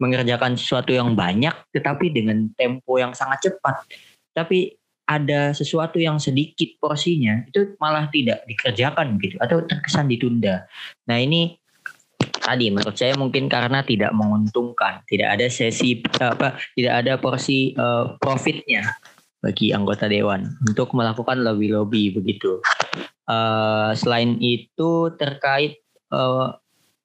Mengerjakan 0.00 0.56
sesuatu 0.56 0.94
yang 0.94 1.12
banyak 1.12 1.52
tetapi 1.74 2.08
dengan 2.14 2.48
tempo 2.56 2.96
yang 2.96 3.12
sangat 3.12 3.52
cepat. 3.52 3.84
Tapi 4.32 4.72
ada 5.04 5.52
sesuatu 5.52 6.00
yang 6.00 6.16
sedikit 6.16 6.78
porsinya 6.80 7.44
itu 7.44 7.76
malah 7.76 8.08
tidak 8.08 8.46
dikerjakan 8.48 9.20
gitu 9.20 9.36
atau 9.36 9.60
terkesan 9.68 10.08
ditunda. 10.08 10.64
Nah, 11.04 11.18
ini 11.20 11.60
tadi 12.42 12.68
menurut 12.68 12.98
saya 12.98 13.14
mungkin 13.14 13.46
karena 13.46 13.86
tidak 13.86 14.10
menguntungkan, 14.12 15.00
tidak 15.06 15.38
ada 15.38 15.46
sesi 15.46 16.02
apa, 16.18 16.58
tidak 16.74 16.94
ada 17.06 17.12
porsi 17.16 17.72
eh, 17.72 18.04
profitnya 18.18 18.82
bagi 19.42 19.74
anggota 19.74 20.06
dewan 20.06 20.46
untuk 20.66 20.94
melakukan 20.94 21.42
lobby-lobby 21.42 22.10
begitu. 22.12 22.58
Eh, 23.30 23.90
selain 23.94 24.36
itu 24.42 25.14
terkait 25.14 25.78
eh, 26.10 26.48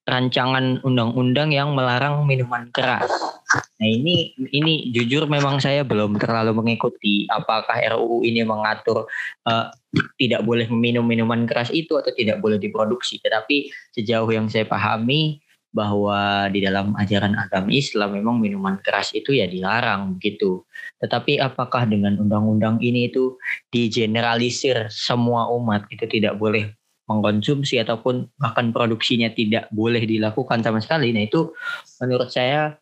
rancangan 0.08 0.82
undang-undang 0.82 1.54
yang 1.54 1.76
melarang 1.78 2.26
minuman 2.26 2.72
keras. 2.74 3.12
Nah 3.56 3.88
ini 3.88 4.36
ini 4.52 4.92
jujur 4.92 5.24
memang 5.30 5.64
saya 5.64 5.88
belum 5.88 6.20
terlalu 6.20 6.52
mengikuti 6.52 7.24
apakah 7.32 7.80
RUU 7.96 8.28
ini 8.28 8.44
mengatur 8.44 9.08
eh, 9.48 9.72
tidak 10.20 10.44
boleh 10.44 10.68
meminum 10.68 11.08
minuman 11.08 11.48
keras 11.48 11.72
itu 11.72 11.96
atau 11.96 12.12
tidak 12.12 12.44
boleh 12.44 12.60
diproduksi. 12.60 13.24
Tetapi 13.24 13.72
sejauh 13.96 14.28
yang 14.28 14.52
saya 14.52 14.68
pahami 14.68 15.40
bahwa 15.72 16.50
di 16.50 16.64
dalam 16.64 16.96
ajaran 16.98 17.38
agama 17.38 17.70
Islam 17.70 18.18
memang 18.18 18.42
minuman 18.42 18.82
keras 18.82 19.14
itu 19.14 19.36
ya 19.36 19.46
dilarang 19.46 20.18
begitu. 20.18 20.66
Tetapi 21.00 21.38
apakah 21.38 21.86
dengan 21.86 22.18
undang-undang 22.18 22.82
ini 22.82 23.12
itu 23.12 23.38
digeneralisir 23.70 24.90
semua 24.90 25.48
umat 25.54 25.86
itu 25.94 26.04
tidak 26.10 26.36
boleh 26.40 26.74
mengkonsumsi 27.08 27.80
ataupun 27.80 28.28
bahkan 28.36 28.76
produksinya 28.76 29.32
tidak 29.32 29.72
boleh 29.72 30.04
dilakukan 30.04 30.60
sama 30.60 30.84
sekali. 30.84 31.16
Nah 31.16 31.24
itu 31.24 31.56
menurut 32.04 32.28
saya 32.28 32.76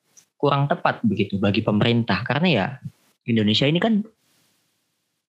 kurang 0.46 0.70
tepat 0.70 1.02
begitu 1.02 1.42
bagi 1.42 1.66
pemerintah 1.66 2.22
karena 2.22 2.48
ya 2.54 2.68
Indonesia 3.26 3.66
ini 3.66 3.82
kan 3.82 4.06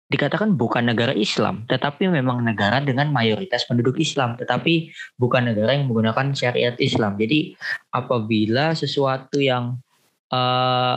dikatakan 0.06 0.55
bukan 0.55 0.86
negara 0.86 1.10
Islam, 1.16 1.66
tetapi 1.66 2.06
memang 2.06 2.38
negara 2.44 2.78
dengan 2.78 3.10
mayoritas 3.10 3.66
penduduk 3.66 3.98
Islam, 3.98 4.38
tetapi 4.38 4.94
bukan 5.18 5.51
negara 5.51 5.74
yang 5.74 5.90
menggunakan 5.90 6.30
syariat 6.30 6.78
Islam. 6.78 7.18
Jadi 7.18 7.59
apabila 7.90 8.70
sesuatu 8.76 9.43
yang 9.43 9.82
eh, 10.30 10.97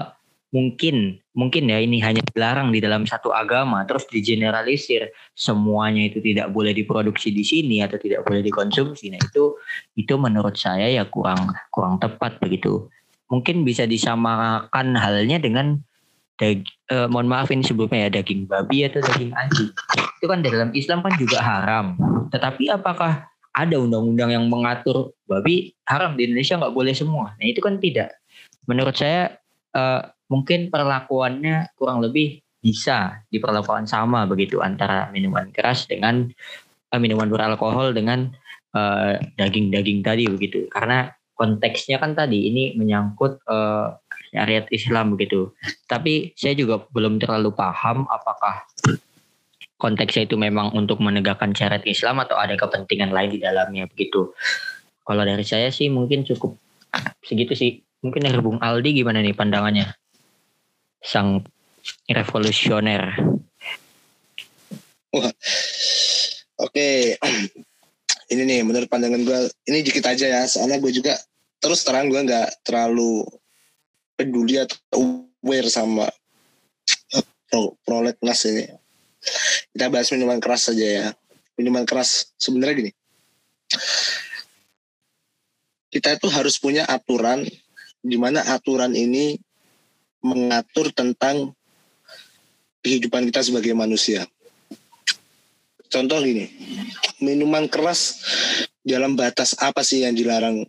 mungkin 0.53 1.17
mungkin 1.33 1.69
ya 1.69 1.77
ini 1.81 2.01
hanya 2.05 2.21
dilarang 2.21 2.69
di 2.69 2.77
dalam 2.85 3.09
satu 3.09 3.33
agama, 3.33 3.81
terus 3.89 4.05
digeneralisir 4.13 5.09
semuanya 5.33 6.05
itu 6.05 6.21
tidak 6.21 6.53
boleh 6.53 6.77
diproduksi 6.77 7.33
di 7.33 7.41
sini 7.41 7.81
atau 7.81 7.97
tidak 7.97 8.21
boleh 8.29 8.45
dikonsumsi, 8.45 9.09
nah 9.09 9.21
itu 9.21 9.57
itu 9.97 10.13
menurut 10.21 10.53
saya 10.53 10.85
ya 10.85 11.01
kurang 11.09 11.49
kurang 11.73 11.97
tepat 11.97 12.37
begitu. 12.37 12.93
Mungkin 13.29 13.61
bisa 13.61 13.85
disamakan 13.85 14.97
halnya 14.97 15.37
dengan 15.37 15.77
dag, 16.39 16.63
eh, 16.89 17.07
mohon 17.11 17.27
maaf 17.29 17.51
ini 17.51 17.61
sebelumnya 17.61 18.07
ya 18.07 18.21
daging 18.21 18.49
babi 18.49 18.87
atau 18.87 19.03
daging 19.03 19.35
anjing. 19.35 19.69
Itu 20.17 20.25
kan 20.25 20.41
dalam 20.41 20.71
Islam 20.73 21.05
kan 21.05 21.13
juga 21.19 21.37
haram. 21.43 21.99
Tetapi 22.33 22.73
apakah 22.73 23.27
ada 23.53 23.75
undang-undang 23.75 24.31
yang 24.31 24.45
mengatur 24.47 25.13
babi? 25.27 25.75
Haram 25.83 26.15
di 26.15 26.31
Indonesia 26.31 26.55
nggak 26.55 26.73
boleh 26.73 26.93
semua. 26.95 27.35
Nah 27.35 27.45
itu 27.45 27.59
kan 27.59 27.77
tidak. 27.77 28.15
Menurut 28.65 28.95
saya 28.95 29.35
eh, 29.75 30.01
mungkin 30.31 30.71
perlakuannya 30.71 31.75
kurang 31.75 31.99
lebih 31.99 32.39
bisa 32.59 33.23
diperlakukan 33.31 33.87
sama 33.87 34.27
begitu 34.27 34.59
antara 34.59 35.11
minuman 35.11 35.51
keras 35.51 35.85
dengan 35.85 36.31
eh, 36.89 36.99
minuman 36.99 37.27
beralkohol 37.27 37.91
dengan 37.91 38.31
eh, 38.73 39.13
daging-daging 39.35 39.99
tadi 40.01 40.23
begitu. 40.31 40.71
Karena 40.71 41.11
konteksnya 41.39 42.03
kan 42.03 42.11
tadi 42.11 42.51
ini 42.51 42.75
menyangkut 42.75 43.39
eh, 43.47 43.87
syariat 44.35 44.67
Islam 44.75 45.15
begitu. 45.15 45.55
Tapi 45.87 46.35
saya 46.35 46.53
juga 46.59 46.83
belum 46.91 47.17
terlalu 47.23 47.55
paham 47.55 48.03
apakah 48.11 48.67
konteksnya 49.79 50.27
itu 50.27 50.35
memang 50.35 50.75
untuk 50.75 50.99
menegakkan 50.99 51.55
syariat 51.55 51.81
Islam 51.87 52.19
atau 52.19 52.35
ada 52.35 52.59
kepentingan 52.59 53.15
lain 53.15 53.31
di 53.31 53.39
dalamnya 53.39 53.87
begitu. 53.87 54.35
Kalau 55.07 55.23
dari 55.23 55.47
saya 55.47 55.71
sih 55.71 55.87
mungkin 55.87 56.27
cukup 56.27 56.59
segitu 57.23 57.55
sih. 57.55 57.79
Mungkin 58.03 58.27
dari 58.27 58.39
Bung 58.39 58.59
Aldi 58.59 58.95
gimana 58.95 59.23
nih 59.23 59.35
pandangannya? 59.35 59.95
Sang 60.99 61.43
revolusioner. 62.11 63.15
Oke, 66.59 67.15
ini 68.31 68.41
nih 68.45 68.59
menurut 68.67 68.87
pandangan 68.91 69.23
gue 69.23 69.39
ini 69.71 69.79
dikit 69.83 70.05
aja 70.05 70.27
ya. 70.27 70.41
Soalnya 70.45 70.79
gue 70.79 70.91
juga 70.91 71.15
terus 71.59 71.83
terang 71.83 72.07
gue 72.07 72.19
nggak 72.19 72.63
terlalu 72.63 73.27
peduli 74.15 74.59
atau 74.59 75.27
aware 75.43 75.69
sama 75.71 76.07
pro, 77.47 77.75
prolegnas 77.83 78.43
ini. 78.47 78.67
Kita 79.75 79.91
bahas 79.91 80.11
minuman 80.11 80.39
keras 80.39 80.71
saja 80.71 80.85
ya. 80.85 81.07
Minuman 81.59 81.83
keras 81.83 82.31
sebenarnya 82.39 82.87
gini. 82.87 82.91
Kita 85.89 86.15
itu 86.15 86.27
harus 86.31 86.55
punya 86.61 86.87
aturan 86.87 87.43
di 87.99 88.15
mana 88.15 88.45
aturan 88.47 88.95
ini 88.95 89.35
mengatur 90.23 90.91
tentang 90.95 91.51
kehidupan 92.83 93.27
kita 93.27 93.43
sebagai 93.43 93.75
manusia. 93.75 94.23
Contoh 95.89 96.21
gini, 96.21 96.45
minuman 97.19 97.65
keras 97.65 98.21
dalam 98.85 99.17
batas 99.17 99.57
apa 99.57 99.81
sih 99.81 100.05
yang 100.05 100.13
dilarang 100.13 100.63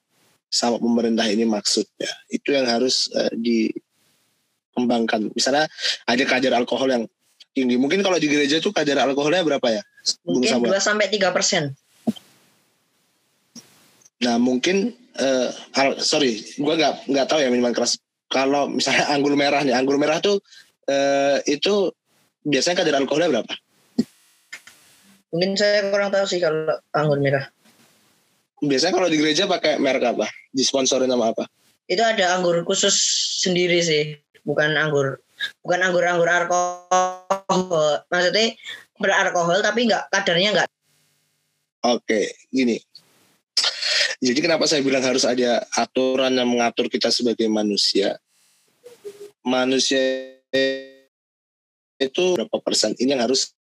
sama 0.51 0.83
pemerintah 0.83 1.25
ini 1.31 1.47
maksudnya? 1.47 2.11
Itu 2.27 2.51
yang 2.53 2.67
harus 2.67 3.07
uh, 3.15 3.31
dikembangkan. 3.33 5.31
Misalnya 5.33 5.71
ada 6.05 6.25
kadar 6.27 6.59
alkohol 6.59 6.91
yang 6.91 7.05
tinggi. 7.55 7.79
Mungkin 7.79 8.03
kalau 8.03 8.19
di 8.19 8.27
gereja 8.27 8.59
tuh 8.59 8.75
kadar 8.75 8.99
alkoholnya 9.07 9.47
berapa 9.47 9.69
ya? 9.71 9.83
Mungkin? 10.27 10.67
2 10.67 10.75
sampai 10.83 11.07
3 11.09 11.31
persen. 11.31 11.73
Nah 14.21 14.37
mungkin 14.37 14.93
uh, 15.17 15.49
sorry, 16.03 16.45
gue 16.61 16.75
nggak 16.77 17.09
nggak 17.09 17.27
tahu 17.27 17.41
ya 17.41 17.49
minuman 17.49 17.73
keras. 17.73 17.97
Kalau 18.31 18.69
misalnya 18.71 19.09
anggur 19.15 19.35
merah 19.35 19.63
nih, 19.65 19.75
anggur 19.75 19.97
merah 19.97 20.21
tuh 20.21 20.43
uh, 20.91 21.39
itu 21.49 21.95
biasanya 22.45 22.85
kadar 22.85 23.01
alkoholnya 23.01 23.41
berapa? 23.41 23.55
Mungkin 25.31 25.55
saya 25.55 25.87
kurang 25.95 26.11
tahu 26.11 26.27
sih 26.27 26.43
kalau 26.43 26.75
anggur 26.91 27.23
merah. 27.23 27.47
Biasanya 28.61 28.93
kalau 28.93 29.09
di 29.09 29.17
gereja 29.17 29.49
pakai 29.49 29.81
merek 29.81 30.05
apa? 30.17 30.29
Disponsorin 30.53 31.09
sama 31.09 31.33
apa? 31.33 31.49
Itu 31.91 32.05
ada 32.05 32.37
anggur 32.39 32.63
khusus 32.63 32.95
sendiri 33.41 33.81
sih, 33.83 34.15
bukan 34.45 34.77
anggur 34.77 35.19
bukan 35.65 35.81
anggur-anggur 35.81 36.29
alkohol. 36.29 38.05
Maksudnya 38.13 38.57
beralkohol 39.01 39.59
tapi 39.65 39.89
nggak 39.89 40.13
kadarnya 40.13 40.49
nggak. 40.61 40.69
Oke, 41.81 42.37
gini. 42.53 42.77
Jadi 44.21 44.39
kenapa 44.45 44.69
saya 44.69 44.85
bilang 44.85 45.01
harus 45.01 45.25
ada 45.25 45.65
aturan 45.73 46.37
yang 46.37 46.45
mengatur 46.45 46.93
kita 46.93 47.09
sebagai 47.09 47.49
manusia? 47.49 48.21
Manusia 49.41 50.37
itu 51.97 52.25
berapa 52.37 52.61
persen 52.61 52.93
ini 53.01 53.17
yang 53.17 53.25
harus 53.25 53.57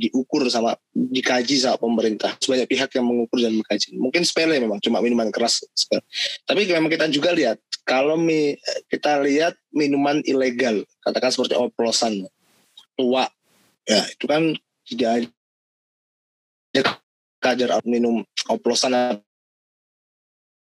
diukur 0.00 0.48
sama 0.48 0.72
dikaji 0.92 1.60
sama 1.60 1.76
pemerintah. 1.76 2.32
Sebanyak 2.40 2.68
pihak 2.68 2.90
yang 2.96 3.04
mengukur 3.04 3.38
dan 3.40 3.52
mengkaji. 3.52 4.00
Mungkin 4.00 4.24
sepele 4.24 4.56
memang 4.56 4.80
cuma 4.80 5.04
minuman 5.04 5.28
keras. 5.28 5.60
Tapi 6.48 6.64
memang 6.64 6.88
kita 6.88 7.06
juga 7.12 7.36
lihat 7.36 7.60
kalau 7.84 8.16
mi, 8.16 8.56
kita 8.88 9.20
lihat 9.20 9.52
minuman 9.76 10.24
ilegal, 10.24 10.82
katakan 11.04 11.28
seperti 11.28 11.54
oplosan, 11.60 12.24
tua, 12.96 13.28
ya 13.84 14.00
itu 14.08 14.24
kan 14.24 14.56
tidak 14.88 15.28
ada 16.72 16.92
kadar 17.44 17.70
minum 17.84 18.24
oplosan 18.48 19.20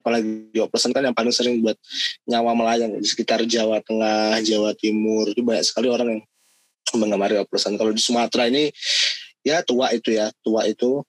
apalagi 0.02 0.54
oplosan 0.62 0.94
kan 0.94 1.02
yang 1.02 1.14
paling 1.14 1.34
sering 1.34 1.62
buat 1.62 1.74
nyawa 2.26 2.54
melayang 2.54 2.94
di 2.98 3.06
sekitar 3.06 3.42
Jawa 3.42 3.82
Tengah, 3.82 4.38
Jawa 4.42 4.70
Timur 4.74 5.30
itu 5.30 5.42
banyak 5.42 5.66
sekali 5.66 5.90
orang 5.90 6.08
yang 6.14 6.22
mengemari 6.94 7.34
oplosan. 7.40 7.74
Kalau 7.74 7.90
di 7.90 7.98
Sumatera 7.98 8.46
ini 8.46 8.70
ya 9.42 9.66
tua 9.66 9.90
itu 9.90 10.14
ya, 10.14 10.30
tua 10.46 10.62
itu 10.70 11.02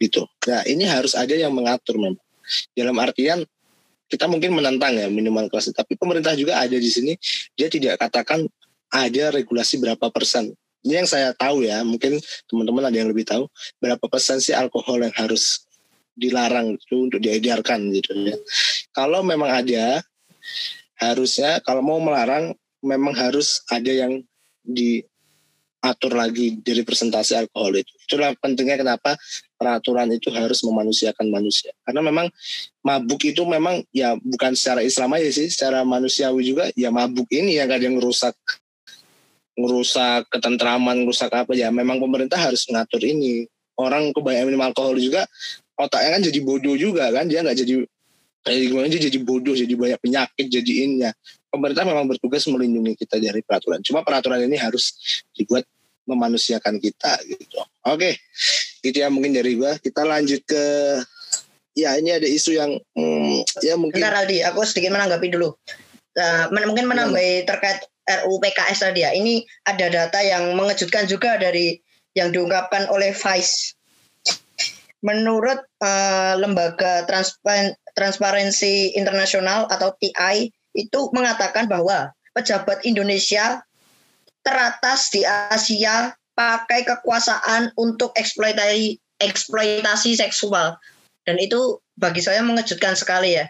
gitu. 0.00 0.24
Nah 0.48 0.64
ini 0.64 0.88
harus 0.88 1.12
ada 1.12 1.32
yang 1.36 1.52
mengatur 1.52 2.00
memang. 2.00 2.20
Dalam 2.76 2.96
artian 3.00 3.44
kita 4.08 4.28
mungkin 4.28 4.52
menantang 4.52 4.96
ya 4.96 5.08
minuman 5.08 5.48
keras, 5.48 5.72
tapi 5.72 5.96
pemerintah 5.96 6.36
juga 6.36 6.60
ada 6.60 6.76
di 6.76 6.90
sini. 6.90 7.12
Dia 7.56 7.72
tidak 7.72 8.00
katakan 8.00 8.44
ada 8.92 9.24
regulasi 9.34 9.80
berapa 9.80 10.06
persen. 10.12 10.52
Ini 10.84 11.00
yang 11.02 11.08
saya 11.08 11.32
tahu 11.32 11.64
ya, 11.64 11.80
mungkin 11.80 12.20
teman-teman 12.44 12.92
ada 12.92 12.96
yang 13.00 13.08
lebih 13.08 13.24
tahu 13.24 13.48
berapa 13.80 14.04
persen 14.04 14.36
sih 14.44 14.52
alkohol 14.52 15.00
yang 15.00 15.14
harus 15.16 15.64
dilarang 16.14 16.76
itu 16.76 17.08
untuk 17.10 17.18
diedarkan 17.24 17.88
gitu 17.90 18.12
ya. 18.22 18.36
Kalau 18.92 19.24
memang 19.24 19.50
ada, 19.50 20.04
harusnya 21.00 21.58
kalau 21.64 21.80
mau 21.80 21.98
melarang 21.98 22.52
memang 22.84 23.16
harus 23.16 23.64
ada 23.72 23.88
yang 23.88 24.20
diatur 24.64 26.12
lagi 26.16 26.58
dari 26.64 26.82
presentasi 26.82 27.36
alkohol 27.36 27.78
itu. 27.78 27.92
Itulah 28.08 28.32
pentingnya 28.40 28.80
kenapa 28.80 29.14
peraturan 29.54 30.10
itu 30.10 30.32
harus 30.32 30.64
memanusiakan 30.64 31.28
manusia. 31.28 31.70
Karena 31.84 32.00
memang 32.00 32.26
mabuk 32.80 33.22
itu 33.28 33.44
memang 33.44 33.84
ya 33.92 34.16
bukan 34.18 34.56
secara 34.56 34.80
Islam 34.80 35.14
aja 35.14 35.30
sih, 35.30 35.52
secara 35.52 35.84
manusiawi 35.84 36.42
juga 36.42 36.64
ya 36.74 36.88
mabuk 36.88 37.28
ini 37.30 37.60
yang 37.60 37.68
kadang 37.68 38.00
ngerusak 38.00 38.34
ngerusak 39.54 40.26
ketentraman, 40.32 41.06
ngerusak 41.06 41.30
apa 41.30 41.54
ya. 41.54 41.70
Memang 41.70 42.02
pemerintah 42.02 42.40
harus 42.40 42.66
mengatur 42.66 43.04
ini. 43.04 43.46
Orang 43.74 44.14
kebanyakan 44.14 44.46
minum 44.50 44.62
alkohol 44.62 44.98
juga 44.98 45.26
otaknya 45.74 46.10
kan 46.14 46.22
jadi 46.22 46.38
bodoh 46.46 46.78
juga 46.78 47.10
kan, 47.10 47.26
dia 47.26 47.42
nggak 47.42 47.58
jadi 47.58 47.74
jadi 48.44 48.64
gimana 48.68 48.86
dia 48.92 49.00
jadi 49.08 49.18
bodoh, 49.24 49.56
jadi 49.56 49.74
banyak 49.74 49.98
penyakit 49.98 50.46
jadiinnya 50.52 51.10
pemerintah 51.54 51.86
memang 51.86 52.10
bertugas 52.10 52.42
melindungi 52.50 52.98
kita 52.98 53.22
dari 53.22 53.38
peraturan. 53.46 53.78
Cuma 53.86 54.02
peraturan 54.02 54.42
ini 54.42 54.58
harus 54.58 54.98
dibuat 55.30 55.62
memanusiakan 56.04 56.82
kita 56.82 57.22
gitu. 57.30 57.62
Oke, 57.86 58.18
itu 58.82 58.98
ya 58.98 59.06
mungkin 59.08 59.30
dari 59.30 59.54
gua. 59.54 59.78
Kita 59.78 60.02
lanjut 60.02 60.42
ke 60.42 60.64
ya 61.78 61.94
ini 61.94 62.10
ada 62.10 62.26
isu 62.26 62.50
yang 62.58 62.74
hmm, 62.98 63.46
ya 63.62 63.78
mungkin. 63.78 64.02
Bentar 64.02 64.26
Aldi, 64.26 64.42
aku 64.42 64.66
sedikit 64.66 64.90
menanggapi 64.92 65.30
dulu. 65.30 65.54
Uh, 66.14 66.46
mungkin 66.66 66.86
menambahi 66.86 67.42
terkait 67.46 67.86
RUU 68.04 68.42
PKS 68.42 68.90
tadi 68.90 69.06
ya. 69.06 69.10
Ini 69.14 69.42
ada 69.66 69.86
data 69.88 70.20
yang 70.20 70.52
mengejutkan 70.58 71.06
juga 71.06 71.38
dari 71.38 71.78
yang 72.14 72.30
diungkapkan 72.30 72.86
oleh 72.90 73.10
Vice. 73.14 73.74
Menurut 75.04 75.60
uh, 75.84 76.34
lembaga 76.38 77.04
Transparensi 77.94 78.96
Internasional 78.96 79.68
atau 79.68 79.92
TI 80.00 80.48
itu 80.74 81.08
mengatakan 81.14 81.70
bahwa 81.70 82.10
pejabat 82.34 82.82
Indonesia 82.82 83.62
teratas 84.42 85.08
di 85.14 85.22
Asia 85.24 86.12
pakai 86.34 86.82
kekuasaan 86.84 87.72
untuk 87.78 88.10
eksploitasi 88.18 88.98
eksploitasi 89.22 90.18
seksual 90.18 90.74
dan 91.24 91.38
itu 91.38 91.78
bagi 91.96 92.20
saya 92.20 92.42
mengejutkan 92.42 92.98
sekali 92.98 93.38
ya. 93.38 93.46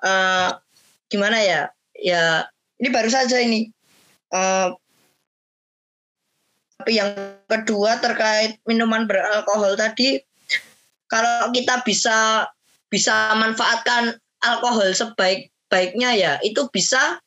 Uh, 0.00 0.56
gimana 1.12 1.38
ya? 1.44 1.60
Ya 1.94 2.48
ini 2.80 2.88
baru 2.88 3.12
saja 3.12 3.36
ini. 3.38 3.68
Uh, 4.32 4.72
tapi 6.80 6.96
yang 6.96 7.12
kedua 7.44 8.00
terkait 8.00 8.56
minuman 8.64 9.04
beralkohol 9.04 9.76
tadi, 9.76 10.16
kalau 11.12 11.52
kita 11.52 11.84
bisa 11.84 12.48
bisa 12.88 13.36
manfaatkan 13.36 14.16
alkohol 14.44 14.90
sebaik-baiknya 14.92 16.10
ya 16.16 16.32
itu 16.44 16.66
bisa 16.72 17.20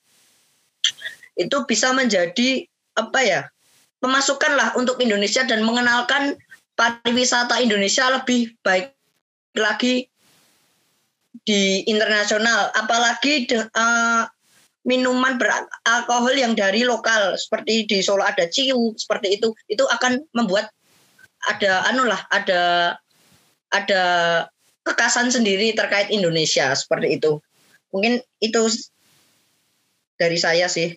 itu 1.38 1.58
bisa 1.66 1.94
menjadi 1.94 2.66
apa 2.94 3.20
ya 3.26 3.42
pemasukan 4.04 4.54
lah 4.54 4.70
untuk 4.78 5.02
Indonesia 5.02 5.42
dan 5.48 5.66
mengenalkan 5.66 6.38
pariwisata 6.76 7.62
Indonesia 7.64 8.10
lebih 8.12 8.54
baik 8.62 8.94
lagi 9.58 10.10
di 11.48 11.86
internasional. 11.90 12.70
Apalagi 12.76 13.50
de, 13.50 13.66
uh, 13.74 14.24
minuman 14.84 15.40
beralkohol 15.40 16.36
yang 16.36 16.54
dari 16.54 16.84
lokal 16.84 17.40
seperti 17.40 17.88
di 17.88 18.04
Solo 18.04 18.28
ada 18.28 18.44
ciu 18.52 18.92
seperti 19.00 19.40
itu 19.40 19.56
itu 19.72 19.84
akan 19.88 20.20
membuat 20.36 20.68
ada 21.48 21.88
anu 21.88 22.04
lah 22.04 22.20
ada 22.36 22.94
ada 23.72 24.04
kekasan 24.84 25.32
sendiri 25.32 25.72
terkait 25.72 26.12
Indonesia 26.12 26.76
seperti 26.76 27.18
itu. 27.20 27.40
Mungkin 27.96 28.20
itu 28.44 28.62
dari 30.20 30.38
saya 30.38 30.68
sih. 30.68 30.94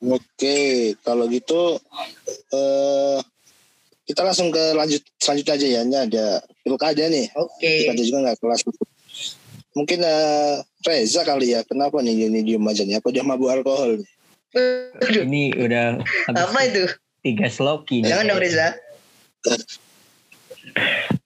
Oke, 0.00 0.96
kalau 1.04 1.28
gitu 1.28 1.76
eh, 2.56 3.18
kita 4.08 4.24
langsung 4.24 4.48
ke 4.48 4.72
lanjut 4.72 5.04
selanjutnya 5.20 5.54
aja 5.60 5.66
ya. 5.68 5.80
Ini 5.84 5.96
ada 6.08 6.26
pilkada 6.64 7.04
nih. 7.06 7.28
Oke. 7.36 7.84
Pilkada 7.84 8.02
juga 8.02 8.18
nggak 8.24 8.38
kelas. 8.40 8.60
Mungkin 9.76 9.98
eh, 10.02 10.56
Reza 10.82 11.22
kali 11.22 11.52
ya. 11.52 11.60
Kenapa 11.68 12.00
nih 12.00 12.32
ini 12.32 12.40
diem 12.42 12.64
aja 12.64 12.82
nih? 12.82 12.96
Apa 12.98 13.12
dia 13.12 13.22
mabuk 13.22 13.52
alkohol? 13.52 14.00
Ini 15.04 15.54
udah 15.54 16.00
apa 16.32 16.58
itu? 16.66 16.88
Tiga 17.20 17.46
sloki. 17.52 18.00
Jangan 18.00 18.34
dong 18.34 18.40
Reza. 18.40 18.74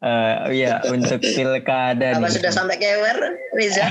Uh, 0.05 0.53
iya 0.53 0.85
untuk 0.93 1.17
pilkada 1.25 2.21
Apa 2.21 2.29
nih. 2.29 2.37
sudah 2.37 2.53
sampai 2.53 2.77
kewer 2.77 3.19
Riza? 3.57 3.89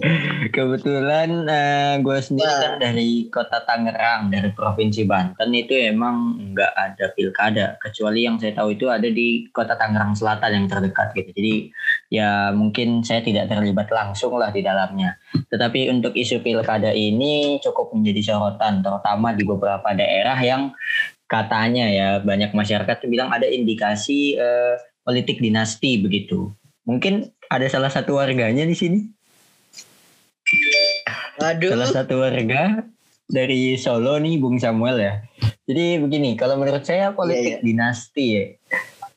Kebetulan 0.56 1.46
uh, 1.46 1.94
gue 2.00 2.18
sendiri 2.18 2.48
kan 2.48 2.80
dari 2.80 3.28
kota 3.28 3.60
Tangerang 3.68 4.32
dari 4.32 4.50
provinsi 4.56 5.04
Banten 5.04 5.52
itu 5.52 5.76
emang 5.76 6.40
nggak 6.56 6.72
ada 6.74 7.06
pilkada 7.12 7.66
kecuali 7.76 8.24
yang 8.24 8.40
saya 8.40 8.56
tahu 8.56 8.72
itu 8.72 8.88
ada 8.88 9.06
di 9.06 9.46
kota 9.52 9.76
Tangerang 9.76 10.16
Selatan 10.16 10.64
yang 10.64 10.66
terdekat 10.66 11.12
gitu. 11.12 11.30
Jadi 11.36 11.54
ya 12.08 12.50
mungkin 12.56 13.04
saya 13.04 13.20
tidak 13.20 13.52
terlibat 13.52 13.92
langsung 13.92 14.34
lah 14.40 14.48
di 14.48 14.64
dalamnya. 14.64 15.20
Tetapi 15.52 15.92
untuk 15.92 16.16
isu 16.16 16.40
pilkada 16.40 16.90
ini 16.90 17.60
cukup 17.60 17.92
menjadi 17.92 18.32
sorotan 18.32 18.80
terutama 18.80 19.36
di 19.36 19.44
beberapa 19.44 19.92
daerah 19.92 20.40
yang 20.40 20.72
katanya 21.30 21.86
ya 21.86 22.08
banyak 22.18 22.50
masyarakat 22.50 23.06
tuh 23.06 23.06
bilang 23.06 23.30
ada 23.30 23.46
indikasi 23.46 24.34
uh, 24.34 24.74
politik 25.06 25.38
dinasti 25.38 26.02
begitu. 26.02 26.50
Mungkin 26.82 27.30
ada 27.46 27.70
salah 27.70 27.88
satu 27.88 28.18
warganya 28.18 28.66
di 28.66 28.74
sini. 28.74 28.98
Aduh. 31.38 31.70
Salah 31.70 31.90
satu 31.94 32.26
warga 32.26 32.82
dari 33.30 33.78
Solo 33.78 34.18
nih 34.18 34.42
Bung 34.42 34.58
Samuel 34.58 34.98
ya. 34.98 35.14
Jadi 35.70 36.02
begini, 36.02 36.34
kalau 36.34 36.58
menurut 36.58 36.82
saya 36.82 37.14
politik 37.14 37.46
yeah, 37.46 37.56
yeah. 37.62 37.62
dinasti 37.62 38.26
ya 38.34 38.44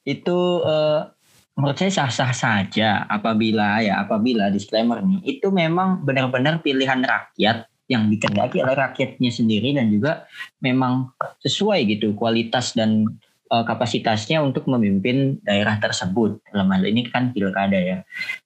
itu 0.04 0.40
uh, 0.64 1.08
menurut 1.56 1.78
saya 1.80 1.92
sah-sah 1.92 2.32
saja 2.36 3.08
apabila 3.08 3.80
ya 3.80 4.04
apabila 4.04 4.52
disclaimer 4.52 5.00
nih 5.00 5.40
itu 5.40 5.48
memang 5.48 6.04
benar-benar 6.04 6.60
pilihan 6.60 7.00
rakyat 7.00 7.68
yang 7.94 8.10
dikendaki 8.10 8.60
oleh 8.60 8.74
rakyatnya 8.74 9.30
sendiri 9.30 9.78
dan 9.78 9.94
juga 9.94 10.26
memang 10.60 11.14
sesuai 11.46 11.86
gitu 11.86 12.18
kualitas 12.18 12.74
dan 12.74 13.06
uh, 13.54 13.64
kapasitasnya 13.64 14.42
untuk 14.42 14.66
memimpin 14.66 15.38
daerah 15.46 15.78
tersebut. 15.78 16.42
Dalam 16.50 16.74
hal 16.74 16.84
ini 16.90 17.06
kan 17.06 17.30
pilkada 17.30 17.78
ya. 17.78 17.98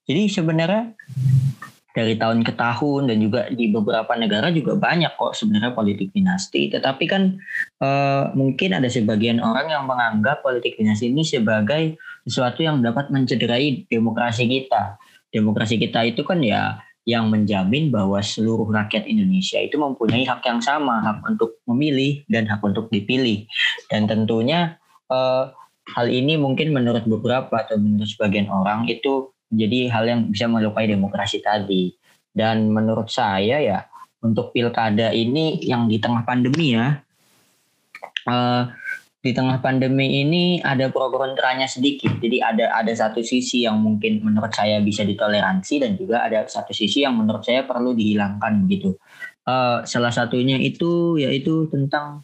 Jadi 0.03 0.27
sebenarnya 0.27 0.91
dari 1.97 2.13
tahun 2.13 2.45
ke 2.45 2.53
tahun 2.53 3.09
dan 3.09 3.17
juga 3.17 3.49
di 3.49 3.73
beberapa 3.73 4.13
negara 4.13 4.53
juga 4.53 4.77
banyak 4.77 5.17
kok 5.17 5.33
sebenarnya 5.33 5.73
politik 5.73 6.13
dinasti. 6.13 6.69
Tetapi 6.69 7.03
kan 7.09 7.41
uh, 7.81 8.29
mungkin 8.37 8.77
ada 8.77 8.85
sebagian 8.85 9.41
orang 9.41 9.73
yang 9.73 9.89
menganggap 9.89 10.45
politik 10.45 10.77
dinasti 10.77 11.09
ini 11.09 11.25
sebagai 11.25 11.97
sesuatu 12.21 12.61
yang 12.61 12.85
dapat 12.85 13.09
mencederai 13.09 13.89
demokrasi 13.89 14.45
kita. 14.45 15.01
Demokrasi 15.33 15.81
kita 15.81 16.05
itu 16.05 16.21
kan 16.21 16.37
ya 16.45 16.77
yang 17.07 17.31
menjamin 17.31 17.87
bahwa 17.87 18.19
seluruh 18.19 18.67
rakyat 18.67 19.07
Indonesia 19.07 19.55
itu 19.63 19.79
mempunyai 19.79 20.27
hak 20.27 20.43
yang 20.43 20.59
sama, 20.59 20.99
hak 20.99 21.23
untuk 21.23 21.63
memilih 21.63 22.27
dan 22.27 22.43
hak 22.51 22.59
untuk 22.59 22.91
dipilih. 22.91 23.47
Dan 23.87 24.11
tentunya 24.11 24.75
uh, 25.07 25.47
hal 25.95 26.07
ini 26.11 26.35
mungkin 26.35 26.75
menurut 26.75 27.07
beberapa 27.07 27.63
atau 27.63 27.79
menurut 27.79 28.11
sebagian 28.11 28.51
orang 28.51 28.91
itu 28.91 29.31
jadi 29.47 29.87
hal 29.87 30.03
yang 30.03 30.21
bisa 30.27 30.51
melukai 30.51 30.91
demokrasi 30.91 31.39
tadi. 31.39 31.95
Dan 32.35 32.75
menurut 32.75 33.07
saya 33.07 33.63
ya 33.63 33.87
untuk 34.19 34.51
pilkada 34.51 35.15
ini 35.15 35.63
yang 35.63 35.87
di 35.87 36.03
tengah 36.03 36.27
pandemi 36.27 36.75
ya, 36.75 36.99
uh, 38.27 38.67
di 39.27 39.35
tengah 39.35 39.59
pandemi 39.59 40.23
ini 40.23 40.63
ada 40.63 40.87
pro 40.87 41.11
kontranya 41.11 41.67
sedikit. 41.67 42.15
Jadi 42.23 42.39
ada 42.39 42.71
ada 42.71 42.95
satu 42.95 43.19
sisi 43.19 43.67
yang 43.67 43.83
mungkin 43.83 44.23
menurut 44.23 44.55
saya 44.55 44.79
bisa 44.79 45.03
ditoleransi 45.03 45.83
dan 45.83 45.99
juga 45.99 46.23
ada 46.23 46.47
satu 46.47 46.71
sisi 46.71 47.03
yang 47.03 47.19
menurut 47.19 47.43
saya 47.43 47.67
perlu 47.67 47.91
dihilangkan 47.91 48.63
gitu. 48.71 48.95
Uh, 49.47 49.79
salah 49.87 50.11
satunya 50.11 50.59
itu 50.59 51.15
yaitu 51.19 51.67
tentang 51.71 52.23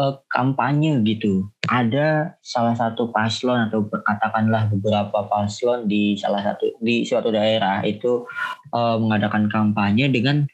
uh, 0.00 0.16
kampanye 0.32 1.04
gitu. 1.04 1.48
Ada 1.68 2.40
salah 2.40 2.72
satu 2.72 3.12
paslon 3.12 3.68
atau 3.68 3.84
katakanlah 3.92 4.72
beberapa 4.72 5.28
paslon 5.28 5.84
di 5.84 6.16
salah 6.16 6.40
satu 6.40 6.80
di 6.80 7.04
suatu 7.04 7.28
daerah 7.28 7.84
itu 7.84 8.24
uh, 8.72 8.96
mengadakan 8.96 9.52
kampanye 9.52 10.08
dengan 10.08 10.48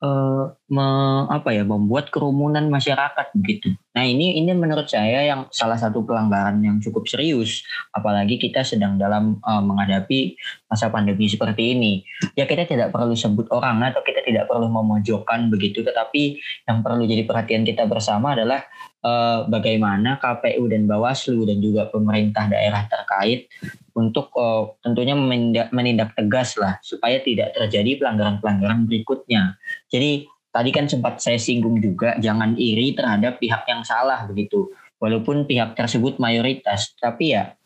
uh, 0.00 0.44
me, 0.72 0.86
apa 1.28 1.52
ya 1.54 1.62
membuat 1.62 2.08
kerumunan 2.08 2.66
masyarakat 2.66 3.32
begitu. 3.36 3.72
Nah 3.94 4.04
ini 4.04 4.40
ini 4.40 4.50
menurut 4.56 4.88
saya 4.88 5.24
yang 5.24 5.46
salah 5.52 5.76
satu 5.76 6.02
pelanggaran 6.02 6.60
yang 6.64 6.76
cukup 6.80 7.06
serius, 7.06 7.62
apalagi 7.92 8.40
kita 8.40 8.64
sedang 8.64 8.96
dalam 8.96 9.38
uh, 9.44 9.62
menghadapi 9.62 10.36
masa 10.66 10.88
pandemi 10.88 11.28
seperti 11.28 11.76
ini. 11.76 11.92
Ya 12.34 12.48
kita 12.48 12.64
tidak 12.66 12.90
perlu 12.90 13.14
sebut 13.14 13.46
orang 13.52 13.80
atau 13.84 14.00
kita 14.00 14.24
tidak 14.24 14.48
perlu 14.48 14.68
memojokkan 14.72 15.52
begitu, 15.52 15.84
tetapi 15.84 16.40
yang 16.66 16.80
perlu 16.80 17.04
jadi 17.04 17.22
perhatian 17.28 17.62
kita 17.62 17.84
bersama 17.84 18.32
adalah 18.32 18.64
uh, 19.04 19.48
bagaimana 19.48 20.20
KPU 20.20 20.68
dan 20.68 20.84
Bawaslu 20.84 21.44
dan 21.48 21.58
juga 21.60 21.88
pemerintah 21.88 22.48
daerah 22.48 22.84
terkait 22.88 23.48
untuk 23.96 24.32
uh, 24.36 24.76
tentunya 24.84 25.16
menindak, 25.16 25.68
menindak 25.74 26.10
tegas 26.16 26.56
lah 26.56 26.78
supaya 26.80 27.20
tidak 27.20 27.52
terjadi 27.56 28.00
pelanggaran-pelanggaran 28.00 28.86
berikutnya. 28.88 29.56
Jadi 29.90 30.28
tadi 30.50 30.70
kan 30.74 30.86
sempat 30.90 31.22
saya 31.22 31.38
singgung 31.38 31.78
juga 31.78 32.18
jangan 32.18 32.54
iri 32.58 32.94
terhadap 32.94 33.38
pihak 33.38 33.64
yang 33.66 33.82
salah 33.82 34.24
begitu. 34.28 34.70
Walaupun 35.00 35.48
pihak 35.48 35.72
tersebut 35.80 36.20
mayoritas, 36.20 36.92
tapi 37.00 37.32
ya 37.32 37.56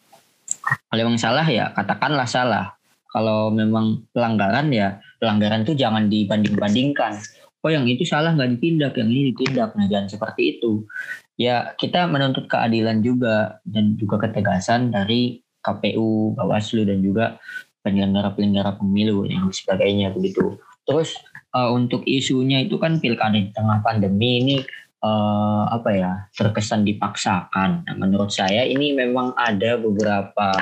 kalau 0.86 1.11
yang 1.11 1.19
salah 1.19 1.47
ya 1.51 1.74
katakanlah 1.74 2.28
salah. 2.31 2.66
Kalau 3.11 3.47
memang 3.55 4.11
pelanggaran 4.11 4.74
ya 4.74 4.98
pelanggaran 5.23 5.62
itu 5.62 5.74
jangan 5.78 6.11
dibanding-bandingkan. 6.11 7.19
Oh 7.62 7.70
yang 7.70 7.86
itu 7.86 8.02
salah 8.02 8.35
nggak 8.35 8.59
ditindak, 8.59 8.93
yang 8.98 9.11
ini 9.11 9.31
ditindak. 9.35 9.74
Nah 9.78 9.86
jangan 9.86 10.11
seperti 10.11 10.59
itu 10.59 10.82
ya 11.35 11.74
kita 11.74 12.06
menuntut 12.06 12.47
keadilan 12.47 13.02
juga 13.02 13.59
dan 13.66 13.98
juga 13.98 14.28
ketegasan 14.28 14.94
dari 14.94 15.43
KPU, 15.65 16.36
Bawaslu 16.36 16.85
dan 16.85 17.01
juga 17.01 17.40
penyelenggara-penyelenggara 17.85 18.77
pemilu 18.81 19.24
dan 19.28 19.48
sebagainya 19.48 20.12
begitu. 20.12 20.61
Terus 20.85 21.16
uh, 21.56 21.73
untuk 21.73 22.05
isunya 22.05 22.65
itu 22.65 22.77
kan 22.77 23.01
pilkada 23.01 23.36
di 23.36 23.48
tengah 23.52 23.81
pandemi 23.81 24.44
ini 24.44 24.56
uh, 25.05 25.65
apa 25.73 25.90
ya 25.93 26.12
terkesan 26.36 26.85
dipaksakan. 26.85 27.89
Nah, 27.89 27.94
menurut 27.97 28.32
saya 28.32 28.65
ini 28.65 28.93
memang 28.93 29.32
ada 29.36 29.81
beberapa 29.81 30.52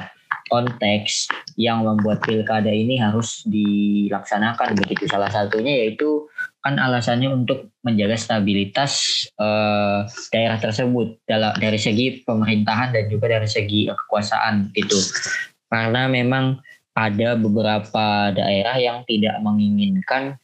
konteks 0.51 1.31
yang 1.57 1.87
membuat 1.87 2.25
pilkada 2.25 2.69
ini 2.69 2.99
harus 2.99 3.47
dilaksanakan 3.47 4.75
begitu. 4.79 5.07
Salah 5.07 5.31
satunya 5.31 5.87
yaitu 5.87 6.27
kan 6.63 6.79
alasannya 6.79 7.27
untuk 7.27 7.75
menjaga 7.83 8.15
stabilitas 8.15 9.27
uh, 9.43 10.07
daerah 10.31 10.63
tersebut 10.63 11.19
dalam 11.27 11.51
dari 11.59 11.75
segi 11.75 12.23
pemerintahan 12.23 12.95
dan 12.95 13.11
juga 13.11 13.35
dari 13.35 13.51
segi 13.51 13.91
kekuasaan 13.91 14.71
gitu. 14.79 14.99
Karena 15.67 16.07
memang 16.07 16.63
ada 16.95 17.35
beberapa 17.35 18.31
daerah 18.31 18.79
yang 18.79 19.03
tidak 19.11 19.43
menginginkan 19.43 20.39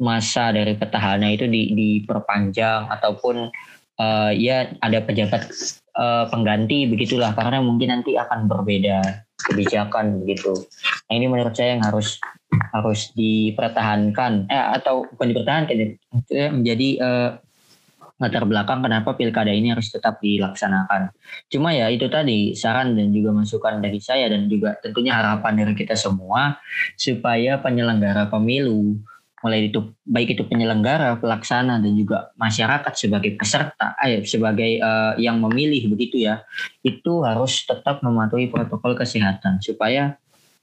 masa 0.00 0.50
dari 0.50 0.74
petahana 0.74 1.30
itu 1.30 1.46
di, 1.46 1.76
diperpanjang 1.76 2.90
ataupun 2.90 3.52
uh, 4.00 4.30
ya 4.34 4.72
ada 4.80 5.04
pejabat 5.04 5.52
uh, 5.94 6.26
pengganti 6.32 6.88
begitulah 6.88 7.36
karena 7.36 7.62
mungkin 7.62 8.00
nanti 8.00 8.16
akan 8.16 8.48
berbeda 8.48 9.26
kebijakan 9.42 10.22
begitu. 10.22 10.54
Nah 11.10 11.14
ini 11.14 11.26
menurut 11.28 11.54
saya 11.54 11.76
yang 11.78 11.84
harus 11.84 12.18
harus 12.72 13.12
dipertahankan 13.16 14.48
eh, 14.48 14.66
atau 14.80 15.08
bukan 15.08 15.26
dipertahankan 15.32 15.76
ya, 15.76 16.48
menjadi 16.52 16.88
eh, 17.00 17.30
latar 18.22 18.46
belakang 18.46 18.86
kenapa 18.86 19.18
pilkada 19.18 19.50
ini 19.50 19.74
harus 19.74 19.90
tetap 19.90 20.22
dilaksanakan. 20.22 21.10
Cuma 21.50 21.74
ya 21.74 21.90
itu 21.90 22.06
tadi 22.06 22.54
saran 22.54 22.94
dan 22.94 23.10
juga 23.10 23.34
masukan 23.34 23.82
dari 23.82 23.98
saya 23.98 24.30
dan 24.30 24.46
juga 24.46 24.78
tentunya 24.78 25.18
harapan 25.18 25.66
dari 25.66 25.74
kita 25.74 25.98
semua 25.98 26.62
supaya 26.94 27.58
penyelenggara 27.58 28.30
pemilu 28.30 29.02
mulai 29.42 29.66
itu 29.66 29.90
baik 30.06 30.38
itu 30.38 30.46
penyelenggara, 30.46 31.18
pelaksana 31.18 31.82
dan 31.82 31.92
juga 31.98 32.30
masyarakat 32.38 32.94
sebagai 32.94 33.34
peserta, 33.34 33.98
eh, 33.98 34.22
sebagai 34.22 34.78
uh, 34.78 35.18
yang 35.18 35.42
memilih 35.42 35.90
begitu 35.90 36.30
ya, 36.30 36.46
itu 36.86 37.26
harus 37.26 37.66
tetap 37.66 38.06
mematuhi 38.06 38.46
protokol 38.46 38.94
kesehatan 38.94 39.58
supaya 39.58 40.14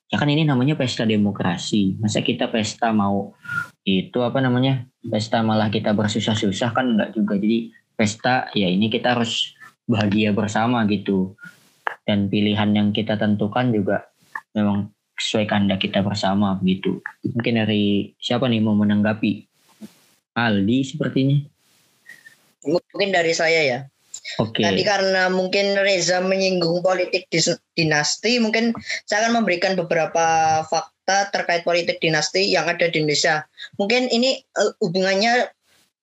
ya 0.10 0.18
kan 0.18 0.30
ini 0.30 0.44
namanya 0.44 0.74
pesta 0.74 1.06
demokrasi. 1.06 1.98
Masa 2.02 2.26
kita 2.26 2.50
pesta 2.50 2.90
mau 2.90 3.38
itu 3.86 4.20
apa 4.26 4.42
namanya 4.42 4.86
pesta 5.06 5.46
malah 5.46 5.70
kita 5.70 5.94
bersusah-susah 5.94 6.74
kan 6.74 6.98
enggak 6.98 7.14
juga. 7.14 7.38
Jadi 7.38 7.72
pesta 7.94 8.50
ya 8.58 8.66
ini 8.66 8.90
kita 8.90 9.16
harus 9.16 9.54
bahagia 9.86 10.34
bersama 10.34 10.84
gitu. 10.90 11.38
Dan 12.06 12.26
pilihan 12.26 12.74
yang 12.74 12.90
kita 12.90 13.22
tentukan 13.22 13.70
juga 13.70 14.10
memang 14.58 14.90
sesuai 15.14 15.46
kehendak 15.46 15.80
kita 15.86 16.02
bersama 16.02 16.58
begitu. 16.58 17.06
Mungkin 17.22 17.62
dari 17.62 18.18
siapa 18.18 18.50
nih 18.50 18.62
mau 18.66 18.74
menanggapi? 18.74 19.46
Aldi 20.34 20.78
sepertinya. 20.88 21.38
Mungkin 22.66 23.10
dari 23.14 23.34
saya 23.36 23.62
ya. 23.62 23.80
Okay. 24.38 24.62
Tadi 24.62 24.82
karena 24.86 25.32
mungkin 25.34 25.74
Reza 25.82 26.22
menyinggung 26.22 26.86
politik 26.86 27.26
dinasti, 27.74 28.38
mungkin 28.38 28.78
saya 29.10 29.26
akan 29.26 29.42
memberikan 29.42 29.74
beberapa 29.74 30.62
fakta 30.70 31.34
terkait 31.34 31.66
politik 31.66 31.98
dinasti 31.98 32.46
yang 32.54 32.70
ada 32.70 32.86
di 32.86 33.02
Indonesia. 33.02 33.42
Mungkin 33.82 34.14
ini 34.14 34.38
uh, 34.60 34.70
hubungannya 34.86 35.50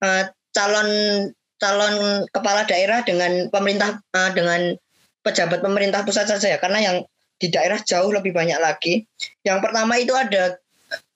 uh, 0.02 0.24
calon 0.50 0.90
calon 1.62 2.26
kepala 2.34 2.66
daerah 2.66 3.06
dengan 3.06 3.46
pemerintah 3.54 4.02
uh, 4.16 4.30
dengan 4.34 4.74
pejabat 5.22 5.62
pemerintah 5.62 6.02
pusat 6.02 6.26
saja 6.26 6.56
ya, 6.56 6.58
karena 6.58 6.82
yang 6.82 6.96
di 7.36 7.52
daerah 7.52 7.78
jauh 7.84 8.10
lebih 8.10 8.34
banyak 8.34 8.58
lagi. 8.58 9.06
Yang 9.46 9.58
pertama 9.70 10.00
itu 10.00 10.16
ada 10.16 10.58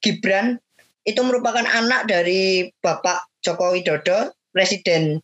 Gibran, 0.04 0.60
itu 1.08 1.20
merupakan 1.24 1.64
anak 1.64 2.06
dari 2.06 2.68
Bapak 2.84 3.24
Joko 3.40 3.72
Widodo, 3.72 4.34
Presiden 4.52 5.22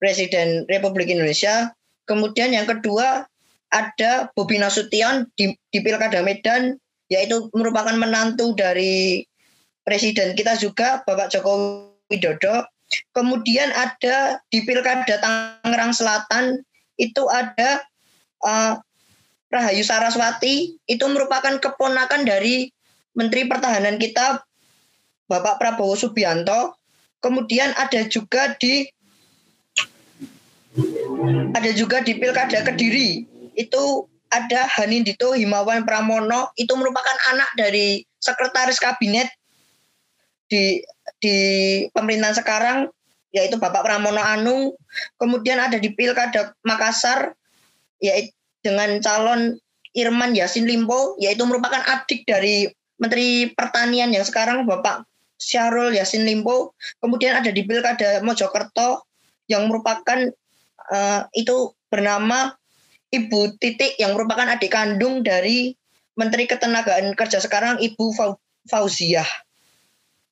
Presiden 0.00 0.64
Republik 0.66 1.12
Indonesia. 1.12 1.70
Kemudian 2.08 2.50
yang 2.56 2.66
kedua 2.66 3.28
ada 3.70 4.32
Bobi 4.34 4.58
Nasution 4.58 5.28
di, 5.38 5.54
di 5.70 5.78
Pilkada 5.78 6.24
Medan, 6.24 6.74
yaitu 7.12 7.46
merupakan 7.54 7.94
menantu 7.94 8.56
dari 8.56 9.22
Presiden 9.86 10.34
kita 10.34 10.58
juga, 10.58 11.04
Bapak 11.06 11.30
Joko 11.30 11.86
Widodo. 12.10 12.66
Kemudian 13.14 13.70
ada 13.70 14.42
di 14.50 14.66
Pilkada 14.66 15.22
Tangerang 15.22 15.94
Selatan 15.94 16.58
itu 16.98 17.22
ada 17.30 17.86
uh, 18.42 18.74
Rahayu 19.50 19.82
Saraswati 19.82 20.78
itu 20.86 21.04
merupakan 21.10 21.58
keponakan 21.58 22.26
dari 22.26 22.70
Menteri 23.14 23.46
Pertahanan 23.46 23.98
kita 23.98 24.42
Bapak 25.26 25.58
Prabowo 25.58 25.94
Subianto. 25.94 26.74
Kemudian 27.22 27.74
ada 27.78 28.06
juga 28.06 28.54
di 28.58 28.86
ada 31.54 31.70
juga 31.74 32.00
di 32.00 32.16
Pilkada 32.16 32.64
Kediri 32.64 33.26
itu 33.58 34.06
ada 34.30 34.70
Hanindito 34.78 35.34
Himawan 35.34 35.82
Pramono 35.82 36.54
itu 36.54 36.70
merupakan 36.78 37.16
anak 37.34 37.50
dari 37.58 38.06
sekretaris 38.22 38.78
kabinet 38.78 39.26
di 40.46 40.80
di 41.18 41.36
pemerintahan 41.92 42.36
sekarang 42.38 42.78
yaitu 43.30 43.58
Bapak 43.58 43.86
Pramono 43.86 44.22
Anung. 44.22 44.74
Kemudian 45.18 45.58
ada 45.58 45.78
di 45.78 45.90
Pilkada 45.94 46.54
Makassar 46.66 47.34
yaitu 48.02 48.34
dengan 48.60 49.00
calon 49.02 49.56
Irman 49.94 50.36
Yasin 50.36 50.66
Limpo 50.66 51.18
yaitu 51.18 51.42
merupakan 51.46 51.82
adik 51.86 52.26
dari 52.26 52.70
Menteri 53.00 53.50
Pertanian 53.56 54.12
yang 54.12 54.22
sekarang 54.22 54.68
Bapak 54.68 55.06
Syahrul 55.40 55.96
Yasin 55.96 56.22
Limpo. 56.22 56.76
Kemudian 57.02 57.40
ada 57.40 57.50
di 57.50 57.64
Pilkada 57.64 58.22
Mojokerto 58.22 59.08
yang 59.50 59.66
merupakan 59.66 60.30
uh, 60.90 61.26
itu 61.32 61.72
bernama 61.88 62.54
Ibu 63.10 63.58
Titik 63.58 63.98
yang 63.98 64.14
merupakan 64.14 64.46
adik 64.46 64.70
kandung 64.70 65.26
dari 65.26 65.74
Menteri 66.14 66.46
Ketenagaan 66.46 67.14
Kerja 67.18 67.42
sekarang 67.42 67.82
Ibu 67.82 68.14
Fauziah. 68.68 69.26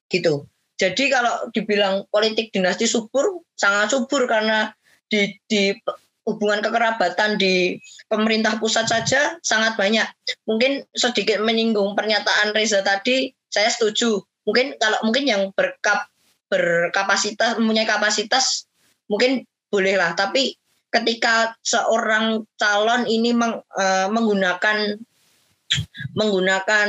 Gitu. 0.06 0.47
Jadi 0.78 1.10
kalau 1.10 1.51
dibilang 1.51 2.06
politik 2.12 2.55
dinasti 2.55 2.86
subur, 2.86 3.43
sangat 3.59 3.90
subur 3.90 4.30
karena 4.30 4.70
di, 5.10 5.35
di 5.51 5.74
hubungan 6.22 6.62
kekerabatan 6.62 7.40
di 7.40 7.80
pemerintah 8.06 8.62
pusat 8.62 8.86
saja 8.86 9.40
sangat 9.43 9.74
banyak. 9.74 10.06
Mungkin 10.47 10.86
sedikit 10.94 11.43
menyinggung 11.43 11.98
pernyataan 11.98 12.55
Reza 12.55 12.86
tadi, 12.86 13.35
saya 13.51 13.72
setuju. 13.72 14.22
Mungkin 14.47 14.78
kalau 14.78 15.02
mungkin 15.02 15.24
yang 15.26 15.43
berkap 15.56 16.06
berkapasitas 16.48 17.60
mempunyai 17.60 17.85
kapasitas 17.85 18.68
mungkin 19.10 19.44
bolehlah, 19.69 20.16
tapi 20.16 20.57
ketika 20.89 21.53
seorang 21.61 22.49
calon 22.57 23.05
ini 23.05 23.36
meng, 23.36 23.61
uh, 23.61 24.09
menggunakan 24.09 24.97
menggunakan 26.16 26.89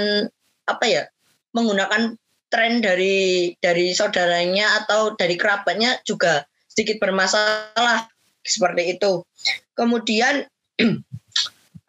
apa 0.69 0.85
ya 0.87 1.03
menggunakan 1.51 2.15
tren 2.49 2.79
dari 2.79 3.53
dari 3.59 3.91
saudaranya 3.91 4.83
atau 4.83 5.13
dari 5.13 5.35
kerabatnya 5.35 5.99
juga 6.07 6.47
sedikit 6.71 7.03
bermasalah 7.03 8.07
seperti 8.41 8.95
itu. 8.97 9.21
Kemudian 9.75 10.47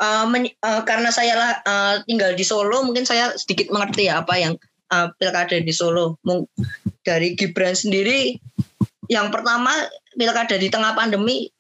uh, 0.03 0.27
men, 0.33 0.51
uh, 0.67 0.83
karena 0.83 1.15
saya 1.15 1.63
uh, 1.63 2.03
tinggal 2.05 2.35
di 2.35 2.43
Solo 2.43 2.83
mungkin 2.83 3.07
saya 3.07 3.33
sedikit 3.39 3.71
mengerti 3.71 4.11
ya 4.11 4.27
apa 4.27 4.35
yang 4.37 4.59
uh, 4.91 5.09
pilkada 5.17 5.63
di 5.63 5.73
Solo. 5.73 6.19
Dari 7.01 7.33
Gibran 7.33 7.73
sendiri 7.73 8.37
yang 9.11 9.35
pertama 9.35 9.75
pilkada 10.15 10.55
di 10.55 10.71
tengah 10.71 10.95
pandemi 10.95 11.51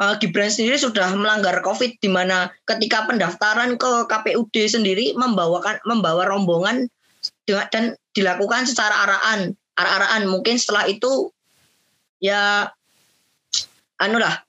uh, 0.00 0.16
Gibran 0.16 0.48
sendiri 0.48 0.80
sudah 0.80 1.12
melanggar 1.12 1.60
COVID 1.60 2.00
di 2.00 2.08
mana 2.08 2.48
ketika 2.64 3.04
pendaftaran 3.04 3.76
ke 3.76 4.08
KPUD 4.08 4.56
sendiri 4.64 5.12
membawakan 5.12 5.76
membawa 5.84 6.24
rombongan 6.24 6.88
dan 7.46 7.94
dilakukan 8.16 8.64
secara 8.64 9.06
araan 9.06 9.52
arah-araan 9.76 10.24
mungkin 10.24 10.56
setelah 10.56 10.88
itu 10.88 11.28
ya 12.16 12.72
anu 14.00 14.16
lah 14.16 14.40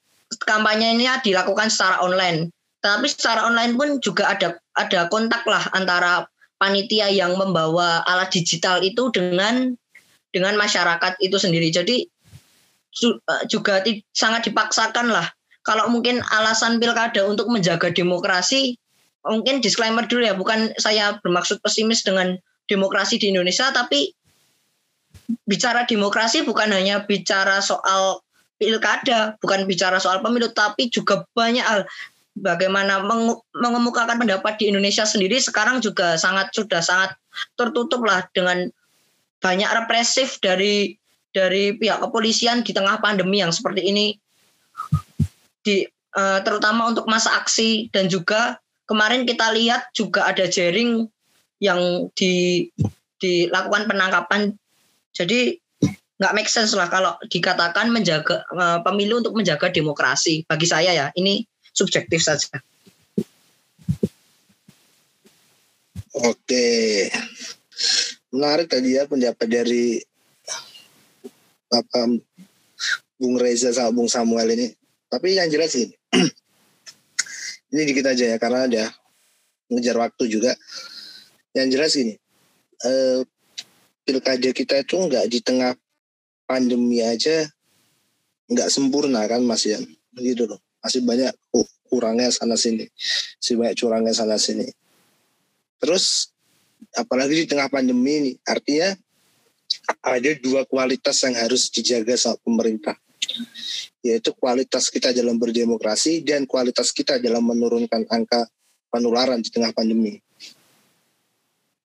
kampanyenya 0.48 1.20
dilakukan 1.24 1.68
secara 1.68 2.00
online. 2.00 2.52
Tapi 2.80 3.12
secara 3.12 3.44
online 3.44 3.76
pun 3.76 4.00
juga 4.00 4.32
ada 4.32 4.56
ada 4.80 5.12
kontak 5.12 5.44
lah 5.44 5.68
antara 5.76 6.30
panitia 6.62 7.12
yang 7.12 7.36
membawa 7.36 8.06
alat 8.08 8.32
digital 8.32 8.80
itu 8.80 9.12
dengan 9.12 9.76
dengan 10.32 10.56
masyarakat 10.56 11.20
itu 11.20 11.36
sendiri. 11.36 11.74
Jadi 11.74 12.08
juga 13.48 13.84
sangat 14.14 14.50
dipaksakan 14.50 15.12
lah. 15.14 15.28
Kalau 15.68 15.92
mungkin 15.92 16.24
alasan 16.32 16.80
pilkada 16.80 17.28
untuk 17.28 17.52
menjaga 17.52 17.92
demokrasi, 17.92 18.80
mungkin 19.28 19.60
disclaimer 19.60 20.08
dulu 20.08 20.24
ya, 20.24 20.36
bukan 20.36 20.72
saya 20.80 21.20
bermaksud 21.20 21.60
pesimis 21.60 22.08
dengan 22.08 22.40
demokrasi 22.72 23.20
di 23.20 23.36
Indonesia, 23.36 23.68
tapi 23.76 24.16
bicara 25.44 25.84
demokrasi 25.84 26.48
bukan 26.48 26.72
hanya 26.72 27.04
bicara 27.04 27.60
soal 27.60 28.24
pilkada, 28.56 29.36
bukan 29.44 29.68
bicara 29.68 30.00
soal 30.00 30.24
pemilu, 30.24 30.52
tapi 30.56 30.88
juga 30.88 31.28
banyak 31.36 31.64
hal. 31.64 31.84
Bagaimana 32.38 33.02
mengemukakan 33.58 34.22
pendapat 34.22 34.62
di 34.62 34.70
Indonesia 34.70 35.10
sendiri 35.10 35.42
sekarang 35.42 35.82
juga 35.82 36.22
sangat 36.22 36.54
sudah 36.54 36.86
sangat 36.86 37.18
tertutup 37.58 38.06
lah 38.06 38.22
dengan 38.30 38.70
banyak 39.42 39.66
represif 39.74 40.38
dari 40.38 40.94
dari 41.38 41.78
pihak 41.78 42.02
kepolisian 42.02 42.66
di 42.66 42.74
tengah 42.74 42.98
pandemi 42.98 43.46
yang 43.46 43.54
seperti 43.54 43.86
ini 43.86 44.18
di 45.62 45.86
uh, 46.18 46.42
terutama 46.42 46.90
untuk 46.90 47.06
masa 47.06 47.38
aksi 47.38 47.94
dan 47.94 48.10
juga 48.10 48.58
kemarin 48.90 49.30
kita 49.30 49.54
lihat 49.54 49.94
juga 49.94 50.26
ada 50.26 50.50
jaring 50.50 51.06
yang 51.62 52.10
di 52.18 52.66
dilakukan 53.22 53.86
penangkapan. 53.86 54.58
Jadi 55.14 55.58
nggak 56.18 56.34
make 56.34 56.50
sense 56.50 56.74
lah 56.74 56.90
kalau 56.90 57.14
dikatakan 57.30 57.94
menjaga 57.94 58.42
uh, 58.54 58.82
pemilu 58.82 59.22
untuk 59.22 59.38
menjaga 59.38 59.70
demokrasi. 59.70 60.46
Bagi 60.50 60.66
saya 60.66 60.94
ya, 60.94 61.08
ini 61.14 61.46
subjektif 61.74 62.22
saja. 62.26 62.58
Oke, 66.18 67.10
menarik 68.34 68.74
tadi 68.74 68.98
ya 68.98 69.06
pendapat 69.06 69.46
dari 69.46 70.02
apa 71.72 72.20
Bung 73.18 73.36
Reza 73.42 73.74
sama 73.74 73.92
Bung 73.92 74.10
Samuel 74.10 74.54
ini. 74.54 74.68
Tapi 75.08 75.40
yang 75.40 75.50
jelas 75.50 75.74
sih, 75.74 75.88
ini 77.74 77.82
dikit 77.88 78.12
aja 78.12 78.36
ya 78.36 78.38
karena 78.38 78.68
ada 78.68 78.84
ngejar 79.72 79.98
waktu 79.98 80.24
juga. 80.30 80.52
Yang 81.56 81.68
jelas 81.74 81.92
gini, 81.98 82.14
eh, 82.86 83.20
pilkada 84.06 84.50
kita 84.54 84.84
itu 84.86 84.96
nggak 84.96 85.26
di 85.32 85.40
tengah 85.42 85.74
pandemi 86.48 87.04
aja 87.04 87.44
nggak 88.48 88.72
sempurna 88.72 89.28
kan 89.28 89.44
Mas 89.44 89.68
ya, 89.68 89.80
gitu 90.16 90.48
loh. 90.48 90.60
Masih 90.80 91.04
banyak 91.04 91.34
kurangnya 91.88 92.32
sana 92.32 92.56
sini, 92.56 92.88
masih 93.42 93.56
banyak 93.60 93.76
curangnya 93.76 94.14
sana 94.16 94.40
sini. 94.40 94.68
Terus 95.82 96.32
apalagi 96.96 97.44
di 97.44 97.46
tengah 97.50 97.68
pandemi 97.68 98.12
ini, 98.24 98.32
artinya 98.48 98.96
ada 100.02 100.32
dua 100.40 100.64
kualitas 100.66 101.22
yang 101.26 101.36
harus 101.38 101.70
dijaga 101.70 102.16
sama 102.18 102.38
pemerintah 102.42 102.98
yaitu 104.06 104.32
kualitas 104.38 104.88
kita 104.88 105.12
dalam 105.12 105.36
berdemokrasi 105.36 106.24
dan 106.24 106.48
kualitas 106.48 106.96
kita 106.96 107.20
dalam 107.20 107.44
menurunkan 107.44 108.08
angka 108.08 108.48
penularan 108.88 109.44
di 109.44 109.52
tengah 109.52 109.76
pandemi. 109.76 110.24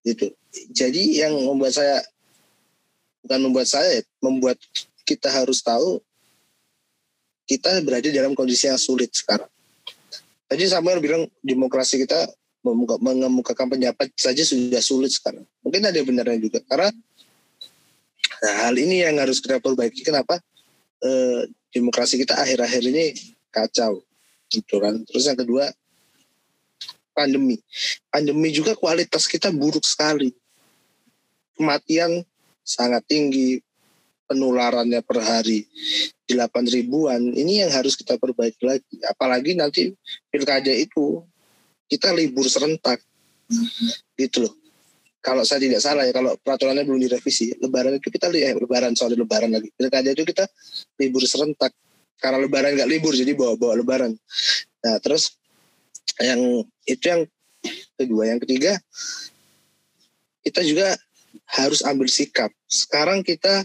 Itu. 0.06 0.30
Jadi 0.70 1.22
yang 1.22 1.34
membuat 1.34 1.74
saya 1.74 1.98
bukan 3.22 3.40
membuat 3.43 3.68
saya, 3.70 4.02
membuat 4.22 4.59
kita 5.02 5.30
harus 5.30 5.62
tahu 5.62 5.98
kita 7.47 7.82
berada 7.82 8.06
dalam 8.10 8.39
kondisi 8.39 8.70
yang 8.70 8.78
sulit 8.78 9.10
sekarang. 9.10 9.51
Tadi 10.47 10.62
Samuel 10.68 11.01
bilang 11.02 11.26
demokrasi 11.43 11.98
kita 12.02 12.28
mengemukakan 13.02 13.66
pendapat 13.74 14.14
saja 14.14 14.47
sudah 14.47 14.78
sulit 14.78 15.10
sekarang. 15.10 15.43
Mungkin 15.66 15.82
ada 15.82 15.98
benarnya 16.06 16.39
juga 16.39 16.62
karena 16.62 16.94
nah, 18.43 18.55
hal 18.66 18.74
ini 18.74 19.06
yang 19.06 19.16
harus 19.23 19.39
kita 19.39 19.62
perbaiki. 19.62 20.02
Kenapa? 20.02 20.43
eh, 21.02 21.40
demokrasi 21.74 22.23
kita 22.23 22.39
akhir-akhir 22.39 22.82
ini 22.86 23.05
kacau 23.51 24.01
gitu 24.48 24.78
kan. 24.78 25.02
Terus 25.05 25.24
yang 25.28 25.39
kedua 25.39 25.66
pandemi. 27.12 27.59
Pandemi 28.09 28.48
juga 28.55 28.78
kualitas 28.78 29.27
kita 29.27 29.51
buruk 29.52 29.85
sekali. 29.85 30.32
Kematian 31.59 32.24
sangat 32.62 33.05
tinggi 33.05 33.60
penularannya 34.31 35.05
per 35.05 35.20
hari 35.20 35.69
8 36.24 36.48
ribuan. 36.73 37.20
Ini 37.20 37.69
yang 37.69 37.70
harus 37.74 37.98
kita 37.98 38.16
perbaiki 38.16 38.64
lagi. 38.64 38.94
Apalagi 39.05 39.52
nanti 39.52 39.93
pilkada 40.32 40.73
itu 40.73 41.20
kita 41.90 42.09
libur 42.16 42.48
serentak 42.48 43.05
gitu 44.16 44.48
loh 44.48 44.61
kalau 45.22 45.46
saya 45.46 45.62
tidak 45.62 45.78
salah 45.78 46.02
ya 46.02 46.10
kalau 46.10 46.34
peraturannya 46.42 46.82
belum 46.82 46.98
direvisi 46.98 47.54
lebaran 47.62 47.94
itu 48.02 48.10
kita 48.10 48.26
eh, 48.34 48.58
lebaran 48.58 48.98
soal 48.98 49.14
lebaran 49.14 49.54
lagi. 49.54 49.70
Pilkada 49.70 50.10
itu 50.10 50.26
kita 50.26 50.44
libur 50.98 51.22
serentak. 51.22 51.70
Karena 52.18 52.42
lebaran 52.42 52.74
nggak 52.74 52.90
libur 52.90 53.14
jadi 53.14 53.30
bawa 53.32 53.54
bawa 53.54 53.78
lebaran. 53.78 54.12
Nah 54.82 54.98
terus 54.98 55.38
yang 56.18 56.66
itu 56.90 57.04
yang 57.06 57.22
kedua. 57.94 58.34
Yang 58.34 58.38
ketiga 58.50 58.72
kita 60.42 60.60
juga 60.66 60.98
harus 61.54 61.86
ambil 61.86 62.10
sikap. 62.10 62.50
Sekarang 62.66 63.22
kita 63.22 63.62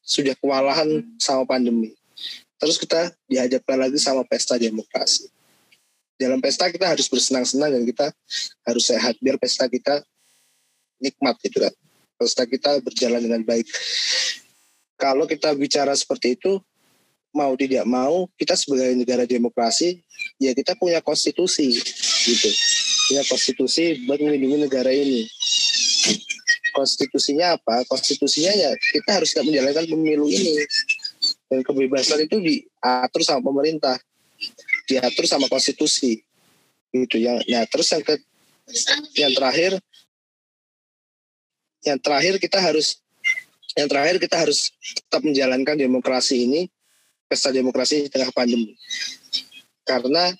sudah 0.00 0.32
kewalahan 0.40 1.04
sama 1.20 1.44
pandemi. 1.44 1.92
Terus 2.56 2.80
kita 2.80 3.12
dihadapkan 3.28 3.76
lagi 3.76 4.00
sama 4.00 4.24
pesta 4.24 4.56
demokrasi. 4.56 5.28
Dalam 6.16 6.40
pesta 6.40 6.72
kita 6.72 6.88
harus 6.88 7.06
bersenang-senang 7.06 7.70
dan 7.70 7.84
kita 7.84 8.06
harus 8.64 8.84
sehat. 8.88 9.14
Biar 9.20 9.36
pesta 9.36 9.68
kita 9.68 10.02
nikmat 11.02 11.38
gitu 11.42 11.62
kan. 11.62 11.74
Pesta 12.18 12.44
kita 12.46 12.82
berjalan 12.82 13.22
dengan 13.22 13.42
baik. 13.46 13.66
Kalau 14.98 15.24
kita 15.30 15.54
bicara 15.54 15.94
seperti 15.94 16.34
itu 16.34 16.58
mau 17.30 17.54
tidak 17.54 17.86
mau 17.86 18.26
kita 18.34 18.56
sebagai 18.56 18.90
negara 18.98 19.22
demokrasi 19.28 20.00
ya 20.42 20.50
kita 20.56 20.74
punya 20.74 20.98
konstitusi 20.98 21.78
gitu. 22.26 22.50
Punya 23.08 23.22
konstitusi 23.24 24.04
buat 24.04 24.18
melindungi 24.18 24.68
negara 24.68 24.90
ini. 24.90 25.24
Konstitusinya 26.74 27.56
apa? 27.56 27.86
Konstitusinya 27.88 28.52
ya 28.52 28.70
kita 28.74 29.10
harus 29.22 29.32
tidak 29.32 29.48
menjalankan 29.48 29.86
pemilu 29.88 30.26
ini. 30.28 30.66
Dan 31.48 31.64
kebebasan 31.64 32.28
itu 32.28 32.36
diatur 32.42 33.22
sama 33.24 33.40
pemerintah. 33.40 33.96
Diatur 34.84 35.24
sama 35.24 35.48
konstitusi. 35.48 36.20
Gitu. 36.92 37.16
Yang 37.22 37.46
nah 37.48 37.64
terus 37.70 37.88
yang 37.94 38.02
ke 38.04 38.14
yang 39.16 39.32
terakhir 39.32 39.80
yang 41.86 41.98
terakhir 42.00 42.38
kita 42.42 42.58
harus 42.58 42.98
yang 43.78 43.86
terakhir 43.86 44.18
kita 44.18 44.36
harus 44.38 44.74
tetap 44.82 45.22
menjalankan 45.22 45.78
demokrasi 45.78 46.48
ini 46.48 46.60
pesta 47.28 47.52
demokrasi 47.52 48.06
di 48.06 48.10
tengah 48.10 48.32
pandemi. 48.34 48.74
Karena 49.86 50.32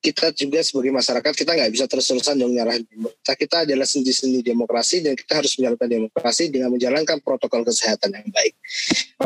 kita 0.00 0.30
juga 0.30 0.62
sebagai 0.62 0.94
masyarakat 0.94 1.32
kita 1.34 1.50
nggak 1.58 1.72
bisa 1.74 1.84
terus-terusan 1.90 2.38
dong 2.38 2.54
nyarahin 2.54 2.86
kita 2.86 3.34
kita 3.34 3.56
adalah 3.66 3.82
sendi-sendi 3.82 4.38
demokrasi 4.38 5.02
dan 5.02 5.18
kita 5.18 5.42
harus 5.42 5.58
menjalankan 5.58 5.88
demokrasi 5.90 6.44
dengan 6.46 6.70
menjalankan 6.70 7.18
protokol 7.18 7.66
kesehatan 7.66 8.14
yang 8.14 8.28
baik. 8.30 8.54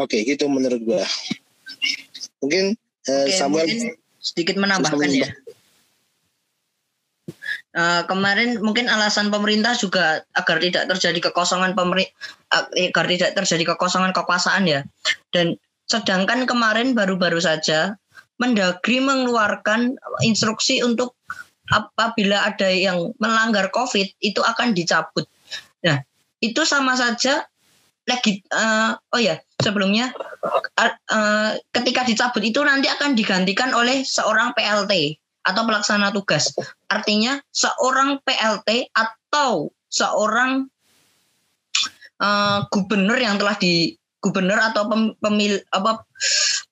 Oke 0.01 0.25
gitu 0.25 0.49
menurut 0.49 0.81
gua. 0.81 1.05
Mungkin 2.41 2.75
eh, 3.07 3.27
Oke, 3.29 3.37
Samuel 3.37 3.69
mungkin 3.69 4.01
sedikit 4.21 4.57
menambahkan 4.57 5.11
ya. 5.13 5.29
Uh, 7.71 8.03
kemarin 8.11 8.59
mungkin 8.59 8.91
alasan 8.91 9.31
pemerintah 9.31 9.79
juga 9.79 10.27
agar 10.35 10.59
tidak 10.59 10.91
terjadi 10.91 11.31
kekosongan 11.31 11.79
pemerintah 11.79 12.11
agar 12.75 13.07
tidak 13.07 13.31
terjadi 13.39 13.65
kekosongan 13.75 14.11
kekuasaan 14.11 14.67
ya. 14.67 14.83
Dan 15.31 15.55
sedangkan 15.87 16.51
kemarin 16.51 16.99
baru-baru 16.99 17.39
saja 17.39 17.95
Mendagri 18.41 19.05
mengeluarkan 19.05 20.01
instruksi 20.25 20.81
untuk 20.81 21.13
apabila 21.69 22.49
ada 22.49 22.73
yang 22.73 23.13
melanggar 23.21 23.69
COVID 23.69 24.17
itu 24.25 24.41
akan 24.41 24.73
dicabut. 24.73 25.29
Nah, 25.85 26.01
itu 26.41 26.65
sama 26.65 26.97
saja 26.97 27.45
lagi 28.09 28.41
uh, 28.51 28.97
oh 29.13 29.21
ya 29.21 29.37
sebelumnya 29.61 30.11
uh, 30.81 31.53
ketika 31.71 32.03
dicabut 32.09 32.41
itu 32.41 32.65
nanti 32.65 32.89
akan 32.89 33.13
digantikan 33.13 33.77
oleh 33.77 34.03
seorang 34.03 34.57
PLT 34.57 35.20
atau 35.45 35.63
pelaksana 35.65 36.13
tugas. 36.13 36.53
Artinya 36.91 37.41
seorang 37.51 38.21
PLT 38.25 38.93
atau 38.93 39.73
seorang 39.89 40.69
uh, 42.21 42.67
gubernur 42.69 43.17
yang 43.17 43.41
telah 43.41 43.57
di 43.57 43.97
gubernur 44.21 44.61
atau 44.61 44.85
pem, 44.87 45.03
pemil 45.17 45.65
apa 45.73 46.05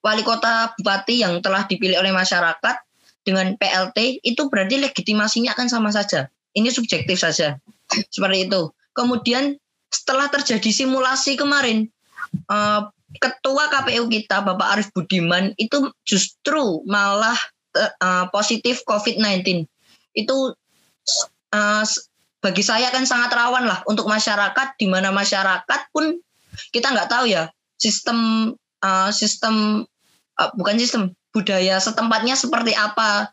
wali 0.04 0.20
kota 0.20 0.76
bupati 0.76 1.24
yang 1.24 1.40
telah 1.40 1.64
dipilih 1.64 1.96
oleh 1.96 2.12
masyarakat 2.12 2.76
dengan 3.24 3.56
PLT 3.56 4.24
itu 4.24 4.48
berarti 4.48 4.80
legitimasinya 4.80 5.56
akan 5.56 5.68
sama 5.68 5.90
saja. 5.92 6.28
Ini 6.56 6.68
subjektif 6.72 7.20
saja. 7.20 7.56
Seperti 8.12 8.48
itu. 8.48 8.72
Kemudian 8.92 9.56
setelah 9.88 10.28
terjadi 10.28 10.68
simulasi 10.68 11.40
kemarin 11.40 11.88
uh, 12.52 12.88
ketua 13.16 13.72
KPU 13.72 14.08
kita 14.12 14.44
Bapak 14.44 14.68
Arif 14.76 14.88
Budiman 14.92 15.56
itu 15.56 15.88
justru 16.04 16.84
malah 16.84 17.36
uh, 17.78 18.26
positif 18.34 18.82
COVID-19 18.84 19.66
itu 20.16 20.36
uh, 21.54 21.84
bagi 22.38 22.62
saya 22.62 22.90
kan 22.94 23.02
sangat 23.06 23.34
rawan 23.34 23.66
lah 23.66 23.82
untuk 23.86 24.06
masyarakat 24.06 24.78
di 24.78 24.86
mana 24.86 25.10
masyarakat 25.10 25.80
pun 25.90 26.18
kita 26.70 26.90
nggak 26.94 27.10
tahu 27.10 27.30
ya 27.30 27.50
sistem 27.78 28.52
uh, 28.82 29.10
sistem 29.10 29.86
uh, 30.38 30.50
bukan 30.54 30.78
sistem 30.78 31.14
budaya 31.34 31.78
setempatnya 31.78 32.34
seperti 32.34 32.74
apa. 32.74 33.30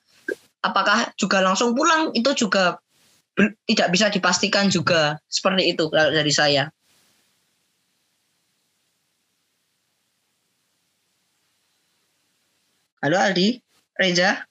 Apakah 0.65 1.13
juga 1.13 1.45
langsung 1.45 1.77
pulang 1.77 2.09
itu 2.17 2.34
juga 2.34 2.81
tidak 3.69 3.88
bisa 3.93 4.09
dipastikan 4.09 4.65
juga 4.73 5.22
seperti 5.30 5.77
itu 5.77 5.85
kalau 5.93 6.09
dari 6.09 6.34
saya. 6.34 6.73
Halo 13.05 13.22
Aldi, 13.22 13.61
Reza. 13.95 14.43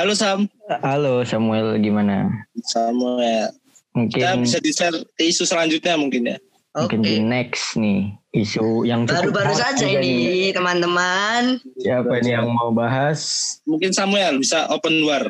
halo 0.00 0.16
Sam 0.16 0.48
Halo 0.80 1.20
Samuel, 1.28 1.76
gimana? 1.84 2.32
Samuel 2.64 3.52
Mungkin 3.92 4.16
kita 4.16 4.32
bisa 4.40 4.58
di 4.64 4.72
share 4.72 4.96
ke 5.12 5.28
isu 5.28 5.44
selanjutnya 5.44 6.00
mungkin 6.00 6.24
ya 6.24 6.40
mungkin 6.72 7.04
di 7.04 7.20
Oke. 7.20 7.26
next 7.26 7.76
nih 7.76 8.16
isu 8.32 8.88
yang 8.88 9.04
Baru-baru 9.04 9.52
saja 9.52 9.90
ini 9.90 10.54
teman-teman. 10.56 11.58
Siapa 11.82 12.22
nih 12.24 12.38
yang 12.40 12.48
mau 12.48 12.72
bahas? 12.72 13.20
mungkin 13.68 13.92
Samuel 13.92 14.40
bisa 14.40 14.64
open 14.72 15.04
war 15.04 15.26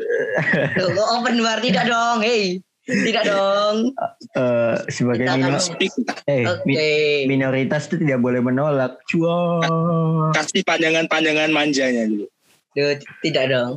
Loh, 0.79 1.07
open 1.19 1.43
war 1.43 1.59
tidak 1.59 1.91
dong, 1.91 2.23
hey. 2.23 2.63
Tidak 2.89 3.23
dong. 3.23 3.93
Eh, 4.35 4.77
sebagai 4.89 5.27
minor- 5.37 5.61
speak 5.63 5.93
eh, 6.27 6.49
mi- 6.65 7.29
minoritas 7.29 7.87
itu 7.87 8.01
tidak 8.01 8.19
boleh 8.19 8.41
menolak. 8.41 8.99
Cuan. 9.07 10.33
kasih 10.33 10.63
panjangan-panjangan 10.65 11.51
manjanya 11.51 12.07
dulu 12.07 12.27
Duh, 12.71 12.95
tidak 13.21 13.51
dong. 13.51 13.73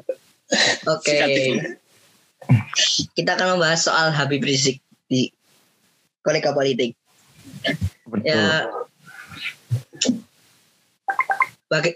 Oke. 0.86 1.14
Dulu. 1.18 1.78
Kita 3.18 3.34
akan 3.34 3.58
membahas 3.58 3.90
soal 3.90 4.14
Habib 4.14 4.46
Rizik 4.46 4.80
di 5.10 5.34
kolega 6.22 6.54
politik. 6.54 6.94
Betul. 8.06 8.28
Ya 8.28 8.70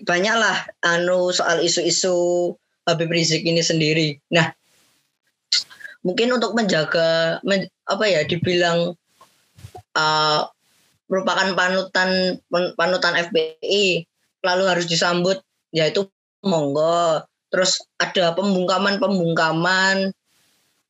banyaklah 0.05 0.57
anu 0.81 1.29
soal 1.29 1.61
isu-isu 1.61 2.15
Habib 2.87 3.11
Rizik 3.11 3.43
ini 3.45 3.61
sendiri. 3.61 4.17
Nah, 4.31 4.49
mungkin 6.05 6.33
untuk 6.35 6.53
menjaga 6.53 7.39
men- 7.45 7.71
apa 7.87 8.05
ya 8.05 8.21
dibilang 8.27 8.93
uh, 9.95 10.41
merupakan 11.07 11.55
panutan 11.55 12.41
panutan 12.75 13.15
FPI 13.31 14.03
lalu 14.43 14.63
harus 14.67 14.85
disambut 14.85 15.39
yaitu 15.71 16.07
monggo. 16.43 17.23
Terus 17.47 17.79
ada 17.95 18.35
pembungkaman-pembungkaman 18.35 20.11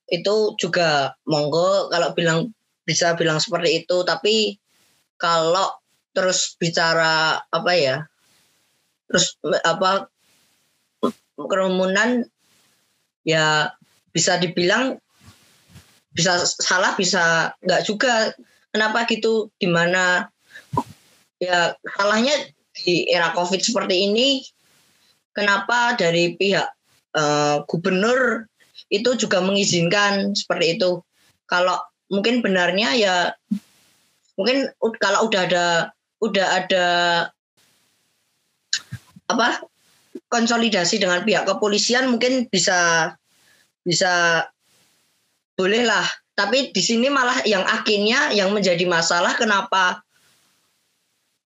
itu 0.10 0.36
juga 0.58 1.14
monggo 1.28 1.92
kalau 1.92 2.16
bilang 2.18 2.50
bisa 2.88 3.14
bilang 3.20 3.44
seperti 3.44 3.84
itu 3.84 4.08
tapi 4.08 4.56
kalau 5.20 5.68
terus 6.16 6.56
bicara 6.56 7.44
apa 7.52 7.72
ya 7.76 8.08
terus 9.12 9.36
apa 9.68 10.08
kerumunan 11.36 12.24
ya 13.28 13.76
bisa 14.18 14.42
dibilang 14.42 14.98
bisa 16.18 16.42
salah 16.42 16.98
bisa 16.98 17.54
nggak 17.62 17.86
juga. 17.86 18.34
Kenapa 18.74 19.06
gitu? 19.06 19.54
Di 19.62 19.70
mana 19.70 20.26
ya 21.38 21.78
salahnya 21.98 22.34
di 22.74 23.06
era 23.14 23.30
covid 23.38 23.62
seperti 23.62 24.10
ini 24.10 24.42
kenapa 25.38 25.94
dari 25.94 26.34
pihak 26.34 26.66
eh, 27.14 27.56
gubernur 27.70 28.50
itu 28.90 29.14
juga 29.14 29.38
mengizinkan 29.46 30.34
seperti 30.34 30.82
itu? 30.82 31.06
Kalau 31.46 31.78
mungkin 32.10 32.42
benarnya 32.42 32.98
ya 32.98 33.16
mungkin 34.34 34.70
kalau 34.98 35.30
udah 35.30 35.42
ada 35.46 35.66
udah 36.18 36.48
ada 36.66 36.86
apa 39.28 39.62
konsolidasi 40.32 41.04
dengan 41.04 41.24
pihak 41.24 41.46
kepolisian 41.46 42.10
mungkin 42.10 42.48
bisa 42.48 43.12
bisa 43.88 44.44
boleh 45.56 45.88
lah 45.88 46.04
tapi 46.36 46.76
di 46.76 46.84
sini 46.84 47.08
malah 47.08 47.40
yang 47.48 47.64
akhirnya 47.64 48.36
yang 48.36 48.52
menjadi 48.52 48.84
masalah 48.84 49.40
kenapa 49.40 50.04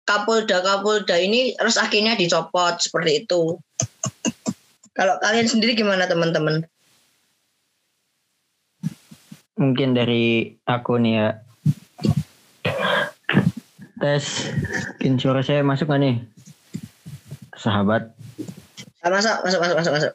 Kapolda 0.07 0.63
Kapolda 0.63 1.19
ini 1.19 1.53
terus 1.59 1.75
akhirnya 1.75 2.15
dicopot 2.15 2.79
seperti 2.79 3.27
itu 3.27 3.59
kalau 4.95 5.15
kalian 5.19 5.51
sendiri 5.51 5.75
gimana 5.75 6.07
teman-teman 6.07 6.63
Mungkin 9.59 9.91
dari 9.91 10.55
aku 10.63 10.95
nih 11.03 11.13
ya. 11.19 11.29
Tes, 13.99 14.47
suara 15.19 15.43
saya 15.43 15.67
masuk 15.67 15.91
gak 15.91 15.99
nih? 15.99 16.15
Sahabat. 17.59 18.15
Ah, 19.03 19.11
masuk 19.11 19.35
masuk 19.43 19.59
masuk 19.59 19.75
masuk 19.75 19.93
masuk 19.99 20.13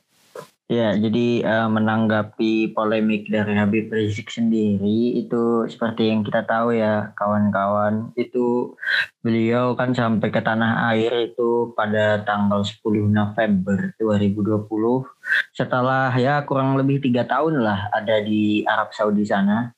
Ya, 0.64 0.96
jadi 0.96 1.44
eh, 1.44 1.68
menanggapi 1.68 2.72
polemik 2.72 3.28
dari 3.28 3.52
Habib 3.52 3.92
Rizik 3.92 4.32
sendiri 4.32 5.20
itu 5.20 5.68
seperti 5.68 6.08
yang 6.08 6.24
kita 6.24 6.40
tahu 6.48 6.72
ya, 6.72 7.12
kawan-kawan, 7.20 8.16
itu 8.16 8.72
beliau 9.20 9.76
kan 9.76 9.92
sampai 9.92 10.32
ke 10.32 10.40
tanah 10.40 10.88
air 10.88 11.28
itu 11.28 11.76
pada 11.76 12.24
tanggal 12.24 12.64
10 12.64 12.80
November 13.12 13.92
2020 14.00 15.04
setelah 15.52 16.08
ya 16.16 16.40
kurang 16.48 16.80
lebih 16.80 16.96
tiga 17.04 17.28
tahun 17.28 17.60
lah 17.60 17.92
ada 17.92 18.24
di 18.24 18.64
Arab 18.64 18.88
Saudi 18.96 19.28
sana. 19.28 19.68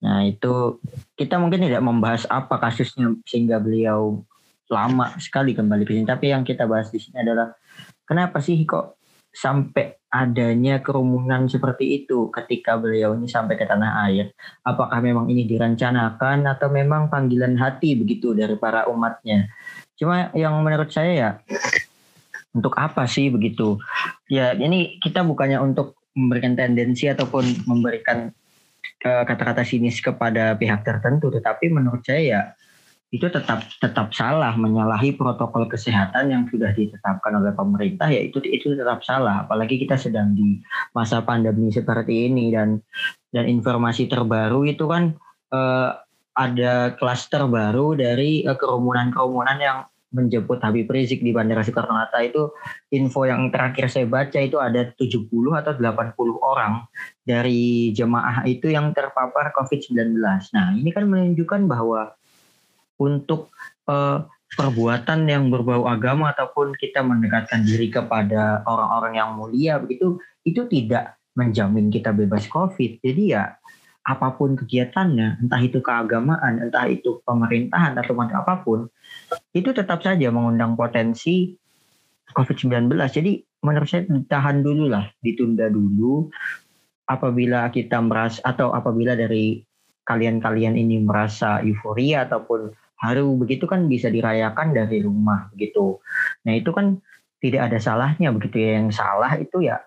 Nah 0.00 0.24
itu 0.24 0.80
kita 1.12 1.36
mungkin 1.36 1.60
tidak 1.68 1.84
membahas 1.84 2.24
apa 2.32 2.56
kasusnya 2.56 3.20
sehingga 3.28 3.60
beliau 3.60 4.24
lama 4.72 5.12
sekali 5.20 5.52
kembali 5.52 5.84
ke 5.84 5.92
sini. 5.92 6.08
Tapi 6.08 6.32
yang 6.32 6.40
kita 6.40 6.64
bahas 6.64 6.88
di 6.88 6.96
sini 6.96 7.20
adalah 7.20 7.52
kenapa 8.08 8.40
sih 8.40 8.56
kok 8.64 8.96
sampai 9.28 10.01
adanya 10.12 10.84
kerumunan 10.84 11.48
seperti 11.48 12.04
itu 12.04 12.28
ketika 12.28 12.76
beliau 12.76 13.16
ini 13.16 13.24
sampai 13.24 13.56
ke 13.56 13.64
tanah 13.64 14.04
air. 14.06 14.36
Apakah 14.60 15.00
memang 15.00 15.32
ini 15.32 15.48
direncanakan 15.48 16.44
atau 16.44 16.68
memang 16.68 17.08
panggilan 17.08 17.56
hati 17.56 17.96
begitu 17.96 18.36
dari 18.36 18.60
para 18.60 18.84
umatnya? 18.92 19.48
Cuma 19.96 20.28
yang 20.36 20.60
menurut 20.60 20.92
saya 20.92 21.12
ya 21.16 21.30
untuk 22.52 22.76
apa 22.76 23.08
sih 23.08 23.32
begitu? 23.32 23.80
Ya 24.28 24.52
ini 24.52 25.00
kita 25.00 25.24
bukannya 25.24 25.56
untuk 25.64 25.96
memberikan 26.12 26.52
tendensi 26.60 27.08
ataupun 27.08 27.64
memberikan 27.64 28.28
eh, 29.00 29.24
kata-kata 29.24 29.64
sinis 29.64 30.04
kepada 30.04 30.52
pihak 30.60 30.84
tertentu, 30.84 31.32
tetapi 31.32 31.72
menurut 31.72 32.04
saya 32.04 32.20
ya 32.20 32.40
itu 33.12 33.28
tetap 33.28 33.60
tetap 33.76 34.08
salah 34.16 34.56
menyalahi 34.56 35.12
protokol 35.12 35.68
kesehatan 35.68 36.32
yang 36.32 36.48
sudah 36.48 36.72
ditetapkan 36.72 37.44
oleh 37.44 37.52
pemerintah 37.52 38.08
ya 38.08 38.24
itu 38.24 38.40
tetap 38.40 39.04
salah 39.04 39.44
apalagi 39.44 39.76
kita 39.76 40.00
sedang 40.00 40.32
di 40.32 40.64
masa 40.96 41.20
pandemi 41.20 41.68
seperti 41.68 42.32
ini 42.32 42.48
dan 42.48 42.80
dan 43.28 43.44
informasi 43.44 44.08
terbaru 44.08 44.64
itu 44.64 44.88
kan 44.88 45.12
eh, 45.52 45.90
ada 46.32 46.96
klaster 46.96 47.44
baru 47.44 47.92
dari 47.92 48.48
eh, 48.48 48.56
kerumunan-kerumunan 48.56 49.58
yang 49.60 49.78
menjemput 50.12 50.60
Habib 50.60 50.88
Rizik 50.92 51.24
di 51.24 51.32
Bandara 51.32 51.64
Soekarno-Hatta 51.64 52.20
itu 52.20 52.52
info 52.92 53.24
yang 53.24 53.48
terakhir 53.48 53.88
saya 53.88 54.04
baca 54.04 54.38
itu 54.40 54.60
ada 54.60 54.92
70 54.92 55.28
atau 55.32 55.72
80 55.72 56.16
orang 56.40 56.84
dari 57.24 57.90
jemaah 57.96 58.44
itu 58.44 58.68
yang 58.68 58.92
terpapar 58.92 59.56
COVID-19. 59.56 60.20
Nah, 60.52 60.76
ini 60.76 60.92
kan 60.92 61.08
menunjukkan 61.08 61.64
bahwa 61.64 62.12
untuk 63.02 63.50
uh, 63.90 64.22
perbuatan 64.52 65.26
yang 65.26 65.48
berbau 65.48 65.88
agama 65.88 66.30
ataupun 66.30 66.76
kita 66.76 67.00
mendekatkan 67.00 67.64
diri 67.64 67.88
kepada 67.88 68.60
orang-orang 68.68 69.16
yang 69.16 69.30
mulia 69.34 69.80
begitu 69.80 70.20
itu 70.44 70.68
tidak 70.68 71.16
menjamin 71.32 71.88
kita 71.88 72.12
bebas 72.12 72.44
COVID. 72.52 73.00
Jadi 73.00 73.32
ya 73.32 73.56
apa 74.02 74.34
pun 74.34 74.58
kegiatannya, 74.58 75.46
entah 75.46 75.62
itu 75.62 75.78
keagamaan, 75.78 76.58
entah 76.58 76.90
itu 76.90 77.22
pemerintahan 77.22 77.94
atau 77.94 78.12
macam 78.18 78.42
apa 78.42 78.54
pun, 78.60 78.90
itu 79.54 79.70
tetap 79.70 80.02
saja 80.02 80.28
mengundang 80.34 80.74
potensi 80.74 81.54
COVID-19. 82.34 82.90
Jadi 83.08 83.32
menurut 83.62 83.88
saya 83.88 84.02
ditahan 84.10 84.60
dulu 84.60 84.90
lah, 84.90 85.06
ditunda 85.22 85.70
dulu. 85.70 86.28
Apabila 87.06 87.70
kita 87.70 87.98
merasa 88.02 88.42
atau 88.42 88.74
apabila 88.74 89.14
dari 89.14 89.62
kalian-kalian 90.02 90.74
ini 90.74 91.02
merasa 91.02 91.62
euforia 91.62 92.26
ataupun 92.26 92.74
haru 93.02 93.34
begitu 93.34 93.66
kan 93.66 93.90
bisa 93.90 94.06
dirayakan 94.06 94.70
dari 94.70 95.02
rumah 95.02 95.50
begitu. 95.50 95.98
Nah 96.46 96.54
itu 96.54 96.70
kan 96.70 97.02
tidak 97.42 97.68
ada 97.68 97.78
salahnya 97.82 98.30
begitu 98.30 98.62
ya. 98.62 98.70
Yang 98.78 99.02
salah 99.02 99.34
itu 99.34 99.58
ya 99.66 99.82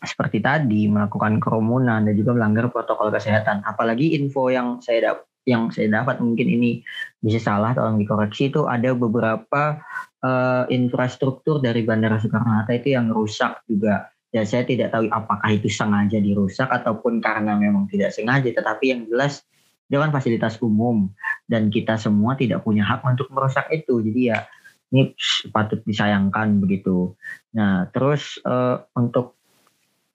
seperti 0.00 0.40
tadi 0.40 0.88
melakukan 0.88 1.42
kerumunan 1.42 2.08
dan 2.08 2.14
juga 2.16 2.32
melanggar 2.32 2.70
protokol 2.72 3.12
kesehatan. 3.12 3.66
Apalagi 3.66 4.16
info 4.16 4.48
yang 4.48 4.80
saya 4.80 5.12
dapat 5.12 5.26
yang 5.48 5.72
saya 5.72 5.88
dapat 5.88 6.20
mungkin 6.20 6.46
ini 6.46 6.84
bisa 7.18 7.40
salah 7.40 7.72
tolong 7.72 7.96
dikoreksi 7.96 8.52
itu 8.52 8.68
ada 8.68 8.92
beberapa 8.92 9.80
uh, 10.20 10.64
infrastruktur 10.68 11.64
dari 11.64 11.82
Bandara 11.82 12.20
Soekarno 12.20 12.60
Hatta 12.60 12.76
itu 12.76 12.92
yang 12.92 13.08
rusak 13.10 13.64
juga. 13.64 14.12
Ya 14.30 14.46
saya 14.46 14.62
tidak 14.62 14.94
tahu 14.94 15.10
apakah 15.10 15.50
itu 15.50 15.66
sengaja 15.66 16.22
dirusak 16.22 16.70
ataupun 16.70 17.18
karena 17.18 17.58
memang 17.58 17.90
tidak 17.90 18.14
sengaja 18.14 18.46
tetapi 18.54 18.94
yang 18.94 19.02
jelas 19.10 19.42
itu 19.90 19.98
kan 19.98 20.14
fasilitas 20.14 20.54
umum 20.62 21.10
dan 21.50 21.66
kita 21.66 21.98
semua 21.98 22.38
tidak 22.38 22.62
punya 22.62 22.86
hak 22.86 23.02
untuk 23.02 23.26
merusak 23.34 23.66
itu. 23.74 23.98
Jadi 23.98 24.30
ya 24.30 24.46
ini 24.94 25.18
patut 25.50 25.82
disayangkan 25.82 26.62
begitu. 26.62 27.18
Nah, 27.58 27.90
terus 27.90 28.38
uh, 28.46 28.86
untuk 28.94 29.34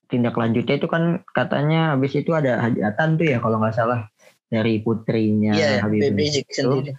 tindak 0.08 0.40
lanjutnya 0.40 0.80
itu 0.80 0.88
kan 0.88 1.28
katanya 1.36 1.98
habis 1.98 2.16
itu 2.16 2.32
ada 2.32 2.62
hajatan 2.64 3.20
tuh 3.20 3.26
ya 3.26 3.38
kalau 3.44 3.58
nggak 3.60 3.76
salah 3.76 4.08
dari 4.48 4.80
putrinya 4.80 5.58
yeah, 5.58 5.82
Habib 5.82 6.14
Rizik 6.14 6.46
itu, 6.54 6.94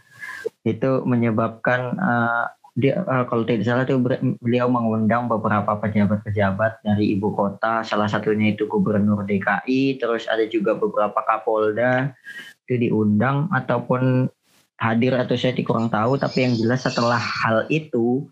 itu 0.67 0.91
menyebabkan 1.07 1.95
uh, 1.97 2.51
dia 2.77 3.01
uh, 3.09 3.25
kalau 3.25 3.49
tidak 3.49 3.65
salah 3.65 3.89
tuh 3.89 3.97
beliau 4.43 4.69
mengundang 4.69 5.33
beberapa 5.33 5.81
pejabat-pejabat 5.81 6.85
dari 6.85 7.17
ibu 7.17 7.33
kota 7.33 7.81
salah 7.81 8.05
satunya 8.05 8.53
itu 8.53 8.69
gubernur 8.69 9.25
DKI 9.25 9.97
terus 9.97 10.29
ada 10.29 10.45
juga 10.45 10.77
beberapa 10.77 11.17
kapolda 11.25 12.13
itu 12.67 12.91
diundang 12.91 13.47
ataupun 13.55 14.27
hadir 14.77 15.17
atau 15.17 15.39
saya 15.39 15.57
kurang 15.65 15.89
tahu 15.89 16.21
tapi 16.21 16.45
yang 16.45 16.55
jelas 16.59 16.85
setelah 16.85 17.17
hal 17.17 17.65
itu 17.73 18.29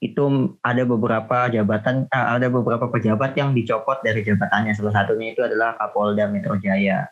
itu 0.00 0.24
ada 0.64 0.82
beberapa 0.88 1.52
jabatan 1.52 2.08
eh, 2.08 2.26
ada 2.40 2.48
beberapa 2.48 2.88
pejabat 2.88 3.36
yang 3.36 3.52
dicopot 3.52 4.00
dari 4.00 4.24
jabatannya 4.24 4.72
salah 4.72 4.96
satunya 4.96 5.36
itu 5.36 5.44
adalah 5.44 5.76
Kapolda 5.76 6.24
Metro 6.24 6.56
Jaya. 6.56 7.04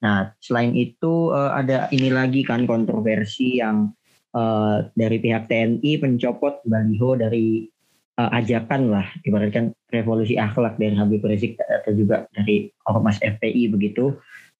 Nah 0.00 0.32
selain 0.40 0.72
itu 0.72 1.28
eh, 1.32 1.50
ada 1.52 1.92
ini 1.92 2.08
lagi 2.08 2.40
kan 2.40 2.64
kontroversi 2.64 3.60
yang 3.60 3.92
eh, 4.32 4.76
dari 4.96 5.16
pihak 5.20 5.44
TNI 5.48 5.92
mencopot 6.00 6.64
baliho 6.64 7.16
dari 7.20 7.68
ajakan 8.12 8.92
lah 8.92 9.08
ibaratkan 9.24 9.72
revolusi 9.88 10.36
akhlak 10.36 10.76
dari 10.76 10.92
Habib 10.94 11.24
Rizik 11.24 11.56
atau 11.56 11.96
juga 11.96 12.28
dari 12.36 12.68
ormas 12.84 13.16
FPI 13.18 13.72
begitu. 13.72 14.12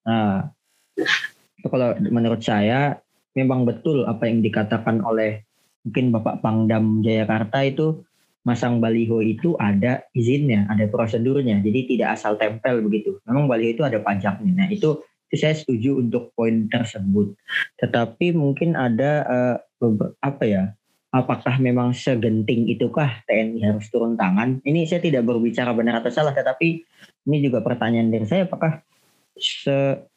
Nah 0.09 0.49
kalau 1.69 1.95
menurut 1.99 2.43
saya 2.43 2.99
memang 3.37 3.65
betul 3.65 4.05
apa 4.09 4.29
yang 4.29 4.41
dikatakan 4.45 5.01
oleh 5.05 5.45
mungkin 5.83 6.15
Bapak 6.15 6.41
Pangdam 6.41 7.03
Jayakarta 7.03 7.65
itu 7.67 8.03
masang 8.43 8.83
baliho 8.83 9.23
itu 9.23 9.55
ada 9.59 10.03
izinnya, 10.15 10.67
ada 10.67 10.91
prosedurnya. 10.91 11.63
Jadi 11.63 11.95
tidak 11.95 12.19
asal 12.19 12.35
tempel 12.35 12.83
begitu. 12.83 13.23
Memang 13.27 13.47
baliho 13.47 13.79
itu 13.79 13.83
ada 13.87 14.03
pajaknya. 14.03 14.67
Nah 14.67 14.69
itu, 14.71 14.99
itu 15.31 15.37
saya 15.39 15.55
setuju 15.55 16.03
untuk 16.03 16.35
poin 16.35 16.67
tersebut. 16.67 17.39
Tetapi 17.79 18.35
mungkin 18.35 18.75
ada 18.75 19.23
uh, 19.27 19.57
apa 20.23 20.45
ya? 20.47 20.65
Apakah 21.13 21.61
memang 21.61 21.93
segenting 21.93 22.73
itukah 22.73 23.21
TNI 23.29 23.61
harus 23.69 23.85
turun 23.93 24.17
tangan? 24.17 24.65
Ini 24.65 24.89
saya 24.89 25.05
tidak 25.05 25.29
berbicara 25.29 25.77
benar 25.77 26.01
atau 26.01 26.09
salah, 26.09 26.33
tetapi 26.33 26.89
ini 27.29 27.37
juga 27.45 27.61
pertanyaan 27.61 28.09
dari 28.09 28.25
saya. 28.25 28.49
Apakah 28.49 28.81
se 29.37 30.09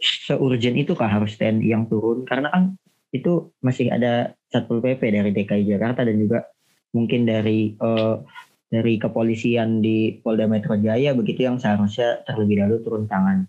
seurgent 0.00 0.76
itukah 0.80 1.06
harus 1.06 1.36
TNI 1.36 1.70
yang 1.70 1.84
turun? 1.86 2.24
Karena 2.24 2.48
kan 2.50 2.74
itu 3.12 3.52
masih 3.60 3.92
ada 3.92 4.34
Satpol 4.50 4.82
PP 4.82 5.02
dari 5.14 5.30
DKI 5.30 5.64
Jakarta 5.66 6.02
dan 6.02 6.16
juga 6.18 6.48
mungkin 6.90 7.28
dari 7.28 7.78
uh, 7.78 8.22
dari 8.70 8.98
kepolisian 9.02 9.82
di 9.82 10.18
Polda 10.22 10.46
Metro 10.46 10.78
Jaya 10.78 11.10
begitu 11.14 11.42
yang 11.46 11.58
seharusnya 11.58 12.22
terlebih 12.26 12.62
dahulu 12.62 12.78
turun 12.82 13.04
tangan. 13.10 13.46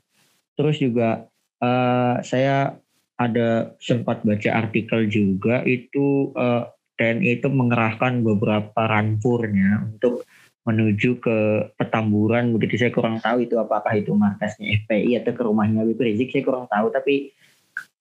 Terus 0.58 0.82
juga 0.82 1.30
uh, 1.62 2.16
saya 2.26 2.76
ada 3.22 3.78
sempat 3.78 4.26
baca 4.26 4.50
artikel 4.50 5.06
juga 5.06 5.62
itu 5.62 6.34
uh, 6.34 6.66
TNI 6.98 7.42
itu 7.42 7.48
mengerahkan 7.50 8.26
beberapa 8.26 8.82
rampurnya 8.86 9.90
untuk 9.94 10.26
menuju 10.62 11.18
ke 11.18 11.38
Petamburan 11.74 12.54
begitu 12.54 12.78
saya 12.78 12.94
kurang 12.94 13.18
tahu 13.18 13.50
itu 13.50 13.58
apakah 13.58 13.98
itu 13.98 14.14
markasnya 14.14 14.78
FPI 14.86 15.22
atau 15.22 15.34
ke 15.34 15.42
rumahnya 15.42 15.82
Habib 15.82 15.98
Rizik 15.98 16.30
saya 16.30 16.46
kurang 16.46 16.70
tahu 16.70 16.94
tapi 16.94 17.34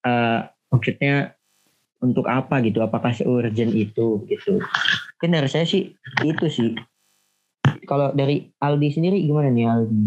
uh, 0.05 0.45
maksudnya 0.69 1.33
untuk 2.01 2.29
apa 2.29 2.61
gitu 2.65 2.85
apakah 2.85 3.17
seurgent 3.17 3.73
itu 3.73 4.25
gitu 4.29 4.61
kan 5.17 5.33
dari 5.33 5.49
saya 5.49 5.65
sih 5.65 5.93
itu 6.25 6.47
sih 6.53 6.77
kalau 7.89 8.13
dari 8.13 8.49
Aldi 8.61 8.89
sendiri 8.93 9.25
gimana 9.25 9.49
nih 9.49 9.65
Aldi 9.69 10.05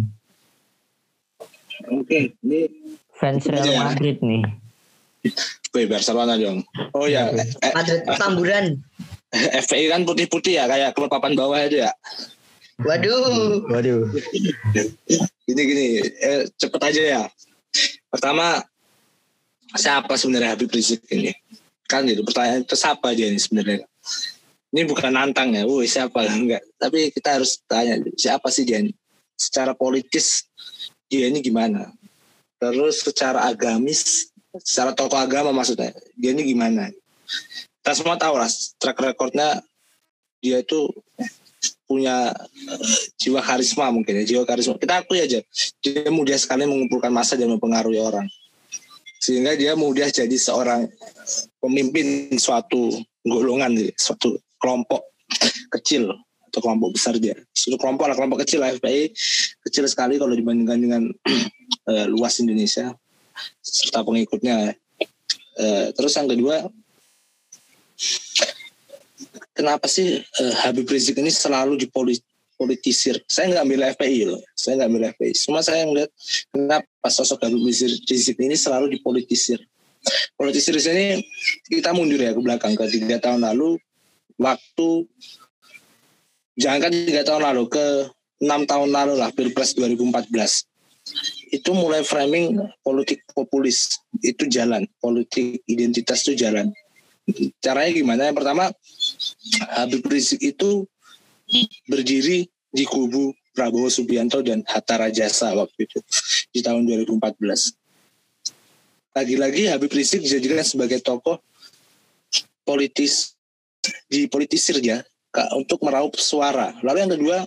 oke 1.89 2.19
ini 2.37 2.59
fans 3.17 3.45
Real 3.49 3.65
ya. 3.65 3.81
Madrid 3.81 4.21
nih 4.21 4.45
Wih, 5.73 5.87
Barcelona 5.89 6.37
dong. 6.37 6.61
Oh 6.93 7.07
ya, 7.09 7.31
Madrid 7.73 8.03
tamburan. 8.19 8.77
FPI 9.33 9.89
kan 9.89 10.05
putih-putih 10.05 10.61
ya, 10.61 10.69
kayak 10.69 10.93
klub 10.93 11.09
papan 11.09 11.33
bawah 11.33 11.57
itu 11.65 11.81
ya. 11.81 11.89
Waduh. 12.81 13.69
Waduh. 13.69 14.09
gini 15.45 15.61
gini, 15.67 15.85
eh, 16.01 16.49
cepet 16.57 16.81
aja 16.81 17.01
ya. 17.01 17.23
Pertama, 18.09 18.65
siapa 19.77 20.17
sebenarnya 20.17 20.57
Habib 20.57 20.73
Rizik 20.73 21.05
ini? 21.13 21.33
kan 21.93 22.07
gitu 22.07 22.25
pertanyaan 22.25 22.63
itu 22.63 22.73
siapa 22.73 23.13
dia 23.13 23.29
ini 23.29 23.39
sebenarnya 23.39 23.85
ini 24.73 24.81
bukan 24.89 25.13
nantang 25.13 25.53
ya 25.53 25.67
woi 25.67 25.85
siapa 25.85 26.25
enggak 26.25 26.65
tapi 26.81 27.13
kita 27.13 27.37
harus 27.37 27.61
tanya 27.69 27.99
siapa 28.17 28.49
sih 28.49 28.65
dia 28.65 28.81
ini 28.81 28.97
secara 29.37 29.77
politis 29.77 30.49
dia 31.11 31.29
ini 31.29 31.43
gimana 31.43 31.93
terus 32.57 33.03
secara 33.05 33.45
agamis 33.45 34.33
secara 34.63 34.97
tokoh 34.97 35.21
agama 35.21 35.53
maksudnya 35.53 35.93
dia 36.17 36.33
ini 36.33 36.49
gimana 36.49 36.89
kita 37.83 37.93
semua 37.93 38.17
tahu 38.17 38.41
lah 38.41 38.49
track 38.81 38.97
recordnya 38.97 39.61
dia 40.41 40.65
itu 40.65 40.89
punya 41.93 42.33
uh, 42.33 42.99
jiwa 43.21 43.45
karisma 43.45 43.93
mungkin 43.93 44.25
ya 44.25 44.33
jiwa 44.33 44.43
karisma 44.49 44.81
kita 44.81 45.05
akui 45.05 45.21
aja 45.21 45.45
dia 45.85 46.09
mudah 46.09 46.33
sekali 46.41 46.65
mengumpulkan 46.65 47.13
masa 47.13 47.37
dan 47.37 47.53
mempengaruhi 47.53 48.01
orang 48.01 48.25
sehingga 49.23 49.55
dia 49.55 49.71
mudah 49.79 50.11
jadi 50.11 50.35
seorang 50.35 50.83
pemimpin 51.63 52.35
suatu 52.35 52.91
golongan, 53.23 53.71
suatu 53.95 54.35
kelompok 54.59 55.15
kecil 55.79 56.11
atau 56.51 56.59
kelompok 56.59 56.99
besar 56.99 57.15
dia. 57.15 57.31
Suatu 57.55 57.79
kelompok 57.79 58.11
lah 58.11 58.19
kelompok 58.19 58.43
kecil 58.43 58.59
lah 58.59 58.75
FPI 58.75 59.15
kecil 59.63 59.87
sekali 59.87 60.19
kalau 60.19 60.35
dibandingkan 60.35 60.75
dengan 60.75 61.03
uh, 61.87 62.05
luas 62.13 62.35
Indonesia 62.43 62.91
serta 63.63 64.03
pengikutnya. 64.03 64.75
Uh, 65.55 65.87
terus 65.95 66.19
yang 66.19 66.27
kedua 66.27 66.67
kenapa 69.53 69.85
sih 69.89 70.21
uh, 70.21 70.53
Habib 70.65 70.89
Rizik 70.89 71.17
ini 71.17 71.29
selalu 71.29 71.77
dipolitisir? 71.77 73.21
Saya 73.29 73.53
nggak 73.53 73.63
ambil 73.63 73.81
FPI 73.93 74.21
loh, 74.29 74.41
saya 74.57 74.81
nggak 74.81 74.89
ambil 74.89 75.03
FPI. 75.13 75.33
Cuma 75.47 75.59
saya 75.61 75.85
melihat 75.87 76.11
kenapa 76.49 77.07
sosok 77.07 77.45
Habib 77.45 77.63
Rizik 77.63 78.37
ini 78.41 78.57
selalu 78.57 78.93
dipolitisir. 78.93 79.61
Politisir 80.35 80.75
ini 80.91 81.23
kita 81.71 81.95
mundur 81.95 82.19
ya 82.19 82.35
ke 82.35 82.41
belakang 82.43 82.75
ke 82.75 82.91
tiga 82.91 83.23
tahun 83.23 83.47
lalu, 83.47 83.79
waktu 84.35 84.89
jangan 86.59 86.91
tiga 86.91 87.23
tahun 87.23 87.41
lalu 87.47 87.63
ke 87.71 87.85
enam 88.43 88.67
tahun 88.67 88.89
lalu 88.91 89.13
lah 89.15 89.31
Pilpres 89.31 89.71
2014 89.79 90.67
itu 91.51 91.71
mulai 91.75 92.01
framing 92.03 92.59
politik 92.83 93.23
populis 93.35 93.99
itu 94.23 94.47
jalan 94.47 94.87
politik 95.03 95.59
identitas 95.67 96.23
itu 96.27 96.47
jalan 96.47 96.71
caranya 97.63 97.91
gimana? 97.93 98.21
Yang 98.29 98.37
pertama 98.43 98.65
Habib 99.79 100.03
Rizik 100.07 100.41
itu 100.43 100.87
berdiri 101.87 102.47
di 102.73 102.83
kubu 102.87 103.31
Prabowo 103.53 103.85
Subianto 103.87 104.41
dan 104.41 104.65
Hatta 104.65 104.97
Rajasa 104.97 105.53
waktu 105.53 105.85
itu 105.85 106.01
di 106.49 106.65
tahun 106.65 106.89
2014 106.89 107.83
lagi-lagi 109.13 109.69
Habib 109.69 109.93
Rizik 109.93 110.25
dijadikan 110.25 110.65
sebagai 110.65 110.97
tokoh 110.99 111.37
politis 112.65 113.37
di 114.09 114.25
politisir 114.25 114.81
ya 114.81 115.05
untuk 115.53 115.81
meraup 115.85 116.17
suara. 116.17 116.73
Lalu 116.81 116.97
yang 116.97 117.11
kedua 117.13 117.37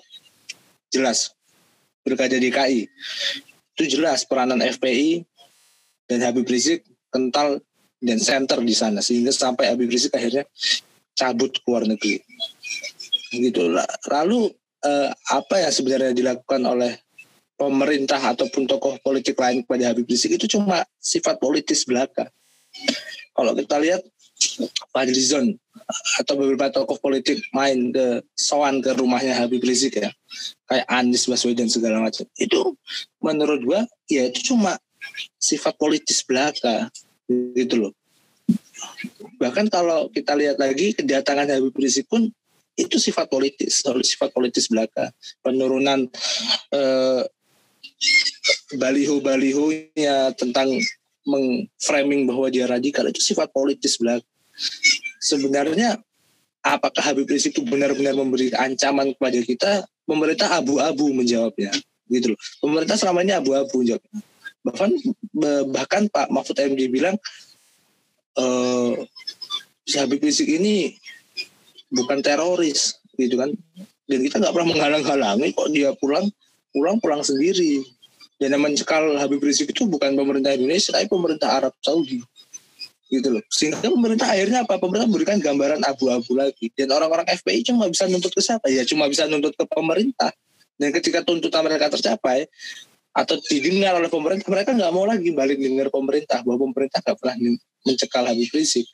jelas 0.94 1.34
berkaca 2.06 2.38
DKI 2.38 2.86
itu 3.76 3.84
jelas 3.98 4.22
peranan 4.22 4.62
FPI 4.62 5.26
dan 6.06 6.22
Habib 6.22 6.46
Rizik 6.46 6.86
kental 7.10 7.58
dan 8.06 8.22
center 8.22 8.62
di 8.62 8.70
sana 8.72 9.02
sehingga 9.02 9.34
sampai 9.34 9.74
Habib 9.74 9.90
Rizik 9.90 10.14
akhirnya 10.14 10.46
cabut 11.18 11.50
ke 11.50 11.66
luar 11.66 11.84
negeri. 11.90 12.22
Gitu. 13.34 13.74
Lalu 14.06 14.54
eh, 14.86 15.10
apa 15.34 15.66
yang 15.66 15.72
sebenarnya 15.74 16.14
dilakukan 16.14 16.62
oleh 16.62 16.94
pemerintah 17.56 18.20
ataupun 18.20 18.68
tokoh 18.68 19.00
politik 19.00 19.34
lain 19.40 19.64
kepada 19.64 19.90
Habib 19.90 20.06
Rizik 20.06 20.36
itu 20.36 20.46
cuma 20.46 20.84
sifat 21.00 21.40
politis 21.40 21.82
belaka. 21.88 22.28
Kalau 23.32 23.52
kita 23.56 23.80
lihat 23.80 24.04
Fadlizon 24.92 25.56
atau 26.20 26.36
beberapa 26.36 26.68
tokoh 26.68 27.00
politik 27.00 27.40
main 27.56 27.88
ke 27.88 28.20
soan 28.36 28.84
ke 28.84 28.92
rumahnya 28.92 29.32
Habib 29.32 29.64
Rizik 29.64 29.96
ya 29.96 30.12
kayak 30.68 30.86
Anies 30.92 31.24
Baswedan 31.24 31.72
segala 31.72 32.04
macam. 32.04 32.28
Itu 32.36 32.76
menurut 33.24 33.60
gua 33.64 33.80
ya 34.12 34.28
itu 34.28 34.52
cuma 34.52 34.76
sifat 35.40 35.80
politis 35.80 36.20
belaka 36.20 36.92
gitu 37.28 37.88
loh 37.88 37.92
bahkan 39.42 39.66
kalau 39.66 40.06
kita 40.14 40.38
lihat 40.38 40.56
lagi 40.62 40.94
kedatangan 40.94 41.50
Habib 41.50 41.74
Rizik 41.74 42.06
pun 42.06 42.30
itu 42.76 42.96
sifat 43.00 43.26
politis 43.26 43.82
sifat 43.82 44.30
politis 44.30 44.70
belaka 44.70 45.10
penurunan 45.42 46.06
eh, 46.70 47.22
baliho-balihonya 48.76 50.36
tentang 50.36 50.70
mengframing 51.26 52.28
bahwa 52.28 52.46
dia 52.52 52.70
radikal 52.70 53.08
itu 53.10 53.18
sifat 53.18 53.50
politis 53.50 53.98
belaka 53.98 54.28
sebenarnya 55.18 55.98
apakah 56.66 57.02
Habib 57.02 57.30
Rizik 57.30 57.54
itu 57.54 57.62
benar-benar 57.62 58.18
memberi 58.18 58.50
ancaman 58.50 59.14
kepada 59.14 59.38
kita? 59.38 59.72
Pemerintah 60.06 60.58
abu-abu 60.58 61.10
menjawabnya, 61.10 61.70
gitu 62.10 62.34
loh. 62.34 62.40
Pemerintah 62.62 62.94
selama 62.98 63.22
ini 63.26 63.34
abu-abu 63.34 63.82
menjawabnya. 63.82 64.22
Bahkan 64.66 64.90
bahkan 65.70 66.10
Pak 66.10 66.26
Mahfud 66.34 66.58
MD 66.58 66.90
bilang 66.90 67.14
eh, 68.34 68.92
si 69.86 69.96
Habib 70.02 70.18
Rizik 70.18 70.50
ini 70.50 70.98
bukan 71.94 72.18
teroris, 72.18 72.98
gitu 73.14 73.38
kan? 73.38 73.54
Dan 74.06 74.18
kita 74.26 74.42
nggak 74.42 74.54
pernah 74.54 74.68
menghalang-halangi 74.74 75.54
kok 75.54 75.70
dia 75.70 75.94
pulang 75.98 76.26
pulang 76.74 76.98
pulang 76.98 77.22
sendiri. 77.22 77.86
Dan 78.36 78.52
yang 78.52 78.62
mencekal 78.68 79.16
Habib 79.16 79.40
Rizik 79.40 79.72
itu 79.72 79.88
bukan 79.88 80.12
pemerintah 80.12 80.52
Indonesia, 80.52 80.92
tapi 80.92 81.08
pemerintah 81.08 81.48
Arab 81.56 81.72
Saudi 81.80 82.20
gitu 83.06 83.38
loh. 83.38 83.44
Sehingga 83.48 83.86
pemerintah 83.86 84.28
akhirnya 84.28 84.66
apa? 84.66 84.76
Pemerintah 84.82 85.06
memberikan 85.06 85.38
gambaran 85.38 85.80
abu-abu 85.86 86.34
lagi. 86.34 86.68
Dan 86.74 86.90
orang-orang 86.90 87.26
FPI 87.30 87.70
cuma 87.72 87.86
bisa 87.86 88.04
nuntut 88.10 88.34
ke 88.34 88.42
siapa? 88.42 88.66
Ya 88.68 88.82
cuma 88.82 89.06
bisa 89.06 89.24
nuntut 89.30 89.54
ke 89.54 89.64
pemerintah. 89.70 90.34
Dan 90.76 90.92
ketika 90.92 91.24
tuntutan 91.24 91.64
mereka 91.64 91.88
tercapai 91.88 92.50
atau 93.16 93.40
didengar 93.48 93.96
oleh 93.96 94.12
pemerintah, 94.12 94.44
mereka 94.52 94.76
nggak 94.76 94.92
mau 94.92 95.08
lagi 95.08 95.32
balik 95.32 95.56
dengar 95.56 95.88
pemerintah 95.88 96.44
bahwa 96.44 96.68
pemerintah 96.68 97.00
nggak 97.00 97.16
pernah 97.16 97.36
mencekal 97.88 98.28
Habib 98.28 98.52
Rizik. 98.52 98.84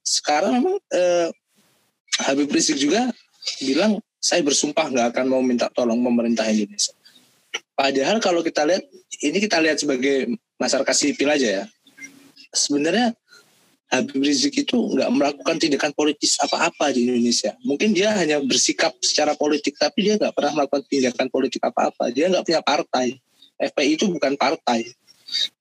Sekarang 0.00 0.56
memang 0.56 0.80
eh, 0.88 1.28
Habib 2.24 2.48
Rizik 2.48 2.80
juga 2.80 3.12
bilang 3.60 4.00
saya 4.16 4.40
bersumpah 4.40 4.88
nggak 4.88 5.06
akan 5.12 5.24
mau 5.28 5.44
minta 5.44 5.68
tolong 5.68 6.00
pemerintah 6.00 6.48
Indonesia. 6.48 6.96
Padahal 7.76 8.24
kalau 8.24 8.40
kita 8.40 8.64
lihat, 8.64 8.88
ini 9.20 9.36
kita 9.36 9.60
lihat 9.60 9.84
sebagai 9.84 10.32
masyarakat 10.56 10.94
sipil 10.96 11.28
aja 11.28 11.48
ya. 11.60 11.64
Sebenarnya 12.56 13.12
Habib 13.92 14.24
Rizik 14.24 14.64
itu 14.64 14.76
nggak 14.96 15.10
melakukan 15.12 15.60
tindakan 15.60 15.92
politis 15.92 16.40
apa-apa 16.40 16.88
di 16.96 17.04
Indonesia. 17.04 17.52
Mungkin 17.60 17.92
dia 17.92 18.16
hanya 18.16 18.40
bersikap 18.40 18.96
secara 19.04 19.36
politik, 19.36 19.76
tapi 19.76 20.08
dia 20.08 20.16
nggak 20.16 20.32
pernah 20.32 20.64
melakukan 20.64 20.88
tindakan 20.88 21.28
politik 21.28 21.60
apa-apa. 21.60 22.08
Dia 22.08 22.32
nggak 22.32 22.44
punya 22.48 22.64
partai. 22.64 23.20
FPI 23.62 23.90
itu 23.94 24.04
bukan 24.10 24.34
partai. 24.34 24.90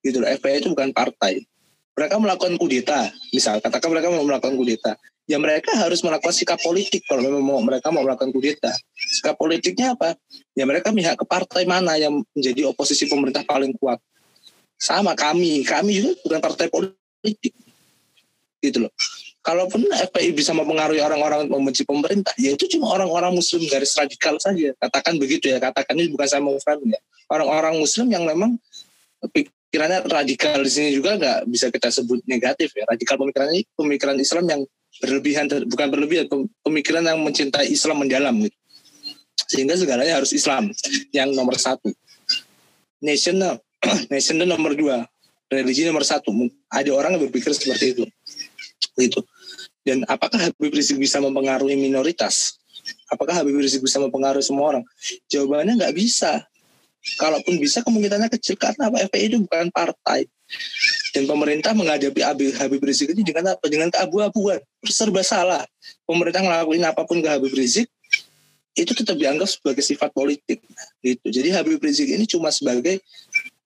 Gitu 0.02 0.18
loh. 0.18 0.28
FPI 0.28 0.66
itu 0.66 0.70
bukan 0.74 0.90
partai. 0.90 1.46
Mereka 1.94 2.16
melakukan 2.18 2.56
kudeta, 2.58 3.12
misal 3.36 3.60
katakan 3.60 3.92
mereka 3.92 4.08
mau 4.10 4.24
melakukan 4.24 4.56
kudeta, 4.56 4.96
ya 5.28 5.38
mereka 5.38 5.76
harus 5.76 6.00
melakukan 6.02 6.34
sikap 6.34 6.60
politik 6.64 7.04
kalau 7.04 7.20
memang 7.20 7.44
mau, 7.44 7.60
mereka 7.60 7.92
mau 7.92 8.02
melakukan 8.02 8.32
kudeta. 8.32 8.72
Sikap 8.96 9.36
politiknya 9.36 9.94
apa? 10.00 10.16
Ya 10.56 10.64
mereka 10.64 10.96
pihak 10.96 11.20
ke 11.20 11.26
partai 11.28 11.68
mana 11.68 12.00
yang 12.00 12.24
menjadi 12.32 12.72
oposisi 12.72 13.12
pemerintah 13.12 13.44
paling 13.44 13.76
kuat. 13.76 14.00
Sama 14.82 15.14
kami, 15.14 15.62
kami 15.62 16.02
juga 16.02 16.18
bukan 16.26 16.40
partai 16.42 16.68
politik 16.72 17.54
gitu 18.64 18.88
loh. 18.88 18.94
Kalaupun 19.42 19.90
FPI 19.90 20.38
bisa 20.38 20.54
mempengaruhi 20.54 21.02
orang-orang 21.02 21.50
membenci 21.50 21.82
pemerintah, 21.82 22.34
ya 22.38 22.54
itu 22.54 22.70
cuma 22.78 22.94
orang-orang 22.94 23.34
muslim 23.34 23.66
garis 23.66 23.98
radikal 23.98 24.38
saja. 24.38 24.70
Katakan 24.78 25.18
begitu 25.18 25.50
ya, 25.50 25.58
katakan 25.58 25.98
ini 25.98 26.14
bukan 26.14 26.28
saya 26.30 26.46
mau 26.46 26.54
ya. 26.62 27.02
Orang-orang 27.32 27.80
muslim 27.80 28.12
yang 28.12 28.28
memang 28.28 28.60
pikirannya 29.24 30.04
radikal 30.12 30.60
di 30.60 30.68
sini 30.68 30.90
juga 30.92 31.16
nggak 31.16 31.48
bisa 31.48 31.72
kita 31.72 31.88
sebut 31.88 32.20
negatif 32.28 32.76
ya. 32.76 32.84
Radikal 32.92 33.16
pemikirannya 33.16 33.64
pemikiran 33.80 34.18
Islam 34.20 34.46
yang 34.52 34.62
berlebihan, 35.00 35.48
bukan 35.72 35.88
berlebihan, 35.88 36.26
pemikiran 36.60 37.04
yang 37.08 37.24
mencintai 37.24 37.72
Islam 37.72 38.04
mendalam 38.04 38.36
gitu. 38.44 38.58
Sehingga 39.48 39.80
segalanya 39.80 40.20
harus 40.20 40.36
Islam 40.36 40.76
yang 41.16 41.32
nomor 41.32 41.56
satu. 41.56 41.88
National, 43.00 43.64
national 44.14 44.46
nomor 44.52 44.76
dua, 44.76 45.08
religi 45.48 45.88
nomor 45.88 46.04
satu. 46.04 46.36
Ada 46.68 46.92
orang 46.92 47.16
yang 47.16 47.32
berpikir 47.32 47.56
seperti 47.56 47.96
itu 47.96 48.04
itu. 49.00 49.22
Dan 49.82 50.06
apakah 50.06 50.38
Habib 50.38 50.74
Rizik 50.74 51.02
bisa 51.02 51.18
mempengaruhi 51.18 51.74
minoritas? 51.74 52.62
Apakah 53.10 53.42
Habib 53.42 53.58
Rizik 53.58 53.82
bisa 53.82 53.98
mempengaruhi 53.98 54.46
semua 54.46 54.78
orang? 54.78 54.84
Jawabannya 55.32 55.80
nggak 55.82 55.96
bisa. 55.98 56.46
Kalaupun 57.18 57.58
bisa 57.58 57.82
kemungkinannya 57.82 58.30
kecil 58.38 58.54
karena 58.58 58.94
apa? 58.94 59.02
FPI 59.10 59.26
itu 59.34 59.38
bukan 59.42 59.74
partai. 59.74 60.30
Dan 61.12 61.26
pemerintah 61.26 61.74
menghadapi 61.74 62.22
Habib 62.54 62.82
Rizik 62.84 63.18
ini 63.18 63.26
dengan 63.26 63.58
apa? 63.58 63.66
Dengan 63.66 63.90
keabu-abuan. 63.90 64.62
Serba 64.86 65.26
salah. 65.26 65.66
Pemerintah 66.06 66.46
ngelakuin 66.46 66.86
apa 66.86 67.02
pun 67.04 67.18
ke 67.20 67.28
Habib 67.28 67.52
Rizik, 67.58 67.90
itu 68.78 68.92
tetap 68.94 69.18
dianggap 69.18 69.50
sebagai 69.50 69.84
sifat 69.84 70.14
politik. 70.14 70.62
Gitu. 71.02 71.26
Jadi 71.26 71.50
Habib 71.52 71.82
Rizik 71.82 72.08
ini 72.08 72.30
cuma 72.30 72.54
sebagai 72.54 73.02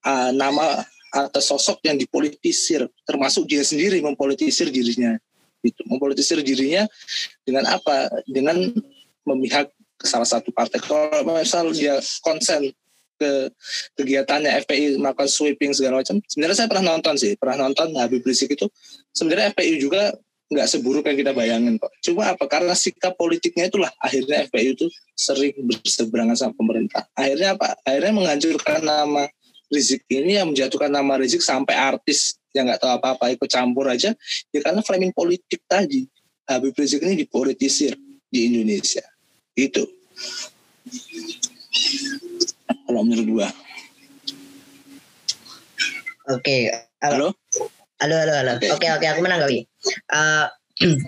uh, 0.08 0.32
nama 0.32 0.88
atau 1.12 1.40
sosok 1.40 1.80
yang 1.88 1.96
dipolitisir, 1.96 2.88
termasuk 3.08 3.48
dia 3.48 3.64
sendiri 3.64 4.00
mempolitisir 4.04 4.68
dirinya. 4.72 5.16
Itu 5.60 5.84
mempolitisir 5.88 6.40
dirinya 6.40 6.88
dengan 7.44 7.68
apa? 7.68 8.12
Dengan 8.28 8.72
memihak 9.26 9.72
ke 9.96 10.06
salah 10.06 10.28
satu 10.28 10.52
partai. 10.52 10.80
Kalau 10.84 11.24
misal 11.24 11.72
dia 11.72 11.98
konsen 12.22 12.72
ke 13.16 13.50
kegiatannya 13.96 14.52
FPI 14.66 15.00
melakukan 15.00 15.30
sweeping 15.32 15.72
segala 15.72 16.04
macam. 16.04 16.20
Sebenarnya 16.28 16.58
saya 16.58 16.70
pernah 16.70 16.86
nonton 16.96 17.14
sih, 17.16 17.32
pernah 17.40 17.68
nonton 17.68 17.96
Habib 17.96 18.24
Rizik 18.24 18.56
itu. 18.56 18.68
Sebenarnya 19.16 19.56
FPI 19.56 19.74
juga 19.80 20.14
nggak 20.46 20.68
seburuk 20.70 21.04
yang 21.10 21.18
kita 21.18 21.32
bayangin 21.34 21.82
kok. 21.82 21.90
Cuma 22.06 22.36
apa? 22.36 22.46
Karena 22.46 22.78
sikap 22.78 23.18
politiknya 23.18 23.72
itulah 23.72 23.90
akhirnya 23.98 24.46
FPI 24.46 24.78
itu 24.78 24.86
sering 25.18 25.56
berseberangan 25.66 26.38
sama 26.38 26.54
pemerintah. 26.54 27.04
Akhirnya 27.18 27.58
apa? 27.58 27.74
Akhirnya 27.82 28.14
menghancurkan 28.14 28.86
nama 28.86 29.26
Rizik 29.74 30.06
ini 30.14 30.38
yang 30.38 30.54
menjatuhkan 30.54 30.94
nama 30.94 31.18
Rizik 31.18 31.42
sampai 31.42 31.74
artis 31.74 32.38
yang 32.56 32.72
nggak 32.72 32.80
tahu 32.80 32.92
apa-apa 32.96 33.36
ikut 33.36 33.50
campur 33.52 33.92
aja 33.92 34.16
ya 34.56 34.60
karena 34.64 34.80
framing 34.80 35.12
politik 35.12 35.60
tadi 35.68 36.08
Habib 36.48 36.72
Rizik 36.72 37.04
ini 37.04 37.28
dipolitisir 37.28 38.00
di 38.32 38.48
Indonesia 38.48 39.04
itu 39.60 39.84
kalau 42.86 43.02
menurut 43.04 43.28
gua. 43.28 43.48
Oke 46.32 46.74
halo. 47.04 47.36
Halo? 48.02 48.16
Halo 48.20 48.32
halo 48.36 48.52
oke. 48.60 48.68
Oke, 48.76 48.88
okay, 48.92 49.08
aku 49.08 49.22
menanggapi. 49.24 49.60
Uh, 50.12 50.52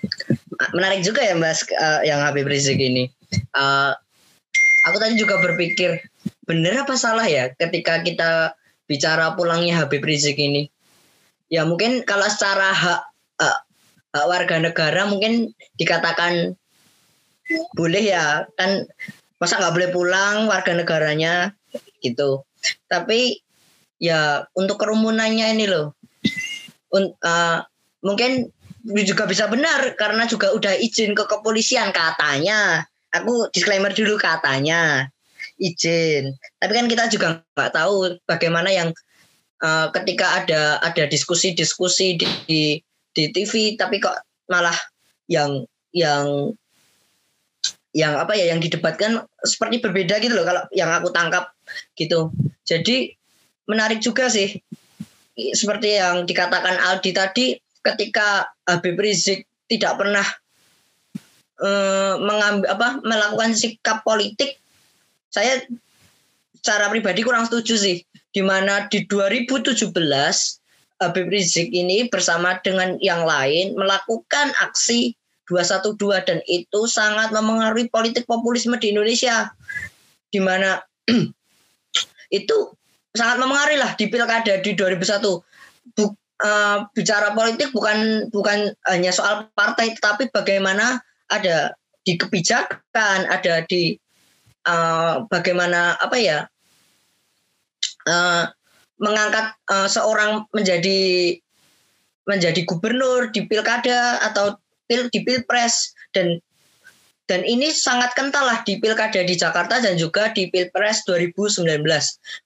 menarik 0.77 1.03
juga 1.03 1.19
ya 1.19 1.35
Mas 1.35 1.67
uh, 1.75 2.01
yang 2.03 2.23
Habib 2.23 2.47
Rizik 2.47 2.79
ini. 2.79 3.11
Uh, 3.51 3.91
aku 4.87 4.97
tadi 5.03 5.19
juga 5.19 5.35
berpikir 5.43 5.99
bener 6.47 6.79
apa 6.79 6.95
salah 6.95 7.27
ya 7.27 7.51
ketika 7.59 7.99
kita 8.07 8.55
bicara 8.87 9.35
pulangnya 9.35 9.83
Habib 9.83 9.99
Rizik 10.01 10.39
ini. 10.39 10.71
Ya 11.51 11.67
mungkin 11.67 12.07
kalau 12.07 12.27
secara 12.31 12.71
hak 12.71 13.01
uh, 13.43 13.59
hak 14.15 14.25
warga 14.27 14.55
negara 14.63 15.03
mungkin 15.07 15.51
dikatakan 15.75 16.55
boleh 17.75 18.03
ya. 18.03 18.47
Kan 18.55 18.87
masa 19.37 19.61
nggak 19.61 19.73
boleh 19.73 19.89
pulang 19.93 20.49
warga 20.49 20.73
negaranya 20.73 21.53
gitu. 22.01 22.45
Tapi 22.89 23.41
ya 24.01 24.45
untuk 24.53 24.81
kerumunannya 24.81 25.57
ini 25.57 25.65
loh, 25.69 25.97
un, 26.93 27.13
uh, 27.21 27.57
mungkin 28.01 28.49
juga 29.03 29.27
bisa 29.27 29.49
benar 29.49 29.97
karena 29.97 30.23
juga 30.29 30.53
udah 30.53 30.73
izin 30.77 31.13
ke 31.13 31.23
kepolisian 31.25 31.93
katanya. 31.93 32.85
Aku 33.15 33.49
disclaimer 33.55 33.93
dulu 33.95 34.19
katanya 34.19 35.09
izin. 35.57 36.37
Tapi 36.61 36.71
kan 36.73 36.85
kita 36.85 37.03
juga 37.09 37.27
nggak 37.57 37.71
tahu 37.73 38.17
bagaimana 38.29 38.69
yang 38.69 38.89
uh, 39.61 39.89
ketika 39.93 40.43
ada 40.43 40.81
ada 40.81 41.03
diskusi-diskusi 41.09 42.17
di, 42.17 42.27
di 42.45 42.61
di 43.17 43.23
TV 43.33 43.73
tapi 43.73 43.97
kok 43.97 44.13
malah 44.45 44.75
yang 45.25 45.65
yang 45.91 46.53
yang 47.97 48.13
apa 48.13 48.37
ya 48.37 48.53
yang 48.53 48.61
didebatkan 48.61 49.25
seperti 49.41 49.81
berbeda 49.81 50.21
gitu 50.21 50.37
loh 50.37 50.45
kalau 50.45 50.63
yang 50.69 50.93
aku 50.93 51.09
tangkap 51.09 51.49
gitu. 51.97 52.29
Jadi 52.61 53.17
menarik 53.65 54.05
juga 54.05 54.29
sih 54.29 54.61
seperti 55.33 55.97
yang 55.97 56.29
dikatakan 56.29 56.77
Aldi 56.77 57.11
tadi 57.17 57.57
ketika 57.81 58.53
Habib 58.69 59.01
Rizik 59.01 59.49
tidak 59.65 59.97
pernah 59.97 60.25
uh, 61.61 62.21
mengambil 62.21 62.69
apa 62.69 62.87
melakukan 63.01 63.57
sikap 63.57 64.05
politik 64.05 64.61
saya 65.33 65.65
secara 66.57 66.89
pribadi 66.93 67.25
kurang 67.25 67.49
setuju 67.49 67.75
sih 67.77 67.97
di 68.33 68.41
mana 68.45 68.85
di 68.89 69.05
2017 69.09 69.89
Habib 70.97 71.27
Rizik 71.29 71.69
ini 71.73 72.09
bersama 72.09 72.57
dengan 72.61 72.97
yang 73.01 73.25
lain 73.25 73.77
melakukan 73.77 74.53
aksi 74.61 75.13
212 75.47 76.27
dan 76.27 76.39
itu 76.45 76.79
sangat 76.85 77.31
memengaruhi 77.31 77.87
politik 77.87 78.27
populisme 78.27 78.75
di 78.77 78.91
Indonesia. 78.91 79.51
Di 80.27 80.43
mana 80.43 80.83
itu 82.39 82.57
sangat 83.15 83.37
memengaruhi 83.39 83.79
lah 83.79 83.91
di 83.95 84.05
pilkada 84.11 84.59
di 84.59 84.71
2001 84.75 85.23
Buk, 85.95 86.19
uh, 86.43 86.83
bicara 86.91 87.31
politik 87.31 87.71
bukan 87.71 88.27
bukan 88.29 88.75
hanya 88.91 89.15
soal 89.15 89.47
partai 89.55 89.95
tetapi 89.95 90.29
bagaimana 90.35 90.99
ada 91.31 91.71
di 92.03 92.15
kebijakan, 92.15 93.27
ada 93.27 93.63
di 93.67 93.95
uh, 94.67 95.23
bagaimana 95.27 95.95
apa 95.99 96.17
ya 96.19 96.39
uh, 98.07 98.43
mengangkat 98.99 99.55
uh, 99.71 99.87
seorang 99.87 100.47
menjadi 100.51 101.35
menjadi 102.27 102.61
gubernur 102.67 103.31
di 103.31 103.47
pilkada 103.47 104.19
atau 104.19 104.59
pil 104.87 105.11
di 105.11 105.21
pilpres 105.21 105.93
dan 106.15 106.39
dan 107.27 107.43
ini 107.43 107.75
sangat 107.75 108.15
kental 108.15 108.47
lah 108.47 108.63
di 108.63 108.79
pilkada 108.79 109.19
di 109.19 109.35
Jakarta 109.35 109.83
dan 109.83 109.99
juga 109.99 110.31
di 110.31 110.47
pilpres 110.47 111.03
2019. 111.03 111.83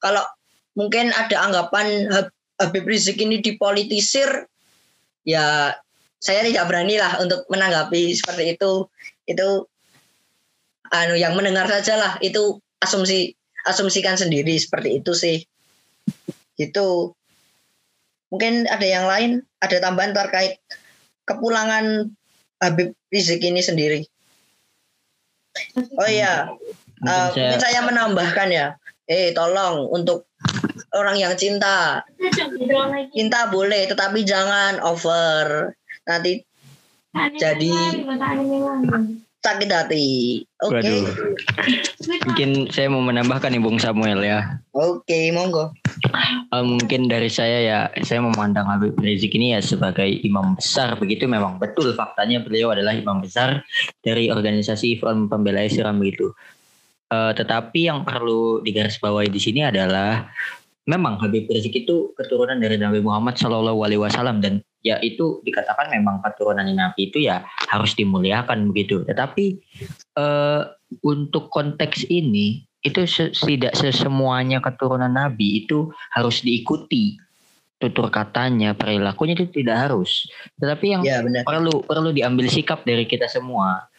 Kalau 0.02 0.26
mungkin 0.74 1.14
ada 1.14 1.38
anggapan 1.46 2.10
Habib 2.58 2.90
Rizik 2.90 3.22
ini 3.22 3.46
dipolitisir, 3.46 4.50
ya 5.22 5.78
saya 6.18 6.42
tidak 6.42 6.66
berani 6.66 6.98
lah 6.98 7.22
untuk 7.22 7.46
menanggapi 7.54 8.18
seperti 8.18 8.58
itu. 8.58 8.90
Itu 9.30 9.70
anu 10.90 11.14
yang 11.14 11.38
mendengar 11.38 11.70
saja 11.70 11.96
lah 12.02 12.14
itu 12.20 12.58
asumsi 12.82 13.38
asumsikan 13.70 14.18
sendiri 14.18 14.58
seperti 14.58 14.98
itu 14.98 15.14
sih. 15.14 15.38
Itu 16.58 17.14
mungkin 18.34 18.66
ada 18.66 18.88
yang 18.90 19.06
lain, 19.06 19.46
ada 19.62 19.78
tambahan 19.78 20.18
terkait 20.18 20.58
kepulangan 21.30 22.10
Habib 22.62 22.94
Rizik 23.10 23.42
ini 23.42 23.60
sendiri. 23.60 24.06
Oh 25.98 26.08
iya, 26.08 26.54
uh, 27.04 27.28
mungkin 27.34 27.60
saya 27.60 27.82
menambahkan 27.84 28.50
ya. 28.54 28.78
Eh 29.10 29.34
tolong 29.36 29.90
untuk 29.92 30.30
orang 30.96 31.18
yang 31.20 31.34
cinta. 31.36 32.06
Cinta 33.12 33.50
boleh, 33.52 33.90
tetapi 33.90 34.24
jangan 34.24 34.80
over. 34.86 35.76
Nanti 36.08 36.40
jadi 37.36 37.74
sakit 39.42 39.70
hati. 39.74 40.06
Oke. 40.62 40.82
Okay. 40.82 41.02
Mungkin 42.30 42.50
saya 42.70 42.88
mau 42.94 43.02
menambahkan 43.02 43.50
nih 43.50 43.62
Bung 43.62 43.82
Samuel 43.82 44.22
ya. 44.22 44.62
Oke, 44.78 45.02
okay, 45.02 45.24
monggo. 45.34 45.74
Uh, 46.54 46.64
mungkin 46.66 47.10
dari 47.10 47.28
saya 47.28 47.58
ya, 47.62 47.80
saya 48.06 48.22
memandang 48.22 48.70
Habib 48.70 48.94
Rizik 49.02 49.34
ini 49.34 49.58
ya 49.58 49.60
sebagai 49.66 50.08
imam 50.22 50.54
besar. 50.54 50.94
Begitu 51.02 51.26
memang 51.26 51.58
betul 51.58 51.98
faktanya 51.98 52.46
beliau 52.46 52.70
adalah 52.70 52.94
imam 52.94 53.26
besar 53.26 53.66
dari 54.06 54.30
organisasi 54.30 55.02
Front 55.02 55.34
Pembela 55.34 55.66
Islam 55.66 55.98
begitu. 55.98 56.30
Uh, 57.12 57.36
tetapi 57.36 57.92
yang 57.92 58.08
perlu 58.08 58.64
digarisbawahi 58.64 59.28
di 59.28 59.42
sini 59.42 59.68
adalah 59.68 60.32
memang 60.86 61.18
Habib 61.20 61.50
Rizik 61.50 61.84
itu 61.84 62.14
keturunan 62.16 62.62
dari 62.62 62.78
Nabi 62.78 63.02
Muhammad 63.04 63.36
Shallallahu 63.36 63.80
Alaihi 63.84 64.02
Wasallam 64.02 64.40
dan 64.40 64.62
ya 64.82 64.98
itu 65.02 65.42
dikatakan 65.46 65.90
memang 65.94 66.22
keturunan 66.26 66.66
Nabi 66.66 67.10
itu 67.14 67.22
ya 67.22 67.46
harus 67.70 67.94
dimuliakan 67.98 68.70
begitu. 68.70 69.06
Tetapi 69.06 69.62
uh, 70.18 70.70
untuk 71.06 71.50
konteks 71.54 72.10
ini 72.10 72.66
itu 72.82 73.06
tidak 73.46 73.78
sesemuanya 73.78 74.58
keturunan 74.60 75.14
Nabi 75.14 75.66
itu 75.66 75.94
harus 76.14 76.42
diikuti 76.42 77.22
tutur 77.82 78.14
katanya 78.14 78.78
perilakunya 78.78 79.34
itu 79.34 79.50
tidak 79.50 79.90
harus. 79.90 80.30
Tetapi 80.62 80.86
yang 80.86 81.02
ya, 81.02 81.22
perlu 81.42 81.82
perlu 81.82 82.14
diambil 82.14 82.46
sikap 82.46 82.86
dari 82.86 83.10
kita 83.10 83.26
semua 83.26 83.90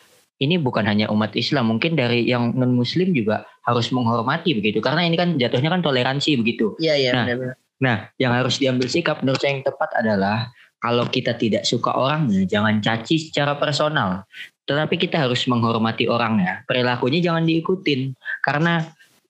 ini 0.43 0.59
bukan 0.59 0.83
hanya 0.83 1.07
umat 1.15 1.39
Islam, 1.39 1.71
mungkin 1.71 1.95
dari 1.95 2.27
yang 2.27 2.55
non 2.59 2.75
Muslim 2.75 3.15
juga 3.15 3.47
harus 3.63 3.95
menghormati 3.95 4.59
begitu, 4.59 4.83
karena 4.83 5.07
ini 5.07 5.15
kan 5.15 5.39
jatuhnya 5.39 5.71
kan 5.71 5.87
toleransi 5.87 6.35
begitu. 6.43 6.75
Iya 6.83 6.95
iya. 6.99 7.13
Nah, 7.15 7.27
benar, 7.31 7.57
nah 7.79 7.97
yang 8.19 8.35
harus 8.35 8.59
diambil 8.59 8.91
sikap 8.91 9.23
menurut 9.23 9.39
saya 9.39 9.55
yang 9.55 9.63
tepat 9.63 9.91
adalah 10.03 10.51
kalau 10.83 11.07
kita 11.07 11.39
tidak 11.39 11.63
suka 11.63 11.95
orangnya, 11.95 12.43
jangan 12.43 12.83
caci 12.83 13.31
secara 13.31 13.55
personal, 13.55 14.27
tetapi 14.67 14.99
kita 14.99 15.23
harus 15.23 15.47
menghormati 15.47 16.11
orangnya. 16.11 16.67
Perilakunya 16.67 17.23
jangan 17.23 17.47
diikutin, 17.47 18.19
karena 18.43 18.83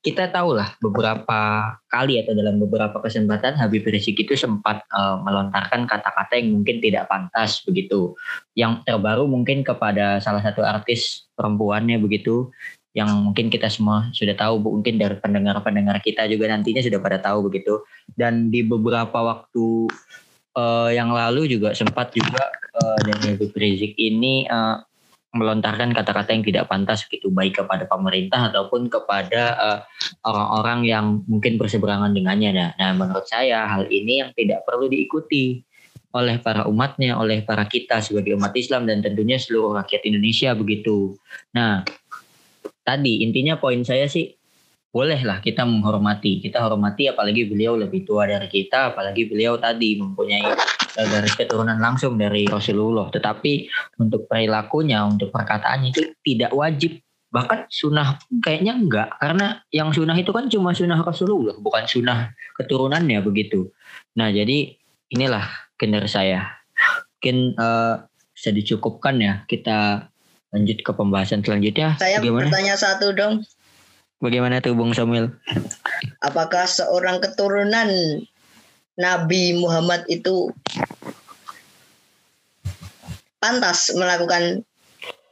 kita 0.02 0.32
tahulah 0.34 0.74
beberapa 0.82 1.70
kali 1.86 2.18
atau 2.18 2.34
dalam 2.34 2.58
beberapa 2.58 2.98
kesempatan 2.98 3.54
Habib 3.54 3.86
Rizik 3.86 4.18
itu 4.18 4.34
sempat 4.34 4.82
uh, 4.90 5.22
melontarkan 5.22 5.86
kata-kata 5.86 6.42
yang 6.42 6.58
mungkin 6.58 6.82
tidak 6.82 7.06
pantas 7.06 7.62
begitu. 7.62 8.16
Yang 8.58 8.82
terbaru 8.82 9.30
mungkin 9.30 9.62
kepada 9.62 10.18
salah 10.18 10.42
satu 10.42 10.66
artis 10.66 11.30
perempuannya 11.38 12.02
begitu 12.02 12.50
yang 12.92 13.08
mungkin 13.24 13.48
kita 13.48 13.72
semua 13.72 14.12
sudah 14.12 14.36
tahu 14.36 14.60
mungkin 14.60 15.00
dari 15.00 15.16
pendengar-pendengar 15.16 15.96
kita 16.04 16.28
juga 16.28 16.52
nantinya 16.52 16.84
sudah 16.84 17.00
pada 17.00 17.16
tahu 17.24 17.48
begitu 17.48 17.80
dan 18.20 18.52
di 18.52 18.60
beberapa 18.60 19.16
waktu 19.16 19.88
uh, 20.56 20.90
yang 20.92 21.12
lalu 21.12 21.48
juga 21.48 21.72
sempat 21.72 22.12
juga 22.12 22.52
uh, 22.76 22.98
Habib 23.24 23.52
Rizik 23.52 23.96
ini 23.96 24.48
uh, 24.48 24.80
melontarkan 25.32 25.96
kata-kata 25.96 26.36
yang 26.36 26.44
tidak 26.44 26.68
pantas 26.68 27.08
gitu 27.08 27.32
baik 27.32 27.64
kepada 27.64 27.88
pemerintah 27.88 28.52
ataupun 28.52 28.92
kepada 28.92 29.42
uh, 29.56 29.80
orang-orang 30.28 30.80
yang 30.84 31.06
mungkin 31.24 31.56
berseberangan 31.56 32.12
dengannya. 32.12 32.52
Nah, 32.52 32.70
nah, 32.76 32.92
menurut 32.92 33.24
saya 33.24 33.64
hal 33.64 33.88
ini 33.88 34.20
yang 34.20 34.30
tidak 34.36 34.68
perlu 34.68 34.92
diikuti 34.92 35.64
oleh 36.12 36.36
para 36.44 36.68
umatnya, 36.68 37.16
oleh 37.16 37.40
para 37.40 37.64
kita 37.64 38.04
sebagai 38.04 38.36
umat 38.36 38.52
Islam 38.52 38.84
dan 38.84 39.00
tentunya 39.00 39.40
seluruh 39.40 39.72
rakyat 39.80 40.04
Indonesia 40.04 40.52
begitu. 40.52 41.16
Nah, 41.56 41.80
tadi 42.84 43.24
intinya 43.24 43.56
poin 43.56 43.80
saya 43.88 44.04
sih 44.12 44.36
bolehlah 44.92 45.40
kita 45.40 45.64
menghormati. 45.64 46.44
Kita 46.44 46.60
hormati 46.60 47.08
apalagi 47.08 47.48
beliau 47.48 47.74
lebih 47.80 48.04
tua 48.04 48.28
dari 48.28 48.46
kita, 48.46 48.92
apalagi 48.92 49.24
beliau 49.24 49.56
tadi 49.56 49.96
mempunyai 49.96 50.44
eh, 51.00 51.06
garis 51.08 51.32
keturunan 51.32 51.80
langsung 51.80 52.20
dari 52.20 52.44
Rasulullah. 52.44 53.08
Tetapi 53.08 53.52
untuk 53.98 54.28
perilakunya, 54.28 55.00
untuk 55.08 55.32
perkataannya 55.32 55.96
itu 55.96 56.12
tidak 56.20 56.52
wajib. 56.52 57.00
Bahkan 57.32 57.72
sunnah 57.72 58.20
kayaknya 58.44 58.76
enggak. 58.76 59.08
Karena 59.16 59.64
yang 59.72 59.88
sunnah 59.96 60.14
itu 60.20 60.28
kan 60.36 60.52
cuma 60.52 60.76
sunnah 60.76 61.00
Rasulullah, 61.00 61.56
bukan 61.56 61.88
sunnah 61.88 62.36
keturunannya 62.60 63.24
begitu. 63.24 63.72
Nah 64.20 64.28
jadi 64.28 64.76
inilah 65.08 65.48
kinder 65.80 66.04
saya. 66.04 66.60
Mungkin 67.16 67.56
uh, 67.56 68.04
bisa 68.36 68.52
dicukupkan 68.52 69.16
ya 69.16 69.34
kita 69.48 70.12
lanjut 70.52 70.84
ke 70.84 70.92
pembahasan 70.92 71.40
selanjutnya. 71.40 71.96
Saya 71.96 72.20
Bagaimana? 72.20 72.52
bertanya 72.52 72.74
satu 72.76 73.16
dong. 73.16 73.40
Bagaimana 74.22 74.62
tuh 74.62 74.78
Bung 74.78 74.94
Samuel? 74.94 75.34
Apakah 76.22 76.70
seorang 76.70 77.18
keturunan 77.18 77.90
Nabi 78.94 79.58
Muhammad 79.58 80.06
itu 80.06 80.54
pantas 83.42 83.90
melakukan 83.98 84.62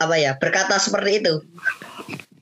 apa 0.03 0.15
ya 0.19 0.35
berkata 0.43 0.75
seperti 0.83 1.23
itu? 1.23 1.39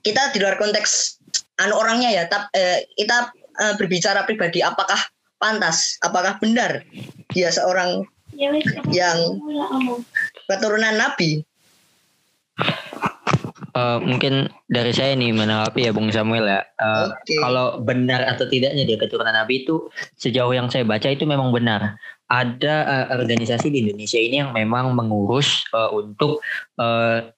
Kita 0.01 0.33
di 0.33 0.41
luar 0.41 0.57
konteks 0.57 1.21
anu 1.61 1.77
orangnya 1.77 2.09
ya 2.09 2.23
tapi 2.25 2.49
eh, 2.57 2.81
kita 2.97 3.29
eh, 3.61 3.73
berbicara 3.77 4.25
pribadi 4.25 4.65
apakah 4.65 4.97
pantas? 5.37 6.01
Apakah 6.01 6.41
benar 6.41 6.81
dia 7.29 7.53
seorang 7.53 8.09
yang 8.89 9.37
keturunan 10.49 10.97
nabi 10.97 11.45
Uh, 13.79 13.97
mungkin 14.03 14.51
dari 14.67 14.91
saya 14.91 15.15
nih 15.15 15.31
menanggapi 15.31 15.87
ya 15.87 15.91
Bung 15.95 16.11
Samuel 16.11 16.51
ya. 16.51 16.61
Uh, 16.83 17.15
okay. 17.15 17.39
Kalau 17.39 17.79
benar 17.79 18.27
atau 18.27 18.43
tidaknya 18.43 18.83
dia 18.83 18.99
keturunan 18.99 19.31
Nabi 19.31 19.63
itu 19.63 19.87
sejauh 20.19 20.51
yang 20.51 20.67
saya 20.67 20.83
baca 20.83 21.07
itu 21.07 21.23
memang 21.23 21.55
benar. 21.55 21.95
Ada 22.27 22.75
uh, 22.83 23.05
organisasi 23.15 23.71
di 23.71 23.87
Indonesia 23.87 24.19
ini 24.19 24.43
yang 24.43 24.51
memang 24.51 24.91
mengurus 24.91 25.63
uh, 25.71 25.89
untuk 25.95 26.43
uh, 26.75 27.31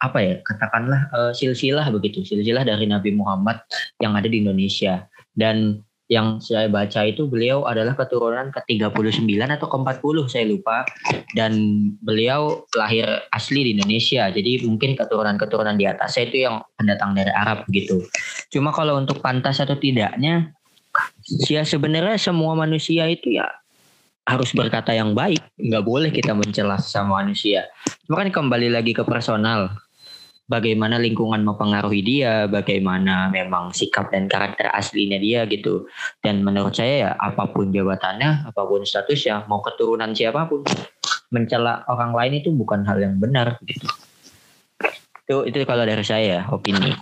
apa 0.00 0.18
ya 0.22 0.34
katakanlah 0.46 1.10
uh, 1.10 1.32
silsilah 1.34 1.90
begitu 1.90 2.22
silsilah 2.22 2.62
dari 2.62 2.86
Nabi 2.86 3.12
Muhammad 3.12 3.58
yang 3.98 4.14
ada 4.14 4.30
di 4.30 4.40
Indonesia 4.40 5.04
dan 5.34 5.82
yang 6.08 6.40
saya 6.40 6.72
baca 6.72 7.04
itu 7.04 7.28
beliau 7.28 7.68
adalah 7.68 7.92
keturunan 7.92 8.48
ke-39 8.48 9.28
atau 9.44 9.68
ke-40 9.68 10.16
saya 10.28 10.44
lupa. 10.48 10.88
Dan 11.36 11.52
beliau 12.00 12.64
lahir 12.72 13.04
asli 13.28 13.68
di 13.68 13.70
Indonesia 13.76 14.32
jadi 14.32 14.64
mungkin 14.64 14.96
keturunan-keturunan 14.96 15.76
di 15.76 15.84
atas 15.84 16.16
saya 16.16 16.32
itu 16.32 16.48
yang 16.48 16.64
pendatang 16.80 17.12
dari 17.12 17.28
Arab 17.28 17.68
gitu. 17.68 18.00
Cuma 18.48 18.72
kalau 18.72 18.96
untuk 18.96 19.20
pantas 19.20 19.60
atau 19.60 19.76
tidaknya 19.76 20.56
ya 21.46 21.62
sebenarnya 21.62 22.16
semua 22.16 22.56
manusia 22.56 23.04
itu 23.06 23.36
ya 23.36 23.46
harus 24.24 24.52
berkata 24.56 24.96
yang 24.96 25.12
baik. 25.12 25.40
Nggak 25.60 25.84
boleh 25.84 26.10
kita 26.12 26.32
mencela 26.32 26.80
sama 26.80 27.20
manusia. 27.24 27.68
Cuma 28.08 28.24
kan 28.24 28.32
kembali 28.32 28.72
lagi 28.72 28.96
ke 28.96 29.04
personal 29.04 29.72
bagaimana 30.48 30.96
lingkungan 30.96 31.44
mempengaruhi 31.44 32.00
dia, 32.00 32.48
bagaimana 32.48 33.28
memang 33.28 33.70
sikap 33.70 34.08
dan 34.08 34.26
karakter 34.26 34.72
aslinya 34.72 35.20
dia 35.20 35.44
gitu. 35.44 35.86
Dan 36.24 36.42
menurut 36.42 36.72
saya 36.72 36.94
ya 37.06 37.10
apa 37.20 37.52
pun 37.52 37.70
jabatannya, 37.70 38.48
apa 38.48 38.62
pun 38.64 38.82
statusnya, 38.82 39.44
mau 39.46 39.60
keturunan 39.60 40.10
siapa 40.16 40.48
pun, 40.48 40.64
mencela 41.28 41.84
orang 41.92 42.16
lain 42.16 42.40
itu 42.40 42.48
bukan 42.50 42.82
hal 42.88 42.98
yang 42.98 43.20
benar 43.20 43.60
gitu. 43.68 43.86
Itu 45.28 45.36
itu 45.44 45.58
kalau 45.68 45.84
dari 45.84 46.02
saya 46.02 46.48
opini. 46.48 46.96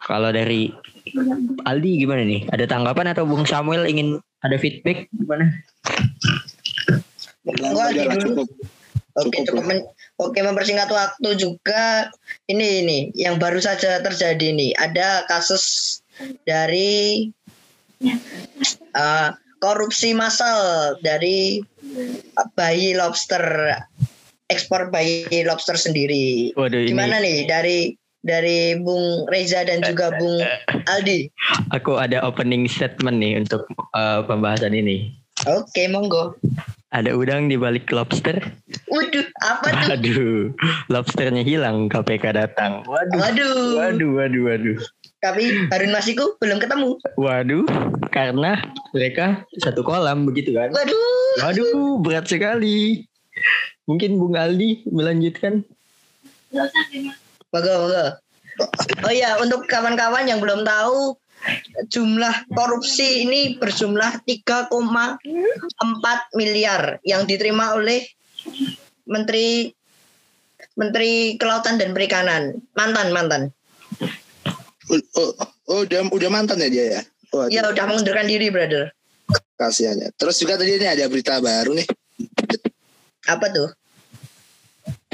Kalau 0.00 0.32
dari 0.32 0.72
Aldi 1.68 1.90
gimana 2.00 2.24
nih? 2.24 2.48
Ada 2.48 2.64
tanggapan 2.64 3.12
atau 3.12 3.28
Bung 3.28 3.44
Samuel 3.44 3.84
ingin 3.84 4.16
ada 4.40 4.56
feedback 4.56 5.12
gimana? 5.12 5.52
cukup. 7.44 8.48
Oke, 9.20 9.38
cukup, 9.44 9.64
Oke, 10.20 10.44
mempersingkat 10.44 10.92
waktu 10.92 11.30
juga 11.40 12.12
ini 12.44 12.84
ini 12.84 12.98
yang 13.16 13.40
baru 13.40 13.56
saja 13.56 14.04
terjadi 14.04 14.52
nih. 14.52 14.76
Ada 14.76 15.24
kasus 15.24 15.96
dari 16.44 17.24
uh, 18.92 19.32
korupsi 19.64 20.12
massal 20.12 20.92
dari 21.00 21.64
bayi 22.52 22.92
lobster 22.92 23.72
ekspor 24.52 24.92
bayi 24.92 25.24
lobster 25.48 25.80
sendiri. 25.80 26.52
Waduh, 26.52 26.84
Gimana 26.84 27.24
nih 27.24 27.48
dari 27.48 27.96
dari 28.20 28.76
Bung 28.76 29.24
Reza 29.32 29.64
dan 29.64 29.80
juga 29.80 30.12
Bung 30.20 30.44
Aldi? 30.84 31.32
Aku 31.72 31.96
ada 31.96 32.20
opening 32.20 32.68
statement 32.68 33.16
nih 33.16 33.40
untuk 33.40 33.64
uh, 33.96 34.20
pembahasan 34.28 34.76
ini. 34.76 35.19
Oke, 35.48 35.88
monggo. 35.88 36.36
Ada 36.90 37.14
udang 37.14 37.46
di 37.46 37.54
balik 37.54 37.88
lobster. 37.94 38.42
Waduh, 38.90 39.24
apa 39.46 39.66
tuh? 39.70 39.88
Waduh, 39.94 40.38
lobsternya 40.90 41.46
hilang, 41.46 41.86
KPK 41.86 42.34
datang. 42.34 42.82
Waduh. 42.84 43.16
Waduh. 43.16 43.78
Waduh, 43.78 44.10
waduh, 44.18 44.42
waduh. 44.50 44.78
Tapi 45.22 45.70
Harun 45.70 45.94
Masiku 45.94 46.34
belum 46.42 46.58
ketemu. 46.58 46.98
Waduh, 47.14 47.64
karena 48.10 48.58
mereka 48.90 49.46
satu 49.62 49.86
kolam 49.86 50.26
begitu 50.26 50.52
kan. 50.52 50.74
Waduh. 50.74 51.46
Waduh, 51.46 52.02
berat 52.02 52.26
sekali. 52.26 53.06
Mungkin 53.86 54.18
Bung 54.18 54.34
Aldi 54.34 54.84
melanjutkan. 54.90 55.62
Bagus, 56.50 56.74
bagus. 57.54 58.12
Oh 59.06 59.14
ya, 59.14 59.38
untuk 59.40 59.64
kawan-kawan 59.70 60.28
yang 60.28 60.42
belum 60.42 60.66
tahu, 60.66 61.16
jumlah 61.88 62.34
korupsi 62.52 63.24
ini 63.24 63.56
berjumlah 63.56 64.24
3,4 64.28 64.70
miliar 66.36 67.00
yang 67.02 67.24
diterima 67.24 67.74
oleh 67.74 68.04
Menteri 69.08 69.72
Menteri 70.76 71.36
Kelautan 71.40 71.80
dan 71.80 71.96
Perikanan 71.96 72.60
mantan 72.76 73.08
mantan. 73.12 73.42
Oh, 74.90 75.30
oh, 75.70 75.86
udah 75.86 76.02
udah 76.10 76.30
mantan 76.30 76.60
ya 76.60 76.68
dia 76.68 76.84
ya? 76.98 77.02
Oh, 77.30 77.46
ya 77.46 77.62
udah 77.70 77.84
mengundurkan 77.86 78.26
diri 78.26 78.50
brother. 78.50 78.90
Kasihannya. 79.54 80.10
Terus 80.18 80.40
juga 80.42 80.58
tadi 80.58 80.74
ini 80.74 80.88
ada 80.88 81.06
berita 81.06 81.38
baru 81.38 81.78
nih. 81.78 81.86
Apa 83.30 83.46
tuh? 83.54 83.70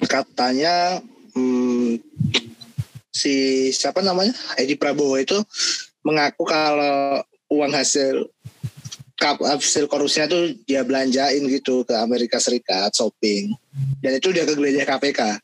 Katanya 0.07 1.03
hmm, 1.37 2.01
si 3.13 3.69
siapa 3.73 4.01
namanya 4.01 4.33
Edi 4.57 4.79
Prabowo 4.79 5.21
itu 5.21 5.37
mengaku 6.07 6.47
kalau 6.47 7.27
uang 7.51 7.75
hasil 7.75 8.31
hasil 9.19 9.91
korupsinya 9.91 10.31
tuh 10.31 10.55
dia 10.69 10.87
belanjain 10.87 11.43
gitu 11.51 11.83
ke 11.83 11.95
Amerika 11.99 12.39
Serikat 12.39 12.95
shopping. 12.95 13.51
Dan 13.99 14.23
itu 14.23 14.31
dia 14.31 14.47
kegeledah 14.47 14.87
KPK 14.87 15.43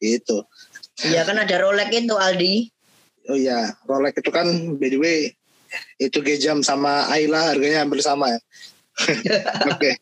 itu 0.00 0.44
iya 1.04 1.24
kan 1.24 1.36
ada 1.36 1.56
Rolex 1.60 1.88
itu 1.92 2.16
Aldi. 2.16 2.54
Oh 3.28 3.36
iya 3.36 3.74
Rolex 3.84 4.16
itu 4.20 4.30
kan 4.32 4.46
by 4.76 4.88
the 4.88 4.98
way 5.00 5.18
itu 6.00 6.18
gejam 6.24 6.62
sama 6.64 7.10
Ayla 7.12 7.52
harganya 7.52 7.84
hampir 7.84 8.00
sama 8.00 8.32
ya. 8.32 8.40
Oke 9.76 9.92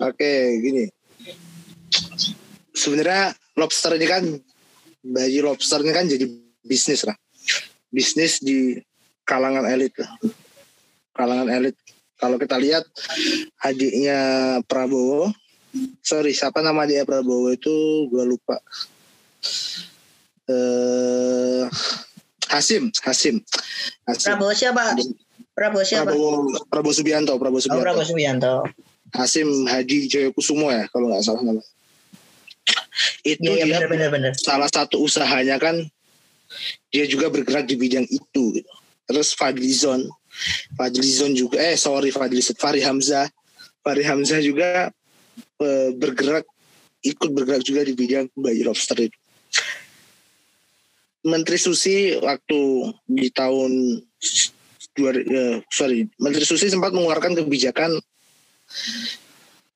oke 0.00 0.32
gini. 0.64 0.88
Sebenarnya 2.72 3.36
lobster 3.60 3.92
ini 4.00 4.06
kan 4.08 4.24
bayi 5.04 5.44
lobster 5.44 5.84
ini 5.84 5.92
kan 5.92 6.08
jadi 6.08 6.24
bisnis 6.64 7.04
lah. 7.04 7.12
Bisnis 7.92 8.40
di 8.40 8.80
kalangan 9.32 9.64
elit. 9.64 9.92
Kalangan 11.16 11.48
elit. 11.48 11.76
Kalau 12.20 12.36
kita 12.36 12.60
lihat 12.60 12.84
adiknya 13.64 14.20
Prabowo 14.68 15.32
sorry 16.04 16.36
siapa 16.36 16.60
nama 16.60 16.84
dia 16.84 17.08
Prabowo 17.08 17.48
itu 17.48 18.06
gue 18.12 18.24
lupa. 18.28 18.60
Eh 20.46 21.64
Hasim 22.52 22.92
Hasim. 23.00 23.40
Hasim. 24.04 24.28
Prabowo 24.36 24.52
siapa? 24.52 24.92
Prabowo 25.56 25.82
siapa? 25.82 26.12
Prabowo 26.12 26.52
Prabowo 26.68 26.92
Subianto 26.92 27.32
Prabowo 27.40 27.60
Subianto 27.64 27.80
oh, 27.80 27.86
Prabowo 27.88 28.04
Subianto. 28.04 28.54
Hasim 29.16 29.48
Hadi 29.64 30.12
Jayakusumo 30.12 30.68
ya 30.68 30.84
kalau 30.92 31.08
nggak 31.10 31.24
salah 31.24 31.42
nama 31.42 31.64
itu 33.22 33.50
ya, 33.50 33.64
ya, 33.64 33.86
dia 33.88 34.10
benar. 34.10 34.32
salah 34.36 34.68
satu 34.68 35.00
usahanya 35.00 35.56
kan 35.56 35.80
dia 36.92 37.04
juga 37.08 37.32
bergerak 37.32 37.64
di 37.64 37.74
bidang 37.80 38.04
itu 38.06 38.42
gitu 38.60 38.72
terus 39.08 39.34
Fadlizon. 39.34 40.06
Fadlizon 40.78 41.32
juga 41.36 41.60
eh 41.60 41.76
sorry 41.76 42.10
Fadlizon. 42.10 42.56
Fahri 42.56 42.82
Hamzah. 42.84 43.28
Fahri 43.82 44.06
Hamzah 44.06 44.38
juga 44.38 44.90
eh, 45.58 45.90
bergerak 45.94 46.46
ikut 47.02 47.30
bergerak 47.34 47.62
juga 47.66 47.82
di 47.82 47.92
bidang 47.98 48.30
bayi 48.38 48.62
lobster 48.62 48.94
itu 49.10 49.18
Menteri 51.22 51.54
Susi 51.54 52.18
waktu 52.18 52.60
di 53.06 53.30
tahun 53.30 54.02
dua, 54.98 55.10
uh, 55.14 55.56
sorry 55.70 56.06
Menteri 56.18 56.42
Susi 56.42 56.66
sempat 56.66 56.90
mengeluarkan 56.90 57.38
kebijakan 57.38 57.94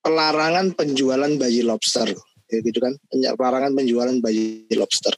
pelarangan 0.03 0.75
penjualan 0.75 1.31
bayi 1.39 1.63
lobster. 1.63 2.11
Ya 2.47 2.59
gitu 2.63 2.79
kan? 2.79 2.95
Pelarangan 3.11 3.75
penjualan 3.75 4.17
bayi 4.23 4.67
lobster. 4.75 5.15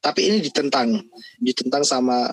Tapi 0.00 0.20
ini 0.24 0.40
ditentang 0.40 1.04
ditentang 1.40 1.84
sama 1.84 2.32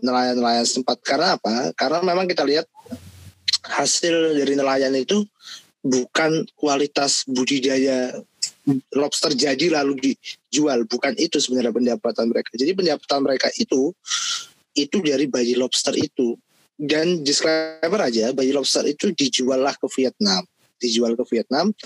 nelayan-nelayan 0.00 0.66
sempat 0.66 1.00
karena 1.00 1.36
apa? 1.36 1.72
Karena 1.76 2.00
memang 2.04 2.26
kita 2.28 2.44
lihat 2.44 2.66
hasil 3.64 4.36
dari 4.40 4.56
nelayan 4.56 4.96
itu 4.96 5.24
bukan 5.80 6.44
kualitas 6.56 7.24
budidaya 7.24 8.12
lobster 8.92 9.32
jadi 9.32 9.72
lalu 9.72 10.12
dijual, 10.12 10.84
bukan 10.84 11.16
itu 11.16 11.40
sebenarnya 11.40 11.72
pendapatan 11.72 12.28
mereka. 12.28 12.52
Jadi 12.54 12.72
pendapatan 12.76 13.20
mereka 13.24 13.48
itu 13.56 13.90
itu 14.76 14.96
dari 15.02 15.26
bayi 15.26 15.56
lobster 15.56 15.96
itu. 15.96 16.36
Dan 16.80 17.20
disclaimer 17.20 18.00
aja, 18.00 18.32
bayi 18.32 18.56
lobster 18.56 18.88
itu 18.88 19.12
dijual 19.12 19.60
lah 19.60 19.76
ke 19.76 19.84
Vietnam, 20.00 20.40
dijual 20.80 21.12
ke 21.12 21.24
Vietnam 21.28 21.76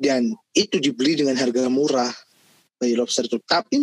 dan 0.00 0.32
itu 0.56 0.80
dibeli 0.80 1.20
dengan 1.20 1.36
harga 1.36 1.68
murah 1.68 2.08
bayi 2.80 2.96
lobster 2.96 3.28
itu. 3.28 3.36
Tapi 3.44 3.76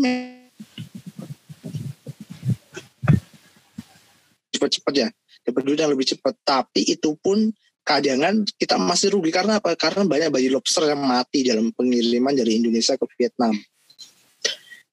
cepat-cepat 4.57 4.93
ya 4.97 5.07
dapat 5.47 5.61
duit 5.63 5.79
yang 5.79 5.91
lebih 5.93 6.07
cepat. 6.11 6.35
Tapi 6.43 6.83
itu 6.83 7.15
pun 7.21 7.47
kadang 7.87 8.43
kita 8.59 8.75
masih 8.75 9.15
rugi. 9.15 9.31
Karena 9.31 9.63
apa? 9.63 9.71
Karena 9.79 10.03
banyak 10.03 10.27
bayi 10.27 10.51
lobster 10.51 10.91
yang 10.91 10.99
mati 10.99 11.47
dalam 11.47 11.71
pengiriman 11.71 12.35
dari 12.35 12.59
Indonesia 12.59 12.99
ke 12.99 13.07
Vietnam. 13.15 13.55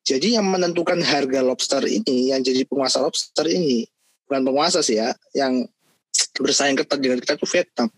Jadi 0.04 0.36
yang 0.36 0.46
menentukan 0.46 1.00
harga 1.00 1.40
lobster 1.40 1.80
ini, 1.88 2.30
yang 2.30 2.44
jadi 2.44 2.68
penguasa 2.68 3.00
lobster 3.00 3.48
ini, 3.48 3.88
bukan 4.28 4.44
penguasa 4.44 4.84
sih 4.84 5.00
ya, 5.00 5.16
yang 5.32 5.64
bersaing 6.36 6.76
ketat 6.76 7.00
dengan 7.00 7.18
kita 7.18 7.40
itu 7.40 7.48
Vietnam. 7.48 7.88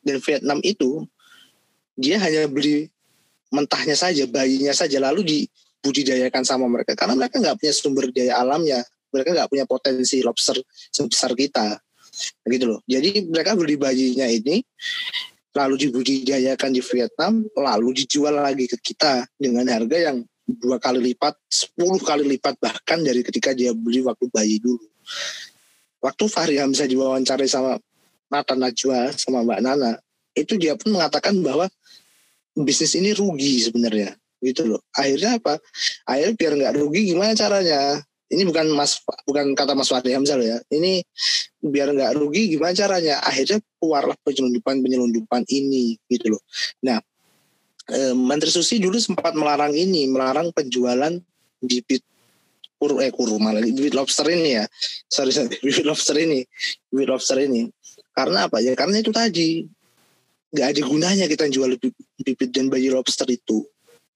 Dan 0.00 0.16
Vietnam 0.22 0.58
itu 0.62 1.04
dia 1.98 2.22
hanya 2.22 2.46
beli 2.46 2.86
mentahnya 3.50 3.98
saja, 3.98 4.30
bayinya 4.30 4.70
saja, 4.70 5.02
lalu 5.02 5.26
dibudidayakan 5.26 6.46
sama 6.46 6.70
mereka. 6.70 6.94
Karena 6.94 7.18
mereka 7.18 7.42
nggak 7.42 7.58
punya 7.58 7.74
sumber 7.74 8.14
daya 8.14 8.38
alamnya, 8.38 8.86
mereka 9.10 9.34
nggak 9.34 9.50
punya 9.50 9.66
potensi 9.66 10.22
lobster 10.22 10.58
sebesar 10.90 11.34
kita, 11.34 11.78
gitu 12.46 12.64
loh. 12.76 12.80
Jadi 12.86 13.30
mereka 13.30 13.54
beli 13.58 13.76
bayinya 13.76 14.26
ini, 14.26 14.62
lalu 15.54 15.74
dibudidayakan 15.88 16.70
di 16.70 16.82
Vietnam, 16.82 17.42
lalu 17.58 18.02
dijual 18.02 18.38
lagi 18.38 18.70
ke 18.70 18.78
kita 18.78 19.26
dengan 19.34 19.66
harga 19.66 20.10
yang 20.10 20.22
dua 20.46 20.82
kali 20.82 21.14
lipat, 21.14 21.38
sepuluh 21.46 21.98
kali 22.02 22.26
lipat 22.26 22.58
bahkan 22.58 23.02
dari 23.02 23.22
ketika 23.22 23.54
dia 23.54 23.70
beli 23.70 24.02
waktu 24.02 24.26
bayi 24.30 24.58
dulu. 24.58 24.82
Waktu 26.00 26.24
Fahri 26.32 26.56
Hamzah 26.58 26.88
diwawancari 26.88 27.44
sama 27.44 27.76
Nata 28.30 28.54
Najwa 28.56 29.12
sama 29.14 29.44
Mbak 29.44 29.60
Nana, 29.62 29.92
itu 30.34 30.56
dia 30.56 30.78
pun 30.78 30.94
mengatakan 30.96 31.36
bahwa 31.42 31.68
bisnis 32.56 32.96
ini 32.96 33.14
rugi 33.14 33.62
sebenarnya 33.62 34.16
gitu 34.40 34.74
loh. 34.74 34.80
Akhirnya 34.96 35.36
apa? 35.36 35.60
Akhirnya 36.08 36.34
biar 36.34 36.52
nggak 36.56 36.74
rugi 36.80 37.00
gimana 37.12 37.36
caranya? 37.36 38.00
Ini 38.30 38.46
bukan 38.46 38.70
mas 38.78 39.02
bukan 39.26 39.58
kata 39.58 39.74
Mas 39.74 39.90
Fahri 39.90 40.14
Hamzah 40.14 40.38
loh 40.38 40.46
ya. 40.46 40.58
Ini 40.70 41.02
biar 41.58 41.90
nggak 41.90 42.14
rugi 42.14 42.54
gimana 42.54 42.70
caranya? 42.70 43.18
Akhirnya 43.26 43.58
keluarlah 43.82 44.14
penyelundupan 44.22 44.78
penyelundupan 44.86 45.42
ini 45.50 45.98
gitu 46.06 46.38
loh. 46.38 46.42
Nah 46.86 47.02
eh, 47.90 48.14
Menteri 48.14 48.54
Susi 48.54 48.78
dulu 48.78 49.02
sempat 49.02 49.34
melarang 49.34 49.74
ini, 49.74 50.06
melarang 50.06 50.54
penjualan 50.54 51.18
bibit 51.58 52.06
kur 52.80 52.96
eh 53.04 53.12
kuru 53.12 53.36
malah 53.36 53.60
bibit 53.60 53.92
lobster 53.92 54.24
ini 54.30 54.62
ya. 54.62 54.64
Sorry, 55.10 55.34
sorry 55.34 55.58
bibit 55.66 55.84
lobster 55.84 56.16
ini, 56.16 56.46
bibit 56.88 57.10
lobster 57.10 57.36
ini. 57.42 57.68
Karena 58.14 58.46
apa 58.46 58.62
ya? 58.62 58.72
Karena 58.78 59.02
itu 59.02 59.12
tadi 59.12 59.66
nggak 60.50 60.66
ada 60.66 60.80
gunanya 60.82 61.26
kita 61.30 61.46
jual 61.50 61.76
bibit 62.22 62.50
dan 62.54 62.70
bayi 62.70 62.88
lobster 62.94 63.26
itu. 63.26 63.66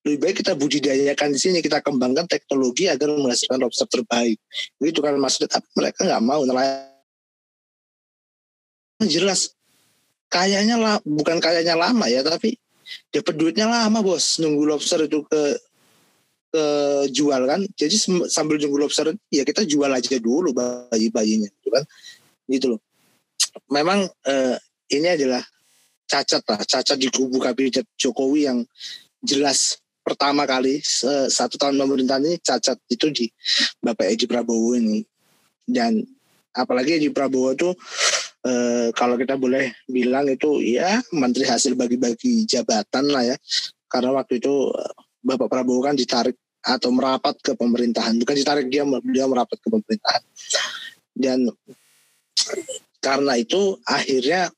Lebih 0.04 0.18
baik 0.20 0.36
kita 0.44 0.52
budidayakan 0.52 1.32
di 1.32 1.40
sini, 1.40 1.58
kita 1.64 1.80
kembangkan 1.80 2.28
teknologi 2.28 2.92
agar 2.92 3.08
menghasilkan 3.08 3.56
lobster 3.56 3.88
terbaik. 3.88 4.36
Itu 4.76 5.00
kan 5.00 5.16
maksudnya, 5.16 5.56
tapi 5.56 5.64
mereka 5.72 6.04
nggak 6.04 6.22
mau 6.24 6.44
nelayan. 6.44 6.92
Jelas, 9.00 9.56
kayaknya 10.28 10.76
lah, 10.76 11.00
bukan 11.08 11.40
kayaknya 11.40 11.72
lama 11.72 12.04
ya, 12.04 12.20
tapi 12.20 12.60
dapat 13.08 13.34
duitnya 13.36 13.64
lama 13.64 14.04
bos. 14.04 14.36
Nunggu 14.44 14.68
lobster 14.68 15.08
itu 15.08 15.24
ke 15.24 15.42
ke 16.52 16.64
jual 17.10 17.42
kan. 17.48 17.64
Jadi 17.72 17.96
sambil 18.28 18.60
nunggu 18.60 18.84
lobster 18.84 19.08
ya 19.32 19.42
kita 19.42 19.64
jual 19.64 19.88
aja 19.88 20.20
dulu 20.20 20.52
bayi 20.52 21.08
bayinya 21.08 21.48
gitu 21.48 21.72
kan. 21.72 21.84
Gitu 22.44 22.76
loh. 22.76 22.80
Memang 23.72 24.04
eh, 24.28 24.56
ini 24.92 25.08
adalah 25.08 25.40
cacat 26.04 26.44
lah. 26.44 26.60
Cacat 26.60 27.00
di 27.00 27.08
kubu 27.08 27.40
kabinet 27.40 27.88
Jokowi 27.96 28.46
yang 28.46 28.60
jelas 29.24 29.80
pertama 30.04 30.44
kali 30.44 30.84
satu 31.32 31.56
tahun 31.56 31.80
pemerintahan 31.80 32.22
ini 32.22 32.36
cacat 32.44 32.76
itu 32.92 33.08
di 33.08 33.26
Bapak 33.80 34.12
Edi 34.12 34.28
Prabowo 34.28 34.76
ini. 34.76 35.00
Dan 35.64 36.04
apalagi 36.52 37.00
Edi 37.00 37.08
Prabowo 37.08 37.56
itu 37.56 37.72
eh, 38.44 38.92
kalau 38.92 39.16
kita 39.16 39.40
boleh 39.40 39.72
bilang 39.88 40.28
itu 40.28 40.60
ya 40.60 41.00
menteri 41.16 41.48
hasil 41.48 41.72
bagi-bagi 41.72 42.44
jabatan 42.44 43.08
lah 43.08 43.24
ya. 43.24 43.36
Karena 43.88 44.12
waktu 44.12 44.44
itu 44.44 44.68
eh, 44.76 44.94
Bapak 45.24 45.48
Prabowo 45.48 45.80
kan 45.80 45.96
ditarik 45.96 46.36
atau 46.60 46.92
merapat 46.92 47.40
ke 47.40 47.56
pemerintahan. 47.56 48.20
Bukan 48.20 48.36
ditarik 48.36 48.68
dia 48.68 48.84
dia 49.08 49.24
merapat 49.24 49.56
ke 49.56 49.68
pemerintahan. 49.72 50.22
Dan 51.16 51.48
karena 53.00 53.40
itu 53.40 53.80
akhirnya 53.88 54.52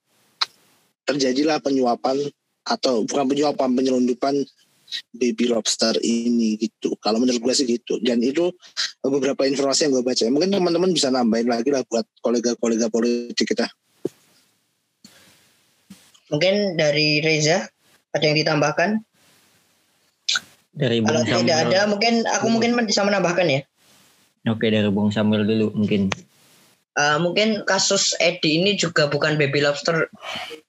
terjadilah 1.06 1.62
penyuapan 1.62 2.18
atau 2.66 3.06
bukan 3.06 3.30
penyuapan 3.30 3.70
penyelundupan 3.78 4.34
baby 5.14 5.50
lobster 5.50 5.94
ini 6.02 6.56
gitu. 6.58 6.94
Kalau 7.02 7.18
menurut 7.22 7.42
gue 7.42 7.54
sih 7.54 7.66
gitu. 7.66 7.98
Dan 8.02 8.22
itu 8.22 8.52
beberapa 9.02 9.46
informasi 9.46 9.86
yang 9.88 10.00
gue 10.00 10.04
baca. 10.06 10.22
Mungkin 10.30 10.50
teman-teman 10.54 10.90
bisa 10.94 11.10
nambahin 11.10 11.48
lagi 11.50 11.70
lah 11.70 11.82
buat 11.86 12.06
kolega-kolega 12.22 12.90
politik 12.90 13.46
kita. 13.50 13.66
Mungkin 16.26 16.74
dari 16.74 17.22
Reza 17.22 17.70
ada 18.14 18.24
yang 18.24 18.36
ditambahkan? 18.38 18.98
Dari 20.76 21.00
Bung 21.00 21.08
Kalau 21.08 21.22
Samuel. 21.24 21.40
tidak 21.44 21.58
ada, 21.70 21.80
mungkin 21.88 22.14
aku 22.28 22.46
mungkin 22.52 22.70
bisa 22.84 23.00
menambahkan 23.06 23.46
ya. 23.48 23.60
Oke 24.46 24.68
dari 24.68 24.90
Bung 24.92 25.08
Samuel 25.10 25.48
dulu 25.48 25.72
mungkin. 25.74 26.12
Uh, 26.96 27.20
mungkin 27.20 27.60
kasus 27.68 28.16
Edi 28.24 28.60
ini 28.60 28.72
juga 28.76 29.08
bukan 29.08 29.36
baby 29.36 29.60
lobster 29.60 30.08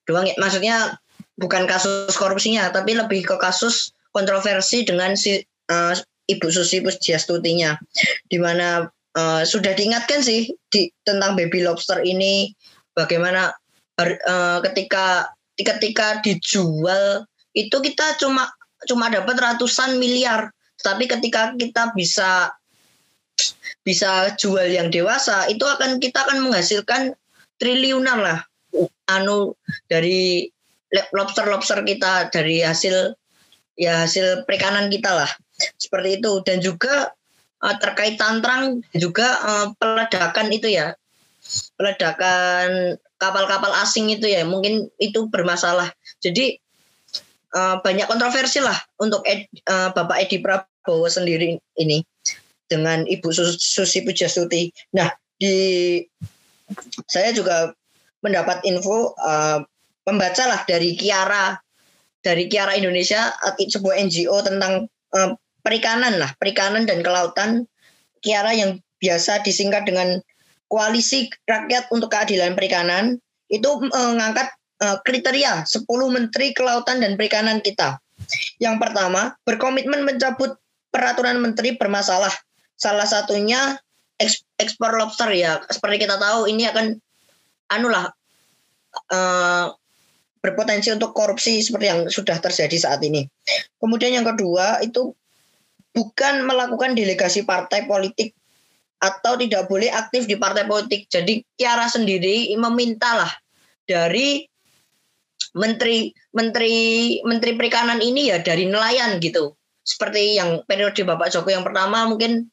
doang. 0.03 0.27
Maksudnya 0.35 0.99
bukan 1.39 1.63
kasus 1.67 2.11
korupsinya, 2.19 2.67
tapi 2.71 2.95
lebih 2.99 3.23
ke 3.23 3.35
kasus 3.39 3.95
kontroversi 4.17 4.81
dengan 4.81 5.13
si 5.13 5.37
uh, 5.69 5.93
Ibu 6.25 6.49
Susi 6.49 6.81
Pujiastutinya, 6.81 7.77
di 8.25 8.41
mana 8.41 8.89
uh, 9.13 9.41
sudah 9.45 9.77
diingatkan 9.77 10.25
sih 10.25 10.49
di, 10.73 10.89
tentang 11.05 11.37
baby 11.37 11.61
lobster 11.61 12.01
ini, 12.01 12.49
bagaimana 12.97 13.53
uh, 14.01 14.57
ketika 14.65 15.29
ketika 15.53 16.17
dijual 16.25 17.29
itu 17.53 17.77
kita 17.77 18.17
cuma 18.17 18.49
cuma 18.89 19.13
dapat 19.13 19.37
ratusan 19.37 20.01
miliar, 20.01 20.49
tapi 20.81 21.05
ketika 21.05 21.53
kita 21.53 21.93
bisa 21.93 22.49
bisa 23.85 24.33
jual 24.35 24.65
yang 24.67 24.89
dewasa 24.89 25.45
itu 25.47 25.63
akan 25.63 26.01
kita 26.01 26.25
akan 26.25 26.43
menghasilkan 26.43 27.13
triliunan 27.61 28.19
lah 28.19 28.39
anu 29.07 29.55
dari 29.87 30.49
lobster 31.15 31.47
lobster 31.47 31.79
kita 31.85 32.27
dari 32.33 32.61
hasil 32.65 33.15
ya 33.77 34.03
hasil 34.03 34.43
perikanan 34.43 34.89
kita 34.89 35.13
lah. 35.13 35.31
Seperti 35.77 36.19
itu. 36.21 36.41
Dan 36.43 36.59
juga 36.59 37.13
uh, 37.61 37.75
terkait 37.77 38.17
tantrang 38.17 38.81
juga 38.97 39.37
uh, 39.45 39.67
peledakan 39.77 40.49
itu 40.51 40.73
ya. 40.73 40.97
Peledakan 41.79 42.97
kapal-kapal 43.21 43.71
asing 43.85 44.09
itu 44.11 44.27
ya. 44.27 44.43
Mungkin 44.43 44.89
itu 44.97 45.29
bermasalah. 45.29 45.93
Jadi 46.19 46.57
uh, 47.55 47.79
banyak 47.79 48.09
kontroversi 48.09 48.59
lah 48.59 48.75
untuk 48.99 49.23
Ed, 49.23 49.47
uh, 49.69 49.93
Bapak 49.93 50.27
Edi 50.27 50.41
Prabowo 50.41 51.07
sendiri 51.07 51.55
ini 51.79 52.03
dengan 52.67 53.07
Ibu 53.07 53.31
Susi 53.31 54.03
Pujastuti. 54.03 54.73
Nah 54.97 55.07
di 55.37 56.01
saya 57.07 57.31
juga 57.31 57.71
mendapat 58.19 58.65
info 58.67 59.15
uh, 59.15 59.63
membaca 60.03 60.43
lah 60.47 60.61
dari 60.67 60.97
Kiara 60.97 61.55
dari 62.27 62.51
Kiara 62.51 62.75
Indonesia 62.75 63.31
sebuah 63.55 63.95
NGO 64.03 64.43
tentang 64.43 64.91
uh, 65.15 65.31
perikanan 65.63 66.19
lah, 66.19 66.35
perikanan 66.35 66.83
dan 66.83 66.99
kelautan 66.99 67.63
Kiara 68.19 68.51
yang 68.51 68.83
biasa 68.99 69.47
disingkat 69.47 69.87
dengan 69.87 70.19
Koalisi 70.67 71.31
Rakyat 71.47 71.87
untuk 71.95 72.11
Keadilan 72.11 72.59
Perikanan 72.59 73.15
itu 73.47 73.69
mengangkat 73.79 74.51
uh, 74.83 74.99
kriteria 75.07 75.63
10 75.63 75.87
menteri 76.11 76.51
kelautan 76.51 76.99
dan 76.99 77.15
perikanan 77.15 77.63
kita. 77.63 78.03
Yang 78.59 78.75
pertama, 78.83 79.39
berkomitmen 79.47 80.03
mencabut 80.03 80.59
peraturan 80.91 81.39
menteri 81.39 81.79
bermasalah. 81.79 82.33
Salah 82.75 83.07
satunya 83.07 83.79
ekspor 84.59 84.97
lobster 84.99 85.31
ya. 85.31 85.63
Seperti 85.71 86.03
kita 86.03 86.19
tahu 86.19 86.51
ini 86.51 86.67
akan 86.67 86.99
anulah 87.71 88.11
uh, 89.13 89.71
berpotensi 90.47 90.95
untuk 90.95 91.11
korupsi 91.11 91.59
seperti 91.59 91.85
yang 91.91 91.99
sudah 92.07 92.39
terjadi 92.39 92.77
saat 92.79 93.03
ini. 93.03 93.27
Kemudian 93.83 94.15
yang 94.15 94.27
kedua 94.27 94.79
itu 94.79 95.11
bukan 95.91 96.47
melakukan 96.47 96.95
delegasi 96.95 97.43
partai 97.43 97.83
politik 97.83 98.31
atau 99.03 99.35
tidak 99.35 99.67
boleh 99.67 99.91
aktif 99.91 100.25
di 100.25 100.39
partai 100.39 100.63
politik. 100.63 101.11
Jadi 101.11 101.43
Kiara 101.59 101.91
sendiri 101.91 102.47
memintalah 102.55 103.29
dari 103.83 104.47
menteri 105.57 106.13
menteri 106.33 106.75
menteri 107.25 107.51
perikanan 107.57 107.99
ini 107.99 108.31
ya 108.31 108.39
dari 108.39 108.69
nelayan 108.69 109.19
gitu. 109.19 109.53
Seperti 109.83 110.39
yang 110.39 110.63
periode 110.67 110.99
Bapak 111.03 111.31
Joko 111.31 111.49
yang 111.51 111.63
pertama 111.63 112.07
mungkin 112.07 112.47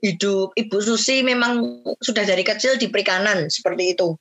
hidup 0.00 0.56
Ibu 0.56 0.78
Susi 0.80 1.20
memang 1.20 1.84
sudah 2.00 2.24
dari 2.24 2.40
kecil 2.40 2.80
di 2.80 2.88
perikanan 2.88 3.52
seperti 3.52 3.92
itu. 3.96 4.16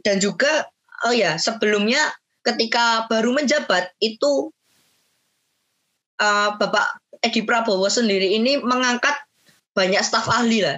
Dan 0.00 0.18
juga 0.18 0.66
oh 1.04 1.14
ya 1.14 1.36
sebelumnya 1.36 2.00
ketika 2.44 3.08
baru 3.08 3.32
menjabat 3.32 3.92
itu 4.00 4.52
uh, 6.20 6.50
Bapak 6.60 7.00
Edi 7.24 7.40
Prabowo 7.40 7.88
sendiri 7.88 8.36
ini 8.36 8.60
mengangkat 8.60 9.16
banyak 9.72 10.04
staf 10.04 10.28
ahli 10.28 10.60
lah, 10.60 10.76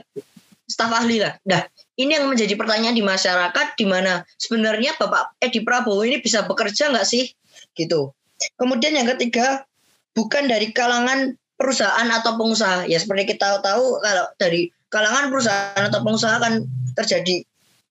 staf 0.70 0.94
ahli 0.94 1.18
lah. 1.18 1.34
Nah 1.44 1.66
ini 1.98 2.14
yang 2.16 2.30
menjadi 2.30 2.54
pertanyaan 2.54 2.94
di 2.94 3.02
masyarakat 3.02 3.66
di 3.74 3.84
mana 3.84 4.22
sebenarnya 4.38 4.94
Bapak 4.94 5.34
Edi 5.42 5.66
Prabowo 5.66 6.06
ini 6.06 6.22
bisa 6.22 6.46
bekerja 6.46 6.94
nggak 6.94 7.06
sih 7.06 7.26
gitu. 7.74 8.14
Kemudian 8.56 8.94
yang 8.94 9.10
ketiga 9.16 9.66
bukan 10.14 10.46
dari 10.46 10.70
kalangan 10.70 11.34
perusahaan 11.58 12.08
atau 12.14 12.38
pengusaha. 12.38 12.86
Ya 12.86 13.02
seperti 13.02 13.36
kita 13.36 13.58
tahu 13.60 13.98
kalau 14.00 14.26
dari 14.38 14.70
kalangan 14.86 15.34
perusahaan 15.34 15.82
atau 15.82 16.00
pengusaha 16.04 16.36
kan 16.38 16.62
terjadi 16.94 17.42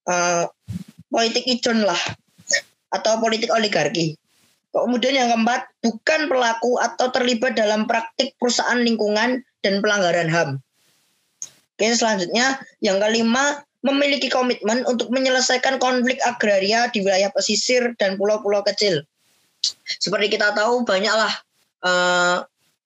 uh, 0.07 0.47
politik 1.11 1.43
idon 1.45 1.83
lah 1.85 1.99
atau 2.95 3.19
politik 3.19 3.51
oligarki. 3.51 4.15
Kemudian 4.71 5.15
yang 5.15 5.31
keempat, 5.31 5.71
bukan 5.79 6.27
pelaku 6.27 6.79
atau 6.83 7.07
terlibat 7.11 7.55
dalam 7.55 7.87
praktik 7.87 8.35
perusahaan 8.35 8.79
lingkungan 8.79 9.39
dan 9.63 9.73
pelanggaran 9.79 10.27
HAM. 10.27 10.49
Oke, 11.75 11.91
selanjutnya 11.95 12.59
yang 12.79 12.99
kelima, 12.99 13.63
memiliki 13.85 14.33
komitmen 14.33 14.81
untuk 14.89 15.13
menyelesaikan 15.13 15.77
konflik 15.77 16.17
agraria 16.25 16.89
di 16.89 17.05
wilayah 17.05 17.29
pesisir 17.29 17.93
dan 18.01 18.17
pulau-pulau 18.17 18.65
kecil. 18.65 19.05
Seperti 20.01 20.33
kita 20.33 20.57
tahu 20.57 20.81
banyaklah 20.81 21.29
eh, 21.85 22.37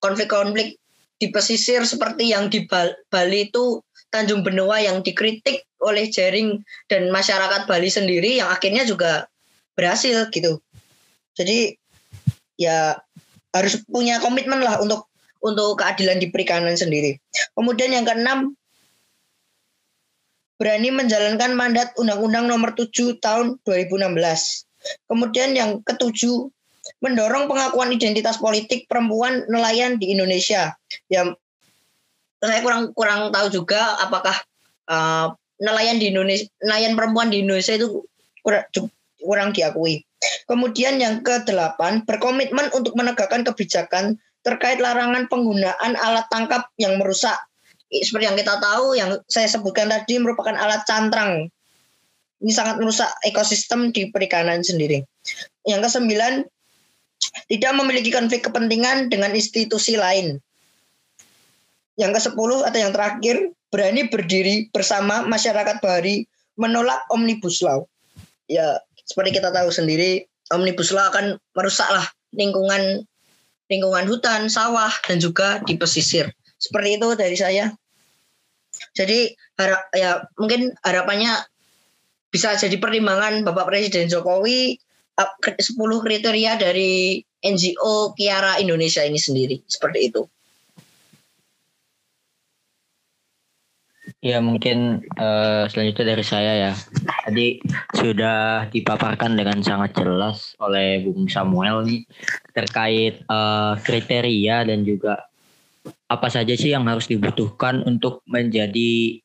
konflik-konflik 0.03 0.75
di 1.19 1.27
pesisir 1.31 1.87
seperti 1.87 2.35
yang 2.35 2.51
di 2.51 2.67
Bali 3.11 3.47
itu 3.47 3.79
Tanjung 4.09 4.41
Benua 4.41 4.81
yang 4.81 4.99
dikritik 5.05 5.63
oleh 5.79 6.11
jaring 6.11 6.59
dan 6.91 7.07
masyarakat 7.13 7.69
Bali 7.69 7.87
sendiri 7.87 8.41
yang 8.41 8.51
akhirnya 8.51 8.83
juga 8.83 9.28
berhasil 9.79 10.27
gitu. 10.35 10.59
Jadi 11.39 11.79
ya 12.59 12.99
harus 13.55 13.79
punya 13.87 14.19
komitmen 14.19 14.59
lah 14.59 14.83
untuk 14.83 15.07
untuk 15.39 15.79
keadilan 15.79 16.19
di 16.19 16.27
perikanan 16.27 16.75
sendiri. 16.75 17.15
Kemudian 17.55 17.95
yang 17.95 18.03
keenam 18.03 18.59
berani 20.59 20.91
menjalankan 20.91 21.55
mandat 21.55 21.95
Undang-Undang 21.95 22.51
Nomor 22.51 22.75
7 22.75 23.23
Tahun 23.23 23.55
2016. 23.63 24.11
Kemudian 25.07 25.55
yang 25.55 25.79
ketujuh 25.87 26.51
mendorong 26.99 27.47
pengakuan 27.47 27.95
identitas 27.95 28.35
politik 28.35 28.83
perempuan 28.91 29.47
nelayan 29.47 29.95
di 29.95 30.11
Indonesia. 30.11 30.75
Ya 31.07 31.31
saya 32.43 32.59
kurang 32.63 32.91
kurang 32.91 33.31
tahu 33.31 33.47
juga 33.51 33.99
apakah 34.03 34.35
uh, 34.91 35.31
nelayan 35.59 35.99
di 35.99 36.11
Indonesia 36.11 36.47
nelayan 36.63 36.95
perempuan 36.95 37.31
di 37.31 37.43
Indonesia 37.43 37.75
itu 37.75 38.03
kurang 39.23 39.55
diakui. 39.55 40.03
Kemudian 40.49 40.99
yang 40.99 41.23
ke-8, 41.23 42.03
berkomitmen 42.03 42.73
untuk 42.75 42.95
menegakkan 42.99 43.47
kebijakan 43.47 44.19
terkait 44.43 44.79
larangan 44.79 45.27
penggunaan 45.27 45.93
alat 45.99 46.25
tangkap 46.31 46.67
yang 46.79 46.99
merusak. 46.99 47.35
Seperti 47.89 48.25
yang 48.29 48.37
kita 48.37 48.59
tahu, 48.61 48.93
yang 48.95 49.17
saya 49.31 49.49
sebutkan 49.49 49.89
tadi 49.89 50.21
merupakan 50.21 50.53
alat 50.53 50.85
cantrang. 50.85 51.49
Ini 52.39 52.51
sangat 52.55 52.79
merusak 52.79 53.09
ekosistem 53.27 53.91
di 53.91 54.07
perikanan 54.13 54.63
sendiri. 54.63 55.03
Yang 55.67 55.91
kesembilan, 55.91 56.47
tidak 57.51 57.71
memiliki 57.75 58.15
konflik 58.15 58.47
kepentingan 58.47 59.11
dengan 59.11 59.35
institusi 59.35 59.99
lain. 59.99 60.39
Yang 61.99 62.11
ke 62.15 62.19
sepuluh 62.31 62.63
atau 62.63 62.79
yang 62.79 62.95
terakhir, 62.95 63.51
berani 63.69 64.07
berdiri 64.07 64.71
bersama 64.71 65.27
masyarakat 65.27 65.83
bahari 65.83 66.23
menolak 66.55 67.03
Omnibus 67.11 67.59
Law. 67.59 67.83
Ya, 68.47 68.81
seperti 69.09 69.41
kita 69.41 69.49
tahu 69.49 69.73
sendiri 69.73 70.21
omnibus 70.53 70.93
law 70.93 71.09
akan 71.09 71.41
merusaklah 71.57 72.05
lingkungan 72.37 73.01
lingkungan 73.69 74.05
hutan, 74.09 74.49
sawah 74.49 74.89
dan 75.05 75.17
juga 75.21 75.61
di 75.65 75.77
pesisir. 75.77 76.29
Seperti 76.57 76.97
itu 76.97 77.09
dari 77.17 77.37
saya. 77.37 77.73
Jadi 78.97 79.33
harap 79.57 79.81
ya 79.93 80.25
mungkin 80.37 80.73
harapannya 80.81 81.45
bisa 82.29 82.53
jadi 82.57 82.77
pertimbangan 82.77 83.41
Bapak 83.45 83.69
Presiden 83.69 84.09
Jokowi 84.09 84.77
10 85.17 85.77
kriteria 85.77 86.57
dari 86.57 87.21
NGO 87.43 88.13
Kiara 88.13 88.61
Indonesia 88.61 89.01
ini 89.05 89.17
sendiri 89.17 89.61
seperti 89.65 90.13
itu. 90.13 90.21
Ya 94.19 94.43
mungkin 94.43 95.07
uh, 95.15 95.63
selanjutnya 95.71 96.11
dari 96.11 96.25
saya 96.27 96.51
ya. 96.67 96.73
Tadi 97.23 97.63
sudah 97.95 98.67
dipaparkan 98.67 99.39
dengan 99.39 99.63
sangat 99.63 99.95
jelas 99.95 100.59
oleh 100.59 101.07
Bung 101.07 101.31
Samuel 101.31 101.87
nih 101.87 102.03
terkait 102.51 103.23
uh, 103.31 103.79
kriteria 103.79 104.67
dan 104.67 104.83
juga 104.83 105.23
apa 106.11 106.27
saja 106.27 106.51
sih 106.51 106.75
yang 106.75 106.83
harus 106.83 107.07
dibutuhkan 107.07 107.79
untuk 107.87 108.19
menjadi 108.27 109.23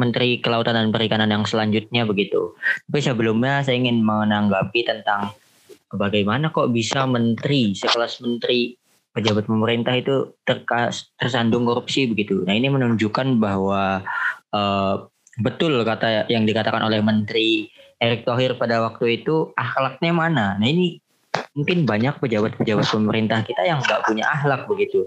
Menteri 0.00 0.40
Kelautan 0.40 0.72
dan 0.72 0.88
Perikanan 0.88 1.28
yang 1.28 1.44
selanjutnya 1.44 2.08
begitu. 2.08 2.56
Tapi 2.88 3.04
sebelumnya 3.04 3.60
saya 3.60 3.76
ingin 3.76 4.00
menanggapi 4.00 4.88
tentang 4.88 5.36
bagaimana 5.92 6.48
kok 6.48 6.72
bisa 6.72 7.04
menteri 7.04 7.76
sekelas 7.76 8.24
menteri 8.24 8.80
pejabat 9.10 9.50
pemerintah 9.50 9.98
itu 9.98 10.38
terkas, 10.46 11.10
tersandung 11.18 11.66
korupsi 11.66 12.06
begitu. 12.06 12.46
Nah 12.46 12.54
ini 12.54 12.70
menunjukkan 12.70 13.42
bahwa 13.42 14.06
uh, 14.54 15.06
betul 15.40 15.80
kata 15.82 16.26
yang 16.28 16.44
dikatakan 16.44 16.82
oleh 16.82 17.00
Menteri 17.00 17.70
Erick 18.00 18.24
Thohir 18.24 18.56
pada 18.56 18.80
waktu 18.80 19.22
itu 19.22 19.52
akhlaknya 19.54 20.12
mana. 20.12 20.46
Nah 20.56 20.66
ini 20.66 20.98
mungkin 21.54 21.86
banyak 21.86 22.18
pejabat-pejabat 22.18 22.86
pemerintah 22.88 23.44
kita 23.44 23.62
yang 23.62 23.78
nggak 23.84 24.08
punya 24.08 24.24
akhlak 24.26 24.64
begitu. 24.66 25.06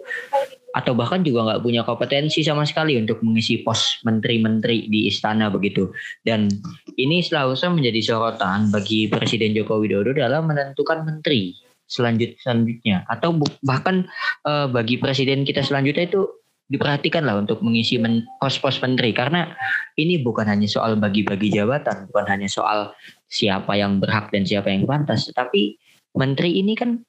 Atau 0.73 0.97
bahkan 0.97 1.21
juga 1.21 1.45
nggak 1.45 1.61
punya 1.61 1.81
kompetensi 1.85 2.41
sama 2.41 2.65
sekali 2.65 2.97
untuk 2.97 3.21
mengisi 3.21 3.61
pos 3.61 4.01
menteri-menteri 4.05 4.89
di 4.89 5.05
istana 5.09 5.49
begitu. 5.49 5.93
Dan 6.25 6.49
ini 6.97 7.21
seharusnya 7.21 7.69
menjadi 7.73 8.13
sorotan 8.13 8.73
bagi 8.73 9.09
Presiden 9.09 9.53
Joko 9.53 9.81
Widodo 9.81 10.13
dalam 10.13 10.49
menentukan 10.49 11.05
menteri 11.05 11.53
selanjut 11.83 12.33
selanjutnya 12.41 13.05
atau 13.05 13.37
bahkan 13.61 14.07
uh, 14.47 14.65
bagi 14.71 14.97
presiden 14.97 15.45
kita 15.45 15.61
selanjutnya 15.61 16.09
itu 16.09 16.25
diperhatikan 16.73 17.21
lah 17.21 17.37
untuk 17.37 17.61
mengisi 17.61 18.01
pos-pos 18.41 18.81
menteri 18.81 19.13
karena 19.13 19.53
ini 19.93 20.17
bukan 20.17 20.49
hanya 20.49 20.65
soal 20.65 20.97
bagi-bagi 20.97 21.53
jabatan 21.53 22.09
bukan 22.09 22.25
hanya 22.25 22.49
soal 22.49 22.97
siapa 23.29 23.77
yang 23.77 24.01
berhak 24.01 24.33
dan 24.33 24.41
siapa 24.43 24.73
yang 24.73 24.89
pantas 24.89 25.29
tetapi 25.29 25.77
menteri 26.17 26.57
ini 26.57 26.73
kan 26.73 27.05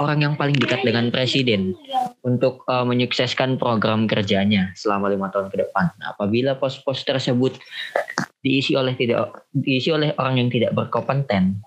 orang 0.00 0.24
yang 0.24 0.34
paling 0.38 0.56
dekat 0.56 0.80
dengan 0.86 1.12
presiden 1.12 1.74
untuk 2.24 2.64
uh, 2.70 2.86
menyukseskan 2.86 3.60
program 3.60 4.08
kerjanya 4.08 4.72
selama 4.72 5.12
lima 5.12 5.28
tahun 5.28 5.52
ke 5.52 5.60
depan. 5.68 5.92
Nah, 6.00 6.16
apabila 6.16 6.56
pos-pos 6.56 7.04
tersebut 7.04 7.60
diisi 8.40 8.72
oleh 8.72 8.96
tidak 8.96 9.44
diisi 9.52 9.92
oleh 9.92 10.16
orang 10.16 10.40
yang 10.40 10.48
tidak 10.48 10.72
berkompeten, 10.72 11.60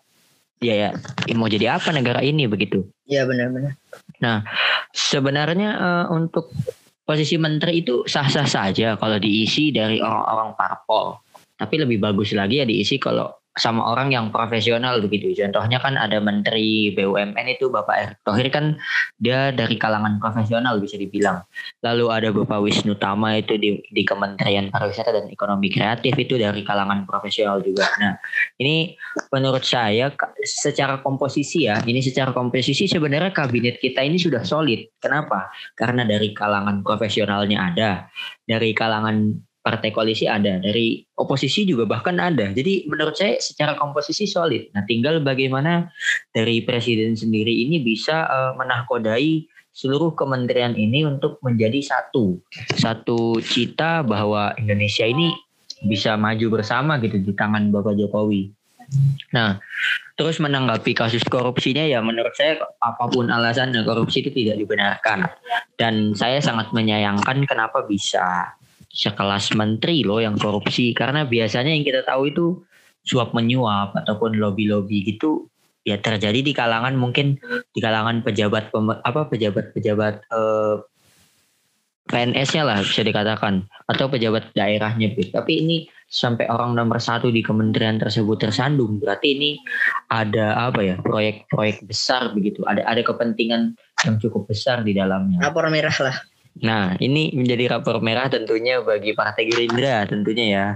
Iya 0.63 0.75
ya, 0.79 0.89
mau 1.35 1.51
jadi 1.51 1.75
apa 1.75 1.91
negara 1.91 2.23
ini 2.23 2.47
begitu? 2.47 2.87
Iya 3.03 3.27
benar-benar. 3.27 3.75
Nah, 4.23 4.47
sebenarnya 4.95 5.69
uh, 5.75 6.05
untuk 6.15 6.55
posisi 7.03 7.35
menteri 7.35 7.83
itu 7.83 8.07
sah-sah 8.07 8.47
saja 8.47 8.95
kalau 8.95 9.19
diisi 9.19 9.75
dari 9.75 9.99
orang-orang 9.99 10.55
parpol. 10.55 11.19
Tapi 11.53 11.75
lebih 11.83 12.01
bagus 12.01 12.33
lagi 12.33 12.63
ya 12.63 12.65
diisi 12.65 12.97
kalau 12.97 13.29
sama 13.53 13.85
orang 13.85 14.09
yang 14.09 14.33
profesional 14.33 14.97
begitu. 14.97 15.29
Contohnya 15.37 15.77
kan 15.77 15.93
ada 15.93 16.17
Menteri 16.17 16.89
BUMN 16.97 17.45
itu 17.53 17.69
Bapak 17.69 17.95
Erick 18.01 18.19
Thohir 18.25 18.47
kan 18.49 18.65
dia 19.21 19.53
dari 19.53 19.77
kalangan 19.77 20.17
profesional 20.17 20.81
bisa 20.81 20.97
dibilang. 20.97 21.45
Lalu 21.85 22.05
ada 22.09 22.29
Bapak 22.33 22.59
Wisnu 22.65 22.97
Tama 22.97 23.37
itu 23.37 23.53
di, 23.61 23.77
di 23.93 24.01
Kementerian 24.01 24.73
Pariwisata 24.73 25.13
dan 25.13 25.29
Ekonomi 25.29 25.69
Kreatif 25.69 26.17
itu 26.17 26.41
dari 26.41 26.65
kalangan 26.65 27.05
profesional 27.05 27.61
juga. 27.61 27.85
Nah 28.01 28.17
ini 28.57 28.97
menurut 29.29 29.61
saya 29.61 30.09
secara 30.41 31.05
komposisi 31.05 31.69
ya, 31.69 31.77
ini 31.85 32.01
secara 32.01 32.33
komposisi 32.33 32.89
sebenarnya 32.89 33.29
kabinet 33.29 33.77
kita 33.77 34.01
ini 34.01 34.17
sudah 34.17 34.41
solid. 34.41 34.89
Kenapa? 34.97 35.53
Karena 35.77 36.01
dari 36.09 36.33
kalangan 36.33 36.81
profesionalnya 36.81 37.69
ada, 37.69 38.09
dari 38.49 38.73
kalangan 38.73 39.37
partai 39.63 39.95
koalisi 39.95 40.27
ada, 40.27 40.59
dari 40.59 40.99
oposisi 41.15 41.63
juga 41.63 41.87
bahkan 41.87 42.19
ada. 42.19 42.51
Jadi 42.51 42.83
menurut 42.91 43.15
saya 43.15 43.39
secara 43.39 43.79
komposisi 43.79 44.27
solid. 44.27 44.67
Nah, 44.75 44.83
tinggal 44.83 45.23
bagaimana 45.23 45.87
dari 46.35 46.67
presiden 46.67 47.15
sendiri 47.15 47.63
ini 47.63 47.79
bisa 47.79 48.27
uh, 48.27 48.51
menahkodai 48.59 49.47
seluruh 49.73 50.13
kementerian 50.13 50.75
ini 50.75 51.07
untuk 51.07 51.39
menjadi 51.41 51.79
satu. 51.79 52.37
Satu 52.75 53.39
cita 53.39 54.03
bahwa 54.03 54.51
Indonesia 54.59 55.07
ini 55.07 55.33
bisa 55.87 56.19
maju 56.19 56.59
bersama 56.59 56.99
gitu 56.99 57.23
di 57.23 57.31
tangan 57.31 57.71
Bapak 57.71 57.95
Jokowi. 57.95 58.51
Nah, 59.33 59.57
terus 60.13 60.37
menanggapi 60.37 60.93
kasus 60.93 61.25
korupsinya 61.25 61.81
ya 61.81 62.03
menurut 62.03 62.35
saya 62.37 62.61
apa 62.77 63.09
pun 63.09 63.31
alasan 63.33 63.73
korupsi 63.81 64.21
itu 64.21 64.29
tidak 64.29 64.61
dibenarkan. 64.61 65.25
Dan 65.79 66.13
saya 66.13 66.37
sangat 66.43 66.69
menyayangkan 66.75 67.47
kenapa 67.49 67.81
bisa 67.87 68.53
sekelas 68.93 69.57
menteri 69.57 70.05
loh 70.05 70.21
yang 70.21 70.37
korupsi. 70.37 70.93
Karena 70.93 71.25
biasanya 71.25 71.73
yang 71.73 71.83
kita 71.83 72.05
tahu 72.05 72.29
itu 72.29 72.45
suap 73.03 73.33
menyuap 73.35 73.97
ataupun 73.97 74.39
lobby 74.39 74.69
lobby 74.69 75.03
gitu 75.03 75.51
ya 75.83 75.99
terjadi 75.99 76.39
di 76.39 76.55
kalangan 76.55 76.95
mungkin 76.95 77.35
di 77.75 77.79
kalangan 77.83 78.23
pejabat 78.23 78.71
apa 79.03 79.27
pejabat 79.27 79.75
pejabat 79.75 80.23
eh, 80.31 80.77
PNS-nya 82.03 82.67
lah 82.67 82.83
bisa 82.83 82.99
dikatakan 82.99 83.63
atau 83.87 84.11
pejabat 84.11 84.51
daerahnya. 84.51 85.15
Tapi 85.15 85.63
ini 85.63 85.77
sampai 86.11 86.51
orang 86.51 86.75
nomor 86.75 86.99
satu 86.99 87.31
di 87.31 87.39
kementerian 87.39 87.95
tersebut 87.95 88.43
tersandung. 88.43 88.99
Berarti 88.99 89.39
ini 89.39 89.51
ada 90.11 90.67
apa 90.67 90.83
ya 90.83 90.95
proyek-proyek 90.99 91.87
besar 91.87 92.35
begitu. 92.35 92.59
Ada 92.67 92.83
ada 92.83 93.01
kepentingan 93.07 93.79
yang 94.03 94.15
cukup 94.19 94.51
besar 94.51 94.83
di 94.83 94.91
dalamnya. 94.91 95.39
Lapor 95.47 95.71
merah 95.71 95.95
lah 96.03 96.15
Nah, 96.61 96.93
ini 97.01 97.33
menjadi 97.33 97.77
rapor 97.77 97.97
merah 98.03 98.29
tentunya 98.29 98.77
bagi 98.85 99.17
Partai 99.17 99.49
Gerindra 99.49 100.05
tentunya 100.05 100.45
ya. 100.45 100.67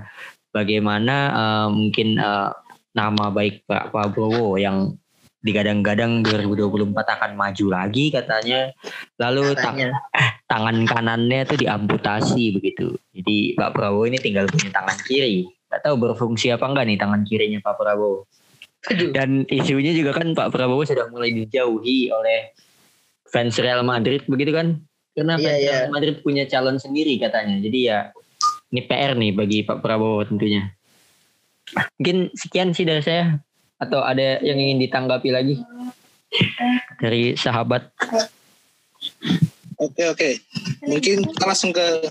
Bagaimana 0.50 1.16
uh, 1.38 1.68
mungkin 1.70 2.18
uh, 2.18 2.50
nama 2.98 3.30
baik 3.30 3.70
Pak 3.70 3.94
Prabowo 3.94 4.58
yang 4.58 4.98
digadang-gadang 5.46 6.26
2024 6.26 6.98
akan 6.98 7.32
maju 7.38 7.66
lagi 7.70 8.10
katanya. 8.10 8.74
Lalu 9.22 9.54
katanya. 9.54 9.94
Tang 9.94 10.34
tangan 10.48 10.78
kanannya 10.88 11.44
itu 11.46 11.56
diamputasi 11.68 12.58
begitu. 12.58 12.96
Jadi 13.14 13.54
Pak 13.54 13.76
Prabowo 13.76 14.08
ini 14.08 14.18
tinggal 14.18 14.50
punya 14.50 14.74
tangan 14.74 14.98
kiri. 15.06 15.46
Gak 15.68 15.84
tahu 15.84 16.00
berfungsi 16.00 16.50
apa 16.56 16.66
enggak 16.66 16.88
nih 16.88 16.98
tangan 16.98 17.22
kirinya 17.28 17.60
Pak 17.62 17.76
Prabowo. 17.78 18.26
Dan 19.12 19.44
isunya 19.52 19.92
juga 19.92 20.16
kan 20.16 20.32
Pak 20.32 20.50
Prabowo 20.50 20.88
sudah 20.88 21.12
mulai 21.12 21.36
dijauhi 21.36 22.10
oleh 22.10 22.56
fans 23.28 23.60
Real 23.60 23.84
Madrid 23.84 24.24
begitu 24.26 24.56
kan? 24.56 24.87
Karena 25.18 25.34
yeah, 25.42 25.50
fans 25.50 25.66
yeah. 25.66 25.82
Madrid 25.90 26.22
punya 26.22 26.46
calon 26.46 26.78
sendiri 26.78 27.18
katanya. 27.18 27.58
Jadi 27.58 27.90
ya 27.90 28.14
ini 28.70 28.86
PR 28.86 29.18
nih 29.18 29.34
bagi 29.34 29.66
Pak 29.66 29.82
Prabowo 29.82 30.22
tentunya. 30.22 30.70
Mungkin 31.98 32.30
sekian 32.38 32.78
sih 32.78 32.86
dari 32.86 33.02
saya. 33.02 33.42
Atau 33.82 34.06
ada 34.06 34.38
yang 34.46 34.62
ingin 34.62 34.86
ditanggapi 34.86 35.34
lagi 35.34 35.58
dari 37.02 37.34
sahabat? 37.34 37.90
Oke 39.78 40.10
oke, 40.10 40.30
mungkin 40.90 41.22
kita 41.26 41.46
langsung 41.46 41.70
ke 41.70 42.10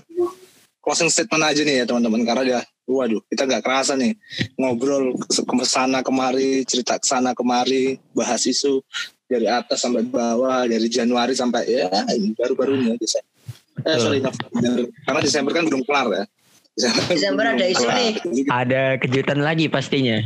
closing 0.79 1.11
statement 1.11 1.43
aja 1.43 1.61
nih 1.67 1.83
ya 1.83 1.85
teman-teman 1.87 2.23
karena 2.23 2.43
dia 2.47 2.59
waduh 2.87 3.19
kita 3.27 3.43
nggak 3.43 3.59
kerasa 3.59 3.99
nih 3.99 4.15
ngobrol 4.55 5.19
ke 5.19 5.67
sana 5.67 5.99
kemari 5.99 6.63
cerita 6.63 6.95
ke 6.95 7.03
sana 7.03 7.35
kemari 7.35 7.99
bahas 8.15 8.47
isu 8.47 8.79
dari 9.27 9.47
atas 9.47 9.83
sampai 9.83 10.07
bawah 10.07 10.63
dari 10.63 10.87
Januari 10.87 11.35
sampai 11.35 11.67
ya 11.67 11.91
baru-baru 12.33 12.79
ini 12.79 12.95
Desember. 12.95 13.31
Eh 13.83 13.97
sorry 13.99 14.19
November 14.23 14.87
karena 15.05 15.19
Desember 15.21 15.51
kan 15.53 15.63
belum 15.67 15.83
kelar 15.83 16.07
ya. 16.09 16.23
Desember, 16.77 17.03
Desember 17.09 17.43
ada 17.57 17.65
isu 17.67 17.85
nih. 17.89 18.11
Ada 18.47 18.81
kejutan 19.03 19.39
lagi 19.43 19.65
pastinya. 19.67 20.17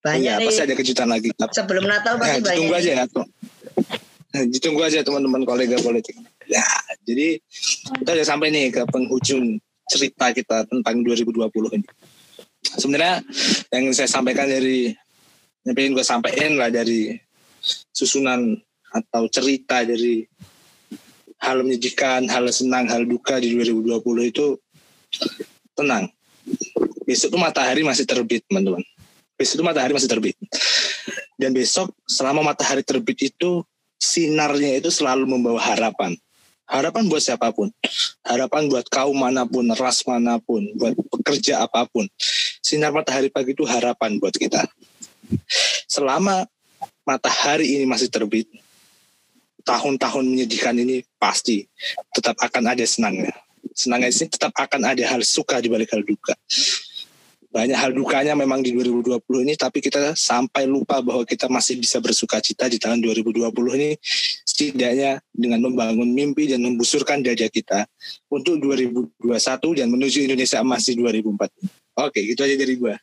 Banyak 0.00 0.34
nih. 0.42 0.46
pasti 0.48 0.62
ada 0.64 0.74
kejutan 0.74 1.08
lagi. 1.08 1.28
Sebelum 1.32 1.84
Natal 1.88 2.18
pasti 2.20 2.40
ya, 2.40 2.44
banyak. 2.44 2.58
Tunggu 2.60 2.74
aja 2.76 2.90
ya. 2.90 3.04
Ditunggu 4.30 4.80
aja 4.84 4.98
teman-teman 5.02 5.42
kolega 5.42 5.78
politik. 5.82 6.18
Ya, 6.50 6.66
jadi 7.06 7.38
kita 8.02 8.10
udah 8.10 8.26
sampai 8.26 8.50
nih 8.50 8.74
ke 8.74 8.82
penghujung 8.90 9.62
cerita 9.86 10.34
kita 10.34 10.66
tentang 10.66 11.02
2020 11.02 11.46
ini. 11.78 11.88
Sebenarnya 12.62 13.22
yang 13.70 13.90
saya 13.94 14.10
sampaikan 14.10 14.50
dari 14.50 14.90
yang 15.62 15.74
pengen 15.74 15.94
gue 15.94 16.06
sampaikan 16.06 16.58
lah 16.58 16.70
dari 16.74 17.14
susunan 17.92 18.58
atau 18.90 19.28
cerita 19.30 19.84
dari 19.86 20.26
hal 21.40 21.62
menyedihkan, 21.64 22.26
hal 22.28 22.44
senang, 22.52 22.90
hal 22.90 23.06
duka 23.06 23.40
di 23.40 23.54
2020 23.56 24.00
itu 24.28 24.58
tenang. 25.72 26.10
Besok 27.06 27.32
tuh 27.32 27.40
matahari 27.40 27.80
masih 27.86 28.04
terbit, 28.04 28.44
teman-teman 28.50 28.84
besok 29.40 29.56
itu 29.56 29.64
matahari 29.64 29.96
masih 29.96 30.10
terbit. 30.12 30.36
Dan 31.40 31.56
besok 31.56 31.88
selama 32.04 32.52
matahari 32.52 32.84
terbit 32.84 33.32
itu 33.32 33.64
sinarnya 33.96 34.76
itu 34.76 34.92
selalu 34.92 35.24
membawa 35.24 35.56
harapan. 35.56 36.12
Harapan 36.68 37.08
buat 37.08 37.24
siapa 37.24 37.48
pun. 37.56 37.72
Harapan 38.20 38.68
buat 38.68 38.84
kaum 38.92 39.16
mana 39.16 39.48
pun, 39.48 39.64
ras 39.72 40.04
mana 40.04 40.36
pun, 40.38 40.60
buat 40.76 40.92
pekerja 41.18 41.64
apa 41.64 41.88
pun. 41.88 42.04
Sinar 42.60 42.92
matahari 42.92 43.32
pagi 43.32 43.56
itu 43.56 43.64
harapan 43.64 44.20
buat 44.20 44.36
kita. 44.36 44.68
Selama 45.88 46.44
matahari 47.06 47.78
ini 47.78 47.84
masih 47.88 48.08
terbit, 48.12 48.48
tahun-tahun 49.62 50.24
menyedihkan 50.24 50.76
ini 50.78 51.04
pasti 51.20 51.66
tetap 52.12 52.36
akan 52.40 52.74
ada 52.76 52.84
senangnya. 52.86 53.34
Senangnya 53.76 54.10
ini 54.10 54.26
tetap 54.28 54.52
akan 54.56 54.82
ada 54.92 55.04
hal 55.06 55.20
suka 55.22 55.60
di 55.60 55.68
balik 55.68 55.92
hal 55.92 56.02
duka 56.02 56.34
banyak 57.50 57.74
hal 57.74 57.90
dukanya 57.90 58.38
memang 58.38 58.62
di 58.62 58.70
2020 58.70 59.26
ini 59.42 59.58
tapi 59.58 59.82
kita 59.82 60.14
sampai 60.14 60.70
lupa 60.70 61.02
bahwa 61.02 61.26
kita 61.26 61.50
masih 61.50 61.82
bisa 61.82 61.98
bersuka 61.98 62.38
cita 62.38 62.70
di 62.70 62.78
tahun 62.78 63.02
2020 63.02 63.50
ini 63.74 63.98
setidaknya 64.46 65.18
dengan 65.34 65.58
membangun 65.66 66.14
mimpi 66.14 66.46
dan 66.46 66.62
membusurkan 66.62 67.26
dada 67.26 67.50
kita 67.50 67.90
untuk 68.30 68.54
2021 68.62 69.18
dan 69.82 69.86
menuju 69.90 70.30
Indonesia 70.30 70.62
emas 70.62 70.86
di 70.86 70.94
2004. 70.94 71.50
Oke, 72.06 72.22
gitu 72.22 72.40
aja 72.46 72.54
dari 72.54 72.74
gua. 72.78 72.94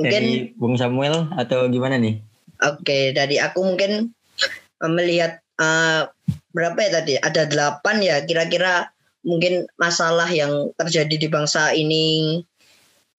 Mungkin 0.00 0.12
dari 0.12 0.32
Bung 0.56 0.80
Samuel 0.80 1.28
atau 1.36 1.68
gimana 1.68 2.00
nih? 2.00 2.18
Oke, 2.64 3.12
dari 3.12 3.36
aku 3.36 3.60
mungkin 3.60 4.16
melihat 4.80 5.44
uh, 5.60 6.08
berapa 6.56 6.76
ya 6.80 6.90
tadi? 7.00 7.14
Ada 7.20 7.48
delapan 7.52 8.00
ya 8.00 8.16
kira-kira 8.24 8.88
mungkin 9.20 9.68
masalah 9.76 10.28
yang 10.32 10.72
terjadi 10.80 11.20
di 11.20 11.28
bangsa 11.28 11.76
ini 11.76 12.40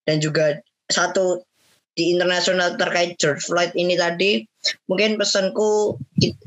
dan 0.10 0.18
juga 0.18 0.58
satu 0.90 1.46
di 1.94 2.16
internasional 2.16 2.74
terkait 2.80 3.20
George 3.22 3.46
Floyd 3.46 3.70
ini 3.78 3.94
tadi 4.00 4.42
mungkin 4.88 5.20
pesanku 5.20 6.00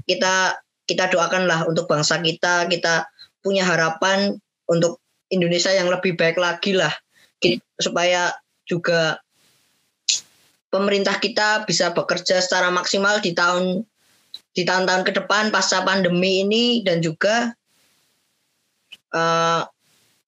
kita 0.08 0.58
kita 0.88 1.04
doakanlah 1.12 1.68
untuk 1.68 1.86
bangsa 1.86 2.18
kita 2.18 2.66
kita 2.66 3.06
punya 3.44 3.62
harapan 3.62 4.40
untuk 4.66 4.98
Indonesia 5.28 5.70
yang 5.70 5.92
lebih 5.92 6.16
baik 6.16 6.40
lagi 6.40 6.72
lah 6.72 6.92
supaya 7.76 8.32
juga 8.64 9.20
pemerintah 10.74 11.22
kita 11.22 11.62
bisa 11.62 11.94
bekerja 11.94 12.42
secara 12.42 12.74
maksimal 12.74 13.22
di 13.22 13.30
tahun 13.30 13.86
di 14.50 14.66
tahun-tahun 14.66 15.06
ke 15.06 15.12
depan 15.22 15.54
pasca 15.54 15.86
pandemi 15.86 16.42
ini 16.42 16.82
dan 16.82 16.98
juga 16.98 17.54
uh, 19.14 19.62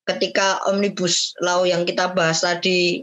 ketika 0.07 0.63
omnibus 0.71 1.35
law 1.43 1.67
yang 1.67 1.83
kita 1.83 2.15
bahas 2.15 2.47
tadi 2.47 3.03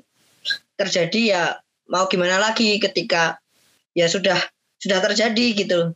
terjadi 0.79 1.21
ya 1.27 1.43
mau 1.91 2.07
gimana 2.07 2.39
lagi 2.39 2.79
ketika 2.79 3.43
ya 3.91 4.07
sudah 4.07 4.39
sudah 4.79 5.03
terjadi 5.03 5.45
gitu. 5.51 5.91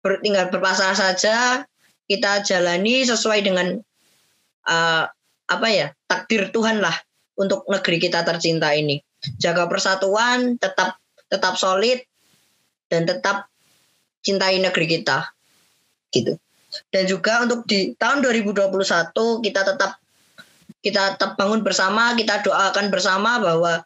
Ber, 0.00 0.20
tinggal 0.20 0.52
berpasrah 0.52 0.96
saja 0.96 1.64
kita 2.04 2.44
jalani 2.44 3.04
sesuai 3.04 3.40
dengan 3.44 3.80
uh, 4.68 5.04
apa 5.48 5.68
ya 5.72 5.92
takdir 6.08 6.52
Tuhan 6.52 6.84
lah 6.84 6.96
untuk 7.36 7.64
negeri 7.68 8.00
kita 8.00 8.24
tercinta 8.24 8.72
ini 8.76 9.00
jaga 9.40 9.68
persatuan 9.68 10.56
tetap 10.56 10.96
tetap 11.28 11.54
solid 11.60 12.00
dan 12.88 13.06
tetap 13.06 13.46
cintai 14.24 14.60
negeri 14.60 14.86
kita 15.00 15.28
gitu 16.10 16.36
dan 16.90 17.04
juga 17.06 17.42
untuk 17.42 17.66
di 17.66 17.94
tahun 17.98 18.22
2021 18.22 19.10
kita 19.42 19.60
tetap 19.66 20.00
kita 20.80 21.16
tetap 21.16 21.36
bangun 21.36 21.60
bersama, 21.60 22.16
kita 22.16 22.40
doakan 22.40 22.88
bersama 22.88 23.36
bahwa 23.36 23.84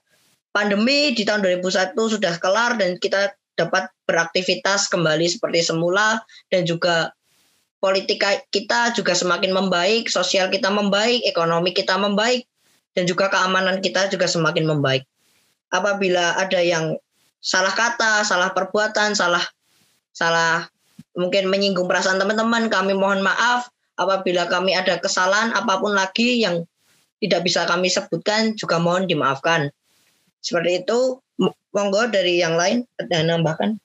pandemi 0.55 1.11
di 1.11 1.27
tahun 1.27 1.43
2001 1.43 1.99
sudah 1.99 2.35
kelar 2.39 2.79
dan 2.79 2.97
kita 3.03 3.35
dapat 3.59 3.91
beraktivitas 4.07 4.87
kembali 4.91 5.27
seperti 5.27 5.63
semula 5.63 6.23
dan 6.51 6.63
juga 6.67 7.11
politik 7.83 8.23
kita 8.51 8.95
juga 8.95 9.13
semakin 9.13 9.51
membaik, 9.51 10.07
sosial 10.07 10.49
kita 10.51 10.71
membaik, 10.71 11.27
ekonomi 11.27 11.75
kita 11.75 11.99
membaik 11.99 12.47
dan 12.95 13.05
juga 13.11 13.27
keamanan 13.27 13.83
kita 13.83 14.07
juga 14.07 14.31
semakin 14.31 14.71
membaik. 14.71 15.03
Apabila 15.75 16.39
ada 16.39 16.63
yang 16.63 16.95
salah 17.43 17.75
kata, 17.75 18.23
salah 18.23 18.55
perbuatan, 18.55 19.19
salah 19.19 19.43
salah 20.15 20.71
mungkin 21.19 21.51
menyinggung 21.51 21.91
perasaan 21.91 22.23
teman-teman, 22.23 22.71
kami 22.71 22.95
mohon 22.95 23.21
maaf 23.21 23.69
apabila 23.99 24.47
kami 24.47 24.75
ada 24.75 24.99
kesalahan 25.03 25.51
apa 25.55 25.79
pun 25.79 25.95
lagi 25.95 26.43
yang 26.43 26.63
tidak 27.23 27.47
bisa 27.47 27.67
kami 27.67 27.91
sebutkan 27.91 28.55
juga 28.55 28.79
mohon 28.79 29.11
dimaafkan. 29.11 29.71
Seperti 30.45 30.85
itu, 30.85 31.19
monggo 31.73 32.07
dari 32.11 32.39
yang 32.39 32.55
lain 32.55 32.85
ada 33.01 33.25
nambahkan. 33.25 33.81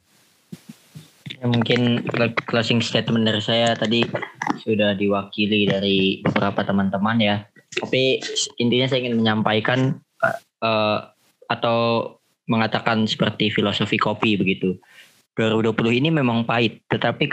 Ya, 1.39 1.45
mungkin 1.47 2.03
closing 2.51 2.83
statement 2.83 3.23
dari 3.23 3.39
saya 3.39 3.71
tadi 3.79 4.03
sudah 4.59 4.91
diwakili 4.99 5.71
dari 5.71 6.19
beberapa 6.19 6.67
teman-teman 6.67 7.17
ya. 7.23 7.35
Tapi 7.79 8.19
intinya 8.59 8.91
saya 8.91 9.07
ingin 9.07 9.23
menyampaikan 9.23 10.03
uh, 10.59 10.99
atau 11.49 12.13
mengatakan 12.49 13.05
seperti 13.05 13.49
filosofi 13.49 13.97
kopi 13.97 14.37
begitu 14.37 14.77
2020 15.39 16.03
ini 16.03 16.09
memang 16.11 16.43
pahit, 16.43 16.83
tetapi 16.91 17.31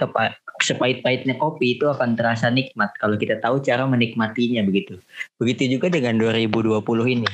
sepahit-pahitnya 0.62 1.34
kopi 1.42 1.74
itu 1.74 1.90
akan 1.90 2.14
terasa 2.14 2.46
nikmat 2.54 2.94
kalau 3.02 3.18
kita 3.18 3.42
tahu 3.42 3.58
cara 3.58 3.82
menikmatinya 3.82 4.62
begitu. 4.62 5.02
Begitu 5.42 5.74
juga 5.74 5.90
dengan 5.90 6.14
2020 6.22 6.78
ini. 7.18 7.26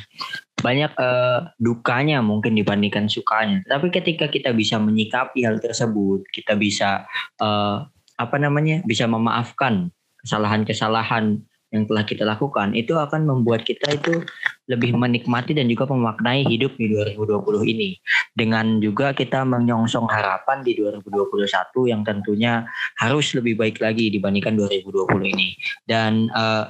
Banyak 0.65 0.93
uh, 0.97 1.53
dukanya 1.61 2.25
mungkin 2.25 2.57
dibandingkan 2.57 3.11
sukanya. 3.13 3.61
Tapi 3.69 3.93
ketika 3.93 4.33
kita 4.33 4.57
bisa 4.57 4.81
menyikapi 4.81 5.45
hal 5.45 5.61
tersebut, 5.61 6.25
kita 6.33 6.57
bisa 6.57 7.05
uh, 7.37 7.85
apa 8.17 8.37
namanya? 8.41 8.81
bisa 8.89 9.05
memaafkan 9.05 9.93
kesalahan-kesalahan 10.25 11.45
yang 11.73 11.89
telah 11.89 12.05
kita 12.05 12.23
lakukan 12.29 12.77
itu 12.77 12.93
akan 12.95 13.25
membuat 13.25 13.65
kita 13.65 13.97
itu 13.97 14.21
lebih 14.69 14.93
menikmati 14.93 15.57
dan 15.57 15.67
juga 15.73 15.89
memaknai 15.89 16.45
hidup 16.45 16.77
di 16.77 16.93
2020 16.93 17.73
ini. 17.73 17.97
Dengan 18.37 18.79
juga 18.79 19.17
kita 19.17 19.43
menyongsong 19.49 20.07
harapan 20.07 20.61
di 20.61 20.77
2021 20.77 21.49
yang 21.89 22.05
tentunya 22.05 22.69
harus 23.01 23.33
lebih 23.33 23.57
baik 23.57 23.81
lagi 23.81 24.13
dibandingkan 24.13 24.55
2020 24.55 25.33
ini. 25.33 25.57
Dan 25.89 26.29
uh, 26.37 26.69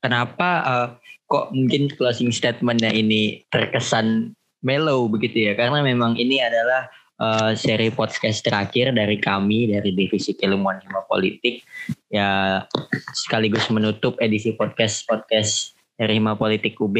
kenapa 0.00 0.50
uh, 0.64 0.88
kok 1.28 1.52
mungkin 1.52 1.92
closing 1.94 2.32
statementnya 2.32 2.90
ini 2.90 3.44
terkesan 3.52 4.32
mellow 4.64 5.04
begitu 5.04 5.52
ya? 5.52 5.52
Karena 5.52 5.84
memang 5.84 6.16
ini 6.16 6.40
adalah 6.40 6.88
uh, 7.20 7.52
seri 7.52 7.92
podcast 7.92 8.40
terakhir 8.40 8.96
dari 8.96 9.20
kami 9.20 9.70
dari 9.70 9.92
divisi 9.92 10.32
keilmuan 10.34 10.80
hima 10.80 11.04
politik. 11.04 11.62
Ya 12.08 12.64
sekaligus 13.12 13.68
menutup 13.68 14.16
edisi 14.18 14.56
podcast 14.56 15.04
podcast 15.04 15.76
dari 15.94 16.16
hima 16.16 16.34
politik 16.34 16.80
UB 16.80 16.96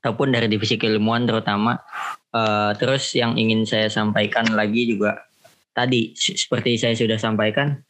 ataupun 0.00 0.32
dari 0.32 0.48
divisi 0.48 0.80
keilmuan 0.80 1.28
terutama. 1.28 1.76
Uh, 2.32 2.72
terus 2.76 3.12
yang 3.16 3.36
ingin 3.36 3.68
saya 3.68 3.92
sampaikan 3.92 4.44
lagi 4.52 4.88
juga 4.88 5.24
tadi 5.76 6.16
seperti 6.16 6.80
saya 6.80 6.96
sudah 6.96 7.20
sampaikan 7.20 7.80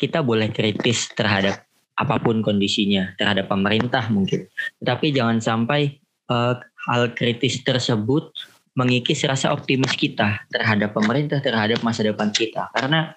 kita 0.00 0.24
boleh 0.24 0.48
kritis 0.48 1.12
terhadap 1.12 1.68
apa 1.98 2.16
pun 2.22 2.40
kondisinya 2.40 3.12
terhadap 3.18 3.50
pemerintah 3.50 4.06
mungkin. 4.08 4.46
Tapi 4.78 5.10
jangan 5.10 5.42
sampai 5.42 5.98
uh, 6.30 6.54
hal 6.88 7.12
kritis 7.12 7.60
tersebut 7.66 8.30
mengikis 8.78 9.26
rasa 9.26 9.50
optimis 9.50 9.98
kita 9.98 10.46
terhadap 10.54 10.94
pemerintah, 10.94 11.42
terhadap 11.42 11.82
masa 11.82 12.06
depan 12.06 12.30
kita. 12.30 12.70
Karena 12.70 13.10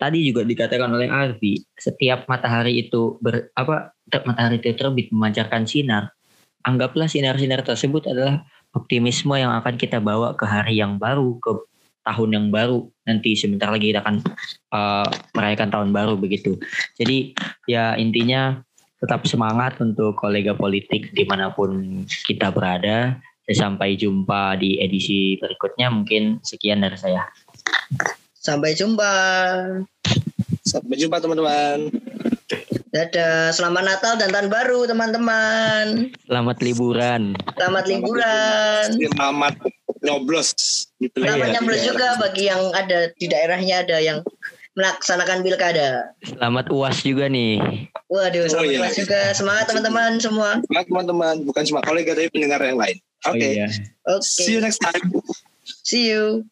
tadi 0.00 0.24
juga 0.24 0.40
dikatakan 0.40 0.88
oleh 0.88 1.12
Arfi, 1.12 1.60
setiap 1.76 2.24
matahari 2.24 2.88
itu 2.88 3.20
ber, 3.20 3.52
apa 3.52 3.92
matahari 4.24 4.56
itu 4.56 4.72
terbit 4.72 5.12
memancarkan 5.12 5.68
sinar, 5.68 6.16
anggaplah 6.64 7.04
sinar-sinar 7.04 7.60
tersebut 7.60 8.08
adalah 8.08 8.40
optimisme 8.72 9.36
yang 9.36 9.52
akan 9.52 9.76
kita 9.76 10.00
bawa 10.00 10.32
ke 10.32 10.48
hari 10.48 10.80
yang 10.80 10.96
baru, 10.96 11.36
ke 11.44 11.52
tahun 12.08 12.30
yang 12.32 12.46
baru. 12.48 12.88
Nanti 13.04 13.36
sebentar 13.36 13.68
lagi 13.68 13.92
kita 13.92 14.00
akan 14.00 14.24
uh, 14.72 15.08
merayakan 15.36 15.68
tahun 15.68 15.88
baru 15.92 16.16
begitu. 16.16 16.56
Jadi 16.96 17.36
ya 17.68 18.00
intinya 18.00 18.64
tetap 19.00 19.24
semangat 19.28 19.80
untuk 19.80 20.16
kolega 20.16 20.56
politik 20.56 21.12
di 21.12 21.24
mana 21.24 21.52
pun 21.52 22.04
kita 22.24 22.52
berada 22.52 23.20
Sampai 23.50 23.98
jumpa 23.98 24.54
di 24.56 24.78
edisi 24.78 25.34
berikutnya. 25.42 25.90
Mungkin 25.90 26.42
sekian 26.46 26.86
dari 26.86 26.94
saya. 26.94 27.26
Sampai 28.38 28.78
jumpa. 28.78 29.12
Sampai 30.62 30.94
jumpa 30.96 31.18
teman-teman. 31.18 31.90
Dadah, 32.90 33.54
selamat 33.54 33.82
Natal 33.86 34.18
dan 34.18 34.34
tahun 34.34 34.50
baru 34.50 34.82
teman-teman. 34.90 36.10
Selamat 36.26 36.58
liburan. 36.58 37.38
Selamat 37.54 37.84
liburan. 37.86 38.86
Selamat 38.98 39.54
nyoblos. 40.02 40.50
Selamat 40.98 41.46
iya. 41.46 41.54
nyoblos 41.54 41.80
juga 41.86 42.18
bagi 42.18 42.50
yang 42.50 42.62
ada 42.74 43.14
di 43.14 43.26
daerahnya 43.30 43.86
ada 43.86 44.02
yang 44.02 44.18
melaksanakan 44.74 45.46
pilkada. 45.46 46.10
Selamat 46.24 46.66
uas 46.74 46.98
juga 47.06 47.30
nih. 47.30 47.90
Waduh, 48.10 48.50
selamat 48.50 48.66
oh, 48.66 48.74
iya. 48.74 48.90
juga. 48.90 49.20
Semangat 49.30 49.64
teman-teman 49.70 50.18
semua. 50.18 50.58
Semangat 50.66 50.86
teman-teman, 50.90 51.34
bukan 51.46 51.62
cuma 51.62 51.80
kolega 51.86 52.18
tapi 52.18 52.26
pendengar 52.34 52.58
yang 52.58 52.74
lain. 52.74 52.98
Oke. 53.30 53.38
Okay. 53.38 53.52
Oh, 53.54 53.54
iya. 53.54 53.68
Okay. 54.18 54.42
See 54.42 54.52
you 54.58 54.60
next 54.60 54.82
time. 54.82 55.04
See 55.86 56.10
you. 56.10 56.42